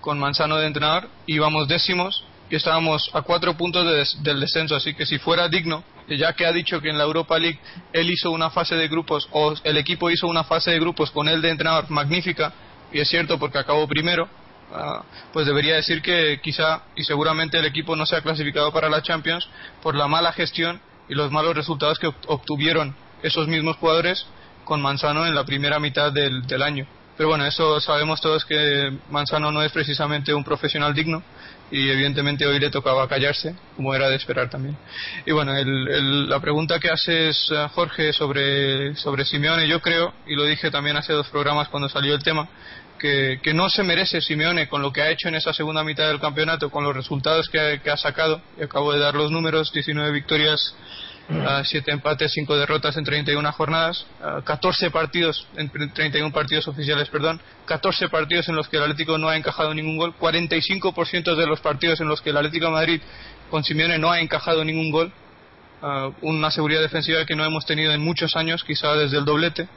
con 0.00 0.18
Manzano 0.18 0.56
de 0.58 0.66
entrenador, 0.66 1.08
íbamos 1.26 1.66
décimos 1.68 2.24
y 2.50 2.56
estábamos 2.56 3.10
a 3.14 3.22
4 3.22 3.56
puntos 3.56 3.86
de 3.86 3.96
des- 3.96 4.22
del 4.22 4.40
descenso, 4.40 4.76
así 4.76 4.94
que 4.94 5.06
si 5.06 5.18
fuera 5.18 5.48
digno, 5.48 5.82
que 6.06 6.16
ya 6.18 6.32
que 6.34 6.44
ha 6.46 6.52
dicho 6.52 6.80
que 6.80 6.90
en 6.90 6.98
la 6.98 7.04
Europa 7.04 7.38
League 7.38 7.58
él 7.92 8.10
hizo 8.10 8.30
una 8.30 8.50
fase 8.50 8.74
de 8.76 8.88
grupos 8.88 9.26
o 9.32 9.54
el 9.64 9.76
equipo 9.78 10.10
hizo 10.10 10.26
una 10.28 10.44
fase 10.44 10.70
de 10.72 10.78
grupos 10.78 11.10
con 11.10 11.28
él 11.28 11.40
de 11.40 11.50
entrenador 11.50 11.90
magnífica, 11.90 12.52
y 12.92 13.00
es 13.00 13.08
cierto 13.08 13.38
porque 13.38 13.58
acabó 13.58 13.88
primero, 13.88 14.28
ah, 14.72 15.02
pues 15.32 15.46
debería 15.46 15.76
decir 15.76 16.02
que 16.02 16.40
quizá 16.42 16.82
y 16.94 17.04
seguramente 17.04 17.58
el 17.58 17.64
equipo 17.64 17.96
no 17.96 18.04
se 18.06 18.16
ha 18.16 18.20
clasificado 18.20 18.72
para 18.72 18.88
la 18.90 19.02
Champions 19.02 19.48
por 19.82 19.94
la 19.94 20.06
mala 20.06 20.32
gestión 20.32 20.80
y 21.08 21.14
los 21.14 21.30
malos 21.30 21.54
resultados 21.56 21.98
que 21.98 22.08
obt- 22.08 22.24
obtuvieron 22.28 22.94
esos 23.22 23.48
mismos 23.48 23.76
jugadores 23.78 24.26
con 24.64 24.80
Manzano 24.82 25.26
en 25.26 25.34
la 25.34 25.44
primera 25.44 25.78
mitad 25.78 26.12
del 26.12 26.62
año. 26.62 26.86
Pero 27.16 27.28
bueno, 27.28 27.46
eso 27.46 27.80
sabemos 27.80 28.20
todos 28.20 28.44
que 28.44 28.92
Manzano 29.10 29.52
no 29.52 29.62
es 29.62 29.70
precisamente 29.72 30.34
un 30.34 30.42
profesional 30.44 30.94
digno 30.94 31.22
y 31.70 31.88
evidentemente 31.90 32.46
hoy 32.46 32.58
le 32.60 32.70
tocaba 32.70 33.08
callarse, 33.08 33.54
como 33.76 33.94
era 33.94 34.08
de 34.08 34.16
esperar 34.16 34.50
también. 34.50 34.76
Y 35.26 35.32
bueno, 35.32 35.56
el- 35.56 36.28
la 36.28 36.40
pregunta 36.40 36.78
que 36.78 36.90
haces, 36.90 37.48
eh, 37.50 37.66
Jorge, 37.74 38.12
sobre, 38.12 38.94
sobre 38.96 39.24
Simeone, 39.24 39.66
yo 39.66 39.80
creo, 39.80 40.12
y 40.26 40.34
lo 40.36 40.44
dije 40.44 40.70
también 40.70 40.96
hace 40.96 41.12
dos 41.12 41.28
programas 41.28 41.68
cuando 41.68 41.88
salió 41.88 42.14
el 42.14 42.22
tema, 42.22 42.48
que, 42.98 43.40
que 43.42 43.52
no 43.52 43.68
se 43.68 43.82
merece 43.82 44.20
Simeone 44.20 44.68
con 44.68 44.80
lo 44.80 44.92
que 44.92 45.02
ha 45.02 45.10
hecho 45.10 45.28
en 45.28 45.34
esa 45.34 45.52
segunda 45.52 45.82
mitad 45.82 46.06
del 46.08 46.20
campeonato, 46.20 46.70
con 46.70 46.84
los 46.84 46.94
resultados 46.94 47.48
que 47.48 47.58
ha, 47.60 47.78
que 47.78 47.90
ha 47.90 47.96
sacado, 47.96 48.40
y 48.58 48.62
acabo 48.62 48.92
de 48.92 49.00
dar 49.00 49.14
los 49.14 49.30
números, 49.30 49.72
19 49.72 50.10
victorias, 50.12 50.74
7 51.28 51.90
empates, 51.90 52.32
5 52.32 52.56
derrotas 52.56 52.96
en 52.96 53.04
31 53.04 53.52
jornadas, 53.52 54.06
ah, 54.22 54.42
14 54.44 54.90
partidos, 54.90 55.46
en 55.56 55.70
31 55.70 56.32
partidos 56.32 56.68
oficiales, 56.68 57.08
perdón, 57.08 57.40
14 57.64 58.08
partidos 58.08 58.48
en 58.48 58.56
los 58.56 58.68
que 58.68 58.76
el 58.76 58.82
Atlético 58.82 59.16
no 59.16 59.28
ha 59.28 59.36
encajado 59.36 59.72
ningún 59.72 59.96
gol, 59.96 60.14
45% 60.18 61.34
de 61.34 61.46
los 61.46 61.60
partidos 61.60 62.00
en 62.00 62.08
los 62.08 62.20
que 62.20 62.30
el 62.30 62.36
Atlético 62.36 62.70
Madrid 62.70 63.00
con 63.50 63.64
Simeone 63.64 63.98
no 63.98 64.10
ha 64.10 64.20
encajado 64.20 64.64
ningún 64.64 64.90
gol, 64.90 65.12
una 66.22 66.50
seguridad 66.50 66.80
defensiva 66.80 67.26
que 67.26 67.36
no 67.36 67.44
hemos 67.44 67.66
tenido 67.66 67.92
en 67.92 68.00
muchos 68.00 68.36
años, 68.36 68.64
quizá 68.64 68.94
desde 68.94 69.18
el 69.18 69.24
doblete. 69.24 69.68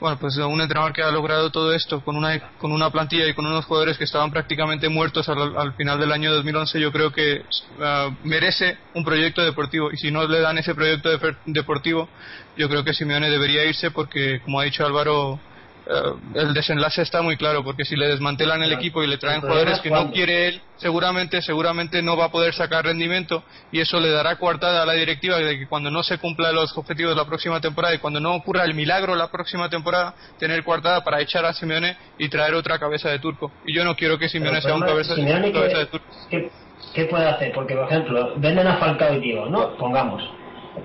Bueno, 0.00 0.16
pues 0.18 0.34
un 0.38 0.60
entrenador 0.62 0.94
que 0.94 1.02
ha 1.02 1.10
logrado 1.10 1.50
todo 1.50 1.74
esto 1.74 2.00
con 2.02 2.16
una, 2.16 2.38
con 2.56 2.72
una 2.72 2.90
plantilla 2.90 3.26
y 3.28 3.34
con 3.34 3.44
unos 3.44 3.66
jugadores 3.66 3.98
que 3.98 4.04
estaban 4.04 4.30
prácticamente 4.30 4.88
muertos 4.88 5.28
al, 5.28 5.54
al 5.58 5.74
final 5.74 6.00
del 6.00 6.10
año 6.10 6.32
2011, 6.32 6.80
yo 6.80 6.90
creo 6.90 7.12
que 7.12 7.42
ah, 7.82 8.08
merece 8.24 8.78
un 8.94 9.04
proyecto 9.04 9.42
deportivo. 9.42 9.90
Y 9.92 9.98
si 9.98 10.10
no 10.10 10.26
le 10.26 10.40
dan 10.40 10.56
ese 10.56 10.74
proyecto 10.74 11.10
de- 11.10 11.36
deportivo, 11.44 12.08
yo 12.56 12.68
creo 12.70 12.82
que 12.82 12.94
Simeone 12.94 13.28
debería 13.28 13.66
irse 13.66 13.90
porque, 13.90 14.40
como 14.42 14.60
ha 14.60 14.64
dicho 14.64 14.86
Álvaro, 14.86 15.38
eh, 15.90 16.12
el 16.34 16.54
desenlace 16.54 17.02
está 17.02 17.20
muy 17.20 17.36
claro, 17.36 17.64
porque 17.64 17.84
si 17.84 17.96
le 17.96 18.06
desmantelan 18.06 18.62
el 18.62 18.72
equipo 18.72 19.02
y 19.02 19.08
le 19.08 19.18
traen 19.18 19.40
jugadores 19.40 19.80
que 19.80 19.90
no 19.90 20.12
quiere 20.12 20.46
él, 20.46 20.62
seguramente, 20.76 21.42
seguramente 21.42 22.00
no 22.00 22.16
va 22.16 22.26
a 22.26 22.30
poder 22.30 22.54
sacar 22.54 22.84
rendimiento 22.84 23.42
y 23.72 23.80
eso 23.80 23.98
le 23.98 24.10
dará 24.10 24.36
coartada 24.36 24.82
a 24.82 24.86
la 24.86 24.92
directiva 24.92 25.38
de 25.38 25.58
que 25.58 25.66
cuando 25.66 25.90
no 25.90 26.04
se 26.04 26.18
cumplan 26.18 26.54
los 26.54 26.76
objetivos 26.78 27.16
de 27.16 27.20
la 27.20 27.26
próxima 27.26 27.60
temporada 27.60 27.92
y 27.94 27.98
cuando 27.98 28.20
no 28.20 28.36
ocurra 28.36 28.64
el 28.64 28.74
milagro 28.74 29.16
la 29.16 29.32
próxima 29.32 29.68
temporada, 29.68 30.14
tener 30.38 30.62
coartada 30.62 31.02
para 31.02 31.20
echar 31.20 31.44
a 31.44 31.52
Simeone 31.52 31.96
y 32.18 32.28
traer 32.28 32.54
otra 32.54 32.78
cabeza 32.78 33.08
de 33.08 33.18
turco. 33.18 33.50
Y 33.66 33.74
yo 33.74 33.84
no 33.84 33.96
quiero 33.96 34.16
que 34.16 34.28
Simeone 34.28 34.62
sea 34.62 34.76
un 34.76 34.82
cabeza, 34.82 35.14
de 35.16 35.86
turco. 35.86 36.06
¿qué, 36.94 37.04
puede 37.06 37.28
hacer? 37.28 37.52
Porque, 37.52 37.74
por 37.74 37.86
ejemplo, 37.86 38.34
venden 38.36 38.68
a 38.68 38.76
Falcao 38.76 39.14
y 39.14 39.20
Diego, 39.20 39.46
¿no? 39.46 39.76
Pongamos. 39.76 40.22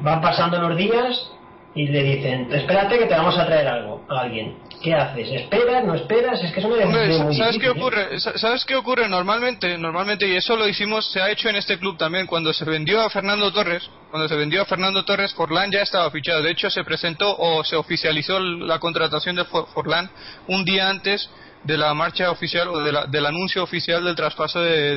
Van 0.01 0.19
pasando 0.19 0.57
los 0.57 0.75
días 0.75 1.31
y 1.75 1.87
le 1.87 2.03
dicen, 2.03 2.47
espérate 2.53 2.97
que 2.97 3.05
te 3.05 3.15
vamos 3.15 3.37
a 3.37 3.45
traer 3.45 3.67
algo, 3.67 4.05
a 4.07 4.21
alguien. 4.21 4.57
¿Qué 4.81 4.93
haces? 4.93 5.29
¿Esperas? 5.29 5.83
¿No 5.83 5.93
esperas? 5.93 6.41
Es 6.41 6.53
que 6.53 6.61
eso 6.61 6.69
no 6.69 6.77
es 6.77 7.37
¿Sabes 7.37 7.57
qué 7.59 7.67
¿eh? 7.67 7.69
ocurre? 7.69 8.19
¿Sabes 8.19 8.63
qué 8.63 8.75
ocurre 8.75 9.09
normalmente? 9.09 9.77
Normalmente, 9.77 10.25
y 10.25 10.37
eso 10.37 10.55
lo 10.55 10.69
hicimos, 10.69 11.11
se 11.11 11.21
ha 11.21 11.29
hecho 11.29 11.49
en 11.49 11.57
este 11.57 11.77
club 11.77 11.97
también, 11.97 12.27
cuando 12.27 12.53
se 12.53 12.63
vendió 12.63 13.01
a 13.01 13.09
Fernando 13.09 13.51
Torres, 13.51 13.89
cuando 14.09 14.29
se 14.29 14.35
vendió 14.35 14.61
a 14.61 14.65
Fernando 14.65 15.03
Torres, 15.03 15.33
Forlán 15.33 15.69
ya 15.69 15.81
estaba 15.81 16.09
fichado. 16.11 16.41
De 16.41 16.51
hecho, 16.51 16.69
se 16.69 16.85
presentó 16.85 17.35
o 17.37 17.61
se 17.65 17.75
oficializó 17.75 18.39
la 18.39 18.79
contratación 18.79 19.35
de 19.35 19.43
Forlán 19.43 20.09
un 20.47 20.63
día 20.63 20.89
antes 20.89 21.29
de 21.65 21.77
la 21.77 21.93
marcha 21.93 22.31
oficial 22.31 22.69
o 22.69 22.79
del 22.79 23.25
anuncio 23.25 23.63
oficial 23.63 24.01
del 24.05 24.15
traspaso 24.15 24.61
de, 24.61 24.95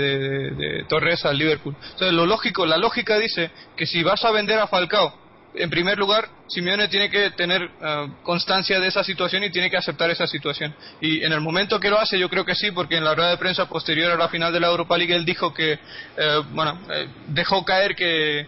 de 0.55 0.84
Torres 0.84 1.24
al 1.24 1.38
Liverpool. 1.38 1.74
Entonces, 1.82 2.12
lo 2.12 2.24
lógico, 2.24 2.66
la 2.66 2.76
lógica 2.76 3.18
dice 3.18 3.50
que 3.76 3.84
si 3.84 4.05
vas 4.05 4.24
a 4.24 4.30
vender 4.30 4.60
a 4.60 4.68
Falcao 4.68 5.27
en 5.55 5.70
primer 5.70 5.99
lugar, 5.99 6.29
Simeone 6.47 6.89
tiene 6.89 7.11
que 7.11 7.31
tener 7.31 7.62
eh, 7.62 8.09
constancia 8.23 8.79
de 8.81 8.89
esa 8.89 9.03
situación 9.03 9.45
y 9.45 9.51
tiene 9.51 9.70
que 9.70 9.77
aceptar 9.77 10.11
esa 10.11 10.27
situación. 10.27 10.75
Y 11.01 11.25
en 11.25 11.33
el 11.33 11.41
momento 11.41 11.81
que 11.81 11.91
lo 11.91 11.99
hace, 11.99 12.19
yo 12.19 12.29
creo 12.29 12.45
que 12.45 12.55
sí, 12.55 12.70
porque 12.70 12.97
en 12.97 13.05
la 13.05 13.15
rueda 13.15 13.31
de 13.31 13.39
prensa 13.39 13.69
posterior 13.69 14.12
a 14.12 14.16
la 14.16 14.29
final 14.29 14.53
de 14.53 14.61
la 14.61 14.69
Europa 14.69 14.97
League 14.97 15.15
él 15.15 15.25
dijo 15.25 15.53
que, 15.55 15.73
eh, 15.73 16.43
bueno, 16.51 16.79
eh, 16.91 17.09
dejó 17.29 17.65
caer 17.65 17.97
que, 17.97 18.47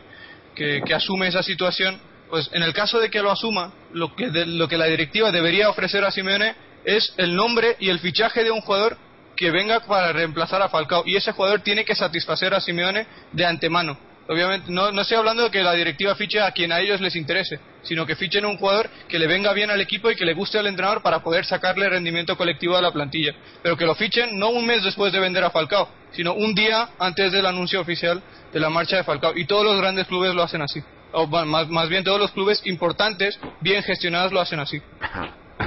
que, 0.55 0.95
asume 0.95 1.29
esa 1.29 1.43
situación. 1.43 2.01
Pues 2.29 2.49
en 2.53 2.63
el 2.63 2.73
caso 2.73 3.01
de 3.01 3.11
que 3.11 3.23
lo 3.23 3.31
asuma, 3.31 3.73
lo 3.93 4.15
que, 4.15 4.29
lo 4.29 4.69
que 4.69 4.79
la 4.79 4.87
directiva 4.87 5.33
debería 5.33 5.71
ofrecer 5.71 6.05
a 6.05 6.11
Simeone 6.11 6.55
es 6.85 7.13
el 7.17 7.35
nombre 7.35 7.77
y 7.81 7.89
el 7.89 7.99
fichaje 7.99 8.45
de 8.45 8.51
un 8.51 8.61
jugador 8.61 8.97
que 9.37 9.51
venga 9.51 9.81
para 9.81 10.13
reemplazar 10.13 10.63
a 10.63 10.69
Falcao. 10.69 11.03
Y 11.07 11.17
ese 11.17 11.33
jugador 11.33 11.61
tiene 11.61 11.85
que 11.85 11.95
satisfacer 11.95 12.55
a 12.55 12.61
Simeone 12.61 13.07
de 13.33 13.47
antemano 13.47 14.10
Obviamente, 14.31 14.70
no, 14.70 14.93
no 14.93 15.02
estoy 15.02 15.16
hablando 15.16 15.43
de 15.43 15.51
que 15.51 15.61
la 15.61 15.73
directiva 15.73 16.15
fiche 16.15 16.40
a 16.40 16.52
quien 16.52 16.70
a 16.70 16.78
ellos 16.78 17.01
les 17.01 17.16
interese, 17.16 17.59
sino 17.82 18.07
que 18.07 18.15
fichen 18.15 18.44
un 18.44 18.59
jugador 18.59 18.89
que 19.09 19.19
le 19.19 19.27
venga 19.27 19.52
bien 19.52 19.70
al 19.70 19.81
equipo 19.81 20.09
y 20.09 20.15
que 20.15 20.24
le 20.24 20.35
guste 20.35 20.57
al 20.57 20.69
entrenador 20.69 21.02
para 21.02 21.19
poder 21.19 21.44
sacarle 21.44 21.89
rendimiento 21.89 22.36
colectivo 22.36 22.77
a 22.77 22.81
la 22.81 22.93
plantilla. 22.93 23.35
Pero 23.61 23.77
que 23.77 23.85
lo 23.85 23.97
fichen 23.97 24.39
no 24.39 24.51
un 24.51 24.65
mes 24.65 24.85
después 24.85 25.12
de 25.12 25.19
vender 25.19 25.43
a 25.43 25.51
Falcao, 25.51 25.89
sino 26.12 26.35
un 26.35 26.55
día 26.55 26.90
antes 27.01 27.32
del 27.32 27.44
anuncio 27.44 27.81
oficial 27.81 28.23
de 28.52 28.61
la 28.61 28.70
marcha 28.70 28.98
de 28.98 29.02
Falcao. 29.02 29.32
Y 29.36 29.47
todos 29.47 29.65
los 29.65 29.77
grandes 29.78 30.07
clubes 30.07 30.32
lo 30.32 30.44
hacen 30.44 30.62
así. 30.62 30.81
O 31.11 31.27
más, 31.27 31.69
más 31.69 31.89
bien 31.89 32.05
todos 32.05 32.20
los 32.20 32.31
clubes 32.31 32.65
importantes, 32.66 33.36
bien 33.61 33.82
gestionados, 33.82 34.31
lo 34.31 34.40
hacen 34.40 34.61
así. 34.61 34.81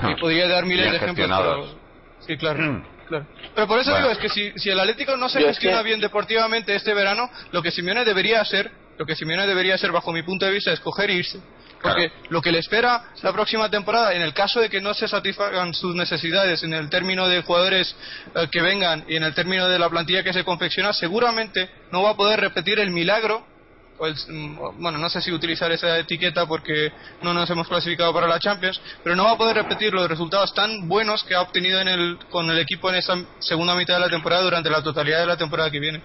Y 0.09 0.21
podría 0.21 0.47
dar 0.47 0.65
miles 0.65 0.89
de 0.89 0.95
ejemplos. 0.95 1.75
Sí, 2.25 2.37
claro. 2.37 2.81
Pero 3.55 3.67
por 3.67 3.79
eso 3.79 3.95
digo, 3.95 4.09
es 4.09 4.17
que 4.17 4.29
si, 4.29 4.51
si 4.57 4.69
el 4.69 4.79
Atlético 4.79 5.15
no 5.17 5.29
se 5.29 5.41
gestiona 5.41 5.81
bien 5.81 5.99
deportivamente 5.99 6.75
este 6.75 6.93
verano, 6.93 7.29
lo 7.51 7.61
que 7.61 7.71
Simeone 7.71 8.05
debería 8.05 8.41
hacer, 8.41 8.71
lo 8.97 9.05
que 9.05 9.15
Simeone 9.15 9.47
debería 9.47 9.75
hacer 9.75 9.91
bajo 9.91 10.11
mi 10.11 10.23
punto 10.23 10.45
de 10.45 10.51
vista 10.51 10.71
es 10.71 10.79
coger 10.79 11.09
e 11.09 11.13
irse. 11.15 11.39
Porque 11.83 12.11
lo 12.29 12.41
que 12.41 12.51
le 12.51 12.59
espera 12.59 13.03
la 13.21 13.33
próxima 13.33 13.69
temporada, 13.69 14.13
en 14.13 14.21
el 14.21 14.33
caso 14.33 14.61
de 14.61 14.69
que 14.69 14.79
no 14.79 14.93
se 14.93 15.07
satisfagan 15.07 15.73
sus 15.73 15.93
necesidades 15.93 16.63
en 16.63 16.73
el 16.73 16.89
término 16.89 17.27
de 17.27 17.41
jugadores 17.41 17.93
eh, 18.35 18.47
que 18.49 18.61
vengan 18.61 19.03
y 19.09 19.17
en 19.17 19.23
el 19.23 19.33
término 19.33 19.67
de 19.67 19.77
la 19.77 19.89
plantilla 19.89 20.23
que 20.23 20.31
se 20.31 20.45
confecciona, 20.45 20.93
seguramente 20.93 21.69
no 21.91 22.03
va 22.03 22.11
a 22.11 22.15
poder 22.15 22.39
repetir 22.39 22.79
el 22.79 22.91
milagro 22.91 23.45
Mm, 24.11 24.81
bueno, 24.81 24.97
no 24.97 25.09
sé 25.09 25.21
si 25.21 25.31
utilizar 25.31 25.71
esa 25.71 25.97
etiqueta 25.97 26.45
porque 26.45 26.91
no 27.21 27.33
nos 27.33 27.49
hemos 27.49 27.67
clasificado 27.67 28.13
para 28.13 28.27
la 28.27 28.39
Champions, 28.39 28.81
pero 29.03 29.15
no 29.15 29.23
va 29.23 29.31
a 29.31 29.37
poder 29.37 29.55
repetir 29.55 29.93
los 29.93 30.09
resultados 30.09 30.53
tan 30.53 30.87
buenos 30.87 31.23
que 31.23 31.35
ha 31.35 31.41
obtenido 31.41 31.79
en 31.79 31.87
el, 31.87 32.17
con 32.29 32.49
el 32.49 32.59
equipo 32.59 32.89
en 32.89 32.95
esa 32.95 33.15
segunda 33.39 33.75
mitad 33.75 33.95
de 33.95 34.01
la 34.01 34.09
temporada 34.09 34.43
durante 34.43 34.69
la 34.69 34.83
totalidad 34.83 35.19
de 35.19 35.27
la 35.27 35.37
temporada 35.37 35.71
que 35.71 35.79
viene. 35.79 36.01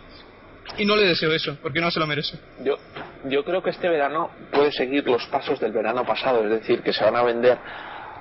Y 0.76 0.84
no 0.84 0.96
le 0.96 1.06
deseo 1.06 1.32
eso, 1.32 1.56
porque 1.62 1.80
no 1.80 1.90
se 1.90 1.98
lo 1.98 2.06
merece. 2.06 2.38
Yo, 2.62 2.76
yo 3.24 3.42
creo 3.42 3.62
que 3.62 3.70
este 3.70 3.88
verano 3.88 4.30
puede 4.52 4.70
seguir 4.70 5.06
los 5.06 5.24
pasos 5.26 5.58
del 5.58 5.72
verano 5.72 6.04
pasado, 6.04 6.44
es 6.44 6.50
decir, 6.50 6.82
que 6.82 6.92
se 6.92 7.02
van 7.04 7.16
a 7.16 7.22
vender 7.22 7.58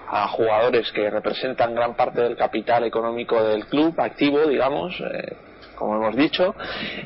a 0.09 0.27
jugadores 0.29 0.89
que 0.93 1.09
representan 1.09 1.75
gran 1.75 1.95
parte 1.95 2.21
del 2.21 2.37
capital 2.37 2.85
económico 2.85 3.43
del 3.43 3.65
club 3.65 3.93
activo, 3.99 4.47
digamos, 4.47 4.95
eh, 5.01 5.35
como 5.77 5.95
hemos 5.95 6.15
dicho, 6.15 6.55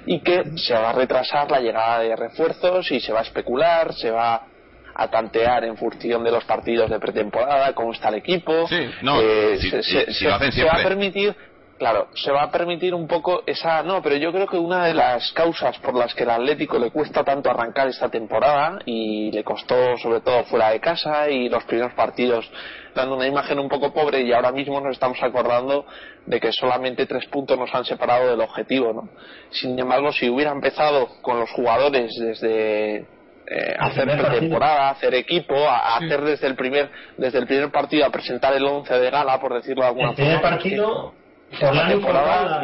y 0.05 0.19
que 0.19 0.57
se 0.57 0.73
va 0.73 0.89
a 0.89 0.93
retrasar 0.93 1.51
la 1.51 1.59
llegada 1.59 1.99
de 1.99 2.15
refuerzos 2.15 2.91
y 2.91 2.99
se 2.99 3.13
va 3.13 3.19
a 3.19 3.23
especular, 3.23 3.93
se 3.93 4.09
va 4.09 4.47
a 4.93 5.07
tantear 5.09 5.63
en 5.63 5.77
función 5.77 6.23
de 6.23 6.31
los 6.31 6.43
partidos 6.45 6.89
de 6.89 6.99
pretemporada, 6.99 7.73
cómo 7.73 7.91
está 7.91 8.09
el 8.09 8.15
equipo. 8.15 8.67
Sí, 8.67 8.89
no, 9.01 9.21
eh, 9.21 9.57
se, 9.59 10.27
va 10.27 10.35
a 10.35 10.83
permitir 10.83 11.35
Claro, 11.81 12.09
se 12.13 12.31
va 12.31 12.43
a 12.43 12.51
permitir 12.51 12.93
un 12.93 13.07
poco 13.07 13.41
esa. 13.47 13.81
No, 13.81 14.03
pero 14.03 14.15
yo 14.15 14.31
creo 14.31 14.45
que 14.45 14.55
una 14.55 14.85
de 14.85 14.93
las 14.93 15.31
causas 15.31 15.79
por 15.79 15.95
las 15.95 16.13
que 16.13 16.21
el 16.21 16.29
Atlético 16.29 16.77
le 16.77 16.91
cuesta 16.91 17.23
tanto 17.23 17.49
arrancar 17.49 17.87
esta 17.87 18.07
temporada 18.07 18.77
y 18.85 19.31
le 19.31 19.43
costó, 19.43 19.97
sobre 19.97 20.21
todo 20.21 20.43
fuera 20.43 20.69
de 20.69 20.79
casa 20.79 21.27
y 21.27 21.49
los 21.49 21.63
primeros 21.63 21.93
partidos 21.93 22.47
dando 22.95 23.15
una 23.15 23.27
imagen 23.27 23.59
un 23.59 23.69
poco 23.69 23.93
pobre 23.93 24.21
y 24.21 24.31
ahora 24.33 24.51
mismo 24.51 24.79
nos 24.79 24.93
estamos 24.93 25.17
acordando 25.21 25.85
de 26.25 26.39
que 26.39 26.51
solamente 26.51 27.05
tres 27.05 27.25
puntos 27.27 27.57
nos 27.57 27.73
han 27.73 27.85
separado 27.85 28.29
del 28.29 28.41
objetivo, 28.41 28.93
¿no? 28.93 29.09
Sin 29.51 29.77
embargo, 29.77 30.11
si 30.11 30.29
hubiera 30.29 30.51
empezado 30.51 31.07
con 31.21 31.39
los 31.39 31.49
jugadores 31.51 32.11
desde 32.19 33.05
eh, 33.47 33.75
hacer 33.77 34.07
temporada, 34.39 34.91
hacer 34.91 35.13
equipo, 35.15 35.55
a, 35.55 35.97
hacer 35.97 36.21
desde 36.21 36.47
el 36.47 36.55
primer 36.55 36.89
desde 37.17 37.39
el 37.39 37.47
primer 37.47 37.71
partido 37.71 38.05
a 38.05 38.09
presentar 38.09 38.53
el 38.53 38.65
once 38.65 38.93
de 38.93 39.09
gala, 39.09 39.39
por 39.39 39.53
decirlo 39.53 39.81
de 39.83 39.87
alguna 39.89 40.09
el 40.09 40.15
primer 40.15 40.41
partido 40.41 41.13
por 41.59 41.75
la 41.75 41.87
temporada, 41.87 42.61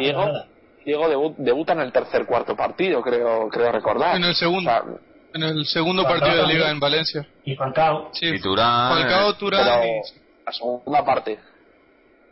Diego, 0.84 1.34
debuta 1.36 1.74
en 1.74 1.80
el 1.80 1.92
tercer 1.92 2.24
cuarto 2.24 2.56
partido, 2.56 3.02
creo, 3.02 3.48
creo 3.50 3.70
recordar. 3.70 4.16
En 4.16 4.24
el 4.24 4.34
segundo. 4.34 4.70
en 5.34 5.42
el 5.42 5.66
segundo 5.66 6.04
partido 6.04 6.36
de 6.36 6.54
liga 6.54 6.70
en 6.70 6.80
Valencia. 6.80 7.26
Y 7.44 7.54
Falcao. 7.54 8.08
Sí, 8.12 8.26
y 8.26 8.40
Turán. 8.40 8.88
Falcao, 8.88 9.34
Turán. 9.34 9.82
La 10.48 10.52
segunda 10.52 11.04
parte. 11.04 11.38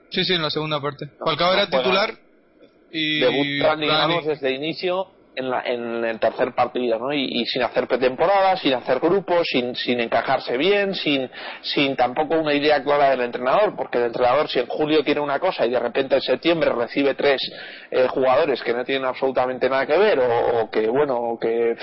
Sí, 0.09 0.25
sí, 0.25 0.33
en 0.33 0.41
la 0.41 0.49
segunda 0.49 0.81
parte. 0.81 1.07
Falcao 1.23 1.53
era 1.53 1.69
titular 1.69 2.15
y. 2.91 3.21
Debutan, 3.21 3.81
digamos, 3.81 4.25
desde 4.25 4.53
inicio 4.53 5.09
en, 5.37 5.51
la, 5.51 5.63
en 5.65 6.05
el 6.05 6.19
tercer 6.19 6.55
partido, 6.55 6.99
¿no? 6.99 7.13
Y, 7.13 7.45
sin 7.47 7.63
hacer 7.63 7.87
pretemporada, 7.87 8.57
sin 8.57 8.75
hacer 8.75 8.99
grupos, 8.99 9.47
sin, 9.51 9.77
sin 9.77 10.01
encajarse 10.01 10.57
bien, 10.57 10.95
sin, 10.95 11.31
sin 11.61 11.95
tampoco 11.95 12.35
una 12.37 12.55
idea 12.55 12.83
clara 12.83 13.11
del 13.11 13.21
entrenador, 13.21 13.77
porque 13.77 13.99
el 13.99 14.05
entrenador 14.05 14.49
si 14.49 14.59
en 14.61 14.67
julio 14.67 15.05
quiere 15.05 15.21
una 15.21 15.39
cosa 15.39 15.67
y 15.67 15.71
de 15.71 15.79
repente 15.79 16.15
en 16.15 16.23
septiembre 16.23 16.71
recibe 16.73 17.15
tres 17.15 17.41
eh, 17.91 18.07
jugadores 18.09 18.63
que 18.63 18.73
no 18.73 18.85
tienen 18.85 19.07
absolutamente 19.07 19.69
nada 19.69 19.87
que 19.87 19.99
ver 19.99 20.19
o, 20.19 20.71
que, 20.71 20.89
bueno, 20.89 21.39
que, 21.41 21.77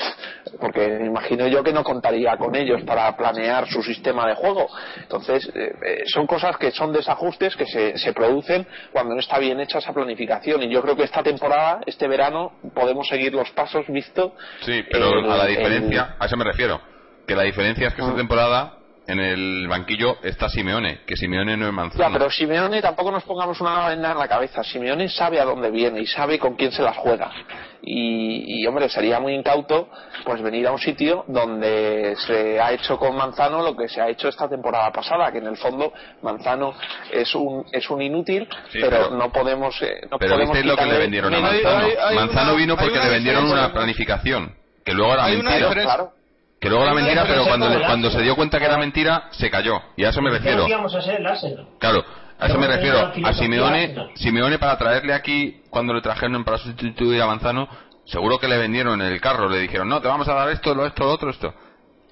porque 0.59 0.85
imagino 1.05 1.47
yo 1.47 1.63
que 1.63 1.71
no 1.71 1.83
contaría 1.83 2.35
con 2.37 2.55
ellos 2.55 2.81
para 2.83 3.15
planear 3.15 3.67
su 3.67 3.83
sistema 3.83 4.27
de 4.27 4.35
juego. 4.35 4.67
Entonces, 4.97 5.49
eh, 5.55 5.73
eh, 5.85 6.03
son 6.07 6.25
cosas 6.25 6.57
que 6.57 6.71
son 6.71 6.91
desajustes 6.91 7.55
que 7.55 7.67
se, 7.67 7.97
se 7.97 8.13
producen 8.13 8.65
cuando 8.91 9.13
no 9.13 9.19
está 9.19 9.37
bien 9.37 9.59
hecha 9.59 9.77
esa 9.77 9.93
planificación 9.93 10.63
y 10.63 10.69
yo 10.69 10.81
creo 10.81 10.95
que 10.95 11.03
esta 11.03 11.21
temporada, 11.21 11.81
este 11.85 12.07
verano, 12.07 12.53
podemos 12.73 13.07
seguirlo 13.07 13.42
pasos 13.51 13.85
visto. 13.87 14.35
Sí, 14.61 14.83
pero 14.91 15.31
a 15.31 15.37
la 15.37 15.45
diferencia, 15.45 16.15
a 16.19 16.25
eso 16.25 16.37
me 16.37 16.43
refiero. 16.43 16.81
Que 17.27 17.35
la 17.35 17.43
diferencia 17.43 17.87
es 17.87 17.93
que 17.93 18.01
esta 18.01 18.15
temporada 18.15 18.79
en 19.07 19.19
el 19.19 19.67
banquillo 19.67 20.17
está 20.23 20.47
Simeone, 20.49 21.01
que 21.05 21.17
Simeone 21.17 21.57
no 21.57 21.67
es 21.67 21.73
Manzano. 21.73 22.03
Ya, 22.03 22.11
pero 22.11 22.29
Simeone 22.29 22.81
tampoco 22.81 23.11
nos 23.11 23.23
pongamos 23.23 23.59
una 23.59 23.89
venda 23.89 24.11
en 24.11 24.17
la 24.17 24.27
cabeza. 24.27 24.63
Simeone 24.63 25.09
sabe 25.09 25.39
a 25.39 25.45
dónde 25.45 25.69
viene 25.71 26.01
y 26.01 26.07
sabe 26.07 26.39
con 26.39 26.55
quién 26.55 26.71
se 26.71 26.81
las 26.81 26.95
juega. 26.97 27.31
Y, 27.85 28.65
hombre, 28.65 28.87
sería 28.87 29.19
muy 29.19 29.33
incauto 29.33 29.89
pues 30.23 30.41
venir 30.41 30.67
a 30.67 30.71
un 30.71 30.79
sitio 30.79 31.25
donde 31.27 32.15
se 32.25 32.57
ha 32.59 32.71
hecho 32.71 32.97
con 32.97 33.17
Manzano 33.17 33.61
lo 33.61 33.75
que 33.75 33.89
se 33.89 33.99
ha 33.99 34.07
hecho 34.07 34.29
esta 34.29 34.47
temporada 34.47 34.89
pasada, 34.91 35.31
que 35.33 35.39
en 35.39 35.47
el 35.47 35.57
fondo 35.57 35.91
Manzano 36.21 36.73
es 37.11 37.35
un 37.35 37.65
es 37.73 37.89
un 37.89 38.01
inútil, 38.01 38.47
pero, 38.71 39.09
no 39.09 39.33
podemos 39.33 39.81
eh, 39.81 40.07
no 40.09 40.17
Pero 40.17 40.35
podemos 40.35 40.63
lo 40.63 40.77
que 40.77 40.85
le 40.85 40.97
vendieron 40.97 41.33
a 41.33 41.39
Manzano. 41.41 41.87
Manzano 42.15 42.55
vino 42.55 42.77
porque 42.77 42.99
le 42.99 43.09
vendieron 43.09 43.51
una 43.51 43.73
planificación, 43.73 44.55
que 44.85 44.93
luego 44.93 45.13
era 45.13 45.27
mentira. 45.27 45.73
Claro. 45.73 46.22
Que 46.63 46.69
luego 46.69 46.85
era 46.85 46.93
mentira, 46.93 47.25
pero 47.27 47.43
cuando, 47.43 47.67
cuando 47.85 48.09
se 48.09 48.21
dio 48.21 48.37
cuenta 48.37 48.57
que 48.57 48.63
era 48.63 48.77
mentira, 48.77 49.27
se 49.31 49.51
cayó. 49.51 49.81
Y 49.97 50.05
a 50.05 50.11
eso 50.11 50.21
me 50.21 50.29
refiero. 50.29 50.65
Claro, 51.77 52.05
a 52.39 52.45
eso 52.45 52.57
me 52.57 52.67
refiero. 52.67 53.11
A 53.25 53.33
Simeone, 53.33 54.11
Simeone 54.15 54.57
para 54.57 54.77
traerle 54.77 55.13
aquí, 55.13 55.61
cuando 55.69 55.93
le 55.93 55.99
trajeron 55.99 56.45
para 56.45 56.59
sustituir 56.59 57.21
a 57.21 57.27
Manzano, 57.27 57.67
seguro 58.05 58.39
que 58.39 58.47
le 58.47 58.57
vendieron 58.57 59.01
el 59.01 59.19
carro, 59.19 59.49
le 59.49 59.59
dijeron, 59.59 59.89
no, 59.89 59.99
te 59.99 60.07
vamos 60.07 60.25
a 60.29 60.33
dar 60.35 60.49
esto, 60.51 60.73
lo 60.73 60.85
esto, 60.85 61.03
lo 61.03 61.11
otro, 61.11 61.31
esto. 61.31 61.53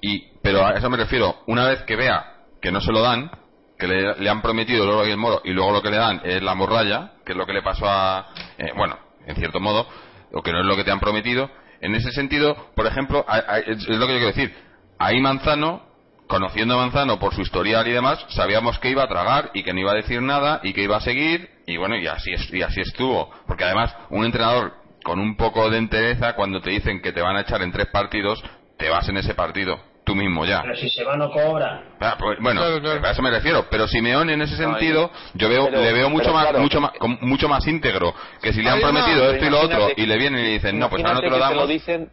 Y, 0.02 0.22
pero 0.42 0.66
a 0.66 0.72
eso 0.72 0.90
me 0.90 0.98
refiero, 0.98 1.34
una 1.46 1.64
vez 1.64 1.80
que 1.84 1.96
vea 1.96 2.42
que 2.60 2.70
no 2.70 2.82
se 2.82 2.92
lo 2.92 3.00
dan, 3.00 3.30
que 3.78 3.86
le, 3.86 4.28
han 4.28 4.42
prometido 4.42 4.84
el 4.84 4.90
oro 4.90 5.06
y 5.06 5.12
el 5.12 5.16
moro 5.16 5.40
y 5.44 5.52
luego 5.52 5.72
lo 5.72 5.80
que 5.80 5.88
le 5.88 5.96
dan 5.96 6.20
es 6.24 6.42
la 6.42 6.54
morralla, 6.54 7.12
que 7.24 7.32
es 7.32 7.38
lo 7.38 7.46
que 7.46 7.54
le 7.54 7.62
pasó 7.62 7.86
a, 7.88 8.26
eh, 8.58 8.70
bueno, 8.76 8.98
en 9.26 9.34
cierto 9.34 9.60
modo, 9.60 9.86
o 10.30 10.42
que 10.42 10.52
no 10.52 10.60
es 10.60 10.66
lo 10.66 10.76
que 10.76 10.84
te 10.84 10.90
han 10.90 11.00
prometido. 11.00 11.48
En 11.82 11.94
ese 11.94 12.10
sentido, 12.12 12.70
por 12.74 12.86
ejemplo, 12.86 13.26
es 13.66 13.86
lo 13.88 14.06
que 14.06 14.14
yo 14.14 14.18
quiero 14.18 14.26
decir. 14.26 14.54
Ahí 14.98 15.20
Manzano, 15.20 15.82
conociendo 16.28 16.74
a 16.74 16.78
Manzano 16.78 17.18
por 17.18 17.34
su 17.34 17.42
historial 17.42 17.86
y 17.88 17.92
demás, 17.92 18.24
sabíamos 18.30 18.78
que 18.78 18.88
iba 18.88 19.02
a 19.02 19.08
tragar 19.08 19.50
y 19.52 19.62
que 19.62 19.74
no 19.74 19.80
iba 19.80 19.92
a 19.92 19.96
decir 19.96 20.22
nada 20.22 20.60
y 20.62 20.72
que 20.72 20.84
iba 20.84 20.96
a 20.96 21.00
seguir 21.00 21.50
y 21.66 21.76
bueno, 21.76 21.96
y 21.96 22.06
así, 22.06 22.30
y 22.52 22.62
así 22.62 22.80
estuvo. 22.80 23.30
Porque 23.46 23.64
además, 23.64 23.94
un 24.10 24.24
entrenador 24.24 24.74
con 25.04 25.18
un 25.18 25.36
poco 25.36 25.68
de 25.68 25.78
entereza, 25.78 26.34
cuando 26.34 26.60
te 26.60 26.70
dicen 26.70 27.02
que 27.02 27.12
te 27.12 27.20
van 27.20 27.36
a 27.36 27.40
echar 27.42 27.60
en 27.62 27.72
tres 27.72 27.88
partidos, 27.88 28.42
te 28.78 28.88
vas 28.88 29.08
en 29.08 29.16
ese 29.16 29.34
partido 29.34 29.91
tú 30.04 30.14
mismo 30.14 30.44
ya. 30.44 30.62
Pero 30.62 30.76
si 30.76 30.88
se 30.88 31.04
va 31.04 31.16
no 31.16 31.30
cobra. 31.30 31.82
Ah, 32.00 32.16
pues, 32.18 32.38
bueno, 32.40 32.62
a 32.62 33.10
eso 33.10 33.22
me 33.22 33.30
refiero. 33.30 33.66
Pero 33.70 33.86
Simeón 33.86 34.30
en 34.30 34.42
ese 34.42 34.56
sentido, 34.56 35.10
yo 35.34 35.48
veo, 35.48 35.70
le 35.70 35.92
veo 35.92 36.10
mucho 36.10 36.32
más, 36.32 36.58
mucho 36.58 36.80
más, 36.80 36.92
mucho 37.20 37.48
más 37.48 37.66
íntegro 37.66 38.14
que 38.40 38.52
si 38.52 38.62
le 38.62 38.70
han 38.70 38.80
prometido 38.80 39.30
esto 39.30 39.46
y 39.46 39.50
lo 39.50 39.60
otro 39.60 39.88
y 39.96 40.06
le 40.06 40.16
vienen 40.16 40.44
y 40.44 40.52
dicen 40.54 40.78
no, 40.78 40.88
pues 40.90 41.04
ahora 41.04 41.14
no 41.14 41.20
te 41.20 41.30
lo 41.30 41.38
damos. 41.38 41.68
dicen 41.68 42.10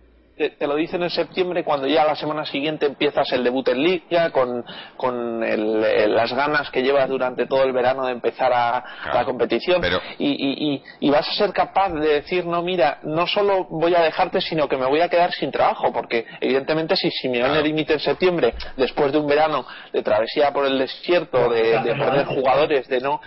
te, 0.47 0.67
lo 0.67 0.75
dicen 0.75 1.03
en 1.03 1.09
septiembre 1.09 1.65
cuando 1.65 1.85
ya 1.85 2.05
la 2.05 2.15
semana 2.15 2.45
siguiente 2.45 2.85
empiezas 2.85 3.29
el 3.33 3.43
debut 3.43 3.67
en 3.67 3.83
Liga 3.83 4.29
con, 4.31 4.63
con 4.95 5.41
las 5.41 6.33
ganas 6.33 6.69
que 6.71 6.81
llevas 6.81 7.09
durante 7.09 7.45
todo 7.45 7.63
el 7.63 7.73
verano 7.73 8.05
de 8.05 8.13
empezar 8.13 8.53
a, 8.53 8.83
la 9.13 9.25
competición 9.25 9.81
y, 10.17 10.81
y, 11.01 11.09
vas 11.09 11.27
a 11.27 11.33
ser 11.33 11.51
capaz 11.51 11.89
de 11.89 12.07
decir 12.07 12.45
no 12.45 12.61
mira 12.61 12.99
no 13.03 13.27
solo 13.27 13.65
voy 13.65 13.93
a 13.95 14.01
dejarte 14.01 14.39
sino 14.39 14.69
que 14.69 14.77
me 14.77 14.85
voy 14.85 15.01
a 15.01 15.09
quedar 15.09 15.33
sin 15.33 15.51
trabajo 15.51 15.91
porque 15.91 16.25
evidentemente 16.39 16.95
si 16.95 17.09
Simeone 17.11 17.49
claro. 17.49 17.63
dimite 17.63 17.93
en 17.93 17.99
septiembre 17.99 18.53
después 18.77 19.11
de 19.11 19.17
un 19.17 19.27
verano 19.27 19.65
de 19.91 20.01
travesía 20.01 20.53
por 20.53 20.65
el 20.65 20.77
desierto 20.77 21.49
de, 21.49 21.79
de 21.79 21.95
perder 21.95 22.25
jugadores 22.27 22.87
de 22.87 23.01
no 23.01 23.19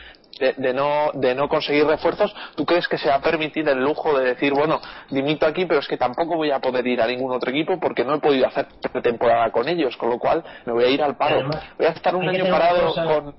de, 0.51 0.75
no, 0.75 1.11
de 1.15 1.35
no 1.35 1.49
conseguir 1.49 1.87
refuerzos, 1.87 2.35
¿tú 2.57 2.67
crees 2.67 2.89
que 2.89 2.99
se 2.99 3.09
va 3.09 3.17
a 3.17 3.21
permitir 3.21 3.69
el 3.69 3.79
lujo 3.79 4.19
de 4.19 4.35
decir, 4.35 4.53
bueno, 4.53 4.81
limito 5.11 5.47
aquí, 5.47 5.65
pero 5.67 5.81
es 5.81 5.87
que 5.87 5.97
tampoco 5.97 6.37
voy 6.37 6.51
a 6.51 6.59
poder 6.59 6.87
ir 6.87 7.01
a 7.01 7.07
ningún 7.07 7.33
otro 7.33 7.51
equipo 7.51 7.79
porque 7.79 8.05
no 8.05 8.17
he 8.17 8.21
podido 8.21 8.47
hacer 8.47 8.67
pretemporada 8.93 9.51
con 9.53 9.69
ellos, 9.69 9.97
con 9.97 10.11
lo 10.11 10.19
cual 10.19 10.43
me 10.67 10.73
voy 10.73 10.85
a 10.85 10.89
ir 10.89 11.03
al 11.03 11.17
paro. 11.17 11.49
Voy 11.79 11.87
a 11.87 11.91
estar 11.91 12.15
un 12.17 12.29
año 12.29 12.45
parado 12.51 12.93
con... 12.95 13.35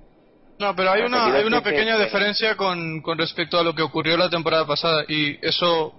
No, 0.60 0.76
pero 0.76 0.92
hay 0.92 1.02
una, 1.02 1.26
hay 1.36 1.44
una 1.44 1.62
pequeña 1.62 1.98
diferencia 1.98 2.56
con, 2.56 3.02
con 3.02 3.18
respecto 3.18 3.60
a 3.60 3.64
lo 3.64 3.74
que 3.74 3.82
ocurrió 3.82 4.16
la 4.16 4.30
temporada 4.30 4.66
pasada 4.66 5.04
y 5.08 5.38
eso 5.46 5.94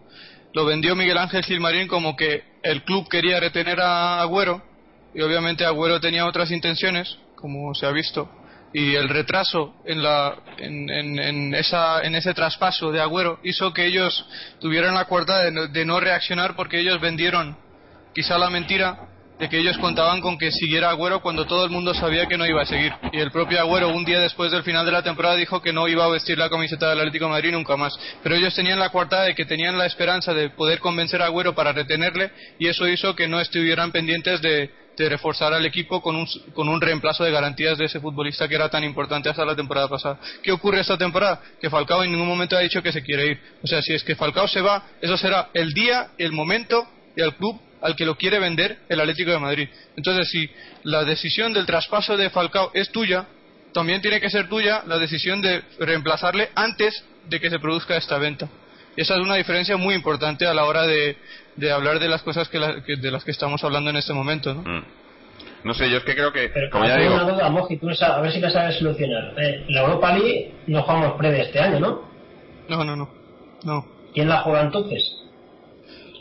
lo 0.54 0.64
vendió 0.64 0.94
Miguel 0.94 1.18
Ángel 1.18 1.44
Gilmarín 1.44 1.88
como 1.88 2.16
que 2.16 2.44
el 2.62 2.82
club 2.84 3.08
quería 3.08 3.40
retener 3.40 3.80
a 3.80 4.20
Agüero 4.20 4.62
y 5.12 5.20
obviamente 5.20 5.66
Agüero 5.66 6.00
tenía 6.00 6.24
otras 6.24 6.50
intenciones, 6.50 7.18
como 7.34 7.74
se 7.74 7.86
ha 7.86 7.90
visto 7.90 8.28
y 8.74 8.96
el 8.96 9.08
retraso 9.08 9.76
en, 9.86 10.02
la, 10.02 10.34
en, 10.58 10.90
en, 10.90 11.54
esa, 11.54 12.02
en 12.02 12.16
ese 12.16 12.34
traspaso 12.34 12.90
de 12.90 13.00
Agüero 13.00 13.38
hizo 13.44 13.72
que 13.72 13.86
ellos 13.86 14.26
tuvieran 14.60 14.94
la 14.94 15.04
cuarta 15.04 15.48
de 15.48 15.84
no, 15.84 16.00
reaccionar 16.00 16.56
porque 16.56 16.80
ellos 16.80 17.00
vendieron 17.00 17.56
quizá 18.12 18.36
la 18.36 18.50
mentira 18.50 19.08
de 19.38 19.48
que 19.48 19.58
ellos 19.58 19.78
contaban 19.78 20.20
con 20.20 20.36
que 20.38 20.50
siguiera 20.50 20.90
Agüero 20.90 21.22
cuando 21.22 21.46
todo 21.46 21.64
el 21.64 21.70
mundo 21.70 21.94
sabía 21.94 22.26
que 22.26 22.36
no 22.36 22.46
iba 22.46 22.62
a 22.62 22.66
seguir. 22.66 22.92
Y 23.12 23.20
el 23.20 23.30
propio 23.30 23.60
Agüero, 23.60 23.90
un 23.90 24.04
día 24.04 24.18
después 24.18 24.50
del 24.50 24.64
final 24.64 24.84
de 24.84 24.92
la 24.92 25.02
temporada, 25.02 25.36
dijo 25.36 25.62
que 25.62 25.72
no 25.72 25.86
iba 25.86 26.04
a 26.04 26.08
vestir 26.08 26.36
la 26.36 26.50
camiseta 26.50 26.90
del 26.90 26.98
Atlético 26.98 27.26
de 27.26 27.30
Madrid 27.30 27.52
nunca 27.52 27.76
más. 27.76 27.96
Pero 28.24 28.34
ellos 28.34 28.54
tenían 28.54 28.80
la 28.80 28.90
cuarta 28.90 29.22
de 29.22 29.36
que 29.36 29.44
tenían 29.44 29.78
la 29.78 29.86
esperanza 29.86 30.34
de 30.34 30.50
poder 30.50 30.80
convencer 30.80 31.22
a 31.22 31.26
Agüero 31.26 31.54
para 31.54 31.72
retenerle, 31.72 32.32
y 32.58 32.66
eso 32.66 32.88
hizo 32.88 33.14
que 33.14 33.28
no 33.28 33.40
estuvieran 33.40 33.92
pendientes 33.92 34.40
de, 34.40 34.70
de 34.96 35.08
reforzar 35.08 35.52
al 35.52 35.66
equipo 35.66 36.00
con 36.00 36.16
un, 36.16 36.26
con 36.54 36.68
un 36.68 36.80
reemplazo 36.80 37.24
de 37.24 37.30
garantías 37.30 37.78
de 37.78 37.86
ese 37.86 38.00
futbolista 38.00 38.48
que 38.48 38.54
era 38.54 38.68
tan 38.68 38.84
importante 38.84 39.28
hasta 39.28 39.44
la 39.44 39.56
temporada 39.56 39.88
pasada. 39.88 40.18
¿Qué 40.42 40.52
ocurre 40.52 40.80
esta 40.80 40.96
temporada? 40.96 41.40
Que 41.60 41.70
Falcao 41.70 42.04
en 42.04 42.12
ningún 42.12 42.28
momento 42.28 42.56
ha 42.56 42.60
dicho 42.60 42.82
que 42.82 42.92
se 42.92 43.02
quiere 43.02 43.26
ir. 43.26 43.40
O 43.62 43.66
sea, 43.66 43.82
si 43.82 43.94
es 43.94 44.04
que 44.04 44.14
Falcao 44.14 44.46
se 44.48 44.60
va, 44.60 44.84
eso 45.00 45.16
será 45.16 45.50
el 45.54 45.72
día, 45.72 46.10
el 46.18 46.32
momento 46.32 46.86
y 47.16 47.22
el 47.22 47.34
club 47.34 47.60
al 47.80 47.94
que 47.96 48.06
lo 48.06 48.16
quiere 48.16 48.38
vender 48.38 48.78
el 48.88 48.98
Atlético 48.98 49.30
de 49.30 49.38
Madrid. 49.38 49.68
Entonces, 49.96 50.28
si 50.30 50.48
la 50.84 51.04
decisión 51.04 51.52
del 51.52 51.66
traspaso 51.66 52.16
de 52.16 52.30
Falcao 52.30 52.70
es 52.72 52.90
tuya, 52.90 53.26
también 53.74 54.00
tiene 54.00 54.20
que 54.20 54.30
ser 54.30 54.48
tuya 54.48 54.82
la 54.86 54.98
decisión 54.98 55.42
de 55.42 55.62
reemplazarle 55.78 56.48
antes 56.54 57.04
de 57.28 57.40
que 57.40 57.50
se 57.50 57.58
produzca 57.58 57.96
esta 57.96 58.16
venta. 58.16 58.48
Esa 58.96 59.14
es 59.14 59.20
una 59.20 59.34
diferencia 59.34 59.76
muy 59.76 59.94
importante 59.94 60.46
a 60.46 60.54
la 60.54 60.64
hora 60.64 60.86
de, 60.86 61.16
de 61.56 61.72
hablar 61.72 61.98
de 61.98 62.08
las 62.08 62.22
cosas 62.22 62.48
que, 62.48 62.58
de 62.58 63.10
las 63.10 63.24
que 63.24 63.30
estamos 63.30 63.62
hablando 63.64 63.90
en 63.90 63.96
este 63.96 64.12
momento, 64.12 64.54
¿no? 64.54 64.62
Mm. 64.62 64.84
No 65.64 65.72
sé, 65.72 65.90
yo 65.90 65.96
es 65.96 66.04
que 66.04 66.14
creo 66.14 66.30
que, 66.30 66.50
Pero, 66.50 66.70
como 66.70 66.84
ya 66.84 66.96
digo... 66.96 67.14
una 67.14 67.24
duda, 67.24 67.48
Moji, 67.48 67.78
tú 67.78 67.88
a 67.88 68.20
ver 68.20 68.32
si 68.32 68.40
la 68.40 68.50
sabes 68.50 68.76
solucionar. 68.76 69.32
Eh, 69.38 69.64
la 69.68 69.80
Europa 69.80 70.12
League 70.12 70.54
no 70.66 70.82
jugamos 70.82 71.12
pre 71.14 71.30
de 71.32 71.40
este 71.40 71.58
año, 71.58 71.80
¿no? 71.80 72.02
No, 72.68 72.84
no, 72.84 72.94
no. 72.94 73.08
no. 73.64 73.86
¿Quién 74.12 74.28
la 74.28 74.42
juega 74.42 74.60
entonces? 74.60 75.02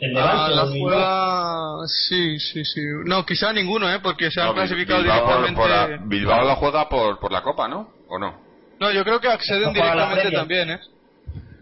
¿El 0.00 0.16
ah, 0.16 0.48
la 0.50 0.66
juega... 0.66 1.86
Sí, 1.86 2.38
sí, 2.38 2.64
sí. 2.64 2.80
No, 3.04 3.24
quizá 3.26 3.52
ninguno, 3.52 3.90
¿eh? 3.92 4.00
Porque 4.02 4.30
se 4.30 4.40
han 4.40 4.54
clasificado 4.54 5.02
directamente... 5.02 5.60
Bilbao 6.04 6.44
la 6.44 6.56
juega 6.56 6.88
por, 6.88 7.18
por 7.20 7.30
la 7.30 7.42
Copa, 7.42 7.68
¿no? 7.68 7.90
¿O 8.08 8.18
no? 8.18 8.42
No, 8.80 8.90
yo 8.92 9.04
creo 9.04 9.20
que 9.20 9.28
acceden 9.28 9.72
directamente 9.72 10.30
también, 10.30 10.70
¿eh? 10.70 10.80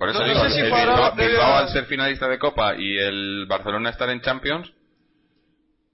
Por 0.02 0.10
eso 0.10 0.24
digo, 0.24 0.44
el 0.44 1.28
Bilbao, 1.28 1.58
al 1.58 1.68
ser 1.68 1.84
finalista 1.84 2.26
de 2.26 2.36
Copa 2.36 2.74
y 2.76 2.98
el 2.98 3.46
Barcelona 3.46 3.90
estar 3.90 4.10
en 4.10 4.20
Champions, 4.20 4.68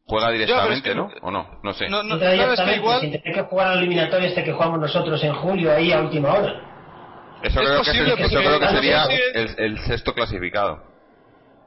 juega 0.06 0.30
directamente, 0.30 0.94
¿no? 0.94 1.10
¿O 1.20 1.30
no? 1.30 1.60
No 1.62 1.74
sé. 1.74 1.90
No, 1.90 2.02
no, 2.02 2.18
que 2.18 2.76
igual... 2.76 3.02
Si 3.02 3.20
que 3.20 3.42
jugar 3.42 3.66
al 3.68 3.78
eliminatorio 3.80 4.28
este 4.28 4.42
que 4.42 4.54
jugamos 4.54 4.80
nosotros 4.80 5.22
en 5.22 5.34
julio 5.34 5.70
ahí 5.70 5.92
a 5.92 6.00
última 6.00 6.32
hora. 6.32 7.38
Eso, 7.42 7.60
creo, 7.60 7.82
que, 7.82 8.22
eso 8.22 8.38
creo 8.38 8.58
que 8.58 8.68
sería 8.68 9.04
el, 9.34 9.54
el, 9.58 9.78
sexto 9.80 10.14
clasificado. 10.14 10.82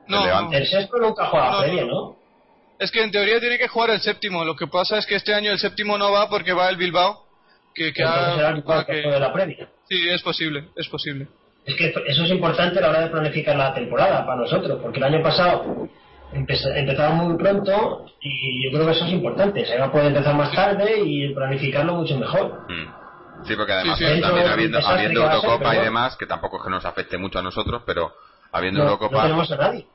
No, 0.07 0.51
el, 0.51 0.65
sexto 0.65 0.97
nunca 0.97 1.27
juega 1.27 1.51
no, 1.51 1.59
previa, 1.59 1.85
¿no? 1.85 2.17
Es 2.79 2.89
que 2.89 3.03
en 3.03 3.11
teoría 3.11 3.39
tiene 3.39 3.59
que 3.59 3.67
jugar 3.67 3.91
el 3.91 4.01
séptimo. 4.01 4.43
Lo 4.43 4.55
que 4.55 4.65
pasa 4.65 4.97
es 4.97 5.05
que 5.05 5.13
este 5.13 5.35
año 5.35 5.51
el 5.51 5.59
séptimo 5.59 5.95
no 5.95 6.11
va 6.11 6.27
porque 6.27 6.53
va 6.53 6.69
el 6.69 6.77
Bilbao. 6.77 7.23
Que, 7.75 7.93
que, 7.93 8.03
ha, 8.03 8.55
que... 8.87 8.93
de 8.93 9.19
la 9.19 9.31
previa. 9.31 9.69
Sí, 9.87 10.09
es 10.09 10.23
posible, 10.23 10.69
es 10.75 10.89
posible. 10.89 11.27
Es 11.65 11.75
que 11.75 11.93
eso 12.07 12.23
es 12.23 12.29
importante 12.31 12.79
a 12.79 12.81
la 12.81 12.89
hora 12.89 13.01
de 13.01 13.09
planificar 13.09 13.55
la 13.55 13.73
temporada 13.73 14.25
para 14.25 14.41
nosotros, 14.41 14.79
porque 14.81 14.97
el 14.97 15.05
año 15.05 15.21
pasado 15.21 15.87
empezamos 16.33 17.27
muy 17.27 17.37
pronto 17.37 18.05
y 18.21 18.63
yo 18.63 18.71
creo 18.71 18.85
que 18.85 18.91
eso 18.93 19.05
es 19.05 19.11
importante. 19.11 19.65
Se 19.65 19.77
va 19.77 19.85
a 19.85 19.91
poder 19.91 20.07
empezar 20.07 20.35
más 20.35 20.51
tarde 20.53 21.01
y 21.03 21.33
planificarlo 21.33 21.95
mucho 21.95 22.17
mejor. 22.17 22.65
Mm. 22.69 23.45
Sí, 23.45 23.55
porque 23.55 23.73
además 23.73 23.99
también 23.99 24.47
habiendo, 24.47 24.79
habiendo 24.85 25.23
Eurocopa 25.23 25.75
y 25.75 25.79
demás, 25.79 26.15
que 26.15 26.25
tampoco 26.25 26.57
es 26.57 26.63
que 26.63 26.69
nos 26.69 26.85
afecte 26.85 27.17
mucho 27.17 27.39
a 27.39 27.41
nosotros, 27.41 27.83
pero 27.85 28.13
habiendo 28.51 28.81
Eurocopa. 28.81 29.17
No 29.17 29.23
tenemos 29.23 29.51
a 29.51 29.57
nadie. 29.57 29.87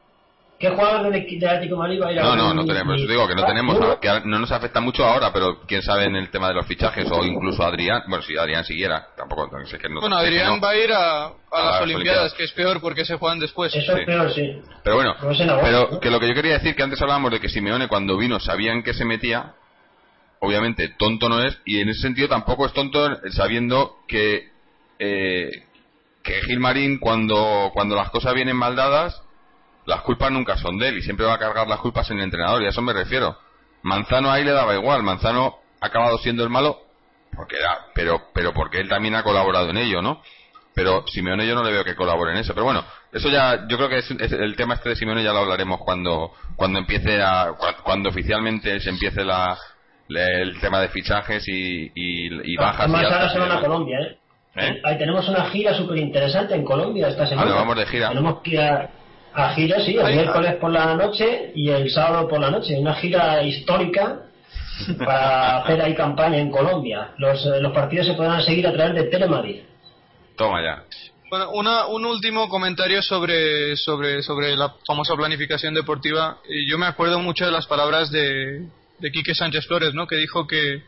¿Qué 0.59 0.71
jugador 0.71 1.13
de, 1.13 1.19
Atlético 1.19 1.77
Madrid 1.77 2.01
va 2.01 2.09
a 2.09 2.13
ir 2.13 2.19
a 2.19 2.23
No, 2.23 2.37
no, 2.37 2.55
no 2.55 2.65
tenemos. 2.65 2.97
digo 3.07 3.29
que 3.29 3.35
no 3.35 3.45
tenemos. 3.45 3.79
Que 4.01 4.21
no 4.25 4.39
nos 4.39 4.51
afecta 4.51 4.81
mucho 4.81 5.05
ahora, 5.05 5.31
pero 5.31 5.61
quién 5.67 5.83
sabe 5.83 6.05
en 6.05 6.17
el 6.17 6.31
tema 6.31 6.49
de 6.49 6.55
los 6.55 6.67
fichajes 6.67 7.11
o 7.11 7.25
incluso 7.25 7.63
Adrián. 7.63 8.05
Bueno, 8.09 8.23
si 8.23 8.37
Adrián 8.39 8.65
siguiera, 8.65 9.09
tampoco 9.17 9.51
sé 9.67 9.79
que 9.79 9.91
no. 9.91 10.01
Bueno, 10.01 10.17
Adrián 10.17 10.59
va 10.63 10.71
a 10.71 10.77
ir 10.77 10.93
a, 10.93 11.33
las, 11.53 11.83
Olimpiadas, 11.83 12.33
que 12.33 12.45
es 12.45 12.53
peor 12.53 12.81
porque 12.81 13.05
se 13.05 13.17
juegan 13.17 13.39
después. 13.39 13.75
Eso 13.75 13.97
es 13.97 14.07
peor, 14.07 14.33
sí. 14.33 14.63
Pero 14.83 14.97
bueno, 14.97 15.15
pero 15.63 16.01
que 16.01 16.11
lo 16.11 16.19
que 16.19 16.29
yo 16.29 16.35
quería 16.35 16.55
decir, 16.55 16.75
que 16.75 16.83
antes 16.83 17.01
hablábamos 17.03 17.33
de 17.33 17.41
que 17.41 17.51
Simeone 17.51 17.89
cuando 17.89 18.17
vino 18.17 18.41
sabían 18.41 18.83
que 18.83 18.95
se 18.95 19.05
metía. 19.05 19.55
Obviamente, 20.39 20.91
tonto 20.99 21.31
no 21.31 21.43
es, 21.43 21.59
y 21.65 21.81
en 21.81 21.89
ese 21.89 22.03
sentido 22.03 22.29
tampoco 22.29 22.67
es 22.67 22.73
tonto 22.73 23.19
sabiendo 23.31 23.97
que. 24.09 24.51
Eh, 24.99 25.51
que 26.23 26.43
Gilmarín, 26.43 26.99
cuando, 26.99 27.71
cuando 27.73 27.95
las 27.95 28.11
cosas 28.11 28.35
vienen 28.35 28.57
mal 28.57 28.75
dadas 28.75 29.23
las 29.87 30.03
culpas 30.03 30.31
nunca 30.31 30.57
son 30.57 30.79
de 30.79 30.89
él 30.89 30.99
y 30.99 31.03
siempre 31.03 31.27
va 31.27 31.35
a 31.35 31.39
cargar 31.39 31.67
las 31.67 31.81
culpas 31.81 32.11
en 32.11 32.19
el 32.19 32.25
entrenador 32.25 32.63
y 32.63 32.67
a 32.67 32.71
eso 32.71 32.83
me 32.83 32.93
refiero. 32.93 33.39
Manzano 33.83 34.31
ahí 34.31 34.45
le 34.45 34.53
daba 34.53 34.75
igual, 34.75 35.03
Manzano 35.03 35.57
ha 35.81 35.87
acabado 35.87 36.19
siendo 36.19 36.43
el 36.43 36.51
malo 36.51 36.81
porque 37.35 37.57
era, 37.57 37.87
pero, 37.95 38.23
pero 38.33 38.53
porque 38.53 38.81
él 38.81 38.89
también 38.89 39.15
ha 39.15 39.23
colaborado 39.23 39.71
en 39.71 39.77
ello, 39.77 40.03
¿no? 40.03 40.23
Pero 40.75 41.05
Simeone 41.07 41.47
yo 41.47 41.55
no 41.55 41.63
le 41.63 41.73
veo 41.73 41.85
que 41.85 41.95
colabore 41.95 42.33
en 42.33 42.39
eso. 42.39 42.53
Pero 42.53 42.65
bueno, 42.65 42.85
eso 43.13 43.29
ya, 43.29 43.67
yo 43.69 43.77
creo 43.77 43.89
que 43.89 43.99
es, 43.99 44.11
el 44.11 44.57
tema 44.57 44.75
este 44.75 44.91
de 44.91 44.97
Simeone 44.97 45.23
ya 45.23 45.33
lo 45.33 45.41
hablaremos 45.41 45.81
cuando, 45.81 46.33
cuando 46.55 46.79
empiece 46.79 47.23
a, 47.23 47.55
cuando 47.83 48.11
oficialmente 48.11 48.81
se 48.81 48.91
empiece 48.91 49.25
la, 49.25 49.57
el 50.09 50.59
tema 50.61 50.81
de 50.81 50.89
fichajes 50.89 51.47
y, 51.49 51.93
y, 51.95 52.57
bajas. 52.57 52.81
Además, 52.81 53.05
ahora 53.05 53.29
se 53.31 53.39
van 53.39 53.53
a 53.53 53.61
Colombia, 53.61 54.01
¿eh? 54.01 54.19
¿Eh? 54.57 54.81
Ahí 54.85 54.99
tenemos 54.99 55.29
una 55.29 55.45
gira 55.51 55.75
súper 55.75 55.99
interesante 55.99 56.55
en 56.55 56.65
Colombia 56.65 57.09
esta 57.09 57.27
semana. 57.27 57.55
vamos 57.55 57.77
de 57.77 57.87
gira. 57.87 58.09
Tenemos 58.09 58.41
que 58.41 58.51
ir 58.53 58.61
a, 58.61 58.89
a 59.37 59.55
gira, 59.55 59.85
sí, 59.85 59.95
el 59.95 60.15
miércoles 60.15 60.55
por 60.55 60.73
la 60.73 60.95
noche 60.95 61.53
y 61.55 61.69
el 61.69 61.91
sábado 61.91 62.27
por 62.27 62.41
la 62.41 62.51
noche. 62.51 62.79
Una 62.79 62.95
gira 62.95 63.43
histórica 63.43 64.23
para 64.99 65.59
hacer 65.59 65.81
ahí 65.83 65.95
campaña 65.95 66.39
en 66.39 66.51
Colombia. 66.51 67.13
Los, 67.19 67.45
eh, 67.45 67.61
los 67.61 67.73
partidos 67.73 68.07
se 68.07 68.15
podrán 68.15 68.43
seguir 68.43 68.67
a 68.67 68.73
través 68.73 68.95
de 68.95 69.11
Telemadrid. 69.11 69.61
Toma 70.37 70.63
ya. 70.63 70.85
Bueno, 71.29 71.51
una, 71.51 71.87
un 71.87 72.07
último 72.07 72.49
comentario 72.49 73.03
sobre, 73.03 73.77
sobre, 73.77 74.23
sobre 74.23 74.57
la 74.57 74.75
famosa 74.87 75.15
planificación 75.15 75.75
deportiva. 75.75 76.39
Yo 76.67 76.79
me 76.79 76.87
acuerdo 76.87 77.21
mucho 77.21 77.45
de 77.45 77.53
las 77.53 77.67
palabras 77.67 78.11
de, 78.11 78.67
de 78.99 79.13
Quique 79.13 79.35
Sánchez 79.35 79.67
Flores, 79.67 79.93
¿no? 79.93 80.07
que 80.07 80.17
dijo 80.17 80.47
que, 80.47 80.83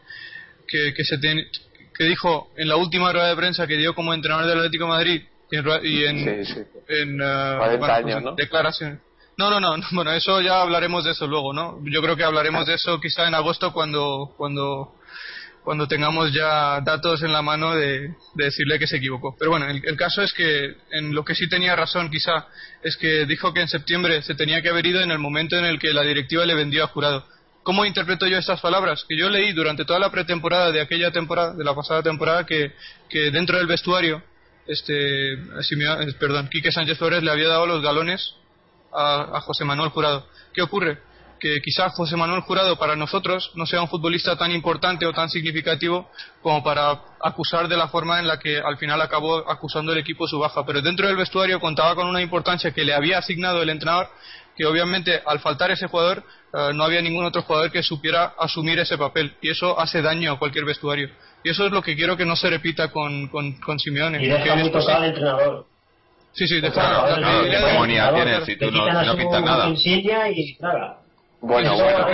que, 0.66 1.04
se 1.04 1.18
que 1.20 2.04
dijo 2.04 2.48
en 2.56 2.68
la 2.68 2.76
última 2.76 3.12
rueda 3.12 3.28
de 3.28 3.36
prensa 3.36 3.66
que 3.66 3.76
dio 3.76 3.94
como 3.94 4.14
entrenador 4.14 4.46
del 4.46 4.58
Atlético 4.58 4.84
de 4.84 4.90
Madrid 4.90 5.22
y 5.50 6.04
en, 6.04 6.44
Sí, 6.44 6.54
sí. 6.54 6.60
en, 6.88 7.18
40 7.18 7.78
bueno, 7.78 7.94
años, 7.94 8.12
pues, 8.12 8.24
¿no? 8.24 8.34
declaraciones. 8.34 9.00
No, 9.36 9.50
no, 9.50 9.60
no, 9.60 9.76
no, 9.76 9.84
bueno, 9.92 10.12
eso 10.12 10.40
ya 10.40 10.60
hablaremos 10.60 11.04
de 11.04 11.12
eso 11.12 11.26
luego, 11.26 11.52
¿no? 11.52 11.78
Yo 11.84 12.02
creo 12.02 12.16
que 12.16 12.24
hablaremos 12.24 12.66
de 12.66 12.74
eso 12.74 13.00
quizá 13.00 13.26
en 13.28 13.34
agosto 13.34 13.72
cuando 13.72 14.34
cuando 14.36 14.94
cuando 15.64 15.86
tengamos 15.86 16.32
ya 16.32 16.80
datos 16.80 17.22
en 17.22 17.30
la 17.32 17.42
mano 17.42 17.74
de, 17.74 18.00
de 18.34 18.44
decirle 18.44 18.78
que 18.78 18.86
se 18.86 18.96
equivocó. 18.96 19.36
Pero 19.38 19.50
bueno, 19.50 19.68
el, 19.68 19.82
el 19.84 19.96
caso 19.96 20.22
es 20.22 20.32
que 20.32 20.76
en 20.92 21.14
lo 21.14 21.24
que 21.26 21.34
sí 21.34 21.46
tenía 21.46 21.76
razón 21.76 22.10
quizá 22.10 22.46
es 22.82 22.96
que 22.96 23.26
dijo 23.26 23.52
que 23.52 23.60
en 23.60 23.68
septiembre 23.68 24.22
se 24.22 24.34
tenía 24.34 24.62
que 24.62 24.70
haber 24.70 24.86
ido 24.86 25.02
en 25.02 25.10
el 25.10 25.18
momento 25.18 25.56
en 25.56 25.66
el 25.66 25.78
que 25.78 25.92
la 25.92 26.02
directiva 26.02 26.46
le 26.46 26.54
vendió 26.54 26.84
a 26.84 26.88
jurado. 26.88 27.26
¿Cómo 27.68 27.84
interpreto 27.84 28.26
yo 28.26 28.38
estas 28.38 28.62
palabras? 28.62 29.04
Que 29.06 29.14
yo 29.14 29.28
leí 29.28 29.52
durante 29.52 29.84
toda 29.84 29.98
la 29.98 30.10
pretemporada 30.10 30.72
de 30.72 30.80
aquella 30.80 31.10
temporada, 31.10 31.52
de 31.52 31.64
la 31.64 31.74
pasada 31.74 32.02
temporada, 32.02 32.46
que, 32.46 32.72
que 33.10 33.30
dentro 33.30 33.58
del 33.58 33.66
vestuario, 33.66 34.22
este, 34.68 35.38
perdón, 36.20 36.48
Quique 36.48 36.70
Sánchez 36.70 36.98
Flores 36.98 37.22
le 37.22 37.30
había 37.30 37.48
dado 37.48 37.66
los 37.66 37.82
galones 37.82 38.34
a, 38.92 39.38
a 39.38 39.40
José 39.40 39.64
Manuel 39.64 39.90
Jurado. 39.90 40.26
¿Qué 40.52 40.62
ocurre? 40.62 40.98
Que 41.40 41.60
quizás 41.62 41.94
José 41.94 42.16
Manuel 42.16 42.42
Jurado 42.42 42.76
para 42.78 42.96
nosotros 42.96 43.50
no 43.54 43.64
sea 43.64 43.80
un 43.80 43.88
futbolista 43.88 44.36
tan 44.36 44.50
importante 44.50 45.06
o 45.06 45.12
tan 45.12 45.30
significativo 45.30 46.10
como 46.42 46.62
para 46.62 47.00
acusar 47.22 47.68
de 47.68 47.76
la 47.76 47.88
forma 47.88 48.18
en 48.18 48.26
la 48.26 48.38
que 48.38 48.58
al 48.58 48.76
final 48.76 49.00
acabó 49.00 49.48
acusando 49.50 49.92
el 49.92 49.98
equipo 49.98 50.28
su 50.28 50.38
baja. 50.38 50.66
Pero 50.66 50.82
dentro 50.82 51.06
del 51.06 51.16
vestuario 51.16 51.60
contaba 51.60 51.94
con 51.94 52.06
una 52.06 52.20
importancia 52.20 52.72
que 52.72 52.84
le 52.84 52.92
había 52.92 53.18
asignado 53.18 53.62
el 53.62 53.70
entrenador, 53.70 54.08
que 54.56 54.66
obviamente 54.66 55.22
al 55.24 55.38
faltar 55.38 55.70
ese 55.70 55.86
jugador 55.86 56.24
eh, 56.52 56.72
no 56.74 56.82
había 56.82 57.00
ningún 57.00 57.24
otro 57.24 57.42
jugador 57.42 57.70
que 57.70 57.82
supiera 57.82 58.34
asumir 58.38 58.78
ese 58.80 58.98
papel. 58.98 59.34
Y 59.40 59.50
eso 59.50 59.78
hace 59.78 60.02
daño 60.02 60.32
a 60.32 60.38
cualquier 60.38 60.64
vestuario. 60.64 61.08
Y 61.44 61.50
eso 61.50 61.66
es 61.66 61.72
lo 61.72 61.82
que 61.82 61.94
quiero 61.96 62.16
que 62.16 62.24
no 62.24 62.36
se 62.36 62.50
repita 62.50 62.90
con, 62.90 63.28
con, 63.28 63.52
con 63.60 63.78
Simeone. 63.78 64.22
Y 64.22 64.26
deja 64.26 64.42
que 64.44 64.50
muy 64.56 64.70
tocado 64.70 64.98
al 64.98 65.04
entrenador. 65.04 65.66
Sí, 66.32 66.46
sí, 66.46 66.60
deja 66.60 66.72
Claro, 66.74 67.08
la 67.08 67.16
claro, 67.16 67.22
credibilidad 67.40 67.60
qué 67.60 67.66
de- 67.66 67.74
comunidad 67.74 68.08
Entrenador, 68.08 68.44
tienes 68.44 68.46
si 68.46 68.56
tú 68.56 68.70
no- 68.70 69.04
no 69.04 69.16
pintas 69.16 69.42
nada. 69.44 69.64
y 70.30 70.56
traga. 70.58 70.98
Bueno, 71.40 71.74
bueno, 71.74 72.06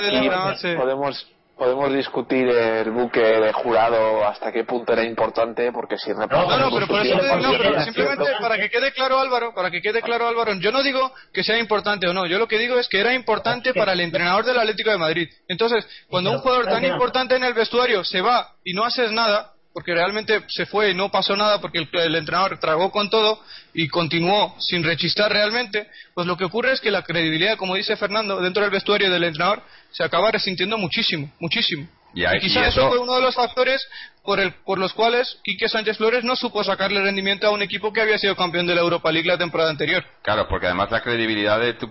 del 0.00 0.16
aquí 0.16 0.28
podemos 0.76 1.26
podemos 1.62 1.92
discutir 1.92 2.48
el 2.48 2.90
buque 2.90 3.20
de 3.20 3.52
jurado 3.52 4.26
hasta 4.26 4.50
qué 4.50 4.64
punto 4.64 4.92
era 4.94 5.04
importante, 5.04 5.70
porque 5.70 5.96
si 5.96 6.10
No, 6.10 6.26
no, 6.26 6.70
pero 6.74 6.88
por 6.88 7.06
eso 7.06 7.16
te- 7.20 7.36
no, 7.36 7.52
pero 7.56 7.84
simplemente 7.84 8.24
para 8.40 8.56
que 8.58 8.68
quede 8.68 8.90
claro 8.90 9.20
Álvaro, 9.20 9.54
para 9.54 9.70
que 9.70 9.80
quede 9.80 10.02
claro 10.02 10.26
Álvaro, 10.26 10.54
yo 10.54 10.72
no 10.72 10.82
digo 10.82 11.12
que 11.32 11.44
sea 11.44 11.56
importante 11.60 12.08
o 12.08 12.12
no, 12.12 12.26
yo 12.26 12.40
lo 12.40 12.48
que 12.48 12.58
digo 12.58 12.80
es 12.80 12.88
que 12.88 12.98
era 12.98 13.14
importante 13.14 13.72
para 13.74 13.92
el 13.92 14.00
entrenador 14.00 14.44
del 14.44 14.58
Atlético 14.58 14.90
de 14.90 14.98
Madrid. 14.98 15.28
Entonces, 15.46 15.86
cuando 16.08 16.32
un 16.32 16.38
jugador 16.38 16.64
tan 16.64 16.84
importante 16.84 17.36
en 17.36 17.44
el 17.44 17.54
vestuario 17.54 18.02
se 18.02 18.20
va 18.20 18.56
y 18.64 18.72
no 18.74 18.82
haces 18.84 19.12
nada, 19.12 19.51
porque 19.72 19.94
realmente 19.94 20.42
se 20.48 20.66
fue 20.66 20.90
y 20.90 20.94
no 20.94 21.10
pasó 21.10 21.36
nada 21.36 21.60
porque 21.60 21.78
el, 21.78 21.88
el 21.92 22.14
entrenador 22.16 22.58
tragó 22.58 22.90
con 22.90 23.08
todo 23.10 23.40
y 23.74 23.88
continuó 23.88 24.54
sin 24.60 24.82
rechistar 24.84 25.32
realmente, 25.32 25.88
pues 26.14 26.26
lo 26.26 26.36
que 26.36 26.44
ocurre 26.44 26.72
es 26.72 26.80
que 26.80 26.90
la 26.90 27.02
credibilidad, 27.02 27.56
como 27.56 27.74
dice 27.74 27.96
Fernando, 27.96 28.40
dentro 28.40 28.62
del 28.62 28.70
vestuario 28.70 29.10
del 29.10 29.24
entrenador 29.24 29.62
se 29.90 30.04
acaba 30.04 30.30
resintiendo 30.30 30.76
muchísimo, 30.78 31.30
muchísimo. 31.40 31.88
Y 32.14 32.26
ahí- 32.26 32.40
quizás 32.40 32.56
y 32.66 32.68
eso 32.68 32.80
eso- 32.82 32.88
fue 32.90 32.98
uno 32.98 33.14
de 33.14 33.22
los 33.22 33.34
factores 33.34 33.80
por, 34.22 34.38
el, 34.38 34.52
por 34.66 34.76
los 34.78 34.92
cuales 34.92 35.38
Quique 35.42 35.66
Sánchez 35.70 35.96
Flores 35.96 36.22
no 36.24 36.36
supo 36.36 36.62
sacarle 36.62 37.00
rendimiento 37.00 37.46
a 37.46 37.50
un 37.50 37.62
equipo 37.62 37.90
que 37.90 38.02
había 38.02 38.18
sido 38.18 38.36
campeón 38.36 38.66
de 38.66 38.74
la 38.74 38.82
Europa 38.82 39.10
League 39.10 39.26
la 39.26 39.38
temporada 39.38 39.70
anterior. 39.70 40.04
Claro, 40.22 40.46
porque 40.46 40.66
además 40.66 40.90
la 40.90 41.00
credibilidad 41.00 41.58
de 41.58 41.72
tu, 41.72 41.88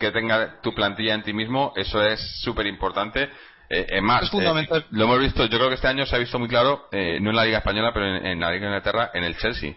que 0.00 0.10
tenga 0.10 0.60
tu 0.62 0.74
plantilla 0.74 1.14
en 1.14 1.22
ti 1.22 1.32
mismo, 1.32 1.72
eso 1.76 2.04
es 2.04 2.20
súper 2.42 2.66
importante. 2.66 3.30
Eh, 3.72 3.86
es 3.88 4.02
más, 4.02 4.22
Es 4.24 4.30
fundamental. 4.30 4.80
eh, 4.82 4.86
lo 4.90 5.04
hemos 5.04 5.18
visto, 5.18 5.44
yo 5.46 5.56
creo 5.58 5.68
que 5.68 5.76
este 5.76 5.88
año 5.88 6.04
se 6.06 6.14
ha 6.14 6.18
visto 6.18 6.38
muy 6.38 6.48
claro, 6.48 6.88
eh, 6.92 7.18
no 7.20 7.30
en 7.30 7.36
la 7.36 7.44
Liga 7.44 7.58
Española, 7.58 7.90
pero 7.94 8.06
en, 8.16 8.26
en 8.26 8.40
la 8.40 8.50
Liga 8.50 8.66
de 8.66 8.76
Inglaterra, 8.76 9.10
en 9.14 9.24
el 9.24 9.36
Chelsea. 9.38 9.74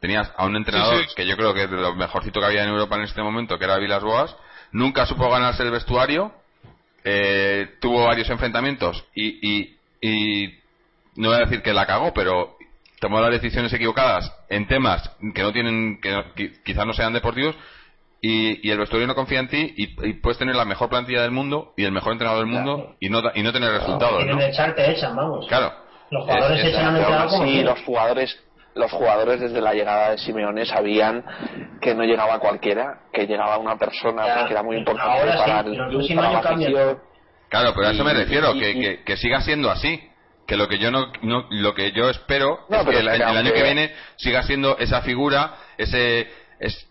Tenías 0.00 0.32
a 0.36 0.46
un 0.46 0.56
entrenador 0.56 1.02
Sí, 1.02 1.08
sí. 1.08 1.14
que 1.16 1.26
yo 1.26 1.36
creo 1.36 1.52
que 1.54 1.64
es 1.64 1.70
de 1.70 1.76
lo 1.76 1.94
mejorcito 1.94 2.40
que 2.40 2.46
había 2.46 2.62
en 2.64 2.70
Europa 2.70 2.96
en 2.96 3.02
este 3.02 3.22
momento, 3.22 3.58
que 3.58 3.64
era 3.64 3.76
Vilas 3.78 4.02
Boas, 4.02 4.34
nunca 4.72 5.06
supo 5.06 5.28
ganarse 5.30 5.62
el 5.64 5.70
vestuario, 5.70 6.32
eh, 7.04 7.68
tuvo 7.80 8.04
varios 8.04 8.30
enfrentamientos 8.30 9.04
y, 9.14 9.38
y, 9.48 9.76
y 10.00 10.58
no 11.16 11.28
voy 11.28 11.36
a 11.38 11.40
decir 11.44 11.62
que 11.62 11.72
la 11.72 11.86
cagó, 11.86 12.12
pero 12.14 12.56
tomó 13.00 13.20
las 13.20 13.30
decisiones 13.30 13.72
equivocadas 13.72 14.32
en 14.48 14.66
temas 14.68 15.08
que 15.34 15.42
no 15.42 15.52
tienen, 15.52 16.00
que 16.00 16.10
qui- 16.36 16.62
quizás 16.64 16.86
no 16.86 16.92
sean 16.94 17.12
deportivos 17.12 17.56
y, 18.24 18.66
y 18.66 18.70
el 18.70 18.78
vestuario 18.78 19.06
no 19.08 19.14
confía 19.14 19.40
en 19.40 19.48
ti 19.48 19.74
y, 19.76 20.08
y 20.08 20.12
puedes 20.14 20.38
tener 20.38 20.54
la 20.54 20.64
mejor 20.64 20.88
plantilla 20.88 21.20
del 21.22 21.32
mundo 21.32 21.74
y 21.76 21.84
el 21.84 21.92
mejor 21.92 22.12
entrenador 22.12 22.44
del 22.44 22.54
mundo 22.54 22.76
Claro. 22.76 22.96
y 23.00 23.08
no 23.10 23.20
da- 23.20 23.32
y 23.34 23.42
no 23.42 23.52
tener 23.52 23.70
resultados, 23.72 24.16
Tienen 24.18 24.36
¿no? 24.36 24.42
de 24.42 24.48
echar, 24.48 24.74
te 24.74 24.90
echan, 24.92 25.14
vamos. 25.16 25.46
Claro. 25.48 25.72
Los 26.10 26.24
jugadores 26.24 26.58
Es- 26.60 26.64
es- 26.66 26.70
echan 26.74 26.94
al 26.96 27.28
como 27.28 27.44
quieran. 27.44 27.64
los 27.66 27.80
jugadores 27.84 28.38
los 28.74 28.90
jugadores 28.90 29.38
desde 29.40 29.60
la 29.60 29.74
llegada 29.74 30.12
de 30.12 30.18
Simeone 30.18 30.64
sabían 30.64 31.22
que 31.82 31.94
no 31.94 32.04
llegaba 32.04 32.38
cualquiera, 32.38 33.00
que 33.12 33.26
llegaba 33.26 33.58
una 33.58 33.76
persona 33.76 34.46
que 34.46 34.52
era 34.52 34.62
muy 34.62 34.78
importante 34.78 35.18
ahora 35.18 35.32
sí, 35.32 35.38
para 35.38 35.60
el 35.60 35.74
el 35.74 36.16
para 36.16 36.32
la 36.32 36.38
afición. 36.38 36.98
Claro, 37.50 37.72
pero 37.74 37.88
a 37.88 37.90
eso 37.90 38.02
me 38.02 38.14
refiero, 38.14 38.54
y- 38.54 38.60
que, 38.60 38.70
y- 38.70 38.80
que, 38.80 39.02
que 39.04 39.16
siga 39.18 39.42
siendo 39.42 39.70
así. 39.70 40.00
Que 40.46 40.56
lo 40.56 40.68
que 40.68 40.78
yo 40.78 40.90
no, 40.90 41.12
no- 41.22 41.46
lo 41.50 41.74
que 41.74 41.92
yo 41.92 42.08
espero 42.08 42.60
No, 42.70 42.78
es 42.80 42.86
que 42.86 42.98
el, 42.98 43.08
año 43.08 43.52
que 43.52 43.62
viene 43.62 43.92
siga 44.16 44.42
siendo 44.42 44.76
esa 44.78 45.02
figura, 45.02 45.54
ese 45.76 46.28
es, 46.58 46.86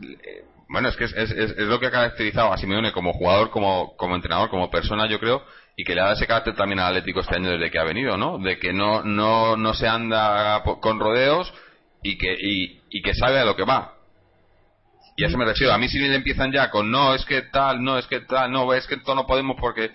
bueno, 0.72 0.90
es 0.90 0.96
que 0.96 1.06
es, 1.06 1.14
es- 1.14 1.32
es- 1.32 1.58
lo 1.58 1.80
que 1.80 1.88
ha 1.88 1.92
caracterizado 1.92 2.52
a 2.54 2.58
Simeone 2.58 2.92
como 2.92 3.14
jugador, 3.14 3.50
como, 3.52 3.96
como 3.98 4.16
entrenador, 4.16 4.50
como 4.50 4.70
persona, 4.72 5.08
yo 5.08 5.20
creo, 5.20 5.44
y 5.76 5.84
que 5.84 5.94
le 5.96 6.02
ha 6.02 6.06
dado 6.06 6.16
ese 6.16 6.28
carácter 6.28 6.56
también 6.56 6.80
al 6.80 6.88
Atlético 6.88 7.22
este 7.22 7.36
año 7.36 7.50
desde 7.52 7.72
que 7.72 7.80
ha 7.80 7.84
venido, 7.84 8.18
¿no? 8.18 8.38
De 8.40 8.58
que 8.60 8.74
no, 8.74 9.04
no, 9.04 9.56
no 9.58 9.74
se 9.74 9.88
anda 9.88 10.62
con 10.82 11.00
rodeos 11.00 11.52
y 12.04 12.18
que, 12.18 12.34
y, 12.40 12.82
y 12.90 13.02
que 13.02 13.14
sabe 13.14 13.40
a 13.40 13.46
lo 13.46 13.56
que 13.56 13.64
va. 13.64 13.94
Y 15.18 15.26
eso 15.26 15.38
me 15.38 15.46
refiero. 15.46 15.74
A 15.74 15.78
mí 15.78 15.88
si 15.90 16.00
le 16.00 16.16
empiezan 16.16 16.52
ya 16.52 16.70
con 16.70 16.90
no, 16.90 17.14
es 17.14 17.26
que 17.26 17.42
tal, 17.44 17.84
no, 17.84 17.98
es 17.98 18.08
que 18.08 18.22
tal, 18.22 18.52
no, 18.52 18.74
es 18.74 18.88
que 18.88 18.96
esto 18.96 19.16
no 19.16 19.26
podemos 19.28 19.58
porque... 19.60 19.92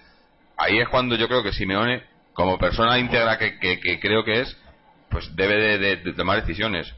Ahí 0.59 0.79
es 0.79 0.89
cuando 0.89 1.17
yo 1.17 1.29
creo 1.29 1.43
que 1.43 1.53
Simeone, 1.53 2.03
como 2.33 2.57
persona 2.59 2.99
íntegra 2.99 3.37
que, 3.39 3.59
que, 3.59 3.79
que 3.79 4.01
creo 4.01 4.25
que 4.25 4.41
es, 4.41 4.57
pues 5.11 5.35
debe 5.37 5.55
de, 5.57 5.79
de- 5.79 5.97
de 5.97 6.13
tomar 6.15 6.41
decisiones. 6.41 6.91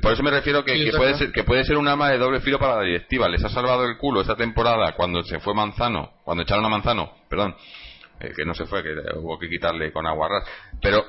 Por 0.00 0.12
eso 0.12 0.22
me 0.22 0.30
refiero 0.30 0.64
que, 0.64 0.72
Sí, 0.72 0.82
que 0.82 0.86
está 0.86 0.98
puede 0.98 1.14
ser, 1.14 1.32
que 1.32 1.44
puede 1.44 1.64
ser 1.64 1.76
un 1.76 1.88
arma 1.88 2.10
de 2.10 2.18
doble 2.18 2.40
filo 2.40 2.58
para 2.58 2.76
la 2.76 2.82
directiva. 2.82 3.28
Les 3.28 3.44
ha 3.44 3.48
salvado 3.48 3.84
el 3.84 3.96
culo 3.98 4.20
esta 4.20 4.36
temporada 4.36 4.92
cuando 4.92 5.22
se 5.24 5.40
fue 5.40 5.52
Manzano, 5.52 6.12
cuando 6.22 6.44
echaron 6.44 6.64
a 6.64 6.68
Manzano, 6.68 7.12
perdón, 7.28 7.56
eh, 8.20 8.32
que 8.36 8.44
no 8.44 8.54
se 8.54 8.66
fue, 8.66 8.82
que 8.82 8.94
hubo 9.16 9.38
que 9.38 9.48
quitarle 9.48 9.92
con 9.92 10.06
aguarras, 10.06 10.44
pero 10.80 11.04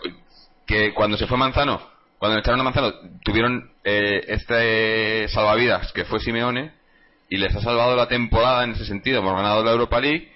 que 0.66 0.94
cuando 0.94 1.18
se 1.18 1.28
fue 1.28 1.38
Manzano, 1.38 1.82
cuando 2.18 2.40
echaron 2.40 2.60
a 2.60 2.64
Manzano, 2.64 2.94
tuvieron 3.24 3.72
eh, 3.84 4.24
este 4.28 5.28
salvavidas 5.28 5.92
que 5.94 6.06
fue 6.06 6.20
Simeone 6.20 6.72
y 7.30 7.38
les 7.38 7.56
ha 7.56 7.62
salvado 7.62 7.96
la 7.96 8.08
temporada 8.08 8.64
en 8.64 8.72
ese 8.72 8.86
sentido. 8.86 9.20
Hemos 9.20 9.36
ganado 9.36 9.64
la 9.64 9.72
Europa 9.72 10.00
League 10.00 10.32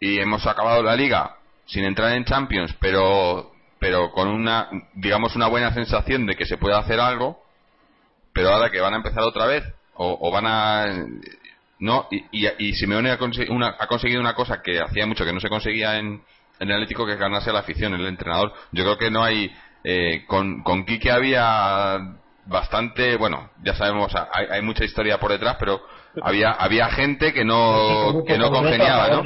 y 0.00 0.18
hemos 0.18 0.46
acabado 0.46 0.82
la 0.82 0.96
liga 0.96 1.36
sin 1.66 1.84
entrar 1.84 2.12
en 2.12 2.24
Champions, 2.24 2.74
pero 2.80 3.52
pero 3.78 4.10
con 4.10 4.28
una 4.28 4.68
digamos 4.94 5.36
una 5.36 5.48
buena 5.48 5.72
sensación 5.72 6.26
de 6.26 6.36
que 6.36 6.46
se 6.46 6.58
puede 6.58 6.76
hacer 6.76 6.98
algo, 6.98 7.42
pero 8.32 8.50
ahora 8.50 8.70
que 8.70 8.80
van 8.80 8.94
a 8.94 8.98
empezar 8.98 9.22
otra 9.22 9.46
vez 9.46 9.64
o, 9.94 10.18
o 10.20 10.30
van 10.30 10.46
a 10.46 10.86
no 11.78 12.06
y, 12.10 12.24
y, 12.32 12.48
y 12.58 12.72
Simeone 12.74 13.10
ha, 13.10 13.18
una- 13.50 13.76
ha 13.78 13.86
conseguido 13.86 14.20
una 14.20 14.34
cosa 14.34 14.60
que 14.62 14.80
hacía 14.80 15.06
mucho 15.06 15.24
que 15.24 15.32
no 15.32 15.40
se 15.40 15.48
conseguía 15.48 15.98
en, 15.98 16.22
en 16.58 16.68
el 16.68 16.74
Atlético 16.74 17.06
que 17.06 17.12
es 17.12 17.18
ganarse 17.18 17.50
a 17.50 17.52
la 17.54 17.60
afición, 17.60 17.94
el 17.94 18.06
entrenador. 18.06 18.52
Yo 18.72 18.84
creo 18.84 18.98
que 18.98 19.10
no 19.10 19.22
hay 19.24 19.50
eh, 19.84 20.24
con 20.26 20.62
con 20.62 20.84
Quique 20.84 21.10
había 21.10 21.98
bastante, 22.46 23.16
bueno, 23.16 23.50
ya 23.62 23.74
sabemos, 23.74 24.12
hay, 24.14 24.46
hay 24.50 24.62
mucha 24.62 24.84
historia 24.84 25.18
por 25.18 25.30
detrás, 25.30 25.56
pero 25.58 25.80
había 26.22 26.50
había 26.50 26.88
gente 26.90 27.32
que 27.32 27.44
no 27.44 28.24
que 28.26 28.36
no 28.38 28.50
congeniaba, 28.50 29.08
¿no? 29.16 29.22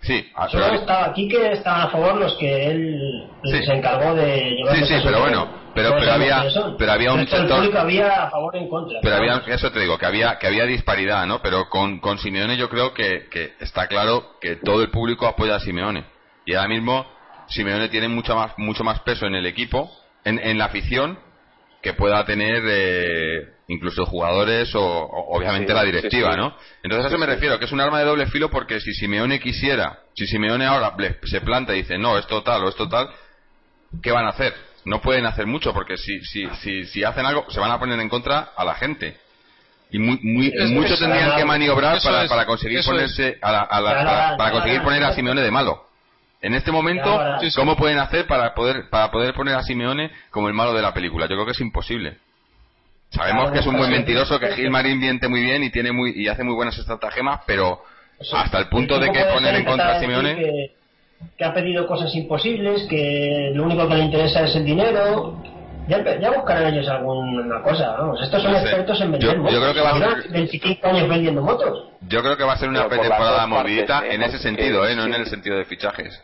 Sí, 0.00 0.30
ah, 0.36 0.48
Solo 0.48 0.66
estaba 0.74 1.06
aquí 1.06 1.28
que 1.28 1.52
estaban 1.52 1.82
a 1.82 1.88
favor 1.90 2.16
los 2.16 2.34
que 2.38 2.66
él 2.70 3.24
Sí. 3.44 3.62
se 3.64 3.72
encargó 3.74 4.14
de 4.14 4.36
llevar 4.52 4.76
Sí, 4.76 4.84
sí, 4.86 4.94
pero 5.04 5.20
bueno, 5.20 5.48
pero- 5.74 5.90
pero 5.98 6.12
había- 6.12 6.44
pero 6.78 6.92
había 6.92 7.12
un 7.12 7.26
sector- 7.26 7.56
público 7.58 7.78
había 7.78 8.22
a 8.24 8.30
favor 8.30 8.54
y 8.54 8.58
en 8.58 8.68
contra. 8.68 9.00
pero 9.02 9.16
había 9.16 9.42
eso 9.48 9.70
te 9.72 9.80
digo 9.80 9.98
que 9.98 10.06
había 10.06 10.38
que 10.38 10.46
había 10.46 10.64
disparidad 10.66 11.26
no 11.26 11.42
pero 11.42 11.68
con, 11.68 11.98
con 12.00 12.18
Simeone 12.18 12.56
yo 12.56 12.68
creo 12.68 12.94
que, 12.94 13.28
que 13.30 13.54
está 13.60 13.86
claro 13.88 14.38
que 14.40 14.56
todo 14.56 14.82
el 14.82 14.90
público 14.90 15.26
apoya 15.26 15.56
a 15.56 15.60
Simeone. 15.60 16.04
Y 16.46 16.54
ahora 16.54 16.68
mismo 16.68 17.04
Simeone 17.48 17.88
tiene 17.88 18.08
mucho 18.08 18.34
más 18.36 18.52
mucho 18.56 18.84
más 18.84 19.00
peso 19.00 19.26
en 19.26 19.34
el 19.34 19.46
equipo 19.46 19.90
en, 20.24 20.38
en 20.38 20.58
la 20.58 20.66
afición 20.66 21.18
que 21.82 21.92
pueda 21.92 22.24
tener 22.24 22.62
eh, 22.66 23.48
incluso 23.68 24.04
jugadores 24.06 24.74
o, 24.74 24.80
o 24.82 25.36
obviamente 25.36 25.68
Sí, 25.68 25.74
la 25.74 25.84
directiva 25.84 26.32
sí. 26.32 26.36
no 26.38 26.56
entonces 26.82 27.04
a 27.04 27.08
eso 27.08 27.18
me 27.18 27.26
refiero 27.26 27.58
que 27.58 27.66
es 27.66 27.72
un 27.72 27.80
arma 27.80 27.98
de 28.00 28.06
doble 28.06 28.26
filo 28.26 28.50
porque 28.50 28.80
si 28.80 28.92
Simeone 28.94 29.38
quisiera 29.40 29.98
si 30.16 30.26
Simeone 30.26 30.64
ahora 30.66 30.94
se 31.24 31.40
planta 31.42 31.74
y 31.74 31.82
dice 31.82 31.98
no 31.98 32.18
esto 32.18 32.42
tal 32.42 32.64
o 32.64 32.68
esto 32.70 32.88
tal 32.88 33.08
¿qué 34.02 34.10
van 34.12 34.26
a 34.26 34.30
hacer? 34.30 34.54
No 34.84 35.00
pueden 35.00 35.26
hacer 35.26 35.46
mucho 35.46 35.72
porque 35.74 35.96
si, 35.98 36.20
si, 36.20 36.46
si, 36.62 36.84
si 36.86 37.04
hacen 37.04 37.26
algo 37.26 37.44
se 37.50 37.60
van 37.60 37.70
a 37.70 37.78
poner 37.78 37.98
en 38.00 38.08
contra 38.08 38.50
a 38.56 38.64
la 38.64 38.74
gente. 38.74 39.16
Y 39.90 39.98
muy, 39.98 40.18
muy, 40.22 40.50
muchos 40.70 40.98
tendrían 40.98 41.36
que 41.36 41.44
maniobrar 41.46 41.98
para, 42.02 42.24
es, 42.24 42.28
para 42.30 42.46
conseguir 42.46 42.80
ponerse 42.84 43.38
a 43.42 43.52
la, 43.52 43.60
a 43.62 43.80
la- 43.80 43.90
para, 44.04 44.36
para 44.36 44.50
conseguir 44.52 44.82
poner 44.82 45.02
a. 45.04 45.12
Simeone 45.14 45.40
de 45.42 45.50
malo. 45.50 45.84
En 46.40 46.54
este 46.54 46.70
momento, 46.70 47.10
¿cómo 47.56 47.76
pueden 47.76 47.98
hacer 47.98 48.26
para 48.26 48.54
poder 48.54 48.88
para 48.90 49.10
poder 49.10 49.34
poner 49.34 49.56
a 49.56 49.62
Simeone 49.62 50.10
como 50.30 50.48
el 50.48 50.54
malo 50.54 50.72
de 50.74 50.82
la 50.82 50.92
película? 50.94 51.24
Yo 51.26 51.34
creo 51.36 51.46
que 51.46 51.52
es 51.52 51.60
imposible. 51.60 52.18
Sabemos 53.10 53.50
que 53.52 53.60
es 53.60 53.66
un 53.66 53.76
buen 53.76 53.90
mentiroso, 53.90 54.38
que 54.38 54.52
Gil 54.52 54.70
Marín 54.70 54.98
miente 54.98 55.28
muy 55.28 55.40
bien 55.42 55.62
y 55.62 55.70
tiene 55.70 55.92
muy 55.92 56.12
y 56.14 56.28
hace 56.28 56.44
muy 56.44 56.54
buenas 56.54 56.78
estratagemas, 56.78 57.40
pero 57.46 57.82
hasta 58.32 58.58
el 58.58 58.68
punto 58.68 58.98
de 58.98 59.10
que 59.10 59.24
poner 59.24 59.54
en 59.54 59.64
contra 59.64 59.96
a 59.96 60.00
Simeone 60.00 60.70
que 61.36 61.44
ha 61.44 61.52
pedido 61.52 61.86
cosas 61.86 62.14
imposibles, 62.14 62.86
que 62.88 63.50
lo 63.54 63.64
único 63.64 63.88
que 63.88 63.94
le 63.94 64.04
interesa 64.04 64.44
es 64.44 64.54
el 64.56 64.64
dinero. 64.64 65.42
Ya, 65.88 66.04
ya 66.18 66.30
buscarán 66.30 66.74
ellos 66.74 66.86
alguna 66.88 67.62
cosa, 67.62 67.92
vamos. 67.92 68.20
Estos 68.22 68.42
son 68.42 68.54
expertos 68.54 69.00
en 69.00 69.12
vender 69.12 69.38
motos. 69.38 69.54
Yo 69.54 69.60
creo 69.60 69.74
que 69.74 69.80
va 69.80 69.90
a 69.90 69.98
ser... 69.98 70.30
25 70.30 70.86
años 70.86 71.08
vendiendo 71.08 71.42
motos. 71.42 71.88
Yo 72.02 72.20
creo 72.20 72.36
que 72.36 72.44
va 72.44 72.52
a 72.52 72.58
ser 72.58 72.68
una 72.68 72.88
pretemporada 72.88 73.46
movidita 73.46 74.04
¿eh? 74.04 74.14
en 74.14 74.22
ese 74.22 74.38
sentido, 74.38 74.86
¿eh? 74.86 74.94
no 74.94 75.06
en 75.06 75.14
el 75.14 75.26
sentido 75.26 75.56
de 75.56 75.64
fichajes. 75.64 76.22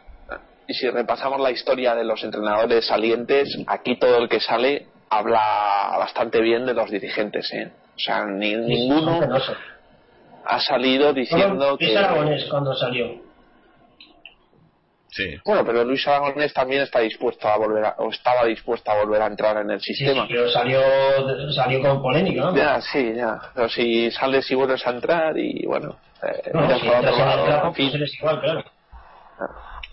Y 0.69 0.75
si 0.75 0.89
repasamos 0.91 1.41
la 1.41 1.51
historia 1.51 1.95
de 1.95 2.05
los 2.05 2.23
entrenadores 2.23 2.87
salientes, 2.87 3.57
aquí 3.67 3.99
todo 3.99 4.19
el 4.19 4.29
que 4.29 4.41
sale 4.41 4.87
habla 5.19 5.97
bastante 5.99 6.41
bien 6.41 6.67
de 6.67 6.75
los 6.75 6.91
dirigentes, 6.91 7.53
¿eh? 7.53 7.71
O 7.97 7.99
sea, 7.99 8.25
ni, 8.25 8.57
ninguno 8.57 9.21
ha 10.47 10.61
salido 10.61 11.13
diciendo 11.13 11.77
que... 11.79 11.97
Aragonés 11.97 12.45
cuando 12.51 12.75
salió. 12.75 13.23
Bueno, 15.45 15.65
pero 15.65 15.85
Luis 15.85 16.07
Aragonés 16.09 16.53
también 16.53 16.83
está 16.83 16.99
dispuesto 17.01 17.47
a 17.47 17.57
volver 17.57 17.85
o 17.99 18.11
estaba 18.11 18.45
dispuesto 18.47 18.91
a 18.91 18.97
volver 18.97 19.23
a 19.23 19.27
entrar 19.27 19.57
en 19.59 19.71
el 19.71 19.81
sistema. 19.81 20.27
pero 20.29 20.51
salió, 20.51 20.81
salió 21.53 21.81
con 21.83 22.03
polémica, 22.03 22.41
¿no? 22.41 22.57
Ya, 22.57 22.81
sí, 22.81 23.15
ya. 23.15 23.39
Pero 23.55 23.69
si 23.69 24.11
sales 24.11 24.51
y 24.51 24.57
vuelves 24.57 24.85
a 24.85 24.91
entrar 24.91 25.39
y 25.39 25.65
bueno. 25.67 25.97
Eh, 26.21 26.51
no, 26.53 26.79
si 26.79 27.91
pues 27.93 28.15
igual, 28.19 28.41
claro. 28.41 28.65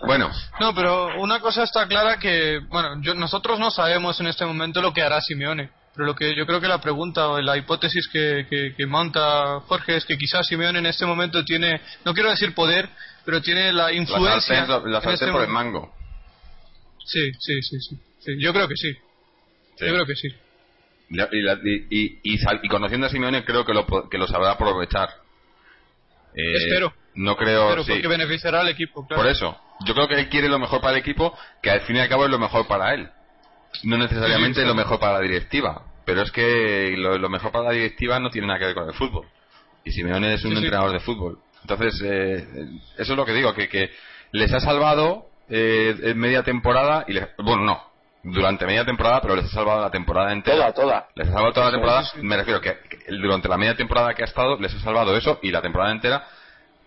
Bueno. 0.05 0.31
No, 0.59 0.73
pero 0.73 1.21
una 1.21 1.39
cosa 1.39 1.63
está 1.63 1.87
clara 1.87 2.17
que, 2.17 2.59
bueno, 2.69 3.01
yo, 3.01 3.13
nosotros 3.13 3.59
no 3.59 3.71
sabemos 3.71 4.19
en 4.19 4.27
este 4.27 4.45
momento 4.45 4.81
lo 4.81 4.93
que 4.93 5.01
hará 5.01 5.21
Simeone. 5.21 5.69
Pero 5.93 6.05
lo 6.05 6.15
que 6.15 6.33
yo 6.35 6.45
creo 6.45 6.61
que 6.61 6.69
la 6.69 6.79
pregunta 6.79 7.27
o 7.27 7.41
la 7.41 7.57
hipótesis 7.57 8.07
que, 8.07 8.45
que, 8.49 8.73
que 8.75 8.85
monta 8.85 9.59
Jorge 9.67 9.97
es 9.97 10.05
que 10.05 10.17
quizás 10.17 10.47
Simeone 10.47 10.79
en 10.79 10.85
este 10.85 11.05
momento 11.05 11.43
tiene, 11.43 11.81
no 12.05 12.13
quiero 12.13 12.29
decir 12.29 12.55
poder, 12.55 12.89
pero 13.25 13.41
tiene 13.41 13.73
la 13.73 13.91
influencia. 13.91 14.65
La 14.85 14.99
este 14.99 15.31
por 15.31 15.41
el 15.41 15.49
mango. 15.49 15.93
Sí, 17.05 17.31
sí, 17.39 17.61
sí, 17.61 17.77
sí, 18.19 18.37
Yo 18.39 18.53
creo 18.53 18.67
que 18.67 18.75
sí. 18.77 18.95
Yo 19.79 19.93
creo 19.93 20.05
que 20.05 20.15
sí. 20.15 20.29
Y, 21.09 22.19
y, 22.23 22.67
conociendo 22.69 23.07
a 23.07 23.09
Simeone 23.09 23.43
creo 23.43 23.65
que 23.65 23.73
lo, 23.73 23.85
que 24.09 24.17
lo 24.17 24.27
sabrá 24.27 24.51
aprovechar. 24.51 25.09
Eh, 26.33 26.53
espero. 26.55 26.93
No 27.15 27.35
creo. 27.35 27.69
Espero, 27.69 27.85
porque 27.85 28.07
beneficiará 28.07 28.61
al 28.61 28.69
equipo. 28.69 29.07
Por 29.07 29.27
eso. 29.27 29.57
Yo 29.85 29.93
creo 29.93 30.07
que 30.07 30.15
él 30.15 30.29
quiere 30.29 30.47
lo 30.47 30.59
mejor 30.59 30.81
para 30.81 30.93
el 30.93 30.99
equipo, 30.99 31.37
que 31.61 31.71
al 31.71 31.81
fin 31.81 31.95
y 31.95 31.99
al 31.99 32.09
cabo 32.09 32.25
es 32.25 32.31
lo 32.31 32.39
mejor 32.39 32.67
para 32.67 32.93
él. 32.93 33.09
No 33.83 33.97
necesariamente 33.97 34.65
lo 34.65 34.75
mejor 34.75 34.99
para 34.99 35.13
la 35.13 35.19
directiva. 35.21 35.83
Pero 36.05 36.21
es 36.21 36.31
que 36.31 36.95
lo, 36.97 37.29
mejor 37.29 37.51
para 37.51 37.65
la 37.65 37.71
directiva 37.71 38.19
no 38.19 38.29
tiene 38.29 38.47
nada 38.47 38.59
que 38.59 38.65
ver 38.65 38.75
con 38.75 38.87
el 38.87 38.93
fútbol. 38.93 39.27
Y 39.83 39.91
Simeone 39.91 40.33
es 40.33 40.43
un 40.43 40.53
entrenador 40.53 40.91
de 40.91 40.99
fútbol. 40.99 41.39
Entonces, 41.61 42.01
eh, 42.03 42.47
eso 42.97 43.13
es 43.13 43.17
lo 43.17 43.25
que 43.25 43.33
digo, 43.33 43.53
que, 43.53 43.69
que 43.69 43.91
les 44.31 44.51
ha 44.53 44.59
salvado 44.59 45.27
eh, 45.49 45.95
en 46.01 46.17
media 46.17 46.43
temporada, 46.43 47.05
y 47.07 47.13
bueno, 47.43 47.63
no, 47.63 47.91
durante 48.23 48.65
media 48.65 48.85
temporada, 48.85 49.21
pero 49.21 49.35
les 49.35 49.45
ha 49.45 49.49
salvado 49.49 49.81
la 49.81 49.91
temporada 49.91 50.31
entera. 50.31 50.71
Toda, 50.71 50.73
toda. 50.73 51.07
Les 51.15 51.27
ha 51.27 51.31
salvado 51.31 51.53
toda 51.53 51.65
la 51.67 51.71
temporada, 51.71 52.11
me 52.21 52.37
refiero 52.37 52.61
que, 52.61 52.77
durante 53.09 53.47
la 53.47 53.57
media 53.57 53.75
temporada 53.75 54.13
que 54.13 54.23
ha 54.23 54.25
estado, 54.25 54.57
les 54.57 54.73
ha 54.73 54.79
salvado 54.79 55.15
eso 55.15 55.39
y 55.41 55.51
la 55.51 55.61
temporada 55.61 55.91
entera, 55.91 56.25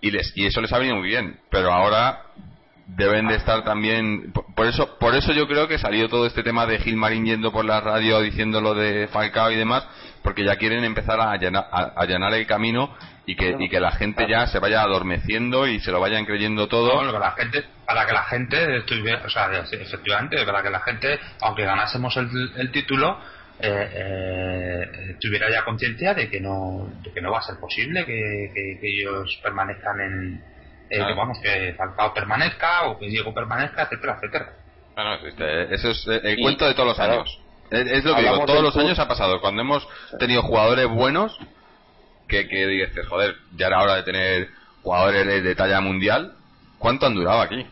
y, 0.05 0.10
les, 0.10 0.36
y 0.36 0.47
eso 0.47 0.60
les 0.60 0.72
ha 0.72 0.78
venido 0.78 0.97
muy 0.97 1.09
bien. 1.09 1.39
Pero 1.51 1.72
ahora 1.72 2.24
deben 2.86 3.26
de 3.28 3.36
estar 3.36 3.64
también 3.64 4.31
por 4.55 4.66
eso 4.66 4.98
por 4.98 5.14
eso 5.14 5.32
yo 5.32 5.48
creo 5.48 5.66
que 5.66 5.78
salió 5.78 6.06
todo 6.10 6.26
este 6.26 6.43
tema 6.43 6.66
de 6.66 6.78
Gilmarín 6.78 7.24
yendo 7.24 7.51
por 7.51 7.64
la 7.64 7.81
radio 7.81 8.20
diciendo 8.20 8.60
lo 8.60 8.74
de 8.74 9.09
Falcao 9.09 9.51
y 9.51 9.56
demás 9.56 9.89
porque 10.22 10.44
ya 10.44 10.56
quieren 10.56 10.85
empezar 10.85 11.18
a 11.18 11.32
allanar, 11.32 12.35
el 12.35 12.47
camino 12.47 12.94
y 13.24 13.36
que, 13.36 13.56
y 13.59 13.70
que 13.70 13.81
la 13.81 13.93
gente 13.93 14.26
ya 14.28 14.47
se 14.48 14.59
vaya 14.59 14.82
adormeciendo 14.82 15.66
y 15.66 15.81
se 15.81 15.90
lo 15.90 15.98
vayan 15.98 16.26
creyendo 16.26 16.68
todo 16.68 16.94
para 16.94 17.18
la 17.18 17.32
gente 17.32 17.64
para 17.86 18.05
que 18.05 18.12
la 18.12 18.24
gente 18.24 18.78
o 19.24 19.31
sea 19.31 19.51
efectivamente 19.72 20.44
para 20.44 20.62
que 20.62 20.68
la 20.68 20.81
gente 20.81 21.18
aunque 21.40 21.64
ganásemos 21.64 22.14
el, 22.18 22.70
título 22.70 23.18
eh, 23.60 23.90
eh, 23.94 25.16
tuviera 25.20 25.51
ya 25.51 25.64
conciencia 25.64 26.14
de 26.14 26.28
que 26.28 26.40
no 26.40 26.89
de 27.02 27.12
que 27.12 27.20
no 27.20 27.31
va 27.31 27.39
a 27.39 27.43
ser 27.43 27.56
posible 27.60 28.05
que 28.05 28.78
ellos 28.82 29.39
permanezcan 29.43 30.01
en 30.01 30.55
eh, 30.90 31.05
que 31.06 31.14
vamos, 31.14 31.39
que 31.40 31.74
Falcao 31.76 32.12
permanezca 32.12 32.86
o 32.86 32.98
que 32.98 33.09
Diego 33.09 33.32
permanezca, 33.32 33.82
etcétera, 33.82 34.16
etcétera. 34.16 34.52
Bueno, 34.94 35.14
eso 35.70 35.90
es 35.90 36.06
eh, 36.09 36.20
el 36.22 36.40
cuento 36.40 36.66
de 36.66 36.74
todos 36.74 36.89
los 36.90 36.98
años. 37.01 37.40
Es, 37.70 38.05
lo 38.05 38.14
que 38.14 38.22
digo, 38.22 38.44
todos 38.44 38.62
los 38.62 38.76
años 38.76 38.98
ha 38.98 39.09
pasado. 39.09 39.40
Cuando 39.40 39.62
hemos 39.62 39.86
tenido 40.20 40.43
jugadores 40.43 40.86
buenos, 40.86 41.36
que, 42.28 42.47
que 42.48 42.66
dices, 42.66 43.06
joder, 43.09 43.35
ya 43.56 43.66
era 43.66 43.82
hora 43.82 43.97
de 43.97 44.02
tener 44.02 44.48
jugadores 44.82 45.43
de, 45.43 45.55
talla 45.55 45.81
mundial, 45.81 46.35
¿cuánto 46.78 47.06
han 47.06 47.14
durado 47.14 47.40
aquí? 47.40 47.66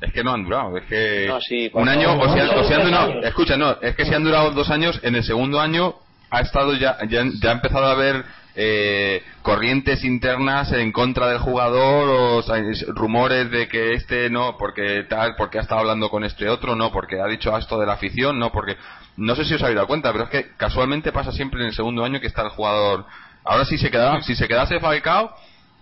Es 0.00 0.12
que 0.12 0.22
no 0.22 0.32
han 0.32 0.44
durado, 0.44 0.76
es 0.76 0.84
que 0.84 1.28
un 1.72 1.88
año, 1.88 2.18
o 2.18 2.32
sea, 2.32 2.50
o 2.50 2.64
sea, 2.64 2.78
no, 2.84 3.20
escucha, 3.20 3.56
no, 3.56 3.76
es 3.80 3.96
que 3.96 4.04
si 4.04 4.14
han 4.14 4.22
durado 4.22 4.52
dos 4.52 4.70
años, 4.70 5.00
en 5.02 5.16
el 5.16 5.24
segundo 5.24 5.60
año 5.60 5.96
ha 6.30 6.40
estado 6.40 6.74
ya, 6.74 6.98
ya, 7.08 7.24
ya 7.42 7.50
ha 7.50 7.52
empezado 7.52 7.86
a 7.86 7.92
haber 7.92 8.24
eh, 8.60 9.22
corrientes 9.42 10.02
internas 10.04 10.72
en 10.72 10.90
contra 10.90 11.28
del 11.28 11.38
jugador 11.38 12.08
o 12.08 12.42
rumores 12.88 13.50
de 13.52 13.68
que 13.68 13.92
este 13.92 14.28
no 14.30 14.56
porque 14.58 15.04
tal 15.08 15.36
porque 15.36 15.58
ha 15.58 15.62
estado 15.62 15.82
hablando 15.82 16.10
con 16.10 16.24
este 16.24 16.48
otro 16.48 16.74
no 16.74 16.90
porque 16.90 17.20
ha 17.20 17.26
dicho 17.28 17.56
esto 17.56 17.78
de 17.78 17.86
la 17.86 17.92
afición 17.92 18.36
no 18.36 18.50
porque 18.50 18.76
no 19.16 19.36
sé 19.36 19.44
si 19.44 19.54
os 19.54 19.62
habéis 19.62 19.76
dado 19.76 19.86
cuenta 19.86 20.10
pero 20.10 20.24
es 20.24 20.30
que 20.30 20.50
casualmente 20.56 21.12
pasa 21.12 21.30
siempre 21.30 21.60
en 21.60 21.66
el 21.66 21.72
segundo 21.72 22.04
año 22.04 22.20
que 22.20 22.26
está 22.26 22.42
el 22.42 22.48
jugador 22.48 23.06
ahora 23.44 23.64
si 23.64 23.78
se 23.78 23.92
queda 23.92 24.20
si 24.22 24.34
se 24.34 24.48
quedase 24.48 24.80
Falcao 24.80 25.32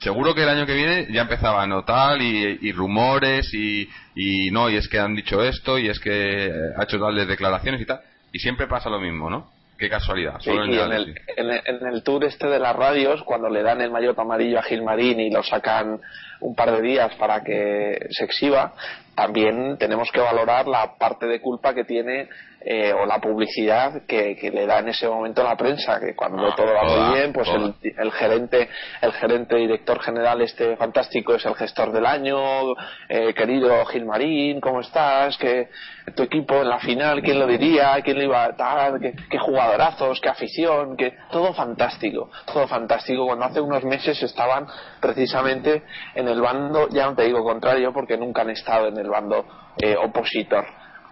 seguro 0.00 0.34
que 0.34 0.42
el 0.42 0.48
año 0.50 0.66
que 0.66 0.74
viene 0.74 1.08
ya 1.10 1.22
empezaba 1.22 1.62
a 1.62 1.66
notar 1.66 2.20
y, 2.20 2.72
rumores 2.72 3.52
y, 3.54 3.88
y 4.16 4.50
no 4.50 4.68
y 4.70 4.76
es 4.76 4.88
que 4.88 4.98
han 4.98 5.14
dicho 5.14 5.42
esto 5.42 5.78
y 5.78 5.88
es 5.88 6.00
que 6.00 6.50
ha 6.76 6.82
hecho 6.82 6.98
tales 6.98 7.28
declaraciones 7.28 7.80
y 7.80 7.84
tal 7.84 8.00
y 8.32 8.38
siempre 8.38 8.66
pasa 8.66 8.90
lo 8.90 8.98
mismo 8.98 9.30
no 9.30 9.54
Qué 9.78 9.90
casualidad. 9.90 10.40
en, 10.46 11.86
el, 11.86 12.02
tour 12.02 12.24
este 12.24 12.46
de 12.46 12.58
las 12.58 12.74
radios, 12.74 13.22
cuando 13.24 13.50
le 13.50 13.62
dan 13.62 13.82
el 13.82 13.90
maillot 13.90 14.18
amarillo 14.18 14.58
a 14.58 14.62
Gilmarín 14.62 15.20
y 15.20 15.30
lo 15.30 15.42
sacan 15.42 16.00
un 16.40 16.54
par 16.54 16.72
de 16.72 16.80
días 16.80 17.14
para 17.16 17.42
que 17.42 17.98
se 18.10 18.24
exhiba, 18.24 18.72
también 19.14 19.76
tenemos 19.78 20.10
que 20.10 20.20
valorar 20.20 20.66
la 20.66 20.96
parte 20.96 21.26
de 21.26 21.42
culpa 21.42 21.74
que 21.74 21.84
tiene 21.84 22.28
eh, 22.68 22.92
o 22.92 23.06
la 23.06 23.20
publicidad 23.20 24.02
que, 24.08 24.36
le 24.52 24.66
da 24.66 24.80
en 24.80 24.88
ese 24.88 25.08
momento 25.08 25.44
la 25.44 25.56
prensa 25.56 26.00
que 26.00 26.16
cuando 26.16 26.48
ah, 26.48 26.54
todo 26.56 26.74
va 26.74 26.82
muy 26.82 27.16
bien 27.16 27.32
pues 27.32 27.48
el, 27.48 28.10
gerente 28.10 28.68
el 29.00 29.12
gerente 29.12 29.54
director 29.54 30.00
general 30.00 30.42
este 30.42 30.76
fantástico 30.76 31.36
es 31.36 31.46
el 31.46 31.54
gestor 31.54 31.92
del 31.92 32.04
año 32.04 32.74
eh, 33.08 33.32
querido 33.34 33.84
Gilmarín 33.86 34.60
cómo 34.60 34.80
estás 34.80 35.38
que 35.38 35.68
tu 36.16 36.24
equipo 36.24 36.56
en 36.56 36.68
la 36.68 36.80
final 36.80 37.22
quién 37.22 37.38
lo 37.38 37.46
diría 37.46 38.00
quién 38.02 38.18
le 38.18 38.24
iba 38.24 38.42
a 38.42 38.50
dar 38.50 38.98
qué, 38.98 39.14
qué 39.30 39.38
jugadorazos 39.38 40.20
qué 40.20 40.28
afición 40.28 40.96
que 40.96 41.14
todo 41.30 41.54
fantástico 41.54 42.28
todo 42.52 42.66
fantástico. 42.66 43.26
Cuando 43.26 43.44
hace 43.44 43.60
unos 43.60 43.84
meses 43.84 44.20
estaban 44.24 44.66
precisamente 45.00 45.84
en 46.16 46.26
el 46.26 46.40
bando 46.40 46.88
ya 46.88 47.06
no 47.06 47.14
te 47.14 47.22
digo 47.22 47.44
contrario 47.44 47.92
porque 47.92 48.16
nunca 48.16 48.42
han 48.42 48.50
estado 48.50 48.88
en 48.88 48.96
el 48.96 49.08
bando 49.08 49.44
eh, 49.78 49.94
opositor 49.96 50.64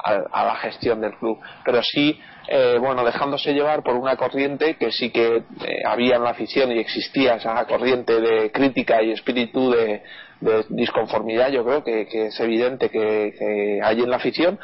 a, 0.04 0.44
la 0.44 0.56
gestión 0.56 1.00
del 1.00 1.14
club, 1.14 1.38
pero 1.64 1.82
sí, 1.82 2.20
eh, 2.48 2.76
bueno, 2.78 3.04
dejándose 3.04 3.54
llevar 3.54 3.82
por 3.82 3.96
una 3.96 4.16
corriente 4.16 4.76
que 4.76 4.92
sí 4.92 5.10
que 5.10 5.36
eh, 5.36 5.82
había 5.86 6.16
en 6.16 6.24
la 6.24 6.30
afición 6.30 6.72
y 6.72 6.78
existía 6.78 7.36
esa 7.36 7.64
corriente 7.64 8.20
de 8.20 8.52
crítica 8.52 9.02
y 9.02 9.12
espíritu 9.12 9.70
de, 9.70 10.02
disconformidad, 10.68 11.48
yo 11.50 11.64
creo 11.64 11.82
que, 11.82 12.02
es 12.26 12.38
evidente 12.38 12.90
que, 12.90 13.80
hay 13.82 14.00
en 14.00 14.10
la 14.10 14.16
afición. 14.16 14.58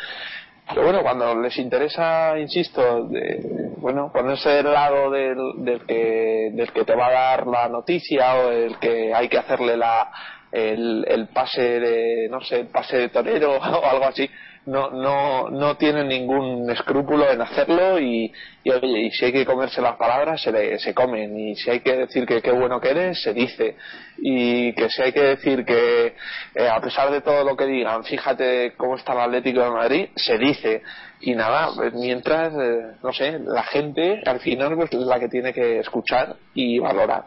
Pero 0.69 0.83
bueno, 0.83 1.01
cuando 1.03 1.35
les 1.41 1.57
interesa, 1.57 2.39
insisto, 2.39 3.09
de, 3.09 3.41
bueno, 3.79 4.13
ponerse 4.13 4.51
del 4.51 4.71
lado 4.71 5.11
del, 5.11 5.65
del, 5.65 5.87
que, 5.87 6.51
del 6.53 6.71
que 6.73 6.85
te 6.85 6.95
va 6.95 7.07
a 7.07 7.13
dar 7.13 7.47
la 7.47 7.69
noticia 7.71 8.37
o 8.37 8.51
el 8.51 8.79
que 8.79 9.15
hay 9.15 9.29
que 9.29 9.39
hacerle 9.39 9.79
la, 9.79 10.13
el 10.53 11.29
pase 11.33 11.81
de, 11.81 12.29
no 12.31 12.43
sé, 12.43 12.61
el 12.61 12.67
pase 12.69 12.99
de 12.99 13.09
torero 13.09 13.53
o 13.57 13.87
algo 13.87 14.05
así, 14.05 14.29
no, 14.67 14.91
no, 14.91 15.49
no 15.49 15.77
tienen 15.77 16.09
ningún 16.09 16.71
escrúpulo 16.71 17.31
en 17.31 17.41
hacerlo 17.41 17.99
y, 17.99 18.31
y, 18.63 18.71
oye, 18.71 19.07
y 19.07 19.11
si 19.11 19.25
hay 19.25 19.33
que 19.33 19.47
comerse 19.47 19.81
las 19.81 19.97
palabras, 19.97 20.43
se, 20.43 20.79
se 20.79 20.95
comen. 20.95 21.39
Y 21.39 21.57
si 21.57 21.71
hay 21.71 21.81
que 21.81 21.97
decir 21.97 22.27
que 22.27 22.43
qué 22.43 22.53
bueno 22.53 22.81
que 22.81 22.91
eres, 22.91 23.23
se 23.23 23.33
dice. 23.33 23.77
Y 24.19 24.73
que 24.75 24.91
si 24.91 25.03
hay 25.03 25.13
que 25.13 25.23
decir 25.23 25.65
que, 25.65 26.15
eh, 26.55 26.69
a 26.69 26.81
pesar 26.81 27.11
de 27.11 27.23
todo 27.23 27.43
lo 27.43 27.57
que 27.57 27.67
digan, 27.67 28.05
fíjate 28.05 28.75
cómo 28.77 28.97
está 28.97 29.13
el 29.15 29.21
Atlético 29.21 29.63
de 29.63 29.71
Madrid, 29.71 30.09
se 30.15 30.37
dice. 30.37 30.83
Y 31.21 31.35
nada, 31.35 31.71
pues 31.75 31.95
mientras, 31.95 32.53
eh, 32.55 32.97
no 33.03 33.13
sé, 33.13 33.39
la 33.39 33.63
gente 33.63 34.23
al 34.27 34.41
final 34.41 34.77
pues, 34.77 34.93
es 34.93 35.01
la 35.01 35.19
que 35.19 35.29
tiene 35.29 35.55
que 35.55 35.79
escuchar 35.79 36.37
y 36.55 36.79
valorar. 36.79 37.25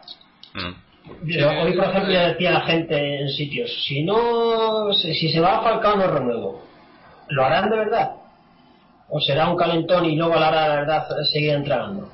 Mm. 0.54 1.64
hoy, 1.64 1.72
por 1.72 1.84
ejemplo, 1.84 2.12
ya 2.12 2.28
decía 2.28 2.52
la 2.52 2.60
gente 2.60 3.20
en 3.20 3.28
sitios, 3.28 3.70
si 3.84 4.04
no, 4.04 4.92
si 4.92 5.32
se 5.32 5.40
va 5.40 5.58
a 5.58 5.62
Falcao 5.62 5.96
no 5.96 6.06
renuevo. 6.06 6.73
¿Lo 7.28 7.44
harán 7.44 7.70
de 7.70 7.76
verdad? 7.76 8.12
¿O 9.08 9.20
será 9.20 9.48
un 9.48 9.56
calentón 9.56 10.04
y 10.06 10.16
luego 10.16 10.34
a 10.34 10.40
la 10.40 10.48
hora 10.48 10.62
de 10.62 10.68
la 10.68 10.74
verdad 10.76 11.06
seguir 11.32 11.50
entregando? 11.50 12.08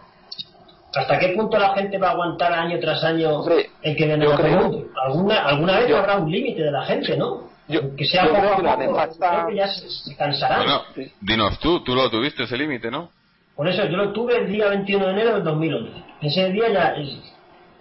¿Hasta 0.94 1.18
qué 1.18 1.28
punto 1.28 1.56
la 1.58 1.74
gente 1.74 1.98
va 1.98 2.08
a 2.08 2.12
aguantar 2.12 2.52
año 2.52 2.78
tras 2.80 3.04
año 3.04 3.42
el 3.82 3.96
que 3.96 4.06
viene 4.06 4.26
¿Alguna, 4.26 5.44
alguna 5.44 5.78
vez 5.78 5.94
habrá 5.94 6.16
un 6.16 6.30
límite 6.30 6.62
de 6.62 6.72
la 6.72 6.84
gente, 6.84 7.16
¿no? 7.16 7.48
que 7.96 8.04
sea 8.04 8.26
poco 8.26 8.98
a 8.98 9.06
poco, 9.06 9.50
ya 9.52 9.68
se, 9.68 10.16
cansarán. 10.16 10.64
Bueno, 10.64 10.82
dinos 11.20 11.58
tú, 11.60 11.84
tú 11.84 11.94
lo 11.94 12.10
tuviste 12.10 12.42
ese 12.42 12.56
límite, 12.56 12.90
¿no? 12.90 13.10
Por 13.54 13.68
eso 13.68 13.84
yo 13.84 13.96
lo 13.96 14.12
tuve 14.12 14.38
el 14.38 14.50
día 14.50 14.68
21 14.68 15.06
de 15.06 15.12
enero 15.12 15.34
del 15.34 15.44
2011. 15.44 15.92
Ese 16.22 16.50
día 16.50 16.72
ya 16.72 16.94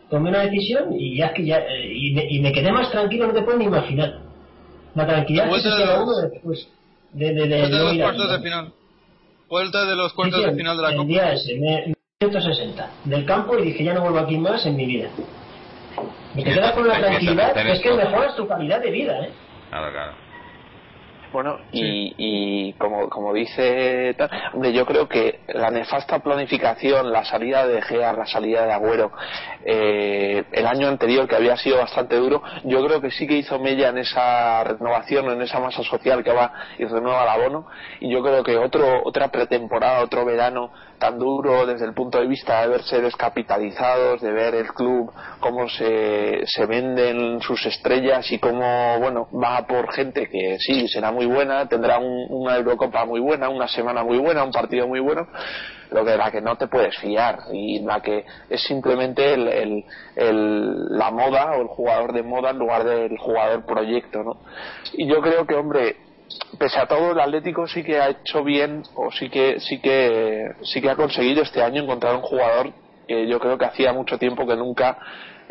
tomé 0.09 0.29
una 0.29 0.41
decisión 0.41 0.93
y 0.93 1.17
ya 1.17 1.27
es 1.27 1.33
que 1.33 1.45
ya 1.45 1.57
eh, 1.57 1.91
y, 1.91 2.39
me, 2.41 2.51
quedé 2.51 2.71
más 2.71 2.91
tranquilo, 2.91 3.27
no 3.27 3.33
te 3.33 3.41
puedes 3.41 3.59
ni 3.59 3.65
imaginar. 3.65 4.19
La 4.93 5.07
tranquilidad 5.07 5.49
que 5.51 5.61
se 5.61 5.69
queda 5.69 6.03
uno 6.03 6.17
después 6.17 6.67
de, 7.13 7.33
de, 7.33 7.47
de, 7.47 7.57
de 7.67 7.69
los 7.69 7.97
cuartos 7.97 8.31
de 8.31 8.39
final. 8.39 8.73
Vuelta 9.49 9.85
de 9.85 9.95
los 9.95 10.13
cuartos 10.13 10.43
de 10.43 10.53
final 10.53 10.77
de 10.77 10.83
la 10.83 10.89
el 10.91 10.95
Copa. 10.97 11.07
día 11.07 11.33
ese, 11.33 11.55
me, 11.59 11.93
160 12.19 12.89
del 13.05 13.25
campo 13.25 13.57
y 13.57 13.63
dije 13.63 13.83
ya 13.83 13.93
no 13.93 14.01
vuelvo 14.01 14.19
aquí 14.19 14.37
más 14.37 14.65
en 14.65 14.75
mi 14.75 14.85
vida. 14.85 15.09
Me 16.35 16.43
quedas 16.43 16.73
con 16.73 16.87
la 16.87 16.99
tranquilidad, 16.99 17.57
es 17.67 17.79
que 17.81 17.93
mejoras 17.93 18.35
tu 18.35 18.47
calidad 18.47 18.81
de 18.81 18.91
vida, 18.91 19.19
¿eh? 19.25 19.31
Claro, 19.69 19.91
claro. 19.91 20.13
Bueno, 21.31 21.59
y, 21.71 22.15
y 22.17 22.73
como, 22.73 23.07
como 23.07 23.33
dice, 23.33 24.15
hombre, 24.53 24.73
yo 24.73 24.83
creo 24.85 25.07
que 25.07 25.41
la 25.49 25.69
nefasta 25.69 26.19
planificación, 26.19 27.11
la 27.11 27.23
salida 27.23 27.67
de 27.67 27.83
Gea, 27.83 28.13
la 28.13 28.25
salida 28.25 28.65
de 28.65 28.73
Agüero, 28.73 29.11
eh, 29.63 30.43
el 30.51 30.65
año 30.65 30.87
anterior 30.87 31.27
que 31.27 31.35
había 31.35 31.55
sido 31.57 31.77
bastante 31.77 32.15
duro, 32.15 32.41
yo 32.63 32.83
creo 32.83 32.99
que 32.99 33.11
sí 33.11 33.27
que 33.27 33.37
hizo 33.37 33.59
mella 33.59 33.89
en 33.89 33.99
esa 33.99 34.63
renovación, 34.63 35.29
en 35.29 35.43
esa 35.43 35.59
masa 35.59 35.83
social 35.83 36.23
que 36.23 36.31
va 36.31 36.51
y 36.79 36.85
renueva 36.85 37.21
el 37.23 37.29
abono, 37.29 37.67
y 37.99 38.09
yo 38.09 38.23
creo 38.23 38.43
que 38.43 38.57
otro, 38.57 39.01
otra 39.03 39.27
pretemporada, 39.27 40.01
otro 40.01 40.25
verano 40.25 40.71
tan 40.99 41.17
duro 41.17 41.65
desde 41.65 41.85
el 41.85 41.93
punto 41.93 42.19
de 42.19 42.27
vista 42.27 42.61
de 42.61 42.67
verse 42.67 43.01
descapitalizados, 43.01 44.21
de 44.21 44.31
ver 44.31 44.53
el 44.53 44.67
club 44.73 45.11
cómo 45.39 45.67
se, 45.69 46.45
se 46.45 46.65
venden 46.65 47.41
sus 47.41 47.65
estrellas 47.65 48.29
y 48.31 48.37
cómo, 48.37 48.99
bueno, 48.99 49.27
va 49.33 49.65
por 49.65 49.91
gente 49.93 50.27
que 50.29 50.57
sí, 50.59 50.87
será 50.87 51.11
muy 51.11 51.25
buena, 51.25 51.67
tendrá 51.67 51.99
una 51.99 52.57
Eurocopa 52.57 53.05
muy 53.05 53.19
buena, 53.19 53.49
una 53.49 53.67
semana 53.67 54.03
muy 54.03 54.17
buena, 54.17 54.43
un 54.43 54.51
partido 54.51 54.87
muy 54.87 54.99
bueno, 54.99 55.27
lo 55.91 56.05
que 56.05 56.17
la 56.17 56.29
que 56.29 56.41
no 56.41 56.55
te 56.57 56.67
puedes 56.67 56.97
fiar 56.97 57.39
y 57.51 57.79
la 57.79 58.01
que 58.01 58.25
es 58.49 58.61
simplemente 58.63 59.33
el, 59.33 59.85
la 60.15 61.11
moda 61.11 61.51
o 61.57 61.61
el 61.61 61.67
jugador 61.67 62.13
de 62.13 62.23
moda 62.23 62.51
en 62.51 62.59
lugar 62.59 62.83
del 62.83 63.17
jugador 63.17 63.65
proyecto, 63.65 64.23
¿no? 64.23 64.37
Y 64.93 65.07
yo 65.07 65.21
creo 65.21 65.47
que, 65.47 65.55
hombre, 65.55 65.95
pese 66.57 66.79
a 66.79 66.87
todo 66.87 67.11
el 67.11 67.19
Atlético 67.19 67.67
sí 67.67 67.83
que 67.83 67.99
ha 67.99 68.09
hecho 68.09 68.43
bien 68.43 68.83
o 68.95 69.11
sí 69.11 69.29
que 69.29 69.59
sí 69.59 69.79
que 69.79 70.51
sí 70.63 70.81
que 70.81 70.89
ha 70.89 70.95
conseguido 70.95 71.41
este 71.41 71.61
año 71.61 71.83
encontrar 71.83 72.15
un 72.15 72.21
jugador 72.21 72.73
que 73.07 73.27
yo 73.27 73.39
creo 73.39 73.57
que 73.57 73.65
hacía 73.65 73.93
mucho 73.93 74.17
tiempo 74.17 74.45
que 74.45 74.55
nunca 74.55 74.97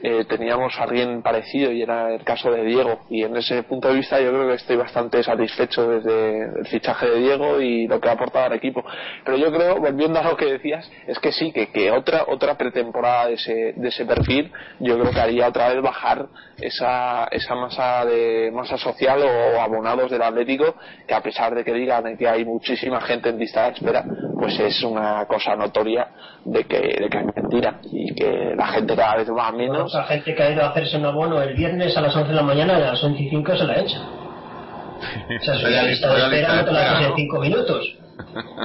eh, 0.01 0.25
teníamos 0.29 0.79
a 0.79 0.85
alguien 0.85 1.23
parecido 1.23 1.73
y 1.73 1.83
era 1.83 2.15
el 2.15 2.23
caso 2.23 2.51
de 2.53 2.65
Diego. 2.65 3.01
Y 3.11 3.25
en 3.25 3.37
ese 3.37 3.63
punto 3.65 3.89
de 3.89 3.95
vista 3.95 4.21
yo 4.21 4.31
creo 4.31 4.49
que 4.49 4.55
estoy 4.55 4.77
bastante 4.77 5.23
satisfecho 5.23 5.89
desde 5.89 6.61
el 6.61 6.67
fichaje 6.67 7.11
de 7.11 7.19
Diego 7.19 7.61
y 7.61 7.87
lo 7.89 8.01
que 8.01 8.09
ha 8.09 8.13
aportado 8.13 8.47
al 8.47 8.53
equipo. 8.53 8.85
Pero 9.25 9.37
yo 9.37 9.53
creo 9.53 9.81
volviendo 9.81 10.21
a 10.21 10.23
lo 10.23 10.37
que 10.37 10.47
decías 10.47 10.89
es 11.07 11.19
que 11.19 11.33
sí 11.33 11.53
que, 11.53 11.73
que 11.73 11.91
otra 11.91 12.25
otra 12.29 12.57
pretemporada 12.57 13.27
de 13.27 13.35
ese, 13.35 13.73
de 13.77 13.89
ese 13.89 14.07
perfil 14.07 14.53
yo 14.79 14.99
creo 14.99 15.13
que 15.13 15.21
haría 15.21 15.49
otra 15.49 15.69
vez 15.71 15.83
bajar 15.83 16.27
esa, 16.61 17.25
esa 17.31 17.55
masa 17.55 18.05
de 18.05 18.51
masa 18.53 18.79
social 18.79 19.21
o 19.23 19.61
abonados 19.61 20.11
del 20.11 20.23
Atlético 20.23 20.77
que 21.07 21.15
a 21.15 21.23
pesar 21.23 21.55
de 21.55 21.65
que 21.65 21.73
digan 21.73 22.17
que 22.17 22.29
hay 22.29 22.45
muchísima 22.45 23.01
gente 23.01 23.31
en 23.31 23.39
lista 23.39 23.65
de 23.65 23.73
espera 23.73 24.05
pues 24.39 24.59
es 24.61 24.83
una 24.85 25.27
cosa 25.27 25.57
notoria 25.57 26.09
de 26.45 26.65
que, 26.65 26.79
de 26.79 27.09
que 27.11 27.19
es 27.19 27.27
mentira 27.35 27.81
y 27.91 28.15
que 28.15 28.55
la 28.57 28.69
gente 28.69 28.95
cada 28.95 29.17
vez 29.17 29.29
va 29.31 29.51
menos 29.53 29.88
la 29.93 30.05
gente 30.05 30.35
que 30.35 30.43
ha 30.43 30.51
ido 30.51 30.63
a 30.63 30.69
hacerse 30.69 30.97
un 30.97 31.07
abono 31.07 31.41
el 31.43 31.55
viernes 31.55 31.97
a 31.97 32.01
las 32.01 32.15
11 32.15 32.29
de 32.29 32.35
la 32.35 32.43
mañana 32.43 32.77
a 32.77 32.79
las 32.79 33.03
11 33.03 33.23
y 33.23 33.31
5 33.31 33.57
se 33.57 33.65
la 33.65 33.81
echa. 33.81 33.99
O 33.99 35.45
sea, 35.45 35.55
la 35.71 35.83
lista 35.85 36.13
de 36.13 36.23
espera, 36.23 36.57
no 36.57 36.65
te 36.65 36.73
la 36.73 36.93
haces 36.93 37.09
en 37.09 37.17
5 37.17 37.41
minutos. 37.41 37.99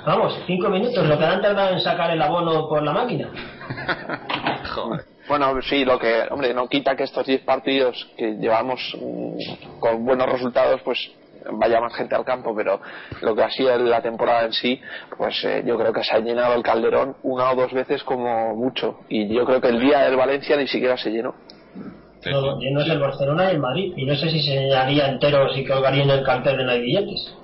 Vamos, 0.05 0.39
5 0.47 0.69
minutos, 0.69 1.07
lo 1.07 1.17
que 1.17 1.25
han 1.25 1.41
tardado 1.41 1.73
en 1.73 1.79
sacar 1.79 2.11
el 2.11 2.21
abono 2.21 2.67
por 2.67 2.81
la 2.81 2.91
máquina. 2.91 3.29
Joder. 4.73 5.05
Bueno, 5.27 5.61
sí, 5.61 5.85
lo 5.85 5.97
que, 5.99 6.23
hombre, 6.31 6.53
no 6.53 6.67
quita 6.67 6.95
que 6.95 7.03
estos 7.03 7.25
10 7.25 7.41
partidos 7.43 8.07
que 8.17 8.33
llevamos 8.33 8.79
mm, 8.99 9.79
con 9.79 10.05
buenos 10.05 10.29
resultados, 10.29 10.81
pues 10.83 10.99
vaya 11.51 11.79
más 11.79 11.93
gente 11.95 12.15
al 12.15 12.25
campo, 12.25 12.55
pero 12.55 12.79
lo 13.21 13.35
que 13.35 13.43
ha 13.43 13.49
sido 13.49 13.77
la 13.77 14.01
temporada 14.01 14.45
en 14.45 14.53
sí, 14.53 14.79
pues 15.17 15.43
eh, 15.43 15.63
yo 15.65 15.77
creo 15.77 15.93
que 15.93 16.03
se 16.03 16.15
ha 16.15 16.19
llenado 16.19 16.55
el 16.55 16.63
Calderón 16.63 17.15
una 17.23 17.51
o 17.51 17.55
dos 17.55 17.73
veces 17.73 18.03
como 18.03 18.55
mucho. 18.55 18.99
Y 19.09 19.33
yo 19.33 19.45
creo 19.45 19.61
que 19.61 19.69
el 19.69 19.79
día 19.79 19.99
del 20.01 20.15
Valencia 20.15 20.57
ni 20.57 20.67
siquiera 20.67 20.97
se 20.97 21.11
llenó. 21.11 21.35
No, 22.25 22.59
lleno 22.59 22.81
es 22.81 22.89
el 22.89 22.99
Barcelona 22.99 23.49
y 23.51 23.55
el 23.55 23.59
Madrid. 23.59 23.93
Y 23.97 24.05
no 24.05 24.15
sé 24.15 24.29
si 24.29 24.41
se 24.41 24.53
llenaría 24.53 25.07
entero 25.07 25.53
si 25.53 25.65
colgaría 25.65 26.03
en 26.03 26.09
el 26.09 26.23
cartel 26.23 26.57
de 26.57 26.63
no 26.63 26.71
hay 26.71 26.81
billetes. 26.81 27.35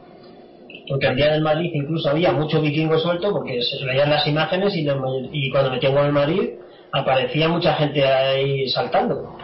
Porque 0.87 1.07
el 1.07 1.15
día 1.15 1.31
del 1.33 1.41
Madrid 1.41 1.71
incluso 1.73 2.09
había 2.09 2.31
mucho 2.31 2.61
vikingo 2.61 2.97
suelto 2.97 3.31
porque 3.31 3.61
se 3.61 3.85
veían 3.85 4.09
las 4.09 4.25
imágenes 4.25 4.75
y, 4.75 4.87
y 5.31 5.51
cuando 5.51 5.71
metíamos 5.71 6.05
el 6.05 6.11
Madrid 6.11 6.49
aparecía 6.91 7.47
mucha 7.47 7.75
gente 7.75 8.03
ahí 8.05 8.67
saltando. 8.69 9.37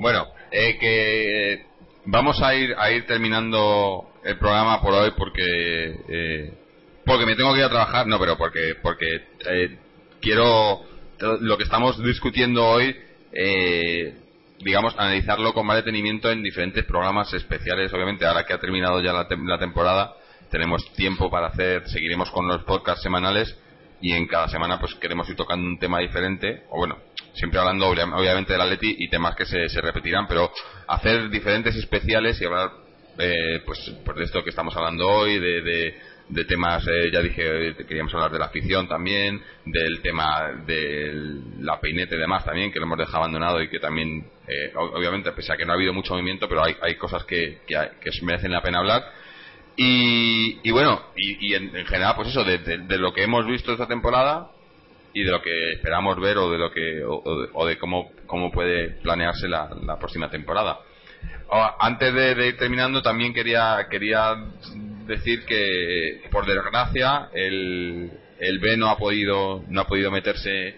Bueno, 0.00 0.26
eh, 0.50 0.76
que 0.78 1.66
vamos 2.06 2.40
a 2.42 2.54
ir 2.54 2.74
a 2.78 2.90
ir 2.90 3.06
terminando 3.06 4.10
el 4.24 4.38
programa 4.38 4.80
por 4.80 4.94
hoy 4.94 5.12
porque 5.16 5.96
eh, 6.08 6.54
porque 7.04 7.26
me 7.26 7.36
tengo 7.36 7.52
que 7.52 7.60
ir 7.60 7.64
a 7.64 7.70
trabajar. 7.70 8.06
No 8.06 8.18
pero 8.18 8.36
porque 8.36 8.76
porque 8.82 9.24
eh, 9.46 9.78
quiero 10.20 10.82
lo 11.18 11.56
que 11.56 11.64
estamos 11.64 12.02
discutiendo 12.02 12.66
hoy 12.66 12.96
eh, 13.32 14.14
digamos 14.60 14.94
analizarlo 14.98 15.52
con 15.52 15.66
más 15.66 15.76
detenimiento 15.76 16.30
en 16.30 16.42
diferentes 16.42 16.84
programas 16.84 17.32
especiales. 17.32 17.92
Obviamente 17.92 18.26
ahora 18.26 18.44
que 18.44 18.52
ha 18.52 18.60
terminado 18.60 19.00
ya 19.00 19.12
la, 19.12 19.26
la 19.44 19.58
temporada 19.58 20.14
tenemos 20.50 20.92
tiempo 20.94 21.30
para 21.30 21.48
hacer 21.48 21.88
seguiremos 21.88 22.30
con 22.30 22.46
los 22.46 22.62
podcasts 22.64 23.02
semanales 23.02 23.58
y 24.00 24.12
en 24.12 24.26
cada 24.26 24.48
semana 24.48 24.78
pues 24.78 24.94
queremos 24.96 25.28
ir 25.28 25.36
tocando 25.36 25.66
un 25.66 25.78
tema 25.78 26.00
diferente. 26.00 26.64
O 26.70 26.78
bueno 26.78 27.13
siempre 27.34 27.58
hablando 27.60 27.88
obviamente 27.88 28.52
del 28.52 28.62
Atleti 28.62 28.96
y 28.98 29.08
temas 29.08 29.34
que 29.36 29.44
se, 29.44 29.68
se 29.68 29.80
repetirán, 29.80 30.26
pero 30.26 30.50
hacer 30.86 31.28
diferentes 31.30 31.74
especiales 31.76 32.40
y 32.40 32.44
hablar 32.44 32.84
eh, 33.18 33.62
pues, 33.64 33.78
pues 34.04 34.16
de 34.16 34.24
esto 34.24 34.42
que 34.42 34.50
estamos 34.50 34.76
hablando 34.76 35.08
hoy, 35.08 35.38
de, 35.38 35.94
de, 36.28 36.44
temas, 36.46 36.84
eh, 36.88 37.10
ya 37.12 37.20
dije, 37.20 37.76
queríamos 37.86 38.12
hablar 38.14 38.32
de 38.32 38.38
la 38.38 38.46
afición 38.46 38.88
también, 38.88 39.40
del 39.64 40.00
tema 40.00 40.50
de 40.66 41.12
la 41.60 41.80
peinete 41.80 42.16
y 42.16 42.18
demás 42.18 42.44
también, 42.44 42.72
que 42.72 42.80
lo 42.80 42.86
hemos 42.86 42.98
dejado 42.98 43.18
abandonado 43.18 43.62
y 43.62 43.68
que 43.68 43.78
también, 43.78 44.26
eh, 44.48 44.72
obviamente, 44.74 45.30
pese 45.32 45.52
a 45.52 45.56
que 45.56 45.64
no 45.64 45.72
ha 45.72 45.76
habido 45.76 45.92
mucho 45.92 46.14
movimiento, 46.14 46.48
pero 46.48 46.64
hay, 46.64 46.74
hay 46.82 46.96
cosas 46.96 47.24
que, 47.24 47.60
que, 47.66 48.10
merecen 48.22 48.52
la 48.52 48.62
pena 48.62 48.80
hablar. 48.80 49.04
Y, 49.76 50.60
y 50.62 50.70
bueno, 50.70 51.02
y, 51.16 51.50
y 51.50 51.54
en, 51.54 51.70
general, 51.86 52.14
pues 52.16 52.28
eso, 52.28 52.44
de, 52.44 52.58
de, 52.58 52.98
lo 52.98 53.12
que 53.12 53.24
hemos 53.24 53.46
visto 53.46 53.72
esta 53.72 53.88
temporada, 53.88 54.50
y 55.14 55.22
de 55.22 55.30
lo 55.30 55.40
que 55.40 55.72
esperamos 55.74 56.20
ver 56.20 56.36
o 56.38 56.50
de 56.50 56.58
lo 56.58 56.70
que 56.72 57.02
o, 57.06 57.66
de, 57.66 57.78
cómo, 57.78 58.10
cómo 58.26 58.50
puede 58.50 58.90
planearse 59.00 59.48
la, 59.48 59.70
próxima 59.98 60.28
temporada. 60.28 60.80
antes 61.78 62.12
de, 62.12 62.48
ir 62.48 62.58
terminando 62.58 63.00
también 63.00 63.32
quería 63.32 63.86
quería 63.88 64.34
decir 65.06 65.44
que 65.46 66.22
por 66.30 66.46
desgracia 66.46 67.28
el 67.32 68.10
el 68.40 68.58
B 68.58 68.76
no 68.76 68.90
ha 68.90 68.98
podido 68.98 69.62
no 69.68 69.82
ha 69.82 69.86
podido 69.86 70.10
meterse 70.10 70.76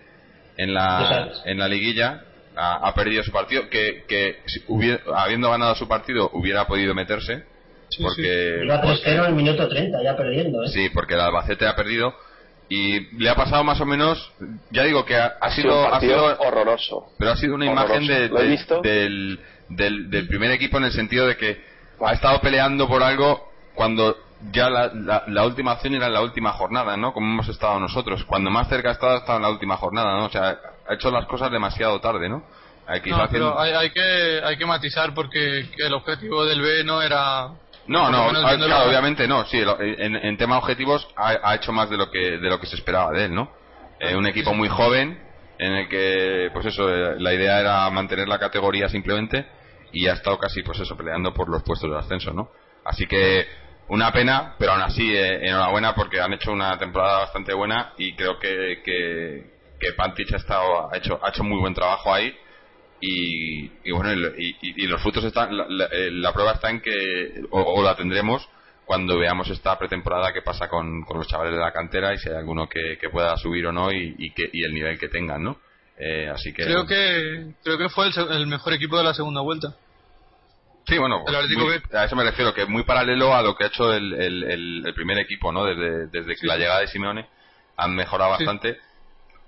en 0.58 0.74
la 0.74 1.32
en 1.46 1.58
la 1.58 1.68
liguilla 1.68 2.22
ha, 2.56 2.94
perdido 2.94 3.22
su 3.22 3.32
partido 3.32 3.68
que, 3.70 4.04
que 4.06 4.36
habiendo 5.14 5.50
ganado 5.50 5.74
su 5.74 5.88
partido 5.88 6.30
hubiera 6.34 6.66
podido 6.66 6.94
meterse 6.94 7.44
porque 8.00 8.60
iba 8.64 8.82
3-0 8.82 9.06
en 9.06 9.24
el 9.24 9.34
minuto 9.34 9.68
30 9.68 10.02
ya 10.02 10.16
perdiendo 10.16 10.64
¿eh? 10.64 10.68
sí 10.68 10.88
porque 10.92 11.14
el 11.14 11.20
Albacete 11.20 11.66
ha 11.66 11.76
perdido 11.76 12.14
y 12.68 13.16
le 13.16 13.30
ha 13.30 13.34
pasado 13.34 13.62
más 13.62 13.80
o 13.80 13.86
menos 13.86 14.32
ya 14.70 14.82
digo 14.84 15.04
que 15.04 15.16
ha, 15.16 15.50
sido, 15.50 15.92
ha 15.92 16.00
sido 16.00 16.38
horroroso. 16.40 17.12
pero 17.18 17.32
ha 17.32 17.36
sido 17.36 17.54
una 17.54 17.66
imagen 17.66 18.06
de, 18.06 18.28
del, 18.28 19.40
del, 19.68 20.10
del, 20.10 20.28
primer 20.28 20.50
equipo 20.50 20.78
en 20.78 20.84
el 20.84 20.92
sentido 20.92 21.26
de 21.26 21.36
que 21.36 21.64
ha 22.04 22.12
estado 22.12 22.40
peleando 22.40 22.88
por 22.88 23.02
algo 23.02 23.52
cuando 23.74 24.16
ya 24.52 24.68
la, 24.68 24.90
la, 25.26 25.46
última 25.46 25.72
acción 25.72 25.94
era 25.94 26.06
en 26.06 26.12
la 26.12 26.22
última 26.22 26.52
jornada 26.52 26.96
no 26.96 27.12
como 27.12 27.26
hemos 27.26 27.48
estado 27.48 27.78
nosotros. 27.80 28.24
Cuando 28.24 28.50
más 28.50 28.68
cerca 28.68 28.90
ha 28.90 28.92
estado 28.92 29.14
ha 29.14 29.18
estado 29.18 29.38
en 29.38 29.42
la 29.42 29.50
última 29.50 29.76
jornada 29.76 30.16
no 30.16 30.26
o 30.26 30.30
sea 30.30 30.58
ha 30.88 30.94
hecho 30.94 31.10
las 31.10 31.26
cosas 31.26 31.50
demasiado 31.50 32.00
tarde 32.00 32.28
no 32.28 32.44
hay 32.88 33.00
que, 33.00 33.12
pero 33.32 33.58
hay, 33.58 33.72
hay, 33.72 33.90
que 33.90 34.40
hay 34.44 34.56
que 34.56 34.64
matizar 34.64 35.12
porque 35.12 35.68
el 35.76 35.92
objetivo 35.92 36.44
del 36.44 36.60
B 36.60 36.84
no 36.84 37.02
era 37.02 37.48
no, 37.88 38.10
no, 38.10 38.28
obviamente 38.28 39.28
no, 39.28 39.44
sí, 39.46 39.62
en, 39.80 40.16
en 40.16 40.36
tema 40.36 40.58
objetivos 40.58 41.06
ha, 41.16 41.54
hecho 41.54 41.72
más 41.72 41.88
de 41.90 41.96
lo 41.96 42.10
que 42.10 42.38
de 42.38 42.48
lo 42.48 42.58
que 42.58 42.66
se 42.66 42.76
esperaba 42.76 43.12
de 43.12 43.26
él, 43.26 43.34
¿no? 43.34 43.50
Eh, 44.00 44.14
un 44.14 44.26
equipo 44.26 44.52
muy 44.52 44.68
joven 44.68 45.18
en 45.58 45.72
el 45.72 45.88
que, 45.88 46.50
pues 46.52 46.66
eso, 46.66 46.88
eh, 46.88 47.16
la 47.18 47.32
idea 47.32 47.60
era 47.60 47.88
mantener 47.90 48.28
la 48.28 48.38
categoría 48.38 48.88
simplemente 48.88 49.46
y 49.92 50.06
ha 50.06 50.14
estado 50.14 50.38
casi, 50.38 50.62
pues 50.62 50.80
eso, 50.80 50.96
peleando 50.96 51.32
por 51.32 51.48
los 51.48 51.62
puestos 51.62 51.90
de 51.90 51.98
ascenso, 51.98 52.32
¿no? 52.32 52.50
Así 52.84 53.06
que 53.06 53.46
una 53.88 54.12
pena, 54.12 54.54
pero 54.58 54.72
aún 54.72 54.82
así 54.82 55.14
eh, 55.14 55.48
enhorabuena 55.48 55.94
porque 55.94 56.20
han 56.20 56.32
hecho 56.34 56.52
una 56.52 56.76
temporada 56.78 57.20
bastante 57.20 57.54
buena 57.54 57.92
y 57.96 58.14
creo 58.14 58.38
que, 58.38 58.82
que, 58.84 59.50
que 59.80 59.92
Pantich 59.92 60.32
ha, 60.34 60.36
estado, 60.36 60.92
ha, 60.92 60.96
hecho, 60.96 61.18
ha 61.22 61.30
hecho 61.30 61.44
muy 61.44 61.58
buen 61.58 61.72
trabajo 61.72 62.12
ahí 62.12 62.36
y, 63.00 63.70
y 63.84 63.92
bueno, 63.92 64.30
y, 64.38 64.56
y, 64.62 64.86
los 64.86 65.02
frutos 65.02 65.24
están, 65.24 65.56
la, 65.56 65.66
la, 65.68 65.84
eh, 65.86 66.10
la, 66.10 66.32
prueba 66.32 66.52
está 66.52 66.70
en 66.70 66.80
que, 66.80 67.42
o, 67.50 67.60
o, 67.60 67.82
la 67.82 67.94
tendremos 67.94 68.48
cuando 68.84 69.18
veamos 69.18 69.50
esta 69.50 69.78
pretemporada 69.78 70.32
que 70.32 70.42
pasa 70.42 70.68
con, 70.68 71.02
con, 71.02 71.18
los 71.18 71.26
chavales 71.26 71.52
de 71.52 71.60
la 71.60 71.72
cantera 71.72 72.14
y 72.14 72.18
si 72.18 72.28
hay 72.28 72.36
alguno 72.36 72.68
que, 72.68 72.96
que 72.98 73.10
pueda 73.10 73.36
subir 73.36 73.66
o 73.66 73.72
no 73.72 73.92
y, 73.92 74.14
y, 74.18 74.30
que, 74.30 74.48
y 74.52 74.64
el 74.64 74.72
nivel 74.72 74.98
que 74.98 75.08
tengan, 75.08 75.42
¿no? 75.42 75.58
Eh, 75.98 76.28
así 76.32 76.52
que 76.52 76.64
creo 76.64 76.86
que 76.86 77.54
creo 77.62 77.78
que 77.78 77.88
fue 77.88 78.08
el, 78.08 78.32
el, 78.32 78.46
mejor 78.46 78.74
equipo 78.74 78.98
de 78.98 79.04
la 79.04 79.14
segunda 79.14 79.40
vuelta. 79.40 79.74
Sí, 80.86 80.98
bueno, 80.98 81.24
muy, 81.24 81.82
a 81.92 82.04
eso 82.04 82.14
me 82.14 82.22
refiero, 82.22 82.54
que 82.54 82.64
muy 82.64 82.84
paralelo 82.84 83.34
a 83.34 83.42
lo 83.42 83.56
que 83.56 83.64
ha 83.64 83.66
hecho 83.66 83.92
el, 83.92 84.12
el, 84.14 84.84
el 84.86 84.94
primer 84.94 85.18
equipo, 85.18 85.50
¿no? 85.50 85.64
Desde, 85.64 86.06
desde 86.06 86.36
sí. 86.36 86.46
la 86.46 86.56
llegada 86.56 86.80
de 86.80 86.86
Simeone 86.86 87.26
han 87.76 87.94
mejorado 87.94 88.30
bastante 88.30 88.78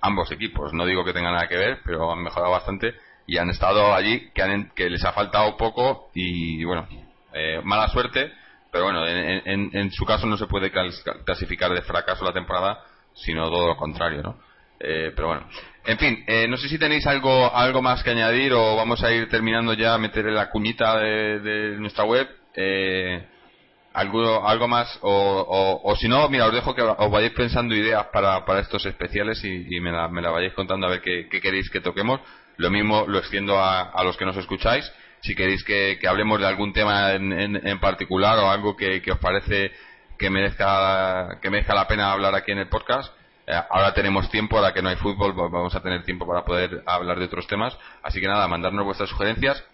ambos 0.01 0.31
equipos. 0.33 0.73
No 0.73 0.85
digo 0.85 1.05
que 1.05 1.13
tengan 1.13 1.35
nada 1.35 1.49
que 1.49 1.57
ver, 1.57 1.79
pero 1.85 2.11
han 2.11 2.23
mejorado 2.23 2.51
bastante 2.53 2.95
y 3.29 3.39
han 3.39 3.51
estado 3.51 3.95
allí 3.95 4.31
que, 4.35 4.43
han, 4.43 4.71
que 4.75 4.91
les 4.91 5.05
ha 5.05 5.13
faltado 5.13 5.57
poco 5.57 6.11
y, 6.15 6.65
bueno, 6.65 6.89
eh, 7.33 7.61
mala 7.63 7.87
suerte 7.89 8.33
pero 8.71 8.85
bueno, 8.85 9.07
en, 9.07 9.43
en, 9.47 9.71
en, 9.73 9.91
su 9.93 10.05
caso 10.05 10.27
no 10.27 10.37
se 10.37 10.47
puede 10.47 10.71
clasificar 10.71 11.73
de 11.73 11.83
fracaso 11.83 12.25
la 12.25 12.35
temporada, 12.35 12.81
sino 13.15 13.49
todo 13.49 13.67
lo 13.67 13.77
contrario, 13.77 14.23
¿no? 14.23 14.39
Eh, 14.81 15.13
pero 15.17 15.29
bueno, 15.29 15.49
en 15.85 15.99
fin, 15.99 16.25
eh, 16.27 16.47
no 16.49 16.57
sé 16.57 16.69
si 16.69 16.79
tenéis 16.79 17.07
algo 17.07 17.53
algo 17.53 17.83
más 17.83 18.03
que 18.05 18.11
añadir 18.11 18.53
o 18.53 18.77
vamos 18.77 19.03
a 19.03 19.11
ir 19.11 19.29
terminando 19.29 19.73
ya 19.73 19.95
a 19.95 19.99
meter 19.99 20.27
en 20.29 20.35
la 20.35 20.51
cuñita 20.51 20.99
de, 20.99 21.77
nuestra 21.79 22.05
web. 22.05 22.29
Eh, 22.55 23.27
algo, 23.95 24.47
algo 24.47 24.69
más 24.69 24.99
o, 25.03 25.81
o, 25.83 25.97
si 25.97 26.09
no, 26.09 26.29
mira, 26.29 26.47
os 26.47 26.53
dejo 26.53 26.75
que 26.75 26.83
os 26.83 27.11
vayáis 27.11 27.33
pensando 27.33 27.75
ideas 27.75 28.07
para, 28.13 28.45
para 28.45 28.61
estos 28.61 28.87
especiales 28.87 29.43
y, 29.43 29.77
y 29.77 29.81
me, 29.81 29.91
la, 29.91 30.09
me, 30.09 30.23
la, 30.23 30.31
vayáis 30.31 30.53
contando 30.53 30.87
a 30.87 30.91
ver 30.91 31.01
qué, 31.01 31.27
qué, 31.29 31.41
queréis 31.41 31.69
que 31.71 31.81
toquemos. 31.81 32.21
Lo 32.59 32.71
mismo 32.71 33.05
lo 33.09 33.19
extiendo 33.19 33.59
a, 33.59 33.91
a 33.91 34.05
los 34.05 34.17
que 34.17 34.27
nos 34.27 34.37
escucháis 34.37 34.89
si 35.21 35.35
queréis 35.35 35.63
que, 35.65 35.99
que 36.01 36.09
hablemos 36.09 36.41
de 36.41 36.47
algún 36.47 36.73
tema 36.73 37.13
en, 37.13 37.33
en, 37.33 37.81
particular 37.81 38.39
o 38.39 38.51
algo 38.51 38.75
que, 38.77 39.03
que, 39.03 39.13
os 39.13 39.19
parece 39.19 39.73
que 40.19 40.31
merezca, 40.31 41.39
que 41.41 41.51
merezca 41.51 41.75
la 41.75 41.89
pena 41.89 42.13
hablar 42.13 42.35
aquí 42.35 42.53
en 42.53 42.59
el 42.59 42.69
podcast. 42.69 43.13
Eh, 43.47 43.53
ahora 43.71 43.95
tenemos 43.95 44.31
tiempo, 44.31 44.57
ahora 44.57 44.73
que 44.73 44.83
no 44.83 44.89
hay 44.91 44.97
fútbol, 44.97 45.33
vamos 45.35 45.75
a 45.75 45.83
tener 45.83 46.05
tiempo 46.05 46.27
para 46.27 46.45
poder 46.45 46.83
hablar 46.87 47.19
de 47.19 47.25
otros 47.25 47.47
temas. 47.47 47.77
Así 48.03 48.21
que 48.21 48.27
nada, 48.27 48.47
mandarnos 48.49 48.85
vuestras 48.85 49.09
sugerencias. 49.11 49.65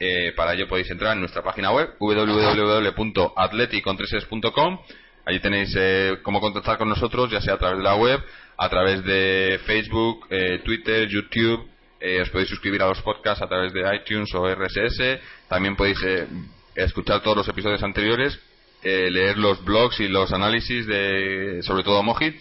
Eh, 0.00 0.32
para 0.36 0.54
ello 0.54 0.66
podéis 0.68 0.90
entrar 0.90 1.12
en 1.12 1.20
nuestra 1.20 1.42
página 1.42 1.70
web 1.70 1.94
www.atleticontreses.com. 1.98 4.80
Allí 5.26 5.40
tenéis 5.40 5.74
eh, 5.78 6.18
cómo 6.22 6.40
contactar 6.40 6.76
con 6.76 6.88
nosotros, 6.88 7.30
ya 7.30 7.40
sea 7.40 7.54
a 7.54 7.58
través 7.58 7.78
de 7.78 7.84
la 7.84 7.94
web, 7.94 8.20
a 8.58 8.68
través 8.68 9.02
de 9.04 9.60
Facebook, 9.64 10.26
eh, 10.30 10.60
Twitter, 10.64 11.08
YouTube, 11.08 11.66
eh, 12.04 12.20
os 12.20 12.28
podéis 12.28 12.50
suscribir 12.50 12.82
a 12.82 12.88
los 12.88 13.00
podcasts 13.00 13.42
a 13.42 13.48
través 13.48 13.72
de 13.72 13.80
iTunes 13.96 14.32
o 14.34 14.46
RSS. 14.46 15.20
También 15.48 15.74
podéis 15.74 15.98
eh, 16.04 16.26
escuchar 16.74 17.22
todos 17.22 17.38
los 17.38 17.48
episodios 17.48 17.82
anteriores, 17.82 18.38
eh, 18.82 19.08
leer 19.10 19.38
los 19.38 19.64
blogs 19.64 20.00
y 20.00 20.08
los 20.08 20.30
análisis 20.32 20.86
de, 20.86 21.60
sobre 21.62 21.82
todo 21.82 22.02
Mojit, 22.02 22.36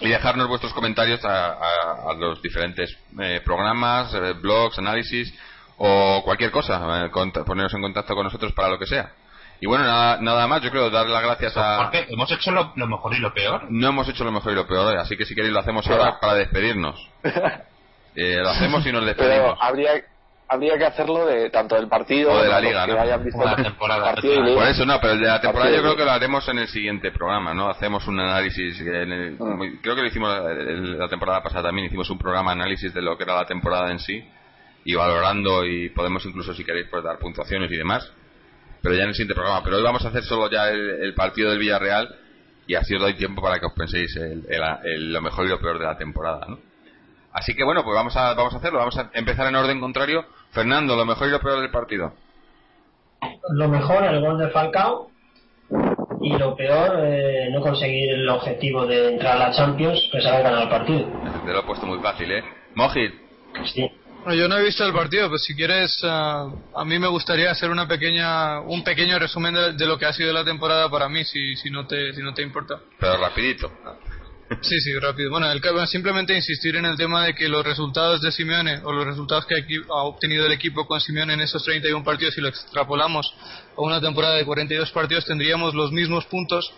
y 0.00 0.08
dejarnos 0.08 0.46
vuestros 0.46 0.72
comentarios 0.72 1.24
a, 1.24 1.46
a, 1.54 2.10
a 2.10 2.14
los 2.14 2.40
diferentes 2.40 2.96
eh, 3.20 3.40
programas, 3.44 4.14
eh, 4.14 4.34
blogs, 4.40 4.78
análisis 4.78 5.34
o 5.78 6.22
cualquier 6.24 6.52
cosa. 6.52 7.10
poneros 7.44 7.74
en 7.74 7.82
contacto 7.82 8.14
con 8.14 8.24
nosotros 8.24 8.52
para 8.52 8.68
lo 8.68 8.78
que 8.78 8.86
sea. 8.86 9.12
Y 9.60 9.66
bueno, 9.66 9.84
nada, 9.84 10.18
nada 10.20 10.46
más, 10.46 10.62
yo 10.62 10.70
creo 10.70 10.90
dar 10.90 11.08
las 11.08 11.22
gracias 11.22 11.56
a... 11.56 11.78
Porque 11.78 12.06
hemos 12.10 12.30
hecho 12.30 12.52
lo, 12.52 12.72
lo, 12.76 12.86
mejor 12.86 13.14
y 13.14 13.18
lo 13.18 13.32
peor. 13.32 13.66
No 13.70 13.88
hemos 13.88 14.06
hecho 14.06 14.22
lo 14.22 14.30
mejor 14.30 14.52
y 14.52 14.54
lo 14.54 14.66
peor, 14.68 14.96
así 14.98 15.16
que 15.16 15.24
si 15.24 15.34
queréis 15.34 15.54
lo 15.54 15.60
hacemos 15.60 15.88
ahora 15.88 16.20
para 16.20 16.34
despedirnos. 16.34 17.00
Eh, 18.16 18.36
lo 18.36 18.48
hacemos 18.48 18.86
y 18.86 18.92
nos 18.92 19.04
despedimos. 19.04 19.38
Pero 19.38 19.62
habría, 19.62 19.90
habría 20.48 20.78
que 20.78 20.84
hacerlo 20.86 21.26
de 21.26 21.50
tanto 21.50 21.74
del 21.74 21.88
partido 21.88 22.32
o 22.32 22.42
de 22.42 22.48
la 22.48 22.60
liga, 22.60 22.86
¿no? 22.86 22.98
hayan 22.98 23.22
visto 23.22 23.44
la 23.44 23.56
temporada. 23.56 24.14
Por 24.14 24.68
eso 24.68 24.86
no, 24.86 24.98
pero 25.00 25.12
el 25.12 25.20
de 25.20 25.26
la 25.26 25.40
temporada 25.40 25.70
yo 25.70 25.82
creo 25.82 25.96
que 25.96 26.04
lo 26.04 26.10
haremos 26.12 26.48
en 26.48 26.58
el 26.58 26.68
siguiente 26.68 27.10
programa, 27.12 27.52
¿no? 27.52 27.68
Hacemos 27.68 28.06
un 28.08 28.18
análisis, 28.20 28.80
en 28.80 29.12
el, 29.12 29.38
-huh. 29.38 29.80
creo 29.82 29.94
que 29.94 30.00
lo 30.02 30.08
hicimos 30.08 30.32
la 30.98 31.08
temporada 31.08 31.42
pasada 31.42 31.64
también, 31.64 31.86
hicimos 31.88 32.08
un 32.10 32.18
programa 32.18 32.52
análisis 32.52 32.92
de 32.94 33.02
lo 33.02 33.16
que 33.18 33.24
era 33.24 33.34
la 33.34 33.44
temporada 33.46 33.90
en 33.90 33.98
sí 33.98 34.24
y 34.84 34.94
valorando 34.94 35.64
y 35.66 35.90
podemos 35.90 36.24
incluso 36.24 36.54
si 36.54 36.64
queréis 36.64 36.86
pues 36.90 37.02
dar 37.02 37.18
puntuaciones 37.18 37.70
y 37.72 37.76
demás, 37.76 38.10
pero 38.80 38.94
ya 38.94 39.02
en 39.02 39.08
el 39.08 39.14
siguiente 39.14 39.34
programa. 39.34 39.62
Pero 39.64 39.76
hoy 39.76 39.82
vamos 39.82 40.04
a 40.04 40.08
hacer 40.08 40.22
solo 40.22 40.48
ya 40.50 40.68
el, 40.70 41.02
el 41.02 41.12
partido 41.14 41.50
del 41.50 41.58
Villarreal 41.58 42.14
y 42.68 42.76
así 42.76 42.94
os 42.94 43.02
doy 43.02 43.14
tiempo 43.14 43.42
para 43.42 43.58
que 43.58 43.66
os 43.66 43.72
penséis 43.72 44.14
el, 44.16 44.46
el, 44.48 45.12
lo 45.12 45.20
mejor 45.20 45.44
y 45.46 45.48
lo 45.48 45.60
peor 45.60 45.78
de 45.78 45.84
la 45.86 45.98
temporada, 45.98 46.46
¿no? 46.48 46.58
Así 47.36 47.54
que 47.54 47.64
bueno, 47.64 47.84
pues 47.84 47.94
vamos 47.94 48.16
a, 48.16 48.32
vamos 48.32 48.54
a 48.54 48.56
hacerlo. 48.56 48.78
Vamos 48.78 48.96
a 48.96 49.10
empezar 49.12 49.46
en 49.46 49.56
orden 49.56 49.78
contrario. 49.78 50.24
Fernando, 50.52 50.96
lo 50.96 51.04
mejor 51.04 51.28
y 51.28 51.30
lo 51.32 51.40
peor 51.40 51.60
del 51.60 51.70
partido. 51.70 52.14
Lo 53.50 53.68
mejor, 53.68 54.04
el 54.04 54.22
gol 54.22 54.38
de 54.38 54.48
Falcao. 54.48 55.10
Y 56.22 56.30
lo 56.38 56.56
peor, 56.56 56.98
eh, 57.04 57.50
no 57.52 57.60
conseguir 57.60 58.08
el 58.14 58.28
objetivo 58.30 58.86
de 58.86 59.12
entrar 59.12 59.36
a 59.36 59.48
la 59.48 59.50
Champions, 59.50 60.08
que 60.10 60.22
se 60.22 60.30
ganar 60.30 60.62
el 60.62 60.68
partido. 60.70 61.06
Te 61.44 61.52
lo 61.52 61.60
he 61.60 61.62
puesto 61.64 61.84
muy 61.84 61.98
fácil, 61.98 62.32
¿eh? 62.32 62.42
Mojit. 62.74 63.12
Sí. 63.66 63.86
Bueno, 64.24 64.40
yo 64.40 64.48
no 64.48 64.56
he 64.56 64.64
visto 64.64 64.84
el 64.86 64.94
partido, 64.94 65.28
pues 65.28 65.44
si 65.44 65.54
quieres, 65.54 66.02
uh, 66.02 66.08
a 66.74 66.84
mí 66.86 66.98
me 66.98 67.06
gustaría 67.06 67.50
hacer 67.50 67.70
una 67.70 67.86
pequeña, 67.86 68.60
un 68.60 68.82
pequeño 68.82 69.18
resumen 69.18 69.54
de, 69.54 69.72
de, 69.74 69.86
lo 69.86 69.98
que 69.98 70.06
ha 70.06 70.12
sido 70.12 70.32
la 70.32 70.44
temporada 70.44 70.88
para 70.90 71.08
mí, 71.08 71.22
si, 71.24 71.54
si 71.56 71.70
no 71.70 71.86
te, 71.86 72.14
si 72.14 72.22
no 72.22 72.32
te 72.32 72.42
importa. 72.42 72.80
Pero 72.98 73.18
rapidito. 73.18 73.70
Sí, 74.62 74.80
sí, 74.80 74.96
rápido. 74.98 75.30
Bueno, 75.30 75.50
el, 75.50 75.60
simplemente 75.88 76.34
insistir 76.34 76.76
en 76.76 76.84
el 76.84 76.96
tema 76.96 77.24
de 77.26 77.34
que 77.34 77.48
los 77.48 77.64
resultados 77.64 78.20
de 78.20 78.30
Simeone 78.30 78.78
o 78.84 78.92
los 78.92 79.04
resultados 79.04 79.44
que 79.44 79.56
ha 79.56 80.02
obtenido 80.02 80.46
el 80.46 80.52
equipo 80.52 80.86
con 80.86 81.00
Simeone 81.00 81.34
en 81.34 81.40
esos 81.40 81.64
31 81.64 82.04
partidos, 82.04 82.34
si 82.34 82.40
lo 82.40 82.48
extrapolamos 82.48 83.34
a 83.76 83.80
una 83.82 84.00
temporada 84.00 84.36
de 84.36 84.44
42 84.44 84.92
partidos, 84.92 85.24
tendríamos 85.24 85.74
los 85.74 85.90
mismos 85.90 86.26
puntos 86.26 86.72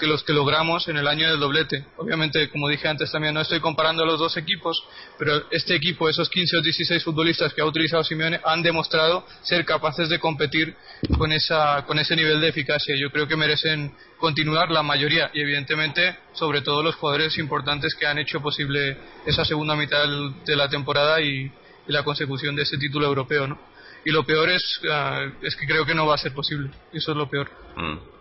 que 0.00 0.06
los 0.06 0.24
que 0.24 0.32
logramos 0.32 0.88
en 0.88 0.96
el 0.96 1.06
año 1.06 1.30
del 1.30 1.38
doblete. 1.38 1.84
Obviamente, 1.98 2.48
como 2.50 2.68
dije 2.68 2.88
antes 2.88 3.12
también, 3.12 3.34
no 3.34 3.40
estoy 3.42 3.60
comparando 3.60 4.04
los 4.04 4.18
dos 4.18 4.36
equipos, 4.36 4.82
pero 5.18 5.44
este 5.50 5.76
equipo, 5.76 6.08
esos 6.08 6.28
15 6.28 6.56
o 6.56 6.62
16 6.62 7.04
futbolistas 7.04 7.54
que 7.54 7.60
ha 7.60 7.66
utilizado 7.66 8.02
Simeone, 8.02 8.40
han 8.44 8.62
demostrado 8.62 9.24
ser 9.42 9.64
capaces 9.64 10.08
de 10.08 10.18
competir 10.18 10.74
con, 11.16 11.30
esa, 11.30 11.84
con 11.86 11.98
ese 11.98 12.16
nivel 12.16 12.40
de 12.40 12.48
eficacia. 12.48 12.96
Yo 12.96 13.12
creo 13.12 13.28
que 13.28 13.36
merecen 13.36 13.94
continuar 14.18 14.70
la 14.70 14.82
mayoría 14.82 15.30
y, 15.32 15.40
evidentemente, 15.40 16.16
sobre 16.32 16.62
todo 16.62 16.82
los 16.82 16.96
jugadores 16.96 17.38
importantes 17.38 17.94
que 17.94 18.06
han 18.06 18.18
hecho 18.18 18.40
posible 18.40 18.96
esa 19.26 19.44
segunda 19.44 19.76
mitad 19.76 20.04
de 20.44 20.56
la 20.56 20.68
temporada 20.68 21.20
y, 21.20 21.52
y 21.86 21.92
la 21.92 22.02
consecución 22.02 22.56
de 22.56 22.62
ese 22.62 22.78
título 22.78 23.06
europeo, 23.06 23.46
¿no? 23.46 23.70
Y 24.04 24.10
lo 24.10 24.24
peor 24.24 24.48
es, 24.48 24.80
uh, 24.82 25.30
es 25.42 25.54
que 25.56 25.66
creo 25.66 25.84
que 25.84 25.94
no 25.94 26.06
va 26.06 26.14
a 26.14 26.18
ser 26.18 26.32
posible. 26.32 26.70
Eso 26.92 27.10
es 27.12 27.16
lo 27.16 27.28
peor. 27.28 27.50
Mm. 27.76 28.19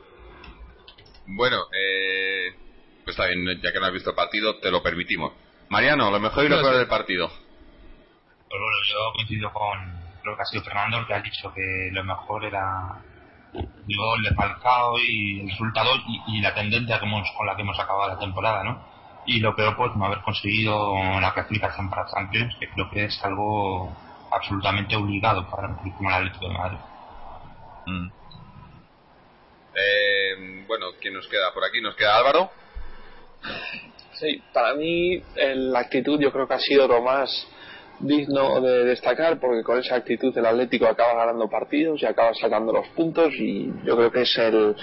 Bueno, 1.31 1.57
eh, 1.71 2.55
pues 3.03 3.15
está 3.15 3.27
bien, 3.27 3.45
ya 3.61 3.71
que 3.71 3.79
no 3.79 3.85
has 3.85 3.93
visto 3.93 4.09
el 4.09 4.15
partido, 4.15 4.57
te 4.59 4.71
lo 4.71 4.81
permitimos. 4.81 5.33
Mariano, 5.69 6.09
lo 6.09 6.19
mejor 6.19 6.45
y 6.45 6.49
lo 6.49 6.59
peor 6.59 6.75
del 6.75 6.87
partido. 6.87 7.27
Pues 7.27 8.59
bueno, 8.59 8.77
yo 8.89 9.13
coincido 9.13 9.53
con, 9.53 9.77
creo 10.23 10.35
que 10.35 10.41
ha 10.41 10.45
sido 10.45 10.63
Fernando 10.63 10.97
el 10.97 11.05
que 11.05 11.13
ha 11.13 11.21
dicho 11.21 11.53
que 11.53 11.89
lo 11.91 12.03
mejor 12.03 12.45
era 12.45 12.97
el 13.53 13.95
gol 13.95 14.23
de 14.23 14.33
Falcao 14.33 14.97
y 14.97 15.41
el 15.41 15.49
resultado 15.49 15.91
y, 16.07 16.37
y 16.37 16.41
la 16.41 16.55
tendencia 16.55 16.99
que 16.99 17.05
hemos, 17.05 17.29
con 17.37 17.45
la 17.45 17.55
que 17.55 17.61
hemos 17.61 17.79
acabado 17.79 18.09
la 18.09 18.19
temporada, 18.19 18.63
¿no? 18.63 18.83
Y 19.27 19.39
lo 19.39 19.55
peor, 19.55 19.75
pues 19.77 19.95
no 19.95 20.05
haber 20.05 20.21
conseguido 20.21 20.95
la 21.21 21.31
clasificación 21.33 21.91
para 21.91 22.07
Champions, 22.07 22.55
que 22.59 22.69
creo 22.69 22.89
que 22.89 23.05
es 23.05 23.23
algo 23.23 23.95
absolutamente 24.31 24.95
obligado 24.95 25.47
para 25.47 25.67
un 25.67 25.75
club 25.75 25.95
como 25.95 26.09
el 26.09 26.15
Atlético 26.15 26.47
de 26.47 26.57
Madrid. 26.57 26.77
Mm. 27.85 28.18
Eh, 29.79 30.63
bueno, 30.67 30.87
¿quién 30.99 31.13
nos 31.13 31.27
queda 31.27 31.53
por 31.53 31.63
aquí? 31.63 31.81
¿Nos 31.81 31.95
queda 31.95 32.17
Álvaro? 32.17 32.51
Sí, 34.13 34.41
para 34.53 34.73
mí 34.73 35.21
la 35.35 35.79
actitud 35.79 36.19
yo 36.19 36.31
creo 36.31 36.47
que 36.47 36.53
ha 36.53 36.59
sido 36.59 36.87
lo 36.87 37.01
más 37.01 37.47
digno 37.99 38.61
de 38.61 38.85
destacar 38.85 39.39
porque 39.39 39.63
con 39.63 39.79
esa 39.79 39.95
actitud 39.95 40.37
el 40.37 40.45
Atlético 40.45 40.87
acaba 40.87 41.13
ganando 41.13 41.49
partidos 41.49 42.01
y 42.01 42.05
acaba 42.05 42.33
sacando 42.33 42.71
los 42.71 42.87
puntos 42.89 43.33
y 43.33 43.71
yo 43.83 43.95
creo 43.97 44.11
que 44.11 44.21
es 44.21 44.37
el, 44.37 44.75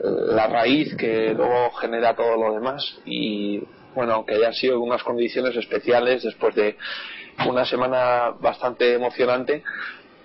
la 0.00 0.46
raíz 0.48 0.96
que 0.96 1.34
luego 1.34 1.70
genera 1.72 2.14
todo 2.14 2.36
lo 2.36 2.54
demás 2.54 2.98
y 3.04 3.62
bueno, 3.94 4.14
aunque 4.14 4.34
haya 4.34 4.52
sido 4.52 4.80
unas 4.80 5.02
condiciones 5.04 5.54
especiales 5.56 6.24
después 6.24 6.54
de 6.56 6.76
una 7.48 7.64
semana 7.64 8.30
bastante 8.40 8.94
emocionante 8.94 9.62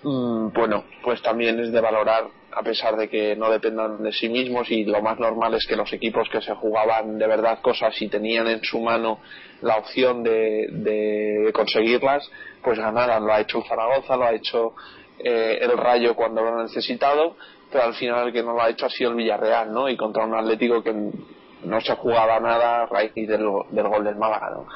mmm, 0.03 0.49
bueno, 0.49 0.85
pues 1.03 1.21
también 1.21 1.59
es 1.59 1.71
de 1.71 1.81
valorar 1.81 2.25
a 2.51 2.63
pesar 2.63 2.95
de 2.97 3.09
que 3.09 3.35
no 3.35 3.49
dependan 3.49 4.01
de 4.01 4.11
sí 4.11 4.29
mismos 4.29 4.69
y 4.71 4.83
lo 4.85 5.01
más 5.01 5.19
normal 5.19 5.53
es 5.53 5.65
que 5.67 5.75
los 5.75 5.91
equipos 5.93 6.27
que 6.29 6.41
se 6.41 6.53
jugaban 6.55 7.17
de 7.17 7.27
verdad 7.27 7.59
cosas 7.61 7.99
y 8.01 8.07
tenían 8.07 8.47
en 8.47 8.63
su 8.63 8.79
mano 8.79 9.19
la 9.61 9.77
opción 9.77 10.23
de, 10.23 10.67
de 10.71 11.51
conseguirlas, 11.53 12.29
pues 12.63 12.79
ganaran. 12.79 13.25
Lo 13.25 13.33
ha 13.33 13.41
hecho 13.41 13.63
Zaragoza, 13.67 14.15
lo 14.15 14.25
ha 14.25 14.33
hecho 14.33 14.73
eh, 15.19 15.59
el 15.61 15.77
Rayo 15.77 16.15
cuando 16.15 16.41
lo 16.41 16.59
ha 16.59 16.63
necesitado, 16.63 17.35
pero 17.71 17.83
al 17.83 17.93
final 17.93 18.27
el 18.27 18.33
que 18.33 18.43
no 18.43 18.53
lo 18.53 18.61
ha 18.61 18.69
hecho 18.69 18.85
ha 18.85 18.89
sido 18.89 19.11
el 19.11 19.17
Villarreal, 19.17 19.71
¿no? 19.71 19.89
Y 19.89 19.97
contra 19.97 20.25
un 20.25 20.35
Atlético 20.35 20.81
que 20.81 20.93
no 20.93 21.81
se 21.81 21.95
jugaba 21.95 22.39
nada 22.39 22.83
a 22.83 22.85
raíz 22.85 23.13
del, 23.13 23.45
del 23.69 23.87
gol 23.87 24.03
del 24.03 24.15
Málaga, 24.15 24.49
¿no? 24.51 24.67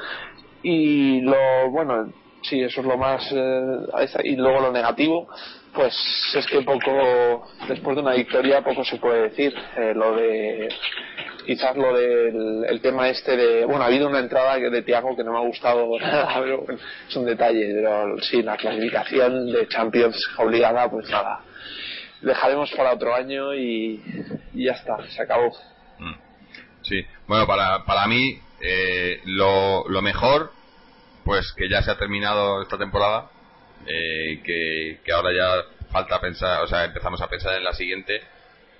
Y 0.61 1.21
lo, 1.21 1.69
bueno, 1.71 2.09
sí, 2.44 2.61
eso 2.61 2.82
es 2.82 2.88
lo 2.88 2.98
más. 2.98 3.24
Eh, 3.32 4.22
y 4.24 4.36
luego 4.36 4.61
lo 4.61 4.72
negativo, 4.72 5.28
pues 5.74 5.94
es 6.36 6.45
que 6.48 6.61
poco, 6.61 7.49
después 7.68 7.95
de 7.95 8.02
una 8.02 8.14
victoria, 8.14 8.64
poco 8.64 8.84
se 8.84 8.98
puede 8.98 9.30
decir. 9.30 9.53
Eh, 9.78 9.94
lo 9.95 10.15
de. 10.15 10.70
Quizás 11.45 11.76
lo 11.76 11.94
del 11.94 12.65
el 12.70 12.82
tema 12.82 13.10
este 13.10 13.36
de. 13.36 13.65
Bueno, 13.65 13.84
ha 13.84 13.88
habido 13.88 14.07
una 14.07 14.20
entrada 14.20 14.57
de 14.57 14.82
Tiago 14.84 15.15
que 15.15 15.24
no 15.24 15.32
me 15.32 15.40
ha 15.40 15.48
gustado 15.48 15.88
nada, 15.99 16.40
pero 16.40 16.65
es 17.07 17.15
un 17.15 17.26
detalle. 17.26 17.74
Pero 17.74 18.22
sí, 18.22 18.41
la 18.41 18.57
clasificación 18.57 19.52
de 19.52 19.68
Champions 19.68 20.18
obligada, 20.38 20.90
pues 20.90 21.10
nada. 21.10 21.41
Dejaremos 22.22 22.72
para 22.72 22.94
otro 22.94 23.14
año 23.14 23.53
y, 23.53 24.02
y 24.53 24.65
ya 24.65 24.74
está, 24.74 24.98
se 25.10 25.22
acabó. 25.22 25.52
Mm. 25.99 26.14
Sí, 26.84 27.06
bueno, 27.28 27.45
para, 27.45 27.84
para 27.86 28.07
mí 28.07 28.40
eh, 28.61 29.20
lo, 29.26 29.88
lo 29.90 30.02
mejor 30.02 30.52
pues 31.23 31.53
que 31.53 31.69
ya 31.69 31.81
se 31.81 31.91
ha 31.91 31.97
terminado 31.97 32.61
esta 32.61 32.77
temporada, 32.77 33.29
eh, 33.85 34.41
que, 34.43 34.99
que, 35.03 35.11
ahora 35.11 35.31
ya 35.33 35.89
falta 35.91 36.19
pensar, 36.19 36.63
o 36.63 36.67
sea, 36.67 36.85
empezamos 36.85 37.21
a 37.21 37.27
pensar 37.27 37.57
en 37.57 37.63
la 37.63 37.73
siguiente, 37.73 38.21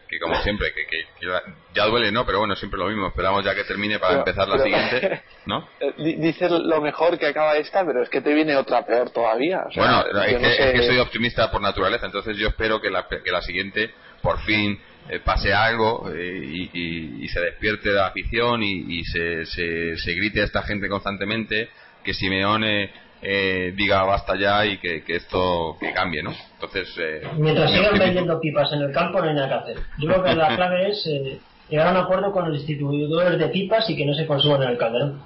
que 0.07 0.19
como 0.19 0.41
siempre, 0.41 0.73
que, 0.73 0.85
que, 0.85 1.27
ya 1.73 1.85
duele, 1.85 2.11
¿no? 2.11 2.25
Pero 2.25 2.39
bueno, 2.39 2.55
siempre 2.55 2.79
lo 2.79 2.87
mismo, 2.87 3.07
esperamos 3.07 3.43
ya 3.43 3.55
que 3.55 3.63
termine 3.63 3.99
para 3.99 4.19
empezar 4.19 4.47
la 4.47 4.59
siguiente, 4.59 5.23
¿no? 5.45 5.67
Eh, 5.79 6.15
dices 6.17 6.51
lo 6.51 6.81
mejor 6.81 7.17
que 7.17 7.27
acaba 7.27 7.55
esta, 7.57 7.85
pero 7.85 8.03
es 8.03 8.09
que 8.09 8.21
te 8.21 8.33
viene 8.33 8.55
otra 8.55 8.85
peor 8.85 9.09
todavía. 9.09 9.63
bueno, 9.75 10.05
es 10.05 10.37
que, 10.37 10.69
es 10.69 10.71
que, 10.71 10.83
soy 10.83 10.99
optimista 10.99 11.51
por 11.51 11.61
naturaleza, 11.61 12.05
entonces 12.05 12.37
yo 12.37 12.47
espero 12.47 12.79
que 12.79 12.89
la, 12.89 13.07
que 13.07 13.31
la 13.31 13.41
siguiente, 13.41 13.91
por 14.21 14.39
fin, 14.41 14.79
eh, 15.09 15.19
pase 15.19 15.53
algo 15.53 16.09
y, 16.15 16.69
y, 16.73 17.23
y, 17.25 17.27
se 17.27 17.41
despierte 17.41 17.89
la 17.89 18.07
afición 18.07 18.63
y, 18.63 18.99
y 18.99 19.03
se, 19.03 19.45
se, 19.45 19.97
se, 19.97 20.13
grite 20.13 20.39
a 20.39 20.45
esta 20.45 20.63
gente 20.63 20.87
constantemente 20.87 21.69
que 22.03 22.13
Simeone 22.13 22.91
eh, 23.21 23.73
diga 23.75 24.03
basta 24.03 24.35
ya 24.38 24.65
y 24.65 24.77
que, 24.77 25.03
que 25.03 25.15
esto 25.15 25.77
que 25.80 25.93
cambie, 25.93 26.21
¿no? 26.21 26.34
Entonces, 26.55 26.93
eh, 26.97 27.21
mientras 27.38 27.71
sigan 27.71 27.97
vendiendo 27.97 28.39
pipas 28.39 28.71
en 28.73 28.81
el 28.81 28.91
campo 28.91 29.21
no 29.21 29.30
hay 29.30 29.35
nada 29.35 29.47
que 29.47 29.71
hacer. 29.71 29.77
Yo 29.97 30.09
creo 30.09 30.23
que 30.23 30.35
la 30.35 30.55
clave 30.55 30.89
es 30.89 31.07
eh, 31.07 31.39
llegar 31.69 31.88
a 31.88 31.91
un 31.91 31.97
acuerdo 31.97 32.31
con 32.31 32.49
los 32.49 32.57
distribuidores 32.57 33.39
de 33.39 33.47
pipas 33.47 33.89
y 33.89 33.95
que 33.95 34.05
no 34.05 34.13
se 34.13 34.27
consuman 34.27 34.63
en 34.63 34.69
el 34.69 34.77
calderón. 34.77 35.21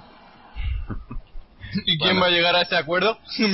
¿Y 1.86 1.98
quién 1.98 2.22
va 2.22 2.26
a 2.26 2.30
llegar 2.30 2.54
a 2.54 2.62
ese 2.62 2.76
acuerdo? 2.76 3.18
o, 3.44 3.48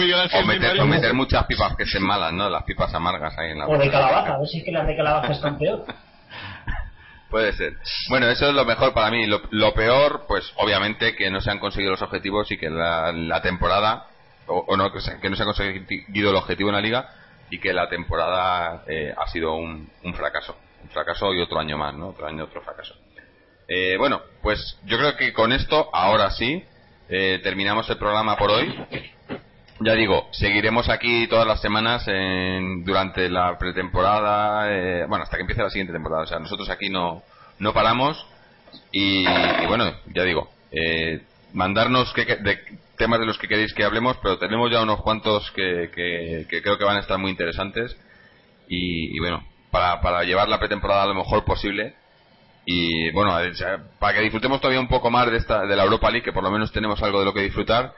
meter, 0.45 0.81
o 0.81 0.87
meter, 0.87 1.15
muchas 1.15 1.47
pipas 1.47 1.75
que 1.77 1.87
se 1.87 1.99
malan, 1.99 2.37
¿no? 2.37 2.51
Las 2.51 2.65
pipas 2.65 2.95
amargas 2.95 3.37
ahí 3.39 3.53
en 3.53 3.59
la 3.59 3.67
O 3.67 3.79
de 3.79 3.91
calabaza, 3.91 4.35
a 4.35 4.39
ver 4.39 4.49
si 4.49 4.59
es 4.59 4.65
que 4.65 4.73
las 4.73 4.87
de 4.87 4.97
calabaza 4.97 5.33
están 5.33 5.59
peor. 5.59 5.87
Puede 7.35 7.53
ser. 7.55 7.73
Bueno, 8.11 8.29
eso 8.29 8.47
es 8.47 8.55
lo 8.55 8.65
mejor 8.65 8.95
para 8.95 9.11
mí. 9.11 9.27
Lo, 9.27 9.43
lo, 9.51 9.75
peor, 9.75 10.25
pues 10.29 10.53
obviamente 10.55 11.17
que 11.17 11.31
no 11.31 11.41
se 11.41 11.51
han 11.51 11.59
conseguido 11.59 11.91
los 11.91 12.03
objetivos 12.03 12.49
y 12.53 12.57
que 12.57 12.71
la, 12.71 13.11
la 13.11 13.43
temporada, 13.43 14.07
o, 14.47 14.77
no, 14.77 14.93
que, 14.93 15.01
se, 15.01 15.19
que, 15.19 15.29
no 15.29 15.35
se 15.35 15.43
ha 15.43 15.47
conseguido 15.47 16.31
el 16.31 16.37
objetivo 16.37 16.69
en 16.69 16.77
la 16.77 16.81
liga 16.81 17.09
y 17.51 17.59
que 17.59 17.73
la 17.73 17.89
temporada 17.89 18.85
eh, 18.87 19.13
ha 19.19 19.27
sido 19.33 19.57
un, 19.57 19.91
un, 20.05 20.15
fracaso. 20.15 20.57
Un 20.85 20.91
fracaso 20.91 21.35
y 21.35 21.41
otro 21.41 21.59
año 21.59 21.77
más, 21.77 21.93
¿no? 21.97 22.11
Otro 22.11 22.25
año, 22.25 22.45
otro 22.45 22.63
fracaso. 22.63 22.95
Eh, 23.67 23.97
bueno, 23.99 24.23
pues 24.41 24.79
yo 24.85 24.97
creo 24.97 25.17
que 25.17 25.33
con 25.33 25.51
esto, 25.51 25.91
ahora 25.93 26.31
sí, 26.31 26.63
eh, 27.09 27.41
terminamos 27.43 27.91
el 27.91 27.99
programa 27.99 28.37
por 28.37 28.53
hoy. 28.53 29.13
Ya 29.81 29.95
digo, 29.95 30.29
seguiremos 30.31 30.89
aquí 30.89 31.27
todas 31.27 31.47
las 31.47 31.61
semanas 31.61 32.07
en, 32.07 32.85
durante 32.85 33.29
la 33.29 33.59
pretemporada, 33.59 34.73
eh, 34.73 35.05
bueno, 35.09 35.25
hasta 35.25 35.37
que 35.37 35.41
empiece 35.41 35.63
la 35.63 35.71
siguiente 35.71 35.93
temporada. 35.93 36.23
O 36.23 36.27
sea, 36.27 36.39
nosotros 36.39 36.71
aquí 36.71 36.91
no, 36.91 37.23
no 37.59 37.73
paramos 37.73 38.25
y, 38.93 39.25
bueno, 39.67 39.93
ya 40.15 40.23
digo, 40.23 40.49
eh, 40.71 41.23
mandarnos 41.53 42.13
que, 42.13 42.25
de 42.25 42.61
temas 42.97 43.19
de 43.19 43.27
los 43.27 43.37
que 43.37 43.49
queréis 43.49 43.75
que 43.75 43.85
hablemos, 43.85 44.17
pero 44.23 44.39
tenemos 44.39 44.71
ya 44.71 44.81
unos 44.81 45.03
cuantos 45.03 45.51
que, 45.51 45.91
que, 45.93 46.47
que 46.49 46.63
creo 46.63 46.79
que 46.79 46.85
van 46.85 46.97
a 46.97 47.01
estar 47.01 47.19
muy 47.19 47.33
interesantes 47.33 47.97
y, 48.69 49.17
y, 49.17 49.19
bueno, 49.19 49.45
para, 49.73 50.01
para 50.01 50.23
llevar 50.23 50.49
la 50.49 50.61
pretemporada 50.61 51.07
lo 51.07 51.15
mejor 51.15 51.45
posible 51.45 51.95
y 52.65 53.11
bueno, 53.11 53.37
para 53.99 54.15
que 54.15 54.23
disfrutemos 54.23 54.61
todavía 54.61 54.81
un 54.81 54.89
poco 54.89 55.11
más 55.11 55.31
de, 55.31 55.37
esta, 55.37 55.67
de 55.67 55.77
la 55.77 55.83
Europa 55.83 56.11
League, 56.11 56.25
que 56.25 56.33
por 56.33 56.45
lo 56.45 56.51
menos 56.51 56.73
tenemos 56.73 57.03
algo 57.03 57.19
de 57.19 57.25
lo 57.27 57.35
que 57.35 57.43
disfrutar 57.43 57.93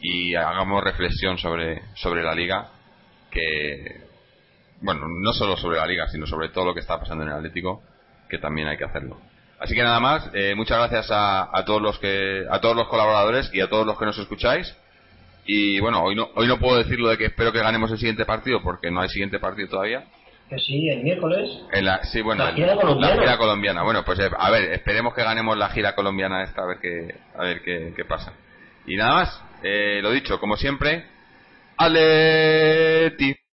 y 0.00 0.34
hagamos 0.34 0.82
reflexión 0.82 1.38
sobre, 1.38 1.82
sobre 1.94 2.22
la 2.22 2.34
liga, 2.34 2.68
que, 3.30 4.02
bueno, 4.80 5.06
no 5.08 5.32
solo 5.32 5.56
sobre 5.56 5.78
la 5.78 5.86
liga, 5.86 6.08
sino 6.08 6.26
sobre 6.26 6.50
todo 6.50 6.66
lo 6.66 6.74
que 6.74 6.80
está 6.80 6.98
pasando 6.98 7.24
en 7.24 7.30
el 7.30 7.36
Atlético, 7.36 7.82
que 8.28 8.38
también 8.38 8.68
hay 8.68 8.76
que 8.76 8.84
hacerlo. 8.84 9.18
Así 9.58 9.74
que 9.74 9.82
nada 9.82 10.00
más, 10.00 10.30
eh, 10.34 10.54
muchas 10.54 10.78
gracias 10.78 11.10
a, 11.10 11.48
a, 11.56 11.64
todos 11.64 11.80
los 11.80 11.98
que, 11.98 12.44
a 12.50 12.60
todos 12.60 12.76
los 12.76 12.88
colaboradores 12.88 13.50
y 13.54 13.60
a 13.60 13.68
todos 13.68 13.86
los 13.86 13.98
que 13.98 14.04
nos 14.04 14.18
escucháis. 14.18 14.76
Y 15.46 15.80
bueno, 15.80 16.02
hoy 16.02 16.14
no, 16.14 16.28
hoy 16.34 16.46
no 16.46 16.58
puedo 16.58 16.76
decir 16.76 16.98
lo 16.98 17.08
de 17.08 17.16
que 17.16 17.26
espero 17.26 17.52
que 17.52 17.60
ganemos 17.60 17.90
el 17.90 17.98
siguiente 17.98 18.24
partido 18.24 18.60
porque 18.62 18.90
no 18.90 19.00
hay 19.00 19.08
siguiente 19.08 19.38
partido 19.38 19.68
todavía. 19.68 20.04
Que 20.50 20.58
sí, 20.58 20.88
el 20.90 21.02
miércoles. 21.02 21.48
En 21.72 21.84
la, 21.84 22.02
sí, 22.04 22.20
bueno, 22.20 22.44
la 22.44 22.52
gira, 22.52 22.76
colombiana. 22.76 23.14
la 23.14 23.22
gira 23.22 23.38
colombiana. 23.38 23.82
Bueno, 23.82 24.04
pues 24.04 24.18
eh, 24.18 24.30
a 24.36 24.50
ver, 24.50 24.72
esperemos 24.72 25.14
que 25.14 25.22
ganemos 25.22 25.56
la 25.56 25.70
gira 25.70 25.94
colombiana 25.94 26.42
esta, 26.42 26.62
a 26.62 26.66
ver 26.66 26.78
qué, 26.80 27.14
a 27.36 27.42
ver 27.42 27.62
qué, 27.62 27.92
qué 27.96 28.04
pasa. 28.04 28.32
Y 28.86 28.96
nada 28.96 29.14
más, 29.14 29.42
eh, 29.62 30.00
lo 30.02 30.10
dicho, 30.10 30.38
como 30.40 30.56
siempre, 30.56 31.04
Aleti. 31.76 33.36